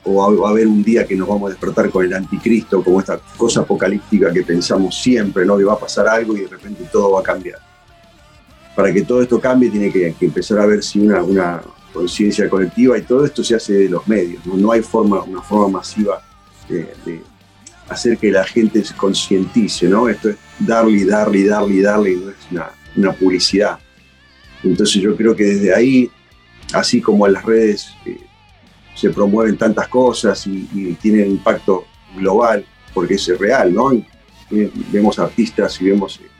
o 0.03 0.37
va 0.41 0.47
a 0.47 0.51
haber 0.51 0.67
un 0.67 0.83
día 0.83 1.05
que 1.05 1.15
nos 1.15 1.27
vamos 1.27 1.47
a 1.47 1.53
despertar 1.53 1.89
con 1.89 2.05
el 2.05 2.13
anticristo, 2.13 2.83
como 2.83 2.99
esta 2.99 3.19
cosa 3.35 3.61
apocalíptica 3.61 4.31
que 4.31 4.43
pensamos 4.43 4.95
siempre, 5.01 5.45
¿no? 5.45 5.57
que 5.57 5.63
va 5.65 5.73
a 5.73 5.79
pasar 5.79 6.07
algo 6.07 6.35
y 6.37 6.41
de 6.41 6.47
repente 6.47 6.87
todo 6.91 7.11
va 7.13 7.19
a 7.21 7.23
cambiar. 7.23 7.59
Para 8.77 8.93
que 8.93 9.01
todo 9.01 9.23
esto 9.23 9.39
cambie 9.39 9.71
tiene 9.71 9.91
que, 9.91 10.13
empezar 10.21 10.59
a 10.59 10.67
ver 10.67 10.83
si 10.83 10.99
una, 10.99 11.63
conciencia 11.91 12.47
colectiva 12.47 12.95
y 12.95 13.01
todo 13.01 13.25
esto 13.25 13.43
se 13.43 13.55
hace 13.55 13.73
de 13.73 13.89
los 13.89 14.07
medios, 14.07 14.45
no, 14.45 14.55
No 14.55 14.71
hay 14.71 14.83
forma, 14.83 15.23
una 15.23 15.41
forma 15.41 15.79
masiva 15.79 16.21
de, 16.69 17.23
hacer 17.89 18.19
que 18.19 18.29
la 18.29 18.43
gente 18.43 18.85
se 18.85 18.93
concientice, 18.93 19.89
¿no? 19.89 20.07
Esto 20.07 20.29
es 20.29 20.37
darle 20.59 21.05
darle 21.05 21.45
darle 21.45 21.81
darle 21.81 22.17
no 22.17 22.29
es 22.29 22.67
una, 22.95 23.13
publicidad. 23.13 23.79
Entonces 24.63 25.01
yo 25.01 25.15
creo 25.15 25.35
que 25.35 25.45
desde 25.45 25.73
ahí, 25.73 26.11
así 26.71 27.01
como 27.01 27.25
en 27.25 27.33
las 27.33 27.45
redes 27.45 27.87
eh, 28.05 28.19
se 28.93 29.09
promueven 29.09 29.57
tantas 29.57 29.87
cosas 29.87 30.45
y, 30.45 30.93
tienen 31.01 31.31
impacto 31.31 31.87
global, 32.15 32.63
porque 32.93 33.15
es 33.15 33.27
real, 33.39 33.73
¿no? 33.73 33.91
Eh, 33.91 34.71
vemos 34.91 35.17
artistas 35.17 35.81
y 35.81 35.85
vemos 35.85 36.19
eh, 36.23 36.36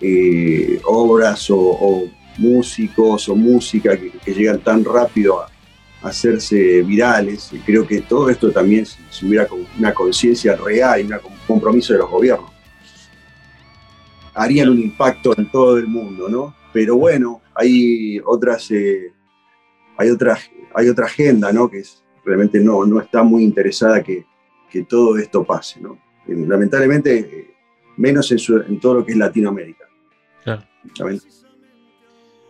eh, 0.00 0.80
obras 0.84 1.48
o, 1.50 2.08
músicos 2.38 3.28
o 3.28 3.34
música 3.34 3.96
que, 3.96 4.32
llegan 4.32 4.60
tan 4.60 4.84
rápido 4.84 5.40
a, 5.40 5.50
hacerse 6.00 6.82
virales. 6.82 7.50
Creo 7.66 7.84
que 7.86 8.02
todo 8.02 8.30
esto 8.30 8.52
también, 8.52 8.86
si, 8.86 9.26
hubiera 9.26 9.48
una 9.78 9.92
conciencia 9.92 10.54
real 10.54 11.00
y 11.00 11.04
un 11.04 11.18
compromiso 11.46 11.92
de 11.92 11.98
los 11.98 12.10
gobiernos, 12.10 12.52
harían 14.34 14.68
un 14.68 14.78
impacto 14.78 15.36
en 15.36 15.50
todo 15.50 15.76
el 15.76 15.88
mundo, 15.88 16.28
¿no? 16.28 16.54
Pero 16.72 16.96
bueno, 16.96 17.42
hay 17.54 18.20
otras, 18.24 18.70
eh, 18.70 19.12
hay 19.96 20.10
otra, 20.10 20.38
hay 20.74 20.88
otra 20.88 21.06
agenda, 21.06 21.52
¿no? 21.52 21.68
Que 21.68 21.82
realmente 22.24 22.60
no, 22.60 22.86
no 22.86 23.00
está 23.00 23.24
muy 23.24 23.42
interesada 23.42 24.00
que, 24.02 24.24
que 24.70 24.84
todo 24.84 25.18
esto 25.18 25.44
pase. 25.44 25.80
Eh, 25.80 26.34
Lamentablemente, 26.46 27.56
menos 27.96 28.30
en 28.30 28.78
todo 28.80 28.94
lo 28.94 29.04
que 29.04 29.12
es 29.12 29.18
Latinoamérica. 29.18 29.77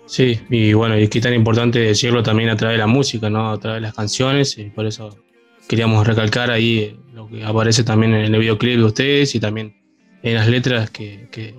Sí, 0.07 0.41
y 0.49 0.73
bueno, 0.73 0.99
y 0.99 1.03
es 1.05 1.11
que 1.11 1.21
tan 1.21 1.35
importante 1.35 1.79
decirlo 1.81 2.23
también 2.23 2.49
a 2.49 2.57
través 2.57 2.75
de 2.77 2.79
la 2.79 2.87
música, 2.87 3.29
¿no? 3.29 3.51
A 3.51 3.61
través 3.61 3.77
de 3.79 3.81
las 3.83 3.95
canciones, 3.95 4.57
y 4.57 4.65
por 4.71 4.87
eso 4.87 5.17
queríamos 5.69 6.07
recalcar 6.07 6.51
ahí 6.51 6.79
eh, 6.79 6.97
lo 7.13 7.29
que 7.29 7.45
aparece 7.45 7.85
también 7.85 8.15
en 8.15 8.35
el 8.35 8.41
videoclip 8.41 8.79
de 8.79 8.85
ustedes 8.85 9.35
y 9.35 9.41
también 9.41 9.77
en 10.23 10.35
las 10.35 10.49
letras 10.49 10.91
que, 10.91 11.29
que- 11.31 11.55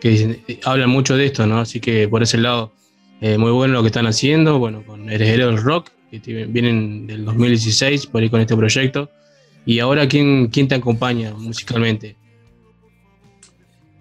que 0.00 0.38
eh, 0.48 0.60
hablan 0.64 0.88
mucho 0.90 1.16
de 1.16 1.26
esto, 1.26 1.46
¿no? 1.46 1.58
Así 1.60 1.80
que 1.80 2.08
por 2.08 2.22
ese 2.22 2.38
lado, 2.38 2.72
eh, 3.20 3.36
muy 3.38 3.50
bueno 3.52 3.74
lo 3.74 3.82
que 3.82 3.88
están 3.88 4.06
haciendo, 4.06 4.58
bueno, 4.58 4.82
con 4.86 5.10
Heredero 5.10 5.48
del 5.48 5.62
Rock, 5.62 5.90
que 6.10 6.46
vienen 6.46 7.06
del 7.06 7.24
2016 7.24 8.06
por 8.06 8.22
ahí 8.22 8.30
con 8.30 8.40
este 8.40 8.56
proyecto. 8.56 9.10
Y 9.66 9.78
ahora, 9.80 10.06
¿quién, 10.08 10.48
quién 10.48 10.68
te 10.68 10.74
acompaña 10.74 11.32
musicalmente? 11.34 12.16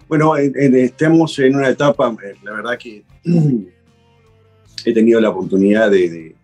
Bueno, 0.07 0.37
en- 0.37 0.53
en- 0.59 0.75
estamos 0.75 1.37
en 1.39 1.55
una 1.55 1.69
etapa, 1.69 2.15
eh, 2.23 2.33
la 2.43 2.53
verdad 2.53 2.77
que 2.77 3.03
he 4.85 4.93
tenido 4.93 5.19
la 5.21 5.29
oportunidad 5.29 5.89
de, 5.91 6.35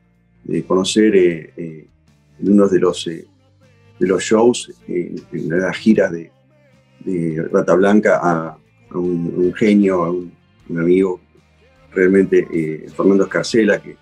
conocer 0.68 1.15
eh, 1.15 1.53
eh, 1.57 1.88
en 2.41 2.52
uno 2.52 2.68
de 2.68 2.80
los, 2.80 3.06
eh, 3.07 3.26
de 3.99 4.07
los 4.07 4.23
shows, 4.23 4.72
en 4.88 5.15
las 5.49 5.76
giras 5.77 6.11
de, 6.11 6.31
Rata 7.52 7.76
Blanca, 7.76 8.19
a, 8.22 8.57
un, 8.94 9.53
genio, 9.56 10.03
a 10.03 10.11
un, 10.11 10.31
amigo, 10.69 11.19
realmente 11.94 12.45
Fernando 12.95 13.23
Escarcela, 13.23 13.81
que, 13.81 13.95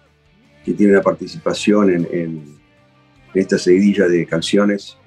tiene 0.74 0.92
una 0.94 1.02
participación 1.02 1.90
en, 1.92 2.08
en- 2.12 2.58
esta 3.34 3.58
seguidilla 3.58 4.08
de 4.08 4.26
canciones 4.26 4.98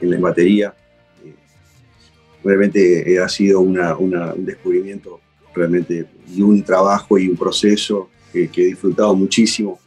en 0.00 0.10
la 0.10 0.18
batería 0.18 0.72
realmente 2.44 3.12
eh, 3.12 3.18
ha 3.20 3.28
sido 3.28 3.60
una- 3.60 3.96
una- 3.96 4.32
un 4.34 4.44
descubrimiento 4.44 5.20
realmente 5.54 6.06
y 6.34 6.42
un 6.42 6.62
trabajo 6.62 7.18
y 7.18 7.28
un 7.28 7.36
proceso 7.36 8.08
que, 8.32 8.48
que 8.48 8.62
he 8.62 8.66
disfrutado 8.66 9.14
muchísimo 9.14 9.78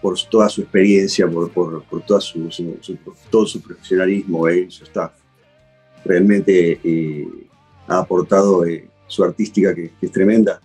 por 0.00 0.16
toda 0.30 0.48
su 0.48 0.62
experiencia, 0.62 1.28
por, 1.28 1.50
por- 1.50 1.84
por 1.84 2.02
toda 2.04 2.20
su, 2.20 2.50
su- 2.50 2.76
su- 2.80 2.98
todo 3.30 3.46
su 3.46 3.60
profesionalismo, 3.62 4.48
él 4.48 4.70
su 4.70 4.84
staff. 4.84 5.12
Realmente 6.04 6.80
eh, 6.82 7.28
ha 7.86 7.98
aportado 7.98 8.64
eh, 8.66 8.88
su 9.06 9.22
artística 9.22 9.74
que, 9.74 9.90
que 10.00 10.06
es 10.06 10.12
tremenda 10.12 10.60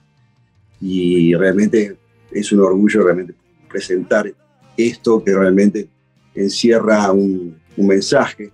y 0.82 1.34
realmente 1.36 1.96
es 2.32 2.52
un 2.52 2.60
orgullo 2.62 3.04
realmente 3.04 3.34
presentar 3.70 4.34
esto 4.76 5.24
que 5.24 5.34
realmente 5.34 5.88
encierra 6.34 7.12
un, 7.12 7.56
un 7.76 7.88
mensaje 7.88 8.52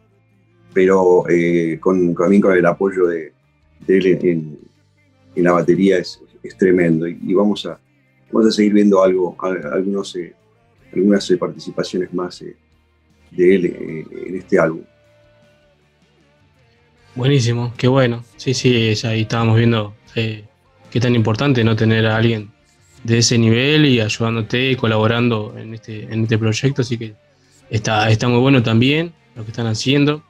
pero 0.73 1.23
eh, 1.29 1.77
con, 1.79 2.15
también 2.15 2.41
con 2.41 2.57
el 2.57 2.65
apoyo 2.65 3.07
de, 3.07 3.31
él 3.87 4.19
en, 4.23 4.57
la 5.35 5.53
batería 5.53 5.97
es, 5.97 6.19
tremendo. 6.57 7.07
Y, 7.07 7.33
vamos, 7.33 7.65
a, 7.65 7.79
vamos 8.31 8.49
a 8.49 8.51
seguir 8.51 8.73
viendo 8.73 9.03
algo, 9.03 9.35
al- 9.39 9.65
algunos, 9.73 10.15
eh, 10.15 10.33
algunas 10.93 11.29
eh, 11.31 11.37
participaciones 11.37 12.13
más 12.13 12.39
de 13.31 13.55
él 13.55 13.65
en 14.27 14.35
este 14.35 14.59
álbum. 14.59 14.83
Buenísimo, 17.15 17.73
qué 17.77 17.87
bueno. 17.87 18.23
Sí, 18.37 18.53
sí, 18.53 18.93
ahí 19.05 19.21
estábamos 19.21 19.57
viendo 19.57 19.93
qué 20.13 20.99
tan 20.99 21.15
importante 21.15 21.63
no 21.63 21.75
tener 21.75 22.05
a 22.07 22.17
alguien 22.17 22.51
de 23.03 23.19
ese 23.19 23.37
nivel 23.37 23.85
y 23.85 23.99
ayudándote 23.99 24.71
y 24.71 24.75
colaborando 24.75 25.55
en 25.57 25.73
este, 25.73 26.03
en 26.03 26.23
este 26.23 26.37
proyecto, 26.37 26.81
así 26.81 26.97
que 26.97 27.13
está, 27.69 28.09
está 28.09 28.27
muy 28.27 28.39
bueno 28.39 28.63
también 28.63 29.13
lo 29.35 29.43
que 29.43 29.51
están 29.51 29.67
haciendo. 29.67 30.23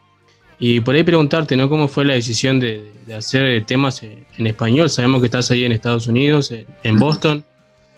Y 0.66 0.80
por 0.80 0.96
ahí 0.96 1.04
preguntarte, 1.04 1.58
¿no? 1.58 1.68
¿Cómo 1.68 1.90
fue 1.90 2.06
la 2.06 2.14
decisión 2.14 2.58
de, 2.58 2.90
de 3.06 3.16
hacer 3.16 3.66
temas 3.66 4.02
en, 4.02 4.26
en 4.38 4.48
español? 4.48 4.90
Sabemos 4.90 5.20
que 5.20 5.26
estás 5.26 5.52
ahí 5.52 5.66
en 5.66 5.74
Estados 5.74 6.08
Unidos, 6.08 6.54
en, 6.84 7.00
Boston, 7.00 7.44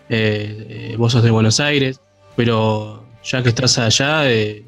eh, 0.08 0.66
eh, 0.90 0.94
vos 0.98 1.12
sos 1.12 1.22
de 1.22 1.30
Buenos 1.30 1.60
Aires, 1.60 2.00
pero 2.34 3.04
ya 3.22 3.40
que 3.44 3.50
estás 3.50 3.78
allá, 3.78 4.28
eh, 4.28 4.64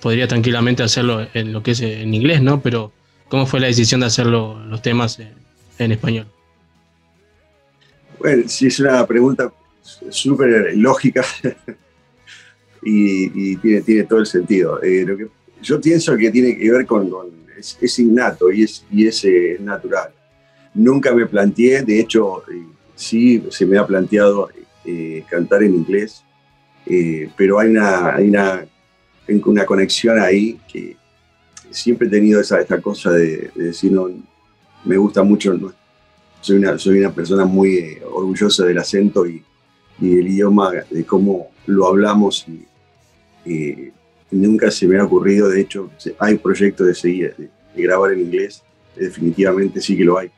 podría 0.00 0.28
tranquilamente 0.28 0.84
hacerlo 0.84 1.26
en 1.34 1.52
lo 1.52 1.64
que 1.64 1.72
es 1.72 1.80
en 1.80 2.14
inglés, 2.14 2.42
¿no? 2.42 2.60
Pero 2.60 2.92
¿cómo 3.28 3.44
fue 3.44 3.58
la 3.58 3.66
decisión 3.66 4.02
de 4.02 4.06
hacer 4.06 4.26
lo- 4.26 4.64
los 4.66 4.80
temas 4.80 5.18
en, 5.18 5.32
en 5.80 5.90
español? 5.90 6.26
Bueno, 8.20 8.44
sí, 8.46 8.68
es 8.68 8.78
una 8.78 9.04
pregunta 9.04 9.52
súper 10.10 10.76
lógica 10.76 11.24
y, 12.84 13.52
y 13.52 13.56
tiene, 13.56 13.82
tiene 13.82 14.04
todo 14.04 14.20
el 14.20 14.26
sentido. 14.26 14.80
Eh, 14.80 15.04
lo 15.04 15.16
que, 15.16 15.26
yo 15.62 15.80
pienso 15.80 16.16
que 16.16 16.30
tiene 16.30 16.56
que 16.56 16.70
ver 16.70 16.84
con, 16.86 17.10
es, 17.56 17.78
es 17.80 17.98
innato 17.98 18.50
y 18.50 18.64
es, 18.64 18.84
y 18.90 19.06
es 19.06 19.24
eh, 19.24 19.56
natural. 19.60 20.10
Nunca 20.74 21.14
me 21.14 21.26
planteé, 21.26 21.82
de 21.82 22.00
hecho, 22.00 22.42
eh, 22.50 22.66
sí 22.94 23.42
se 23.50 23.64
me 23.66 23.78
ha 23.78 23.86
planteado 23.86 24.48
eh, 24.84 25.24
cantar 25.30 25.62
en 25.62 25.74
inglés, 25.74 26.24
pero 27.36 27.60
hay 27.60 27.70
una, 27.70 28.16
hay 28.16 28.28
una, 28.28 28.66
una 29.46 29.64
conexión 29.64 30.18
ahí 30.18 30.58
que 30.70 30.96
siempre 31.70 32.08
he 32.08 32.10
tenido 32.10 32.40
esa, 32.40 32.60
esta 32.60 32.80
cosa 32.80 33.12
de, 33.12 33.50
de 33.54 33.64
decir, 33.66 33.92
no, 33.92 34.10
me 34.84 34.96
gusta 34.96 35.22
mucho, 35.22 35.54
no, 35.54 35.72
soy, 36.40 36.56
una, 36.56 36.76
soy 36.78 36.98
una 36.98 37.12
persona 37.12 37.44
muy 37.44 37.98
orgullosa 38.04 38.64
del 38.64 38.78
acento 38.78 39.24
y, 39.26 39.42
y 40.00 40.16
del 40.16 40.26
idioma, 40.26 40.72
de 40.90 41.04
cómo 41.04 41.52
lo 41.66 41.86
hablamos 41.86 42.46
y 42.48 43.92
nunca 44.32 44.70
se 44.70 44.86
me 44.86 44.98
ha 44.98 45.04
ocurrido, 45.04 45.48
de 45.48 45.60
hecho, 45.60 45.90
hay 46.18 46.36
proyectos 46.36 46.86
de 46.86 46.94
seguir, 46.94 47.34
de, 47.36 47.48
de 47.74 47.82
grabar 47.82 48.12
en 48.12 48.20
inglés, 48.20 48.62
definitivamente 48.96 49.80
sí 49.80 49.96
que 49.96 50.04
lo 50.04 50.18
hay, 50.18 50.30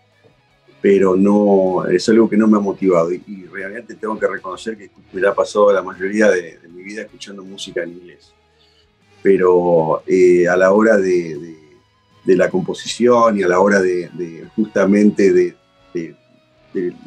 pero 0.80 1.16
no, 1.16 1.86
es 1.86 2.08
algo 2.08 2.28
que 2.28 2.36
no 2.36 2.46
me 2.46 2.58
ha 2.58 2.60
motivado 2.60 3.12
y, 3.12 3.22
y 3.26 3.46
realmente 3.46 3.94
tengo 3.94 4.18
que 4.18 4.26
reconocer 4.26 4.76
que 4.76 4.90
me 5.12 5.20
la 5.20 5.30
ha 5.30 5.34
pasado 5.34 5.72
la 5.72 5.82
mayoría 5.82 6.28
de, 6.28 6.58
de 6.58 6.68
mi 6.68 6.82
vida 6.82 7.02
escuchando 7.02 7.42
música 7.42 7.82
en 7.82 7.92
inglés, 7.92 8.34
pero 9.22 10.02
eh, 10.06 10.46
a 10.46 10.56
la 10.56 10.72
hora 10.72 10.98
de, 10.98 11.56
la 12.26 12.50
composición 12.50 13.38
y 13.38 13.42
a 13.42 13.48
la 13.48 13.60
hora 13.60 13.80
de, 13.80 14.46
justamente 14.56 15.32
de, 15.32 15.56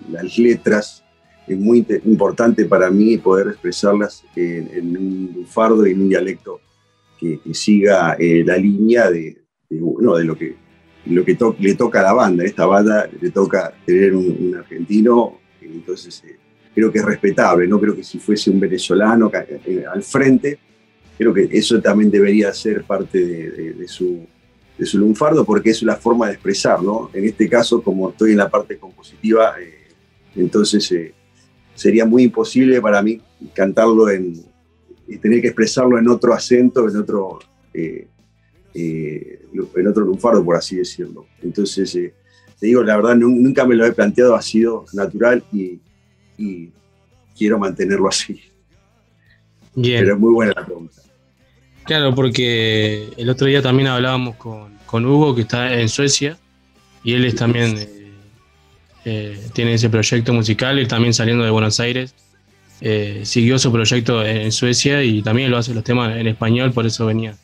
las 0.09 0.37
letras, 0.37 1.03
es 1.45 1.57
muy 1.57 1.85
importante 2.05 2.65
para 2.65 2.89
mí 2.89 3.17
poder 3.17 3.47
expresarlas 3.49 4.23
en, 4.35 4.69
en 4.73 4.97
un 4.97 5.31
lunfardo 5.35 5.85
y 5.85 5.91
en 5.91 6.01
un 6.01 6.09
dialecto 6.09 6.61
que, 7.19 7.39
que 7.39 7.53
siga 7.53 8.15
eh, 8.19 8.43
la 8.45 8.57
línea 8.57 9.09
de, 9.09 9.37
de, 9.69 9.79
bueno, 9.79 10.15
de 10.15 10.25
lo 10.25 10.37
que, 10.37 10.55
lo 11.07 11.23
que 11.25 11.35
to- 11.35 11.55
le 11.59 11.75
toca 11.75 11.99
a 11.99 12.03
la 12.03 12.13
banda. 12.13 12.43
Esta 12.43 12.65
banda 12.65 13.09
le 13.19 13.31
toca 13.31 13.73
tener 13.85 14.15
un, 14.15 14.35
un 14.39 14.55
argentino, 14.55 15.39
entonces 15.61 16.23
eh, 16.25 16.37
creo 16.73 16.91
que 16.91 16.99
es 16.99 17.05
respetable. 17.05 17.67
No 17.67 17.79
creo 17.79 17.95
que 17.95 18.03
si 18.03 18.19
fuese 18.19 18.49
un 18.51 18.59
venezolano 18.59 19.31
eh, 19.33 19.83
al 19.91 20.03
frente, 20.03 20.59
creo 21.17 21.33
que 21.33 21.47
eso 21.51 21.81
también 21.81 22.11
debería 22.11 22.53
ser 22.53 22.83
parte 22.83 23.19
de, 23.25 23.51
de- 23.51 23.73
de 23.73 23.87
su, 23.87 24.25
de 24.77 24.85
su 24.85 24.99
lunfardo 24.99 25.43
porque 25.43 25.71
es 25.71 25.81
la 25.83 25.95
forma 25.95 26.27
de 26.27 26.33
expresar, 26.33 26.81
¿no? 26.83 27.09
En 27.13 27.25
este 27.25 27.49
caso, 27.49 27.81
como 27.81 28.09
estoy 28.11 28.31
en 28.31 28.37
la 28.37 28.49
parte 28.49 28.77
compositiva, 28.77 29.55
eh, 29.59 29.73
entonces 30.35 30.91
eh, 30.91 31.13
sería 31.73 32.05
muy 32.05 32.23
imposible 32.23 32.79
para 32.81 33.01
mí 33.01 33.19
cantarlo 33.53 34.09
en, 34.09 34.35
y 35.07 35.17
tener 35.17 35.41
que 35.41 35.47
expresarlo 35.47 35.97
en 35.97 36.07
otro 36.09 36.33
acento, 36.33 36.87
en 36.89 36.97
otro, 36.97 37.39
eh, 37.73 38.07
eh, 38.73 39.39
en 39.75 39.87
otro 39.87 40.05
lunfardo, 40.05 40.43
por 40.43 40.55
así 40.55 40.75
decirlo. 40.75 41.25
Entonces, 41.41 41.95
eh, 41.95 42.13
te 42.59 42.67
digo, 42.67 42.83
la 42.83 42.95
verdad, 42.97 43.15
nu- 43.15 43.29
nunca 43.29 43.65
me 43.65 43.75
lo 43.75 43.85
he 43.85 43.91
planteado, 43.93 44.35
ha 44.35 44.41
sido 44.41 44.85
natural 44.93 45.43
y, 45.53 45.79
y 46.37 46.69
quiero 47.37 47.57
mantenerlo 47.57 48.07
así. 48.07 48.41
Bien. 49.75 50.01
Pero 50.01 50.15
es 50.15 50.19
muy 50.19 50.33
buena 50.33 50.53
la 50.55 50.65
pregunta. 50.65 51.01
Claro, 51.85 52.13
porque 52.13 53.09
el 53.15 53.29
otro 53.29 53.47
día 53.47 53.61
también 53.61 53.87
hablábamos 53.87 54.35
con, 54.35 54.75
con 54.85 55.05
Hugo, 55.05 55.33
que 55.35 55.41
está 55.41 55.73
en 55.79 55.87
Suecia, 55.87 56.37
y 57.03 57.13
él 57.13 57.23
es 57.25 57.35
también 57.35 57.95
tiene 59.53 59.75
ese 59.75 59.89
proyecto 59.89 60.33
musical, 60.33 60.77
él 60.77 60.87
también 60.89 61.13
saliendo 61.13 61.45
de 61.45 61.49
Buenos 61.49 61.79
Aires, 61.79 62.13
eh, 62.81 63.21
siguió 63.23 63.57
su 63.59 63.71
proyecto 63.71 64.23
en 64.25 64.51
Suecia 64.51 65.03
y 65.03 65.21
también 65.21 65.51
lo 65.51 65.57
hace 65.57 65.73
los 65.73 65.83
temas 65.83 66.15
en 66.15 66.27
español, 66.27 66.71
por 66.71 66.85
eso 66.85 67.05
venía, 67.05 67.35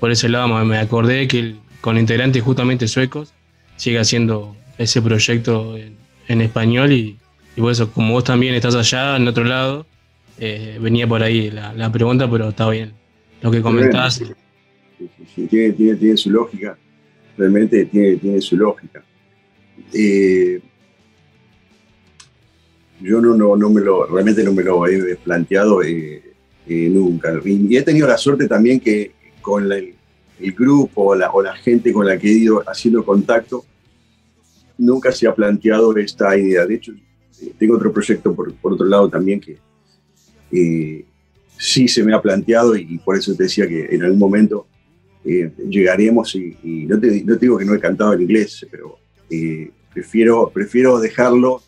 por 0.00 0.10
ese 0.10 0.28
lado 0.28 0.48
me- 0.64 0.78
acordé 0.78 1.26
que 1.28 1.54
con 1.80 1.98
integrantes 1.98 2.42
justamente 2.42 2.88
suecos 2.88 3.32
sigue 3.76 3.98
haciendo 3.98 4.56
ese 4.78 5.02
proyecto 5.02 5.76
en, 5.76 5.96
en 6.28 6.40
español 6.40 6.92
y, 6.92 7.16
y 7.56 7.60
por 7.60 7.72
eso, 7.72 7.90
como 7.92 8.12
vos 8.12 8.24
también 8.24 8.54
estás 8.54 8.74
allá, 8.74 9.16
en 9.16 9.26
otro 9.28 9.44
lado, 9.44 9.86
eh, 10.38 10.78
venía 10.80 11.06
por 11.06 11.22
ahí 11.22 11.50
la, 11.50 11.72
la 11.74 11.90
pregunta, 11.90 12.30
pero 12.30 12.48
está 12.50 12.68
bien. 12.68 12.92
Lo 13.42 13.50
que 13.50 13.60
comentás, 13.62 14.22
tiene, 15.48 15.72
tiene, 15.72 15.94
tiene 15.96 16.16
su 16.16 16.30
lógica, 16.30 16.76
realmente 17.36 17.84
tiene, 17.86 18.16
tiene 18.16 18.40
su 18.40 18.56
lógica. 18.56 19.02
Eh, 19.92 20.60
yo 23.00 23.20
no, 23.20 23.34
no, 23.34 23.56
no 23.56 23.70
me 23.70 23.80
lo, 23.80 24.06
realmente 24.06 24.42
no 24.42 24.52
me 24.52 24.62
lo 24.62 24.86
he 24.86 25.16
planteado 25.16 25.82
eh, 25.82 26.22
eh, 26.66 26.88
nunca. 26.90 27.32
Y, 27.44 27.66
y 27.68 27.76
he 27.76 27.82
tenido 27.82 28.08
la 28.08 28.16
suerte 28.16 28.48
también 28.48 28.80
que 28.80 29.12
con 29.40 29.68
la- 29.68 29.76
el, 29.78 29.94
grupo 30.52 31.14
la, 31.14 31.30
o 31.30 31.42
la 31.42 31.54
gente 31.56 31.92
con 31.92 32.06
la 32.06 32.18
que 32.18 32.28
he 32.28 32.32
ido 32.32 32.62
haciendo 32.66 33.04
contacto, 33.04 33.64
nunca 34.78 35.12
se 35.12 35.26
ha 35.26 35.34
planteado 35.34 35.96
esta 35.96 36.36
idea. 36.36 36.66
De 36.66 36.74
hecho, 36.74 36.92
eh, 37.42 37.52
tengo 37.58 37.76
otro 37.76 37.92
proyecto 37.92 38.34
por, 38.34 38.52
por 38.54 38.72
otro 38.74 38.86
lado 38.86 39.08
también 39.08 39.40
que 39.40 39.58
eh, 40.52 41.04
sí 41.58 41.88
se 41.88 42.02
me 42.02 42.14
ha 42.14 42.20
planteado 42.20 42.76
y, 42.76 42.98
por 42.98 43.16
eso 43.16 43.34
te 43.34 43.44
decía 43.44 43.66
que 43.66 43.86
en 43.86 44.02
algún 44.02 44.18
momento 44.18 44.66
eh, 45.24 45.50
llegaremos 45.68 46.34
y, 46.34 46.56
y 46.62 46.86
no, 46.86 46.98
te, 47.00 47.24
no 47.24 47.34
te 47.34 47.46
digo 47.46 47.58
que 47.58 47.64
no 47.64 47.74
he 47.74 47.80
cantado 47.80 48.12
en 48.12 48.22
inglés, 48.22 48.66
pero 48.70 48.98
eh, 49.30 49.70
prefiero, 49.92 50.50
prefiero 50.52 50.98
dejarlo 51.00 51.62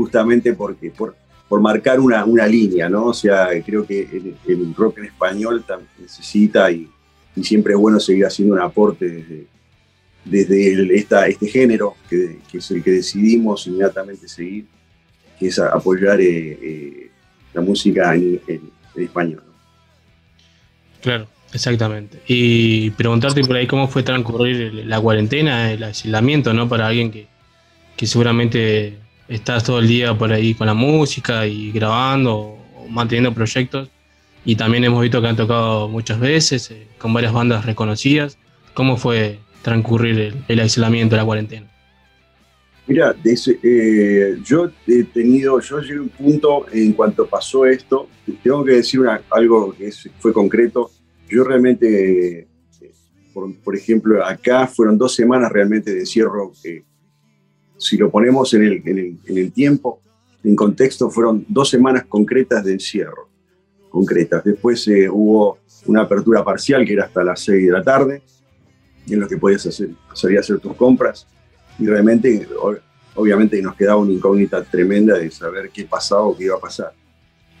justamente 0.00 0.54
porque, 0.54 0.90
por, 0.90 1.14
por 1.46 1.60
marcar 1.60 2.00
una, 2.00 2.24
una 2.24 2.46
línea, 2.46 2.88
¿no? 2.88 3.06
O 3.06 3.12
sea, 3.14 3.48
creo 3.62 3.86
que 3.86 4.00
el, 4.46 4.74
rock 4.74 4.96
en 4.96 5.04
español 5.04 5.62
tam- 5.68 5.86
necesita 5.98 6.70
y, 6.70 6.88
y 7.36 7.44
siempre 7.44 7.74
es 7.74 7.78
bueno 7.78 8.00
seguir 8.00 8.24
haciendo 8.24 8.54
un 8.54 8.62
aporte 8.62 9.46
desde, 10.24 10.96
este 10.96 11.46
género, 11.48 11.96
que, 12.08 12.38
que 12.50 12.58
es 12.58 12.70
el 12.70 12.82
que 12.82 12.92
decidimos 12.92 13.66
inmediatamente 13.66 14.26
seguir, 14.26 14.64
que 15.38 15.48
es 15.48 15.58
apoyar 15.58 16.18
eh, 16.18 16.58
eh, 16.62 17.10
la 17.52 17.60
música 17.60 18.14
en, 18.14 18.40
español. 18.96 19.42
Claro, 21.02 21.26
exactamente. 21.52 22.22
Y 22.26 22.90
preguntarte 22.92 23.42
por 23.42 23.56
ahí 23.56 23.66
cómo 23.66 23.86
fue 23.86 24.02
transcurrir 24.02 24.72
la 24.86 24.98
cuarentena, 24.98 25.72
el 25.72 25.82
aislamiento, 25.82 26.54
¿no? 26.54 26.70
Para 26.70 26.86
alguien 26.86 27.10
que, 27.10 27.26
que 27.98 28.06
seguramente 28.06 28.99
estás 29.30 29.64
todo 29.64 29.78
el 29.78 29.88
día 29.88 30.16
por 30.18 30.32
ahí 30.32 30.54
con 30.54 30.66
la 30.66 30.74
música 30.74 31.46
y 31.46 31.70
grabando 31.72 32.58
o 32.76 32.88
manteniendo 32.88 33.32
proyectos. 33.32 33.88
Y 34.44 34.56
también 34.56 34.84
hemos 34.84 35.00
visto 35.02 35.20
que 35.22 35.28
han 35.28 35.36
tocado 35.36 35.88
muchas 35.88 36.18
veces 36.20 36.70
eh, 36.70 36.86
con 36.98 37.12
varias 37.14 37.32
bandas 37.32 37.64
reconocidas. 37.64 38.36
¿Cómo 38.74 38.96
fue 38.96 39.38
transcurrir 39.62 40.18
el, 40.18 40.44
el 40.48 40.60
aislamiento, 40.60 41.16
la 41.16 41.24
cuarentena? 41.24 41.66
Mira, 42.86 43.14
eh, 43.24 44.38
yo 44.44 44.70
he 44.88 45.04
tenido, 45.04 45.60
yo 45.60 45.80
llegué 45.80 45.98
a 45.98 46.02
un 46.02 46.08
punto 46.08 46.66
en 46.72 46.92
cuanto 46.92 47.26
pasó 47.26 47.64
esto, 47.64 48.08
tengo 48.42 48.64
que 48.64 48.72
decir 48.72 48.98
una- 49.00 49.22
algo 49.30 49.72
que 49.76 49.92
fue 50.18 50.32
concreto. 50.32 50.90
Yo 51.28 51.44
realmente, 51.44 52.40
eh, 52.40 52.48
por, 53.32 53.54
por 53.58 53.76
ejemplo, 53.76 54.24
acá 54.26 54.66
fueron 54.66 54.98
dos 54.98 55.14
semanas 55.14 55.52
realmente 55.52 55.92
de 55.94 56.00
encierro. 56.00 56.52
que 56.60 56.82
si 57.80 57.96
lo 57.96 58.10
ponemos 58.10 58.52
en 58.54 58.62
el, 58.64 58.82
en 58.84 58.98
el- 58.98 59.18
en 59.26 59.38
el 59.38 59.52
tiempo, 59.52 60.00
en 60.44 60.54
contexto, 60.54 61.10
fueron 61.10 61.44
dos 61.48 61.68
semanas 61.70 62.04
concretas 62.08 62.64
de 62.64 62.72
encierro. 62.74 63.28
Concretas. 63.90 64.44
Después 64.44 64.86
eh, 64.88 65.08
hubo 65.08 65.58
una 65.86 66.02
apertura 66.02 66.44
parcial 66.44 66.84
que 66.84 66.92
era 66.92 67.06
hasta 67.06 67.24
las 67.24 67.40
6 67.40 67.66
de 67.66 67.72
la 67.72 67.82
tarde, 67.82 68.22
en 69.08 69.18
lo 69.18 69.26
que 69.26 69.36
podías 69.38 69.66
hacer, 69.66 69.90
salir 70.14 70.36
a 70.36 70.40
hacer 70.40 70.58
tus 70.60 70.74
compras 70.74 71.26
y 71.78 71.86
realmente, 71.86 72.46
obviamente 73.14 73.60
nos 73.62 73.74
quedaba 73.74 73.98
una 74.00 74.12
incógnita 74.12 74.62
tremenda 74.62 75.18
de 75.18 75.30
saber 75.30 75.70
qué 75.70 75.84
pasaba 75.84 76.22
o 76.22 76.36
qué 76.36 76.44
iba 76.44 76.56
a 76.56 76.60
pasar. 76.60 76.92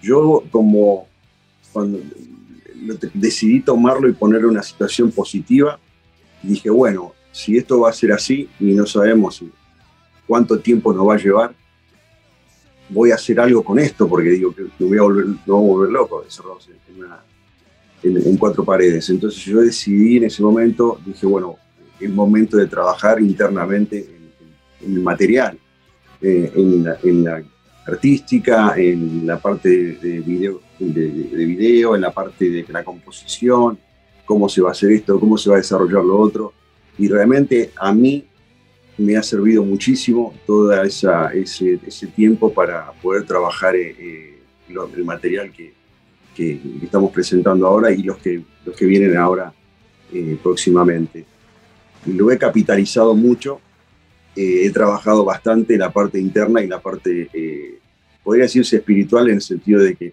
Yo 0.02 0.44
como 0.50 1.08
cuando 1.72 1.98
decidí 3.14 3.60
tomarlo 3.60 4.08
y 4.08 4.12
ponerlo 4.12 4.48
en 4.48 4.54
una 4.54 4.62
situación 4.62 5.10
positiva, 5.10 5.78
dije, 6.42 6.70
bueno, 6.70 7.12
si 7.32 7.56
esto 7.56 7.80
va 7.80 7.90
a 7.90 7.92
ser 7.92 8.12
así 8.12 8.48
y 8.60 8.72
no 8.74 8.86
sabemos 8.86 9.36
si- 9.36 9.50
cuánto 10.30 10.60
tiempo 10.60 10.92
nos 10.92 11.08
va 11.08 11.14
a 11.14 11.18
llevar, 11.18 11.52
voy 12.88 13.10
a 13.10 13.16
hacer 13.16 13.40
algo 13.40 13.62
con 13.64 13.78
esto, 13.80 14.06
porque 14.08 14.30
digo 14.30 14.54
que 14.54 14.62
me 14.78 14.86
voy 14.90 14.98
a 14.98 15.02
volver, 15.02 15.26
no 15.26 15.56
voy 15.56 15.64
a 15.64 15.68
volver 15.74 15.90
loco, 15.90 16.22
encerrados 16.24 16.68
en, 16.68 16.98
una- 17.04 17.20
en- 18.04 18.16
en 18.28 18.36
cuatro 18.36 18.64
paredes. 18.64 19.08
Entonces 19.10 19.40
yo 19.44 19.60
decidí 19.60 20.18
en 20.18 20.24
ese 20.24 20.40
momento, 20.42 21.00
dije, 21.04 21.26
bueno, 21.26 21.56
es 21.98 22.08
momento 22.10 22.56
de 22.56 22.66
trabajar 22.68 23.20
internamente 23.20 23.98
en, 23.98 24.86
en 24.88 24.96
el 24.98 25.02
material, 25.02 25.58
eh, 26.22 26.52
en, 26.54 26.84
la, 26.84 26.96
en 27.02 27.24
la 27.24 27.42
artística, 27.86 28.74
en 28.76 29.26
la 29.26 29.36
parte 29.38 29.68
de, 29.68 29.94
de 29.94 30.20
video, 30.20 30.60
de, 30.78 31.10
de 31.10 31.44
video, 31.44 31.94
en 31.96 32.02
la 32.02 32.12
parte 32.12 32.48
de 32.48 32.64
la 32.68 32.84
composición, 32.84 33.78
cómo 34.24 34.48
se 34.48 34.62
va 34.62 34.68
a 34.68 34.72
hacer 34.72 34.92
esto, 34.92 35.18
cómo 35.18 35.36
se 35.36 35.50
va 35.50 35.56
a 35.56 35.58
desarrollar 35.58 36.04
lo 36.04 36.18
otro. 36.18 36.52
Y 36.98 37.08
realmente 37.08 37.72
a 37.76 37.92
mí 37.92 38.24
me 39.00 39.16
ha 39.16 39.22
servido 39.22 39.64
muchísimo 39.64 40.34
todo 40.46 40.72
ese, 40.82 41.08
ese 41.86 42.06
tiempo 42.08 42.52
para 42.52 42.92
poder 43.02 43.24
trabajar 43.24 43.74
eh, 43.74 43.94
eh, 43.98 44.38
el 44.68 45.04
material 45.04 45.50
que, 45.52 45.72
que 46.34 46.60
estamos 46.82 47.10
presentando 47.12 47.66
ahora 47.66 47.90
y 47.90 48.02
los 48.02 48.18
que, 48.18 48.42
los 48.64 48.76
que 48.76 48.86
vienen 48.86 49.16
ahora 49.16 49.52
eh, 50.12 50.36
próximamente. 50.42 51.24
Lo 52.06 52.30
he 52.30 52.38
capitalizado 52.38 53.14
mucho, 53.14 53.60
eh, 54.34 54.62
he 54.64 54.70
trabajado 54.70 55.24
bastante 55.24 55.76
la 55.76 55.92
parte 55.92 56.18
interna 56.18 56.62
y 56.62 56.66
la 56.66 56.80
parte, 56.80 57.28
eh, 57.32 57.78
podría 58.22 58.44
decirse 58.44 58.76
espiritual 58.76 59.28
en 59.28 59.36
el 59.36 59.42
sentido 59.42 59.82
de 59.82 59.94
que 59.94 60.12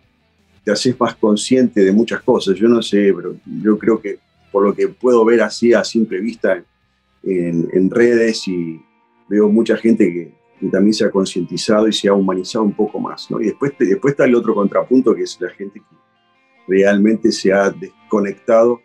te 0.64 0.72
haces 0.72 1.00
más 1.00 1.16
consciente 1.16 1.84
de 1.84 1.92
muchas 1.92 2.22
cosas. 2.22 2.56
Yo 2.56 2.68
no 2.68 2.82
sé, 2.82 3.14
pero 3.16 3.36
yo 3.64 3.78
creo 3.78 4.02
que 4.02 4.20
por 4.52 4.64
lo 4.64 4.76
que 4.76 4.88
puedo 4.88 5.24
ver 5.24 5.42
así 5.42 5.74
a 5.74 5.84
simple 5.84 6.20
vista 6.20 6.62
en, 7.28 7.68
en 7.74 7.90
redes 7.90 8.48
y 8.48 8.82
veo 9.30 9.50
mucha 9.50 9.76
gente 9.78 10.12
que, 10.12 10.34
que 10.60 10.68
también 10.68 10.94
se 10.94 11.06
ha 11.06 11.12
concientizado 11.12 11.88
y 11.88 11.94
se 11.94 12.08
ha 12.08 12.14
humanizado 12.14 12.64
un 12.66 12.74
poco 12.74 13.00
más. 13.00 13.30
¿no? 13.30 13.42
Y 13.42 13.46
después, 13.46 13.74
después 13.80 14.14
está 14.14 14.26
el 14.26 14.36
otro 14.36 14.56
contrapunto 14.56 15.14
que 15.14 15.24
es 15.24 15.38
la 15.42 15.50
gente 15.50 15.80
que 15.80 15.96
realmente 16.68 17.32
se 17.32 17.52
ha 17.54 17.70
desconectado 17.70 18.82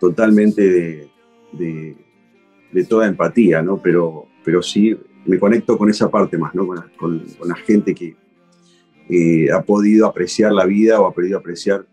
totalmente 0.00 0.62
de, 0.62 1.08
de- 1.52 1.96
de 2.72 2.84
toda 2.84 3.06
empatía, 3.06 3.62
¿no? 3.62 3.80
Pero, 3.80 4.26
pero 4.44 4.60
sí 4.60 4.94
me 5.24 5.38
conecto 5.38 5.78
con 5.78 5.88
esa 5.88 6.10
parte 6.10 6.36
más, 6.36 6.54
¿no? 6.54 6.66
Con 6.66 6.76
la, 6.76 6.86
con- 6.96 7.24
con 7.38 7.48
la 7.48 7.54
gente 7.54 7.94
que 7.94 8.14
eh, 9.08 9.50
ha 9.50 9.62
podido 9.62 10.06
apreciar 10.06 10.52
la 10.52 10.66
vida 10.66 11.00
o 11.00 11.06
ha 11.06 11.12
podido 11.14 11.38
apreciar 11.38 11.86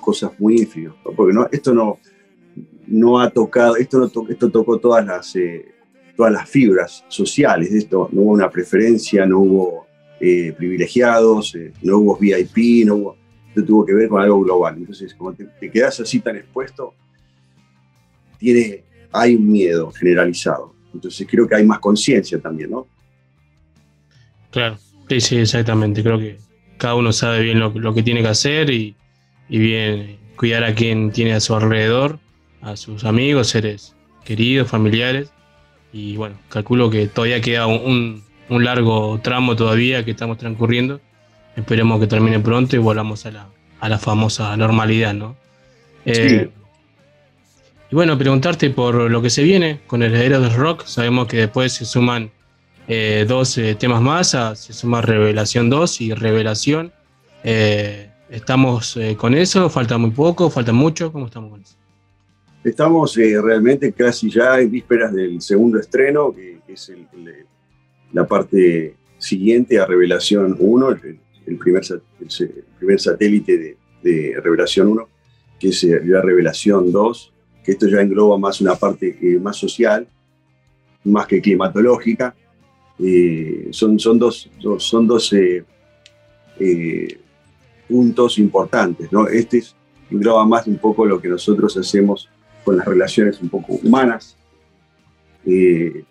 cosas 0.00 0.32
muy 0.40 0.56
ínfimas, 0.58 0.94
¿no? 1.04 1.12
Porque 1.12 1.32
no, 1.34 1.46
esto 1.52 1.72
no, 1.74 1.98
no 2.90 3.20
ha 3.20 3.30
tocado, 3.30 3.76
esto, 3.76 4.10
esto 4.28 4.50
tocó 4.50 4.78
todas 4.78 5.06
las, 5.06 5.34
eh, 5.36 5.66
todas 6.16 6.32
las 6.32 6.48
fibras 6.48 7.04
sociales 7.08 7.72
esto, 7.72 8.08
no 8.12 8.22
hubo 8.22 8.32
una 8.32 8.50
preferencia, 8.50 9.24
no 9.24 9.40
hubo 9.40 9.86
eh, 10.20 10.52
privilegiados, 10.56 11.54
eh, 11.54 11.72
no 11.82 11.98
hubo 11.98 12.18
VIP, 12.18 12.84
no 12.84 12.96
hubo, 12.96 13.16
esto 13.48 13.64
tuvo 13.64 13.86
que 13.86 13.94
ver 13.94 14.08
con 14.08 14.20
algo 14.20 14.40
global. 14.42 14.76
Entonces, 14.76 15.14
como 15.14 15.32
te, 15.32 15.44
te 15.44 15.70
quedas 15.70 16.00
así 16.00 16.20
tan 16.20 16.36
expuesto, 16.36 16.94
tiene, 18.38 18.84
hay 19.12 19.36
un 19.36 19.50
miedo 19.50 19.90
generalizado. 19.92 20.74
Entonces 20.92 21.26
creo 21.30 21.46
que 21.46 21.54
hay 21.54 21.64
más 21.64 21.78
conciencia 21.78 22.40
también, 22.40 22.70
¿no? 22.70 22.86
Claro, 24.50 24.78
sí, 25.08 25.20
sí, 25.20 25.36
exactamente. 25.38 26.02
Creo 26.02 26.18
que 26.18 26.38
cada 26.76 26.96
uno 26.96 27.12
sabe 27.12 27.42
bien 27.42 27.60
lo, 27.60 27.70
lo 27.70 27.94
que 27.94 28.02
tiene 28.02 28.22
que 28.22 28.28
hacer 28.28 28.70
y, 28.70 28.96
y 29.48 29.58
bien 29.58 30.18
cuidar 30.36 30.64
a 30.64 30.74
quien 30.74 31.12
tiene 31.12 31.34
a 31.34 31.40
su 31.40 31.54
alrededor, 31.54 32.18
a 32.62 32.76
sus 32.76 33.04
amigos, 33.04 33.48
seres 33.48 33.94
queridos, 34.24 34.68
familiares. 34.68 35.32
Y 35.92 36.16
bueno, 36.16 36.36
calculo 36.48 36.90
que 36.90 37.06
todavía 37.08 37.40
queda 37.40 37.66
un, 37.66 38.22
un- 38.48 38.64
largo 38.64 39.18
tramo 39.22 39.56
todavía 39.56 40.04
que 40.04 40.12
estamos 40.12 40.38
transcurriendo. 40.38 41.00
Esperemos 41.56 42.00
que 42.00 42.06
termine 42.06 42.38
pronto 42.40 42.76
y 42.76 42.78
volvamos 42.78 43.26
a 43.26 43.30
la, 43.32 43.48
a 43.80 43.88
la 43.88 43.98
famosa 43.98 44.56
normalidad, 44.56 45.14
¿no? 45.14 45.36
Eh, 46.04 46.50
Y 47.90 47.94
bueno, 47.96 48.16
preguntarte 48.16 48.70
por 48.70 49.10
lo 49.10 49.20
que 49.22 49.30
se 49.30 49.42
viene 49.42 49.80
con 49.86 50.02
el 50.02 50.14
heredero 50.14 50.40
del 50.40 50.54
rock. 50.54 50.84
Sabemos 50.86 51.26
que 51.26 51.38
después 51.38 51.72
se 51.72 51.84
suman 51.84 52.30
eh, 52.86 53.24
dos 53.28 53.58
eh, 53.58 53.74
temas 53.74 54.00
más, 54.00 54.34
ah, 54.36 54.54
se 54.54 54.72
suma 54.72 55.00
Revelación 55.02 55.68
2 55.70 56.00
y 56.00 56.14
Revelación. 56.14 56.92
¿Estamos 58.28 58.96
con 59.16 59.34
eso? 59.34 59.68
¿Falta 59.70 59.98
muy 59.98 60.10
poco? 60.12 60.50
¿Falta 60.50 60.72
mucho? 60.72 61.10
¿Cómo 61.12 61.26
estamos 61.26 61.50
con 61.50 61.60
eso? 61.62 61.74
Estamos 62.62 63.16
eh, 63.16 63.40
realmente 63.40 63.90
casi 63.92 64.30
ya 64.30 64.60
en 64.60 64.70
vísperas 64.70 65.14
del 65.14 65.40
segundo 65.40 65.78
estreno, 65.78 66.34
que, 66.34 66.60
es 66.68 66.92
la 68.12 68.26
parte 68.26 68.94
siguiente 69.18 69.78
a 69.78 69.86
Revelación 69.86 70.56
1, 70.58 70.88
el, 71.46 71.56
primer, 71.56 71.82
primer 72.78 73.00
satélite 73.00 73.76
de, 74.02 74.40
Revelación 74.40 74.88
1, 74.88 75.08
que 75.58 75.68
es 75.68 75.84
eh, 75.84 76.00
la 76.04 76.20
Revelación 76.20 76.92
2, 76.92 77.32
que 77.64 77.72
esto 77.72 77.88
ya 77.88 78.02
engloba 78.02 78.38
más 78.38 78.60
una 78.60 78.74
parte 78.74 79.18
eh, 79.20 79.38
más 79.40 79.56
social, 79.56 80.06
más 81.04 81.26
que 81.26 81.40
climatológica. 81.40 82.34
Son, 83.70 83.98
son 83.98 84.18
dos, 84.18 84.50
son 84.76 85.06
dos 85.06 85.34
puntos 87.88 88.38
importantes. 88.38 89.10
¿no? 89.10 89.26
Este 89.26 89.58
es- 89.58 89.74
engloba 90.10 90.44
más 90.44 90.66
un 90.66 90.76
poco 90.76 91.06
lo 91.06 91.20
que 91.20 91.28
nosotros 91.28 91.74
hacemos 91.76 92.28
con 92.64 92.76
las 92.76 92.86
relaciones 92.86 93.40
un 93.40 93.48
poco 93.48 93.74
humanas, 93.74 94.36
eh, 95.46 96.04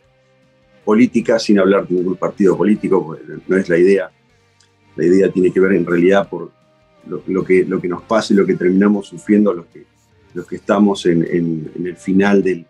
políticas, 0.84 1.44
sin 1.44 1.60
hablar 1.60 1.88
de 1.88 1.96
ningún 1.96 2.16
partido 2.16 2.58
político, 2.58 3.18
no 3.48 3.58
es 3.58 3.70
la 3.70 3.78
idea. 3.78 4.12
La 4.96 5.06
idea 5.06 5.32
tiene 5.32 5.52
que 5.52 5.60
ver 5.60 5.74
en 5.74 5.86
realidad 5.86 6.28
por 6.28 6.52
lo, 7.06 7.44
que, 7.44 7.64
lo 7.64 7.80
que 7.80 7.88
nos 7.88 8.02
pasa 8.04 8.34
y 8.34 8.38
lo 8.38 8.46
que 8.46 8.56
terminamos 8.56 9.08
sufriendo 9.08 9.54
los 9.54 9.66
que, 9.68 9.86
los 10.34 10.46
que 10.46 10.58
estamos 10.58 11.06
en, 11.06 11.72
el 11.84 11.96
final 11.96 12.44
del, 12.44 12.66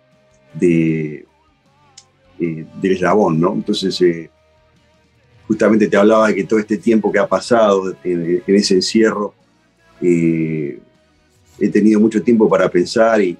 de, 0.53 1.25
eh, 2.39 2.65
del 2.81 2.91
eslabón, 2.91 3.39
¿no? 3.39 3.53
Entonces, 3.53 3.99
eh, 4.01 4.29
justamente 5.47 5.87
te 5.87 5.97
hablaba 5.97 6.27
de 6.27 6.35
que 6.35 6.43
todo 6.43 6.59
este 6.59 6.77
tiempo 6.77 7.11
que 7.11 7.19
ha 7.19 7.27
pasado 7.27 7.95
en, 8.03 8.43
en 8.45 8.55
ese 8.55 8.75
encierro, 8.75 9.33
eh, 10.01 10.79
he 11.59 11.69
tenido 11.69 11.99
mucho 11.99 12.21
tiempo 12.21 12.47
para 12.49 12.69
pensar 12.69 13.21
y, 13.21 13.37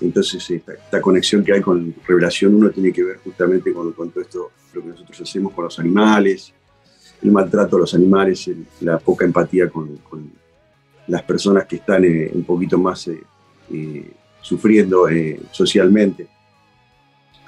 entonces 0.00 0.50
esta, 0.50 1.00
conexión 1.00 1.42
que 1.42 1.54
hay 1.54 1.62
con 1.62 1.94
Revelación 2.06 2.54
1 2.54 2.70
tiene 2.70 2.92
que 2.92 3.02
ver 3.02 3.16
justamente 3.18 3.72
con, 3.72 3.94
todo 3.94 4.20
esto, 4.20 4.50
lo 4.74 4.82
que 4.82 4.88
nosotros 4.88 5.20
hacemos 5.22 5.54
con 5.54 5.64
los 5.64 5.78
animales, 5.78 6.52
el 7.22 7.32
maltrato 7.32 7.76
a 7.76 7.80
los 7.80 7.94
animales, 7.94 8.50
la 8.80 8.98
poca 8.98 9.24
empatía 9.24 9.70
con, 9.70 9.98
las 11.06 11.22
personas 11.22 11.66
que 11.66 11.76
están 11.76 12.04
eh, 12.04 12.30
un 12.34 12.42
poquito 12.42 12.76
más 12.78 13.06
eh, 13.06 13.22
eh, 13.72 14.10
sufriendo 14.42 15.06
socialmente, 15.52 16.26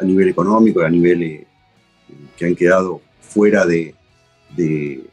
a 0.00 0.04
nivel 0.04 0.28
económico, 0.28 0.80
a 0.80 0.88
nivel 0.88 1.44
que 2.36 2.46
han 2.46 2.54
quedado 2.54 3.02
fuera 3.20 3.66
de, 3.66 3.94
de 4.56 5.04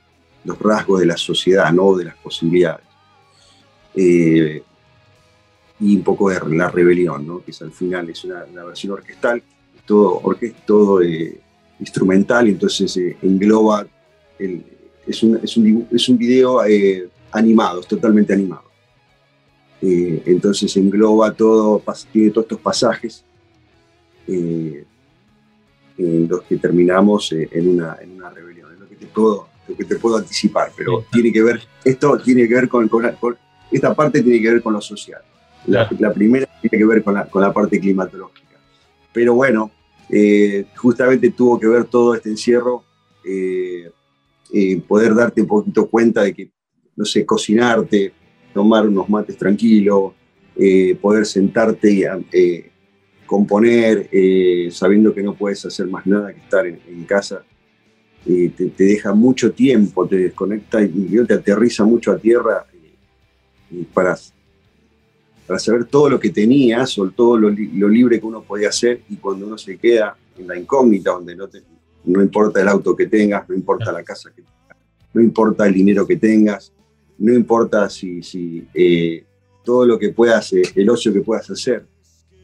los 0.43 0.59
rasgos 0.59 0.99
de 0.99 1.07
la 1.07 1.17
sociedad, 1.17 1.71
no 1.73 1.95
de 1.95 2.05
las 2.05 2.15
posibilidades. 2.17 2.84
Eh, 3.95 4.61
y 5.79 5.95
un 5.97 6.03
poco 6.03 6.29
de 6.29 6.39
la 6.55 6.69
rebelión, 6.69 7.27
¿no? 7.27 7.43
que 7.43 7.51
es 7.51 7.61
al 7.61 7.71
final 7.71 8.09
es 8.09 8.23
una, 8.23 8.45
una 8.45 8.63
versión 8.63 8.93
orquestal, 8.93 9.41
todo, 9.85 10.21
orque- 10.21 10.53
todo 10.65 11.01
eh, 11.01 11.37
instrumental, 11.79 12.47
entonces 12.47 12.95
eh, 12.97 13.17
engloba, 13.21 13.85
el- 14.39 14.63
es, 15.05 15.21
un, 15.23 15.39
es, 15.43 15.57
un, 15.57 15.87
es 15.91 16.09
un 16.09 16.17
video 16.17 16.63
eh, 16.65 17.07
animado, 17.31 17.81
es 17.81 17.87
totalmente 17.87 18.33
animado. 18.33 18.63
Eh, 19.81 20.23
entonces 20.25 20.75
engloba 20.77 21.33
todo, 21.33 21.83
tiene 22.11 22.31
todos 22.31 22.45
estos 22.45 22.59
pasajes 22.61 23.23
eh, 24.27 24.83
en 25.97 26.27
los 26.27 26.41
que 26.43 26.57
terminamos 26.57 27.31
en, 27.33 27.69
una, 27.69 27.97
en 28.01 28.11
una 28.11 28.29
rebelión, 28.29 28.73
es 28.73 28.79
lo 28.79 28.87
que 28.89 28.95
te 28.95 29.05
puedo, 29.07 29.47
lo 29.67 29.75
que 29.75 29.83
te 29.85 29.95
puedo 29.97 30.17
anticipar, 30.17 30.71
pero 30.75 31.05
tiene 31.11 31.31
que 31.31 31.43
ver, 31.43 31.61
esto 31.83 32.17
tiene 32.19 32.47
que 32.47 32.53
ver 32.55 32.69
con, 32.69 32.87
con, 32.87 33.09
con- 33.19 33.37
esta 33.71 33.93
parte 33.93 34.21
tiene 34.21 34.41
que 34.41 34.51
ver 34.53 34.61
con 34.61 34.73
lo 34.73 34.81
social. 34.81 35.21
La, 35.67 35.89
la 35.99 36.13
primera 36.13 36.47
tiene 36.61 36.77
que 36.77 36.85
ver 36.85 37.03
con 37.03 37.15
la, 37.15 37.25
con 37.25 37.41
la 37.41 37.51
parte 37.51 37.79
climatológica. 37.79 38.59
Pero 39.11 39.33
bueno, 39.33 39.71
eh, 40.09 40.65
justamente 40.75 41.31
tuvo 41.31 41.59
que 41.59 41.67
ver 41.67 41.85
todo 41.85 42.13
este 42.13 42.29
encierro, 42.29 42.83
eh, 43.23 43.89
eh, 44.53 44.81
poder 44.87 45.15
darte 45.15 45.41
un 45.41 45.47
poquito 45.47 45.87
cuenta 45.89 46.21
de 46.21 46.33
que, 46.33 46.51
no 46.95 47.03
sé, 47.05 47.25
cocinarte, 47.25 48.13
tomar 48.53 48.87
unos 48.87 49.09
mates 49.09 49.35
tranquilos, 49.37 50.13
eh, 50.55 50.95
poder 51.01 51.25
sentarte 51.25 51.91
y 51.91 52.03
eh, 52.31 52.71
componer, 53.25 54.07
eh, 54.11 54.69
sabiendo 54.71 55.13
que 55.13 55.23
no 55.23 55.33
puedes 55.33 55.65
hacer 55.65 55.87
más 55.87 56.05
nada 56.05 56.31
que 56.31 56.39
estar 56.39 56.65
en, 56.67 56.79
en 56.87 57.03
casa, 57.05 57.43
te, 58.23 58.49
te 58.49 58.83
deja 58.83 59.13
mucho 59.13 59.51
tiempo, 59.51 60.07
te 60.07 60.17
desconecta 60.17 60.81
y 60.81 60.89
te 61.27 61.33
aterriza 61.33 61.83
mucho 61.83 62.11
a 62.11 62.17
tierra 62.17 62.65
para, 63.93 64.17
para 65.47 65.59
saber 65.59 65.85
todo 65.85 66.09
lo 66.09 66.19
que 66.19 66.29
tenías 66.31 66.97
o 66.97 67.09
todo 67.09 67.37
lo, 67.37 67.49
lo 67.49 67.87
libre 67.89 68.19
que 68.19 68.25
uno 68.25 68.41
podía 68.43 68.69
hacer 68.69 69.01
y 69.09 69.15
cuando 69.17 69.45
uno 69.47 69.57
se 69.57 69.77
queda 69.77 70.15
en 70.37 70.47
la 70.47 70.57
incógnita, 70.57 71.11
donde 71.11 71.35
no, 71.35 71.47
te, 71.47 71.61
no 72.05 72.21
importa 72.21 72.61
el 72.61 72.67
auto 72.67 72.95
que 72.95 73.05
tengas, 73.07 73.47
no 73.47 73.55
importa 73.55 73.91
la 73.91 74.03
casa 74.03 74.29
que 74.35 74.41
tengas, 74.41 74.77
no 75.13 75.21
importa 75.21 75.67
el 75.67 75.73
dinero 75.73 76.05
que 76.07 76.15
tengas, 76.17 76.71
no 77.17 77.33
importa 77.33 77.89
si, 77.89 78.21
si 78.23 78.67
eh, 78.73 79.23
todo 79.63 79.85
lo 79.85 79.97
que 79.99 80.09
puedas, 80.09 80.51
eh, 80.53 80.63
el 80.75 80.89
ocio 80.89 81.13
que 81.13 81.21
puedas 81.21 81.49
hacer, 81.49 81.85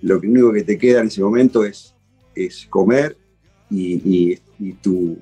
lo 0.02 0.18
único 0.20 0.52
que 0.54 0.64
te 0.64 0.78
queda 0.78 1.02
en 1.02 1.08
ese 1.08 1.22
momento 1.22 1.64
es, 1.66 1.94
es 2.34 2.66
comer 2.70 3.18
y, 3.70 3.94
y- 4.32 4.40
y 4.60 4.74
tu, 4.74 5.18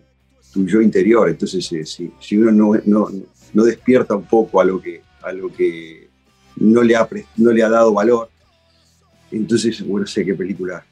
tu 0.54 0.66
yo 0.66 0.82
interior. 0.82 1.30
Entonces, 1.30 1.70
eh, 1.72 1.86
si, 1.86 2.12
si 2.20 2.38
uno 2.38 2.52
no, 2.52 2.82
no, 2.86 3.08
no 3.54 3.64
despierta 3.64 4.16
un 4.16 4.26
poco 4.26 4.60
a 4.62 4.66
lo 4.66 4.82
que, 4.82 5.02
a 5.22 5.32
lo 5.32 5.52
que 5.52 6.10
no, 6.58 6.82
le 6.82 6.96
ha, 6.96 7.08
no 7.38 7.52
le 7.52 7.64
ha 7.64 7.70
dado 7.70 7.94
valor, 7.94 8.30
entonces, 9.32 9.86
bueno, 9.86 10.08
sé 10.08 10.26
qué 10.26 10.34
película 10.34 10.84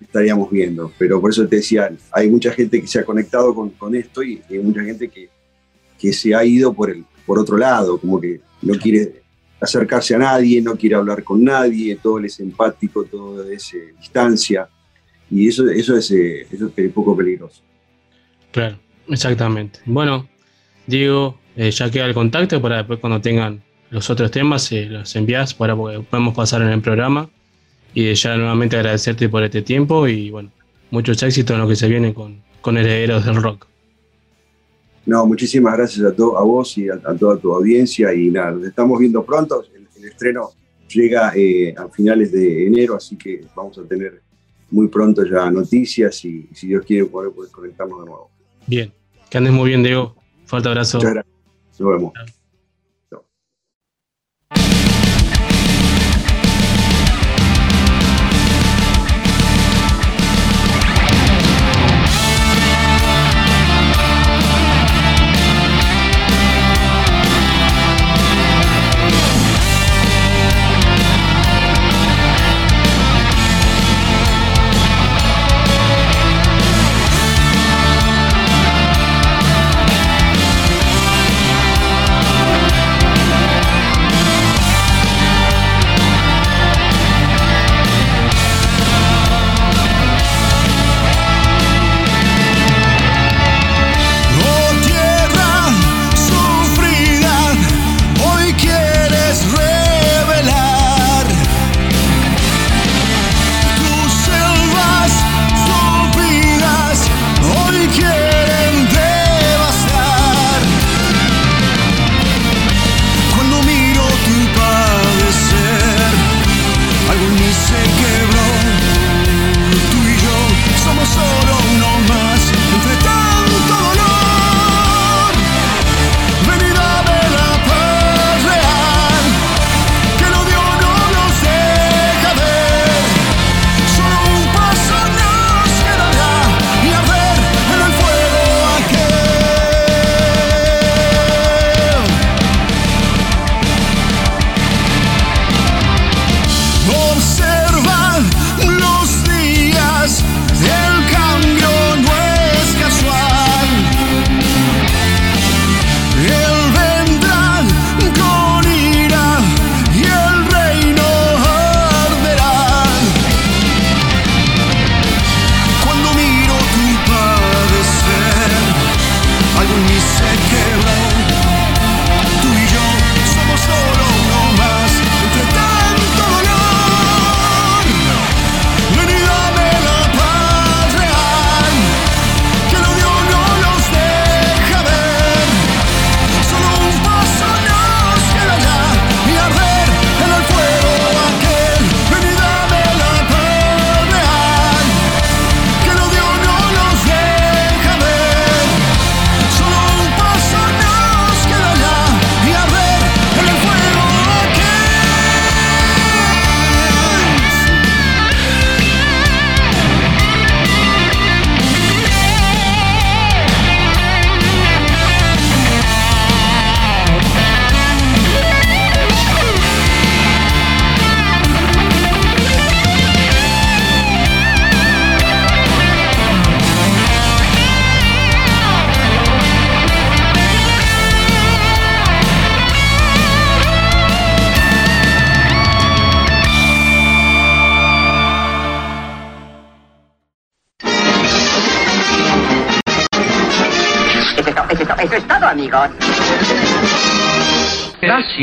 estaríamos 0.00 0.50
viendo. 0.50 0.92
Pero 0.98 1.20
por 1.20 1.30
eso 1.30 1.46
te 1.48 1.56
decía, 1.56 1.90
hay 2.12 2.30
mucha 2.30 2.52
gente 2.52 2.80
que 2.80 2.86
se 2.86 3.00
ha 3.00 3.04
conectado 3.04 3.54
con, 3.54 3.70
con 3.70 3.94
esto 3.94 4.22
y, 4.22 4.42
y 4.48 4.54
hay 4.54 4.60
mucha 4.60 4.82
gente 4.82 5.08
que, 5.08 5.28
que 5.98 6.12
se 6.12 6.34
ha 6.34 6.44
ido 6.44 6.72
por, 6.72 6.90
el, 6.90 7.04
por 7.26 7.38
otro 7.38 7.56
lado, 7.56 7.98
como 7.98 8.20
que 8.20 8.40
no 8.62 8.74
quiere 8.78 9.22
acercarse 9.60 10.14
a 10.14 10.18
nadie, 10.18 10.60
no 10.60 10.76
quiere 10.76 10.96
hablar 10.96 11.24
con 11.24 11.42
nadie, 11.42 11.98
todo 12.02 12.18
es 12.20 12.38
empático, 12.40 13.04
todo 13.04 13.48
es 13.48 13.74
eh, 13.74 13.94
distancia. 13.98 14.68
Y 15.30 15.48
eso, 15.48 15.68
eso, 15.68 15.96
es, 15.96 16.10
eh, 16.10 16.42
eso 16.50 16.70
es 16.76 16.86
un 16.86 16.92
poco 16.92 17.16
peligroso. 17.16 17.62
Claro, 18.52 18.78
exactamente. 19.08 19.80
Bueno, 19.86 20.28
Diego, 20.86 21.38
eh, 21.56 21.70
ya 21.70 21.90
queda 21.90 22.06
el 22.06 22.14
contacto 22.14 22.60
para 22.60 22.78
después 22.78 22.98
cuando 23.00 23.20
tengan 23.20 23.62
los 23.90 24.10
otros 24.10 24.30
temas, 24.30 24.70
eh, 24.72 24.86
los 24.86 25.14
envías 25.16 25.54
para 25.54 25.74
que 25.74 26.00
podamos 26.10 26.34
pasar 26.34 26.62
en 26.62 26.68
el 26.68 26.80
programa. 26.80 27.28
Y 27.96 28.12
ya 28.14 28.36
nuevamente 28.36 28.76
agradecerte 28.76 29.28
por 29.28 29.44
este 29.44 29.62
tiempo 29.62 30.08
y 30.08 30.30
bueno, 30.30 30.50
muchos 30.90 31.22
éxitos 31.22 31.54
en 31.54 31.60
lo 31.60 31.68
que 31.68 31.76
se 31.76 31.88
viene 31.88 32.12
con, 32.12 32.42
con 32.60 32.76
Herederos 32.76 33.24
del 33.24 33.40
Rock. 33.40 33.66
No, 35.06 35.24
muchísimas 35.26 35.76
gracias 35.76 36.04
a, 36.04 36.12
to- 36.12 36.36
a 36.36 36.42
vos 36.42 36.76
y 36.76 36.88
a, 36.88 36.94
a 36.94 37.14
toda 37.14 37.36
tu 37.36 37.52
audiencia. 37.52 38.12
Y 38.12 38.30
nada, 38.30 38.50
nos 38.50 38.64
estamos 38.64 38.98
viendo 38.98 39.24
pronto. 39.24 39.64
El, 39.74 39.86
el 39.96 40.08
estreno 40.08 40.50
llega 40.92 41.32
eh, 41.36 41.72
a 41.76 41.88
finales 41.88 42.32
de 42.32 42.66
enero, 42.66 42.96
así 42.96 43.16
que 43.16 43.42
vamos 43.54 43.78
a 43.78 43.84
tener 43.84 44.22
muy 44.70 44.88
pronto 44.88 45.24
ya 45.24 45.48
noticias 45.50 46.24
y 46.24 46.48
si 46.52 46.66
Dios 46.66 46.84
quiere 46.84 47.04
poder, 47.04 47.30
poder 47.30 47.52
conectarnos 47.52 48.00
de 48.00 48.06
nuevo. 48.06 48.30
Bien, 48.66 48.92
que 49.30 49.38
andes 49.38 49.52
muy 49.52 49.68
bien, 49.68 49.84
Diego. 49.84 50.16
Fuerte 50.46 50.68
abrazo. 50.68 50.98
Muchas 50.98 51.14
gracias. 51.14 51.34
Nos 51.78 51.90
vemos. 51.90 52.12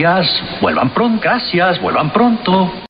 Gracias, 0.01 0.43
vuelvan 0.59 0.89
pronto, 0.89 1.21
gracias, 1.21 1.79
vuelvan 1.79 2.11
pronto. 2.11 2.80